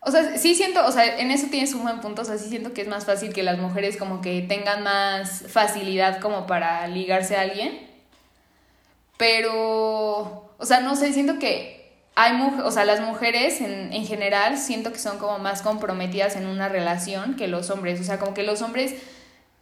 O 0.00 0.10
sea, 0.12 0.36
sí 0.38 0.54
siento, 0.54 0.86
o 0.86 0.92
sea, 0.92 1.18
en 1.18 1.30
eso 1.32 1.48
tienes 1.50 1.74
un 1.74 1.82
buen 1.82 2.00
punto, 2.00 2.22
o 2.22 2.24
sea, 2.24 2.38
sí 2.38 2.48
siento 2.48 2.72
que 2.72 2.82
es 2.82 2.88
más 2.88 3.04
fácil 3.04 3.32
que 3.32 3.42
las 3.42 3.58
mujeres 3.58 3.96
como 3.96 4.20
que 4.20 4.40
tengan 4.42 4.84
más 4.84 5.44
facilidad 5.48 6.20
como 6.20 6.46
para 6.46 6.86
ligarse 6.86 7.36
a 7.36 7.40
alguien. 7.40 7.86
Pero, 9.16 10.52
o 10.58 10.64
sea, 10.64 10.80
no 10.80 10.94
sé, 10.94 11.12
siento 11.12 11.38
que 11.38 11.94
hay 12.14 12.32
mujeres, 12.34 12.64
o 12.66 12.70
sea, 12.70 12.84
las 12.84 13.00
mujeres 13.00 13.60
en, 13.60 13.92
en 13.92 14.06
general 14.06 14.58
siento 14.58 14.92
que 14.92 14.98
son 14.98 15.18
como 15.18 15.38
más 15.38 15.62
comprometidas 15.62 16.36
en 16.36 16.46
una 16.46 16.68
relación 16.68 17.34
que 17.34 17.48
los 17.48 17.70
hombres. 17.70 18.00
O 18.00 18.04
sea, 18.04 18.18
como 18.18 18.34
que 18.34 18.42
los 18.42 18.62
hombres, 18.62 18.94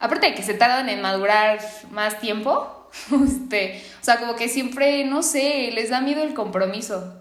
aparte 0.05 0.27
de 0.29 0.35
que 0.35 0.43
se 0.43 0.55
tardan 0.55 0.89
en 0.89 1.01
madurar 1.03 1.59
más 1.91 2.21
tiempo, 2.21 2.89
este, 3.27 3.83
o 4.01 4.05
sea, 4.05 4.19
como 4.21 4.37
que 4.37 4.49
siempre, 4.49 5.05
no 5.05 5.23
sé, 5.23 5.71
les 5.73 5.91
da 5.91 6.01
miedo 6.01 6.23
el 6.23 6.35
compromiso. 6.35 7.21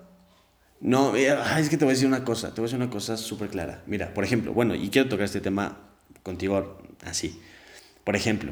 No, 0.80 1.16
eh, 1.16 1.34
es 1.58 1.70
que 1.70 1.78
te 1.78 1.86
voy 1.86 1.94
a 1.94 1.96
decir 1.96 2.08
una 2.08 2.26
cosa, 2.26 2.50
te 2.54 2.62
voy 2.62 2.66
a 2.66 2.68
decir 2.68 2.82
una 2.82 2.90
cosa 2.92 3.16
súper 3.18 3.50
clara. 3.50 3.82
Mira, 3.88 4.14
por 4.14 4.24
ejemplo, 4.26 4.52
bueno, 4.54 4.76
y 4.76 4.90
quiero 4.90 5.08
tocar 5.10 5.26
este 5.26 5.40
tema 5.40 5.78
contigo 6.24 6.78
así. 7.06 7.42
Por 8.04 8.16
ejemplo, 8.18 8.52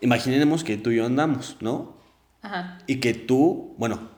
imaginemos 0.00 0.64
que 0.64 0.76
tú 0.76 0.90
y 0.90 0.96
yo 0.96 1.06
andamos, 1.06 1.56
¿no? 1.60 1.94
Ajá. 2.42 2.78
Y 2.86 2.96
que 3.00 3.14
tú, 3.14 3.74
bueno, 3.78 4.10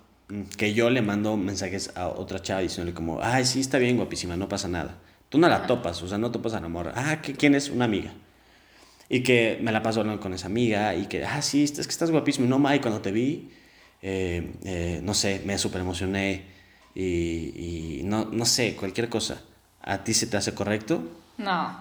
que 0.56 0.72
yo 0.74 0.90
le 0.90 1.02
mando 1.02 1.36
mensajes 1.36 1.92
a 1.96 2.08
otra 2.08 2.40
chava 2.40 2.60
diciéndole 2.60 2.94
como, 2.94 3.20
ay, 3.22 3.44
sí, 3.44 3.60
está 3.60 3.78
bien, 3.78 3.96
guapísima, 3.96 4.36
no 4.36 4.48
pasa 4.48 4.68
nada. 4.68 4.96
Tú 5.28 5.38
no 5.38 5.48
la 5.48 5.66
topas, 5.66 6.02
o 6.02 6.08
sea, 6.08 6.18
no 6.18 6.30
topas 6.30 6.54
a 6.54 6.60
la 6.60 6.68
morra. 6.68 6.92
Ah, 6.96 7.20
¿qué- 7.22 7.34
¿quién 7.34 7.54
es? 7.54 7.68
Una 7.70 7.84
amiga. 7.84 8.12
Y 9.14 9.22
que 9.22 9.60
me 9.62 9.70
la 9.70 9.80
paso 9.80 10.00
hablando 10.00 10.20
con 10.20 10.34
esa 10.34 10.48
amiga 10.48 10.92
y 10.96 11.06
que, 11.06 11.24
ah, 11.24 11.40
sí, 11.40 11.62
es 11.62 11.70
que 11.70 11.82
estás 11.82 12.10
guapísimo. 12.10 12.46
Y 12.46 12.48
no, 12.48 12.58
May, 12.58 12.80
cuando 12.80 13.00
te 13.00 13.12
vi, 13.12 13.48
eh, 14.02 14.54
eh, 14.64 15.00
no 15.04 15.14
sé, 15.14 15.40
me 15.44 15.56
súper 15.56 15.82
emocioné 15.82 16.42
y, 16.96 18.00
y 18.00 18.00
no, 18.02 18.24
no 18.24 18.44
sé, 18.44 18.74
cualquier 18.74 19.08
cosa. 19.08 19.40
¿A 19.82 20.02
ti 20.02 20.14
se 20.14 20.26
te 20.26 20.36
hace 20.36 20.52
correcto? 20.52 21.00
No. 21.38 21.80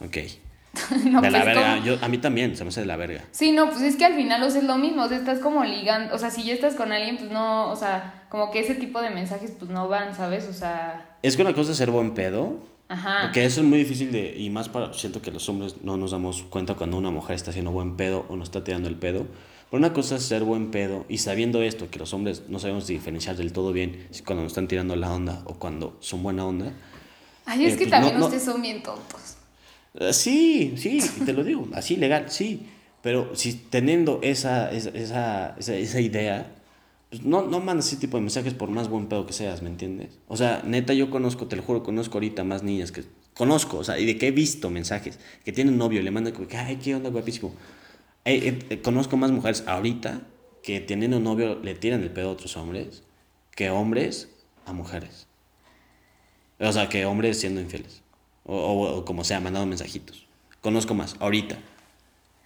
Ok. 0.00 0.18
no 1.06 1.20
de 1.20 1.32
la 1.32 1.42
pues, 1.42 1.46
verga. 1.46 1.74
¿cómo? 1.74 1.84
Yo, 1.84 1.98
a 2.00 2.06
mí 2.06 2.18
también, 2.18 2.56
se 2.56 2.62
me 2.62 2.68
hace 2.68 2.82
de 2.82 2.86
la 2.86 2.96
verga. 2.96 3.24
Sí, 3.32 3.50
no, 3.50 3.68
pues 3.68 3.82
es 3.82 3.96
que 3.96 4.04
al 4.04 4.14
final, 4.14 4.40
o 4.44 4.50
sea, 4.50 4.60
es 4.60 4.68
lo 4.68 4.78
mismo, 4.78 5.02
o 5.02 5.08
sea, 5.08 5.18
estás 5.18 5.40
como 5.40 5.64
ligando, 5.64 6.14
o 6.14 6.18
sea, 6.18 6.30
si 6.30 6.44
ya 6.44 6.54
estás 6.54 6.76
con 6.76 6.92
alguien, 6.92 7.16
pues 7.16 7.32
no, 7.32 7.72
o 7.72 7.74
sea, 7.74 8.22
como 8.28 8.52
que 8.52 8.60
ese 8.60 8.76
tipo 8.76 9.02
de 9.02 9.10
mensajes 9.10 9.50
pues 9.58 9.68
no 9.68 9.88
van, 9.88 10.14
¿sabes? 10.14 10.46
O 10.46 10.52
sea, 10.52 11.16
Es 11.22 11.34
que 11.34 11.42
una 11.42 11.54
cosa 11.54 11.72
es 11.72 11.76
ser 11.76 11.90
buen 11.90 12.14
pedo, 12.14 12.60
ajá. 12.88 13.18
porque 13.22 13.44
eso 13.44 13.60
es 13.60 13.66
muy 13.66 13.78
difícil 13.78 14.10
de, 14.12 14.34
y 14.36 14.50
más 14.50 14.68
para, 14.68 14.92
siento 14.94 15.20
que 15.22 15.30
los 15.30 15.48
hombres 15.48 15.76
no 15.82 15.96
nos 15.96 16.10
damos 16.12 16.42
cuenta 16.42 16.74
cuando 16.74 16.96
una 16.96 17.10
mujer 17.10 17.36
está 17.36 17.50
haciendo 17.50 17.70
buen 17.70 17.96
pedo 17.96 18.26
o 18.28 18.36
nos 18.36 18.48
está 18.48 18.64
tirando 18.64 18.88
el 18.88 18.96
pedo. 18.96 19.26
Pero 19.70 19.78
una 19.78 19.92
cosa 19.92 20.16
es 20.16 20.22
ser 20.22 20.44
buen 20.44 20.70
pedo 20.70 21.04
y 21.10 21.18
sabiendo 21.18 21.62
esto, 21.62 21.90
que 21.90 21.98
los 21.98 22.14
hombres 22.14 22.44
no 22.48 22.58
sabemos 22.58 22.86
diferenciar 22.86 23.36
del 23.36 23.52
todo 23.52 23.72
bien 23.72 24.06
si 24.10 24.22
cuando 24.22 24.42
nos 24.44 24.52
están 24.52 24.66
tirando 24.66 24.96
la 24.96 25.12
onda 25.12 25.42
o 25.44 25.54
cuando 25.54 25.96
son 26.00 26.22
buena 26.22 26.46
onda. 26.46 26.72
Ay, 27.44 27.66
es 27.66 27.74
eh, 27.74 27.76
que 27.76 27.84
pues, 27.84 27.90
también 27.90 28.14
no- 28.14 28.20
no- 28.20 28.26
ustedes 28.26 28.44
son 28.44 28.62
bien 28.62 28.82
tontos. 28.82 29.36
Eh, 30.00 30.12
Sí, 30.12 30.74
sí, 30.76 31.00
te 31.24 31.32
lo 31.34 31.44
digo, 31.44 31.68
así 31.74 31.96
legal, 31.96 32.30
sí. 32.30 32.66
Pero 33.02 33.30
si 33.36 33.52
teniendo 33.54 34.20
esa, 34.22 34.70
esa, 34.72 34.90
esa, 34.90 35.56
esa 35.58 36.00
idea, 36.00 36.50
pues 37.10 37.22
no, 37.22 37.42
no 37.42 37.60
mandas 37.60 37.86
ese 37.88 37.96
tipo 37.96 38.16
de 38.16 38.22
mensajes 38.22 38.54
por 38.54 38.70
más 38.70 38.88
buen 38.88 39.06
pedo 39.06 39.26
que 39.26 39.32
seas, 39.32 39.62
¿me 39.62 39.68
entiendes? 39.70 40.18
O 40.28 40.36
sea, 40.36 40.62
neta, 40.64 40.92
yo 40.92 41.10
conozco, 41.10 41.46
te 41.46 41.56
lo 41.56 41.62
juro, 41.62 41.82
conozco 41.82 42.14
ahorita 42.18 42.44
más 42.44 42.62
niñas 42.62 42.92
que. 42.92 43.04
Conozco, 43.34 43.78
o 43.78 43.84
sea, 43.84 43.98
y 43.98 44.04
de 44.06 44.18
que 44.18 44.28
he 44.28 44.30
visto 44.32 44.68
mensajes 44.68 45.18
que 45.44 45.52
tienen 45.52 45.78
novio, 45.78 46.02
le 46.02 46.10
mandan 46.10 46.34
ay, 46.56 46.76
qué 46.76 46.94
onda, 46.94 47.08
guapísimo. 47.10 47.54
Conozco 48.82 49.16
más 49.16 49.30
mujeres 49.30 49.64
ahorita 49.66 50.22
que 50.62 50.80
teniendo 50.80 51.18
novio 51.20 51.58
le 51.62 51.74
tiran 51.74 52.02
el 52.02 52.10
pedo 52.10 52.28
a 52.30 52.32
otros 52.32 52.56
hombres 52.56 53.02
que 53.54 53.70
hombres 53.70 54.28
a 54.66 54.72
mujeres. 54.72 55.26
O 56.60 56.72
sea, 56.72 56.88
que 56.88 57.06
hombres 57.06 57.38
siendo 57.40 57.60
infieles. 57.60 58.02
O, 58.44 58.56
o- 58.56 58.98
o 58.98 59.04
como 59.04 59.24
sea, 59.24 59.40
mandando 59.40 59.66
mensajitos. 59.66 60.26
Conozco 60.60 60.94
más, 60.94 61.16
ahorita. 61.20 61.58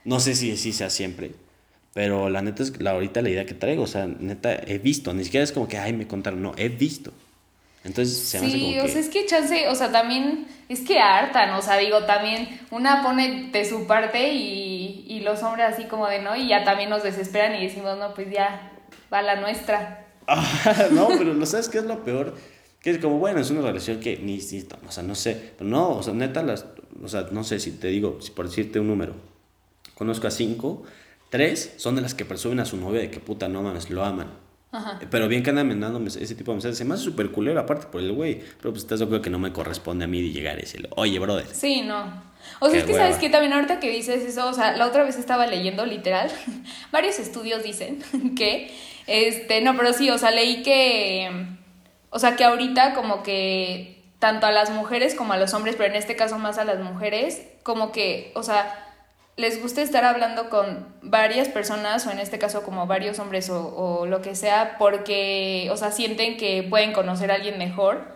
No 0.04 0.20
sé 0.20 0.34
si 0.34 0.52
así 0.52 0.72
sea 0.72 0.90
siempre. 0.90 1.34
Pero 1.94 2.30
la 2.30 2.42
neta 2.42 2.62
es 2.62 2.80
la 2.80 2.92
ahorita 2.92 3.22
la 3.22 3.30
idea 3.30 3.46
que 3.46 3.54
traigo. 3.54 3.82
O 3.82 3.86
sea, 3.86 4.06
neta, 4.06 4.54
he 4.54 4.78
visto. 4.78 5.12
Ni 5.14 5.24
siquiera 5.24 5.44
es 5.44 5.52
como 5.52 5.68
que, 5.68 5.78
ay, 5.78 5.92
me 5.92 6.06
contaron. 6.06 6.42
No, 6.42 6.52
he 6.56 6.68
visto. 6.68 7.12
Entonces 7.84 8.16
se 8.18 8.40
me 8.40 8.46
hace 8.46 8.58
Sí, 8.58 8.60
como 8.60 8.78
o 8.80 8.86
que... 8.86 8.88
sea, 8.88 9.00
es 9.00 9.08
que 9.08 9.26
chance, 9.26 9.68
o 9.68 9.74
sea, 9.74 9.90
también, 9.92 10.46
es 10.68 10.80
que 10.80 11.00
hartan, 11.00 11.50
o 11.54 11.62
sea, 11.62 11.76
digo, 11.78 12.04
también 12.04 12.60
una 12.70 13.02
pone 13.02 13.50
de 13.52 13.64
su 13.64 13.86
parte 13.88 14.32
y, 14.34 15.04
y 15.08 15.20
los 15.20 15.42
hombres 15.42 15.66
así 15.74 15.84
como 15.84 16.06
de 16.08 16.20
no, 16.22 16.36
y 16.36 16.48
ya 16.48 16.64
también 16.64 16.90
nos 16.90 17.02
desesperan 17.02 17.56
y 17.56 17.64
decimos, 17.66 17.98
no, 17.98 18.14
pues 18.14 18.30
ya, 18.30 18.72
va 19.12 19.22
la 19.22 19.36
nuestra. 19.40 20.06
No, 20.92 21.08
pero 21.18 21.34
¿no 21.34 21.46
sabes 21.46 21.68
qué 21.68 21.78
es 21.78 21.84
lo 21.84 22.04
peor? 22.04 22.34
Que 22.80 22.90
es 22.90 22.98
como, 22.98 23.18
bueno, 23.18 23.40
es 23.40 23.50
una 23.50 23.62
relación 23.62 24.00
que 24.00 24.16
ni, 24.18 24.38
ni- 24.38 24.64
o 24.86 24.90
sea, 24.92 25.02
no 25.02 25.14
sé, 25.14 25.52
pero 25.58 25.68
no, 25.68 25.90
o 25.90 26.02
sea, 26.02 26.14
neta, 26.14 26.42
las, 26.42 26.66
o 27.02 27.08
sea, 27.08 27.28
no 27.30 27.44
sé 27.44 27.60
si 27.60 27.72
te 27.72 27.88
digo, 27.88 28.18
si 28.20 28.30
por 28.32 28.48
decirte 28.48 28.80
un 28.80 28.88
número, 28.88 29.14
conozco 29.94 30.26
a 30.26 30.30
cinco, 30.30 30.84
tres 31.32 31.72
son 31.78 31.96
de 31.96 32.02
las 32.02 32.14
que 32.14 32.26
presumen 32.26 32.60
a 32.60 32.66
su 32.66 32.76
novia 32.76 33.00
de 33.00 33.10
que 33.10 33.18
puta, 33.18 33.48
no 33.48 33.62
mames, 33.62 33.88
lo 33.88 34.04
aman. 34.04 34.28
Ajá. 34.70 35.00
Pero 35.10 35.28
bien 35.28 35.42
que 35.42 35.48
andan 35.48 35.66
mandándome 35.66 36.08
ese 36.08 36.34
tipo 36.34 36.50
de 36.52 36.56
mensajes, 36.56 36.76
se 36.76 36.84
me 36.84 36.94
hace 36.94 37.04
súper 37.04 37.30
culero 37.30 37.58
aparte 37.58 37.86
por 37.86 38.02
el 38.02 38.12
güey, 38.12 38.40
pero 38.58 38.70
pues 38.72 38.84
estás 38.84 38.98
de 38.98 39.06
acuerdo 39.06 39.22
que 39.22 39.30
no 39.30 39.38
me 39.38 39.50
corresponde 39.50 40.04
a 40.04 40.08
mí 40.08 40.20
de 40.20 40.28
llegar 40.28 40.58
y 40.58 40.62
decirle, 40.62 40.90
oye, 40.94 41.18
brother, 41.18 41.46
Sí, 41.46 41.80
no. 41.80 42.22
O 42.60 42.68
sea, 42.68 42.72
Qué 42.72 42.78
es 42.78 42.84
que 42.84 42.94
sabes 42.94 43.16
que 43.16 43.30
también 43.30 43.54
ahorita 43.54 43.80
que 43.80 43.88
dices 43.90 44.22
eso, 44.24 44.46
o 44.46 44.52
sea, 44.52 44.76
la 44.76 44.86
otra 44.86 45.04
vez 45.04 45.16
estaba 45.16 45.46
leyendo 45.46 45.86
literal, 45.86 46.30
varios 46.92 47.18
estudios 47.18 47.62
dicen 47.62 48.02
que, 48.36 48.70
este, 49.06 49.62
no, 49.62 49.74
pero 49.74 49.94
sí, 49.94 50.10
o 50.10 50.18
sea, 50.18 50.32
leí 50.32 50.62
que, 50.62 51.30
o 52.10 52.18
sea, 52.18 52.36
que 52.36 52.44
ahorita 52.44 52.94
como 52.94 53.22
que 53.22 54.02
tanto 54.18 54.46
a 54.46 54.52
las 54.52 54.70
mujeres 54.70 55.14
como 55.14 55.32
a 55.32 55.38
los 55.38 55.54
hombres, 55.54 55.76
pero 55.78 55.88
en 55.88 55.96
este 55.96 56.14
caso 56.14 56.38
más 56.38 56.58
a 56.58 56.64
las 56.64 56.78
mujeres, 56.78 57.42
como 57.62 57.90
que, 57.90 58.32
o 58.34 58.42
sea, 58.42 58.91
les 59.36 59.62
gusta 59.62 59.82
estar 59.82 60.04
hablando 60.04 60.50
con 60.50 60.86
varias 61.02 61.48
personas, 61.48 62.06
o 62.06 62.10
en 62.10 62.18
este 62.18 62.38
caso 62.38 62.62
como 62.62 62.86
varios 62.86 63.18
hombres 63.18 63.48
o, 63.50 63.74
o 63.74 64.06
lo 64.06 64.20
que 64.22 64.34
sea, 64.34 64.76
porque, 64.78 65.68
o 65.72 65.76
sea, 65.76 65.90
sienten 65.90 66.36
que 66.36 66.62
pueden 66.62 66.92
conocer 66.92 67.30
a 67.30 67.36
alguien 67.36 67.58
mejor 67.58 68.14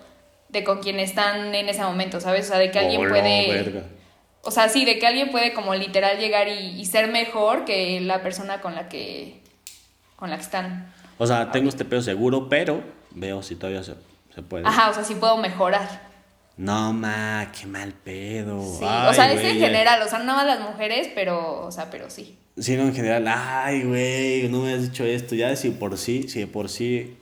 de 0.49 0.62
con 0.62 0.81
quien 0.81 1.01
están 1.01 1.55
en 1.55 1.69
ese 1.69 1.83
momento, 1.83 2.21
¿sabes? 2.21 2.47
O 2.47 2.49
sea, 2.51 2.59
de 2.59 2.71
que 2.71 2.79
alguien 2.79 3.01
"Oh, 3.01 3.05
no, 3.05 3.11
puede... 3.11 3.53
verga". 3.53 3.83
O 4.43 4.51
sea, 4.53 4.69
sí, 4.69 4.85
de 4.85 4.99
que 5.01 5.07
alguien 5.07 5.31
puede 5.33 5.53
como 5.53 5.75
literal 5.75 6.19
llegar 6.19 6.47
y, 6.49 6.81
y 6.81 6.85
ser 6.85 7.09
mejor 7.09 7.64
que 7.64 8.01
la 8.01 8.23
persona 8.23 8.61
con 8.61 8.75
la 8.77 8.89
que 8.89 9.43
con 10.14 10.31
la 10.31 10.37
que 10.37 10.43
están. 10.43 10.93
O 11.19 11.27
sea, 11.27 11.51
tengo 11.51 11.69
este 11.69 11.85
pedo 11.85 12.01
seguro, 12.01 12.49
pero 12.49 12.83
veo 13.11 13.43
si 13.43 13.57
todavía 13.57 13.83
se, 13.83 13.95
se 14.35 14.43
puede. 14.43 14.67
Ajá, 14.67 14.91
o 14.91 14.95
sea, 14.95 15.03
sí 15.03 15.14
puedo 15.17 15.37
mejorar. 15.37 16.06
No, 16.57 16.93
ma, 16.93 17.53
qué 17.59 17.67
mal 17.67 17.93
pedo. 17.93 18.63
Sí, 18.63 18.85
Ay, 18.87 19.11
o 19.11 19.15
sea, 19.15 19.31
es 19.33 19.43
en 19.43 19.59
general, 19.59 20.01
o 20.03 20.09
sea, 20.09 20.21
no 20.21 20.35
más 20.35 20.47
las 20.47 20.61
mujeres, 20.61 21.11
pero, 21.15 21.67
o 21.67 21.71
sea, 21.71 21.91
pero 21.91 22.09
sí. 22.09 22.39
Sí, 22.59 22.77
no, 22.77 22.85
en 22.85 22.95
general, 22.95 23.27
ay, 23.29 23.83
güey, 23.83 24.49
no 24.49 24.63
me 24.63 24.73
has 24.73 24.83
dicho 24.83 25.05
esto. 25.05 25.35
Ya 25.35 25.49
de 25.49 25.57
si 25.57 25.71
por 25.71 25.99
sí, 25.99 26.29
si 26.29 26.47
por 26.47 26.71
sí. 26.71 27.19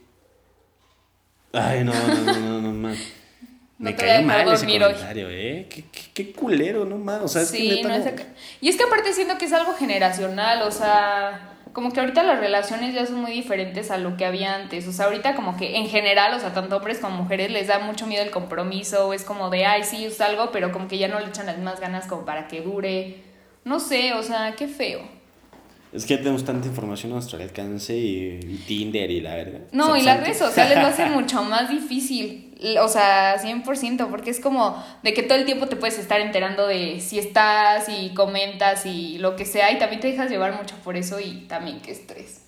Ay, 1.53 1.83
no, 1.85 1.93
no, 1.93 2.25
no, 2.25 2.41
no, 2.41 2.61
no, 2.61 2.73
man. 2.73 2.95
No 2.95 2.99
Me 3.79 3.91
a 3.91 3.97
cayó 3.97 4.23
mal 4.27 4.49
ese 4.53 4.67
hoy. 4.67 4.79
comentario, 4.79 5.29
¿eh? 5.31 5.67
Qué, 5.69 5.85
qué, 5.91 6.01
qué 6.15 6.33
culero, 6.33 6.85
no 6.85 6.97
man. 6.97 7.23
O 7.23 7.29
sea, 7.29 7.43
es 7.43 7.49
sí, 7.49 7.69
que 7.69 7.75
neta 7.77 7.89
no 7.89 7.95
es 7.97 8.05
no-. 8.05 8.23
Y 8.61 8.69
es 8.69 8.77
que 8.77 8.85
aparte 8.85 9.13
siento 9.13 9.37
que 9.37 9.47
es 9.47 9.53
algo 9.53 9.75
generacional, 9.75 10.63
o 10.63 10.71
sea, 10.71 11.54
como 11.75 11.93
que 11.93 12.01
ahorita 12.01 12.23
las 12.23 12.39
relaciones 12.39 12.95
ya 12.95 13.05
son 13.05 13.21
muy 13.21 13.33
diferentes 13.33 13.91
a 13.91 13.99
lo 13.99 14.17
que 14.17 14.25
había 14.25 14.55
antes. 14.55 14.87
O 14.87 14.93
sea, 14.93 15.07
ahorita 15.07 15.35
como 15.35 15.57
que 15.57 15.77
en 15.77 15.89
general, 15.89 16.33
o 16.33 16.41
sea, 16.41 16.55
tanto 16.55 16.77
hombres 16.77 17.01
como 17.01 17.17
mujeres 17.23 17.51
les 17.51 17.67
da 17.67 17.81
mucho 17.81 18.07
miedo 18.07 18.23
el 18.23 18.31
compromiso, 18.31 19.13
es 19.13 19.25
como 19.25 19.51
de, 19.51 19.67
ay, 19.67 19.83
sí, 19.83 20.05
es 20.07 20.21
algo, 20.21 20.53
pero 20.53 20.73
como 20.73 20.89
que 20.89 20.99
ya 20.99 21.09
no 21.09 21.19
le 21.19 21.27
echan 21.27 21.47
las 21.47 21.57
mismas 21.57 21.81
ganas 21.81 22.07
como 22.07 22.25
para 22.25 22.47
que 22.49 22.63
dure. 22.63 23.17
No 23.65 23.81
sé, 23.81 24.15
o 24.15 24.23
sea, 24.23 24.55
qué 24.57 24.69
feo. 24.69 25.01
Es 25.95 26.07
que 26.07 26.17
tenemos 26.17 26.45
tanta 26.45 26.67
información 26.67 27.13
a 27.13 27.15
nuestro 27.15 27.41
alcance 27.41 27.97
y, 27.97 28.65
Tinder 28.67 29.09
y 29.13 29.21
la 29.21 29.37
verga. 29.37 29.61
No, 29.71 29.97
y 29.97 30.03
las 30.03 30.21
redes 30.21 30.39
sociales 30.39 30.77
lo 30.79 30.89
hacen 30.89 31.13
mucho 31.15 31.45
más 31.45 31.71
difícil. 31.71 32.53
O 32.81 32.89
sea, 32.89 33.37
100%, 33.41 34.11
porque 34.11 34.31
es 34.31 34.41
como 34.41 34.83
de 35.05 35.15
que 35.15 35.23
todo 35.23 35.39
el 35.39 35.45
tiempo 35.45 35.67
te 35.69 35.77
puedes 35.77 35.99
estar 35.99 36.21
enterando 36.21 36.67
de 36.67 36.99
si 36.99 37.21
estás 37.21 37.89
y 37.89 38.13
comentas 38.13 38.87
y 38.87 39.19
lo 39.19 39.37
que 39.37 39.45
sea, 39.45 39.71
y 39.71 39.79
también 39.79 40.01
te 40.01 40.09
dejas 40.09 40.31
llevar 40.31 40.57
mucho 40.57 40.75
por 40.83 40.97
eso 40.97 41.21
y 41.21 41.45
también 41.47 41.81
qué 41.81 41.93
estrés. 41.93 42.41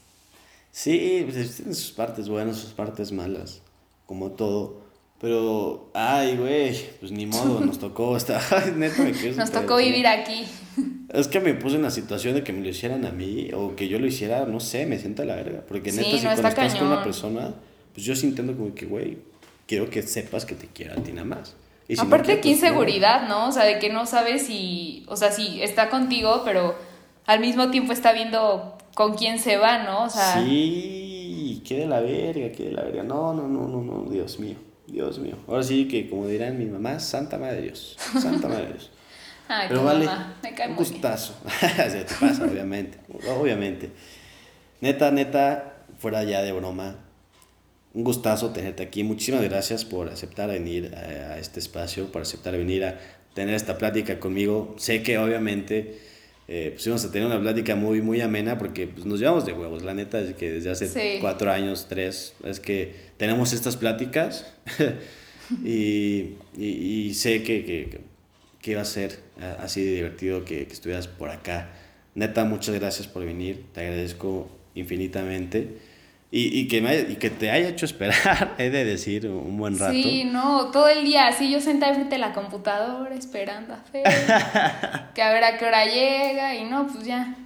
Sí, 0.72 1.24
pues 1.30 1.56
tiene 1.56 1.74
sus 1.74 1.92
partes 1.92 2.28
buenas, 2.28 2.56
sus 2.56 2.72
partes 2.72 3.12
malas, 3.12 3.62
como 4.06 4.32
todo. 4.32 4.85
Pero, 5.20 5.90
ay, 5.94 6.36
güey, 6.36 6.76
pues 7.00 7.10
ni 7.12 7.26
modo, 7.26 7.60
nos 7.64 7.78
tocó. 7.78 8.16
Está, 8.16 8.40
ay, 8.50 8.72
neta, 8.76 9.02
me 9.02 9.12
quedé 9.12 9.32
Nos 9.32 9.50
tocó 9.50 9.76
vivir 9.76 10.06
aquí. 10.06 10.44
Es 11.08 11.28
que 11.28 11.38
me 11.38 11.54
puse 11.54 11.76
en 11.76 11.82
la 11.82 11.92
situación 11.92 12.34
de 12.34 12.42
que 12.42 12.52
me 12.52 12.60
lo 12.60 12.68
hicieran 12.68 13.06
a 13.06 13.10
mí 13.10 13.48
o 13.54 13.76
que 13.76 13.86
yo 13.88 13.98
lo 14.00 14.06
hiciera, 14.06 14.44
no 14.44 14.58
sé, 14.58 14.86
me 14.86 14.98
siento 14.98 15.22
a 15.22 15.24
la 15.24 15.36
verga. 15.36 15.62
Porque 15.66 15.90
Sí, 15.92 15.98
neta, 15.98 16.10
si 16.10 16.16
no, 16.16 16.22
cuando 16.22 16.48
está 16.48 16.66
estás 16.66 16.78
con 16.78 16.88
una 16.88 17.02
persona, 17.02 17.54
pues 17.94 18.04
yo 18.04 18.16
sí 18.16 18.26
intento 18.26 18.54
como 18.56 18.74
que, 18.74 18.86
güey, 18.86 19.18
quiero 19.66 19.88
que 19.88 20.02
sepas 20.02 20.44
que 20.44 20.56
te 20.56 20.66
quiero 20.66 20.94
a 20.94 20.96
ti 20.96 21.12
nada 21.12 21.24
más. 21.24 21.54
Si 21.88 21.98
Aparte, 21.98 22.34
qué 22.34 22.42
pues, 22.42 22.54
inseguridad, 22.56 23.28
¿no? 23.28 23.48
O 23.48 23.52
sea, 23.52 23.64
de 23.64 23.78
que 23.78 23.88
no 23.88 24.04
sabes 24.04 24.46
si, 24.46 25.04
o 25.08 25.16
sea, 25.16 25.30
si 25.30 25.62
está 25.62 25.88
contigo, 25.88 26.42
pero 26.44 26.74
al 27.26 27.40
mismo 27.40 27.70
tiempo 27.70 27.92
está 27.92 28.12
viendo 28.12 28.76
con 28.94 29.14
quién 29.14 29.38
se 29.38 29.56
va, 29.56 29.84
¿no? 29.84 30.04
O 30.04 30.10
sea, 30.10 30.42
Sí, 30.44 31.62
qué 31.66 31.78
de 31.78 31.86
la 31.86 32.00
verga, 32.00 32.50
qué 32.50 32.64
de 32.64 32.72
la 32.72 32.82
verga. 32.82 33.04
No, 33.04 33.32
no, 33.32 33.46
no, 33.46 33.68
no, 33.68 33.82
no, 33.82 34.10
Dios 34.10 34.40
mío, 34.40 34.56
Dios 34.86 35.18
mío. 35.18 35.36
Ahora 35.46 35.62
sí 35.62 35.88
que, 35.88 36.08
como 36.08 36.28
dirán 36.28 36.58
mi 36.58 36.66
mamá, 36.66 37.00
Santa 37.00 37.38
Madre 37.38 37.56
de 37.56 37.62
Dios, 37.62 37.96
Santa 38.20 38.48
Madre 38.48 38.66
de 38.66 38.72
Dios. 38.74 38.90
ay, 39.48 39.66
Pero 39.68 39.84
vale, 39.84 40.06
mamá, 40.06 40.36
me 40.42 40.54
cae 40.54 40.70
un 40.70 40.76
gustazo. 40.76 41.34
Se 41.60 42.04
te 42.04 42.14
pasa, 42.14 42.44
obviamente. 42.44 42.98
Obviamente. 43.28 43.90
Neta, 44.80 45.10
neta, 45.10 45.76
fuera 45.98 46.22
ya 46.24 46.42
de 46.42 46.52
broma. 46.52 46.96
Un 47.94 48.04
gustazo 48.04 48.50
tenerte 48.50 48.82
aquí. 48.82 49.02
Muchísimas 49.04 49.42
gracias 49.42 49.84
por 49.84 50.08
aceptar 50.08 50.50
venir 50.50 50.94
a, 50.94 51.32
a 51.32 51.38
este 51.38 51.60
espacio, 51.60 52.12
por 52.12 52.22
aceptar 52.22 52.56
venir 52.56 52.84
a 52.84 52.98
tener 53.34 53.54
esta 53.54 53.78
plática 53.78 54.20
conmigo. 54.20 54.74
Sé 54.78 55.02
que 55.02 55.18
obviamente 55.18 55.98
eh, 56.48 56.70
pues 56.74 56.86
íbamos 56.86 57.04
a 57.04 57.10
tener 57.12 57.26
una 57.26 57.40
plática 57.40 57.74
muy, 57.76 58.00
muy 58.02 58.20
amena 58.20 58.56
porque 58.58 58.86
pues, 58.86 59.04
nos 59.06 59.18
llevamos 59.20 59.44
de 59.46 59.52
huevos. 59.52 59.82
La 59.82 59.94
neta 59.94 60.20
es 60.20 60.34
que 60.34 60.50
desde 60.52 60.70
hace 60.70 60.88
Sí. 60.88 61.18
cuatro 61.20 61.50
años, 61.50 61.86
tres, 61.88 62.34
es 62.44 62.60
que 62.60 62.94
tenemos 63.16 63.52
estas 63.52 63.76
pláticas 63.76 64.46
y, 65.64 66.34
y- 66.56 67.06
y 67.08 67.14
sé 67.14 67.42
que, 67.42 67.64
que, 67.64 67.98
que 68.60 68.70
iba 68.72 68.80
a 68.80 68.84
ser 68.84 69.18
ah, 69.40 69.58
así 69.60 69.84
de 69.84 69.94
divertido 69.96 70.44
que, 70.44 70.66
que 70.66 70.72
estuvieras 70.72 71.08
por 71.08 71.30
acá. 71.30 71.70
Neta, 72.14 72.44
muchas 72.44 72.74
gracias 72.74 73.06
por 73.08 73.24
venir, 73.24 73.64
te 73.74 73.80
agradezco 73.80 74.48
infinitamente. 74.74 75.68
Y, 76.30 76.58
y 76.58 76.68
que 76.68 76.80
me 76.80 76.98
y 76.98 77.16
que 77.16 77.30
te 77.30 77.50
haya 77.50 77.68
hecho 77.68 77.86
esperar, 77.86 78.54
he 78.58 78.70
de 78.70 78.84
decir, 78.84 79.26
un 79.28 79.56
buen 79.56 79.78
rato. 79.78 79.92
Sí, 79.92 80.24
no, 80.24 80.70
todo 80.70 80.88
el 80.88 81.04
día 81.04 81.28
así 81.28 81.50
yo 81.50 81.60
sentada 81.60 81.94
frente 81.94 82.16
a 82.16 82.18
la 82.18 82.32
computadora 82.32 83.14
esperando 83.14 83.74
a 83.74 83.78
Fer, 83.78 84.04
que 85.14 85.22
a 85.22 85.32
ver 85.32 85.44
a 85.44 85.56
qué 85.56 85.64
hora 85.64 85.84
llega 85.86 86.54
y 86.56 86.64
no, 86.64 86.88
pues 86.88 87.06
ya. 87.06 87.36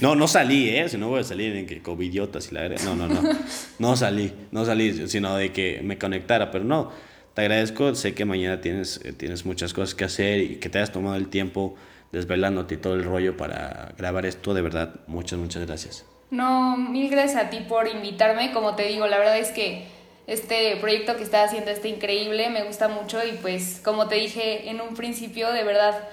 No, 0.00 0.16
no 0.16 0.26
salí, 0.26 0.68
¿eh? 0.68 0.88
Si 0.88 0.98
no 0.98 1.08
voy 1.08 1.20
a 1.20 1.24
salir 1.24 1.54
en 1.54 1.66
que 1.66 1.80
covidiotas 1.80 2.50
y 2.50 2.54
la 2.54 2.62
verga. 2.62 2.82
No, 2.84 2.96
no, 2.96 3.06
no. 3.06 3.20
No 3.78 3.96
salí, 3.96 4.32
no 4.50 4.64
salí, 4.64 5.08
sino 5.08 5.36
de 5.36 5.52
que 5.52 5.80
me 5.82 5.96
conectara. 5.96 6.50
Pero 6.50 6.64
no, 6.64 6.90
te 7.34 7.42
agradezco. 7.42 7.94
Sé 7.94 8.14
que 8.14 8.24
mañana 8.24 8.60
tienes, 8.60 9.00
eh, 9.04 9.12
tienes 9.12 9.46
muchas 9.46 9.72
cosas 9.72 9.94
que 9.94 10.04
hacer 10.04 10.40
y 10.40 10.56
que 10.56 10.68
te 10.68 10.78
hayas 10.78 10.90
tomado 10.90 11.14
el 11.16 11.28
tiempo 11.28 11.76
desvelándote 12.10 12.74
y 12.74 12.78
todo 12.78 12.94
el 12.94 13.04
rollo 13.04 13.36
para 13.36 13.94
grabar 13.96 14.26
esto. 14.26 14.54
De 14.54 14.62
verdad, 14.62 14.96
muchas, 15.06 15.38
muchas 15.38 15.64
gracias. 15.64 16.04
No, 16.30 16.76
mil 16.76 17.10
gracias 17.10 17.44
a 17.44 17.50
ti 17.50 17.60
por 17.60 17.88
invitarme. 17.88 18.52
Como 18.52 18.76
te 18.76 18.84
digo, 18.84 19.06
la 19.06 19.18
verdad 19.18 19.38
es 19.38 19.50
que 19.50 19.86
este 20.26 20.76
proyecto 20.76 21.16
que 21.16 21.24
estás 21.24 21.48
haciendo 21.48 21.70
está 21.70 21.88
increíble, 21.88 22.50
me 22.50 22.62
gusta 22.62 22.88
mucho 22.88 23.18
y 23.26 23.32
pues 23.32 23.80
como 23.84 24.06
te 24.06 24.14
dije 24.14 24.70
en 24.70 24.80
un 24.80 24.94
principio, 24.94 25.50
de 25.50 25.64
verdad, 25.64 26.08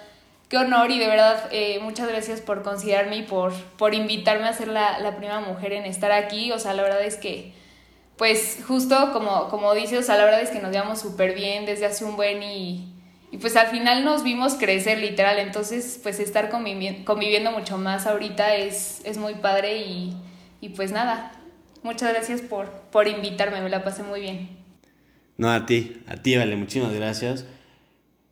qué 0.49 0.57
honor 0.57 0.89
y 0.89 0.97
de 0.97 1.07
verdad 1.07 1.47
eh, 1.51 1.79
muchas 1.81 2.07
gracias 2.07 2.41
por 2.41 2.63
considerarme 2.63 3.17
y 3.17 3.23
por, 3.23 3.53
por 3.77 3.93
invitarme 3.93 4.47
a 4.47 4.53
ser 4.53 4.69
la, 4.69 4.99
la 4.99 5.17
primera 5.17 5.39
mujer 5.39 5.73
en 5.73 5.85
estar 5.85 6.11
aquí. 6.11 6.51
O 6.51 6.59
sea, 6.59 6.73
la 6.73 6.83
verdad 6.83 7.03
es 7.03 7.17
que 7.17 7.53
pues 8.17 8.59
justo 8.67 9.11
como, 9.13 9.47
como 9.49 9.73
dices, 9.75 9.99
o 9.99 10.03
sea, 10.03 10.17
la 10.17 10.25
verdad 10.25 10.41
es 10.41 10.49
que 10.49 10.59
nos 10.59 10.71
llevamos 10.71 10.99
súper 10.99 11.35
bien 11.35 11.65
desde 11.65 11.85
hace 11.85 12.03
un 12.03 12.15
buen 12.15 12.41
y, 12.41 12.96
y, 13.31 13.37
pues 13.37 13.55
al 13.55 13.67
final 13.67 14.05
nos 14.05 14.23
vimos 14.23 14.55
crecer 14.55 14.99
literal, 14.99 15.39
entonces 15.39 15.99
pues 16.01 16.19
estar 16.19 16.49
conviviendo, 16.49 17.05
conviviendo 17.05 17.51
mucho 17.51 17.77
más 17.77 18.07
ahorita 18.07 18.55
es, 18.55 19.01
es 19.03 19.17
muy 19.17 19.35
padre 19.35 19.77
y, 19.77 20.13
y, 20.61 20.69
pues 20.69 20.91
nada, 20.91 21.31
muchas 21.83 22.13
gracias 22.13 22.41
por, 22.41 22.69
por 22.91 23.07
invitarme, 23.07 23.61
me 23.61 23.69
la 23.69 23.83
pasé 23.83 24.03
muy 24.03 24.21
bien. 24.21 24.49
No, 25.37 25.51
a 25.51 25.65
ti, 25.65 26.01
a 26.07 26.15
ti, 26.15 26.35
vale, 26.35 26.55
muchísimas 26.55 26.93
gracias. 26.93 27.45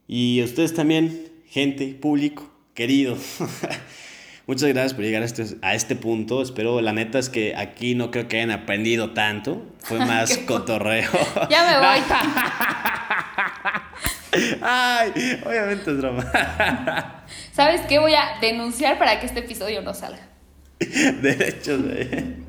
Y 0.07 0.41
a 0.41 0.45
ustedes 0.45 0.73
también, 0.73 1.29
gente, 1.47 1.87
público, 1.93 2.51
querido. 2.73 3.17
Muchas 4.47 4.69
gracias 4.69 4.93
por 4.93 5.03
llegar 5.03 5.23
a 5.23 5.25
este, 5.25 5.43
a 5.63 5.73
este 5.73 5.95
punto. 5.95 6.43
Espero, 6.43 6.79
la 6.79 6.93
neta 6.93 7.17
es 7.17 7.29
que 7.29 7.55
aquí 7.55 7.95
no 7.95 8.11
creo 8.11 8.27
que 8.27 8.37
hayan 8.37 8.51
aprendido 8.51 9.11
tanto. 9.11 9.65
Fue 9.79 9.97
más 10.05 10.37
cotorreo. 10.39 11.09
ya 11.49 11.65
me 11.65 11.79
voy. 11.79 12.03
Ay, 14.61 15.11
obviamente 15.45 15.91
es 15.91 15.97
drama. 15.97 17.25
¿Sabes 17.51 17.81
qué? 17.87 17.99
Voy 17.99 18.13
a 18.13 18.37
denunciar 18.41 18.97
para 18.97 19.19
que 19.19 19.25
este 19.25 19.39
episodio 19.39 19.81
no 19.81 19.93
salga. 19.93 20.27
Derechos 20.79 21.83
de... 21.83 22.45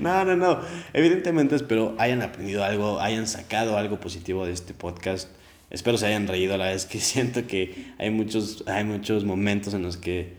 No, 0.00 0.24
no, 0.24 0.36
no. 0.36 0.60
Evidentemente 0.92 1.54
espero 1.54 1.94
hayan 1.98 2.22
aprendido 2.22 2.64
algo, 2.64 3.00
hayan 3.00 3.26
sacado 3.26 3.76
algo 3.76 4.00
positivo 4.00 4.46
de 4.46 4.52
este 4.52 4.74
podcast. 4.74 5.28
Espero 5.70 5.98
se 5.98 6.06
hayan 6.06 6.26
reído. 6.26 6.56
La 6.56 6.66
vez 6.66 6.86
que 6.86 7.00
siento 7.00 7.46
que 7.46 7.92
hay 7.98 8.10
muchos, 8.10 8.64
hay 8.66 8.84
muchos 8.84 9.24
momentos 9.24 9.74
en 9.74 9.82
los 9.82 9.96
que 9.96 10.36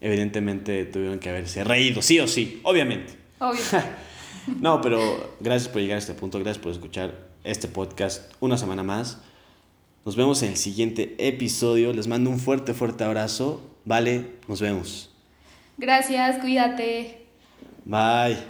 evidentemente 0.00 0.84
tuvieron 0.84 1.18
que 1.18 1.30
haberse 1.30 1.64
reído, 1.64 2.02
sí 2.02 2.20
o 2.20 2.28
sí, 2.28 2.60
obviamente. 2.64 3.14
Obvio. 3.38 3.60
no, 4.60 4.80
pero 4.80 5.36
gracias 5.40 5.68
por 5.70 5.80
llegar 5.80 5.96
a 5.96 5.98
este 5.98 6.14
punto, 6.14 6.38
gracias 6.38 6.62
por 6.62 6.72
escuchar 6.72 7.14
este 7.44 7.68
podcast 7.68 8.32
una 8.40 8.58
semana 8.58 8.82
más. 8.82 9.18
Nos 10.06 10.14
vemos 10.14 10.40
en 10.44 10.50
el 10.50 10.56
siguiente 10.56 11.16
episodio. 11.18 11.92
Les 11.92 12.06
mando 12.06 12.30
un 12.30 12.38
fuerte, 12.38 12.74
fuerte 12.74 13.02
abrazo. 13.02 13.60
Vale, 13.84 14.34
nos 14.46 14.60
vemos. 14.60 15.10
Gracias, 15.78 16.38
cuídate. 16.38 17.26
Bye. 17.84 18.38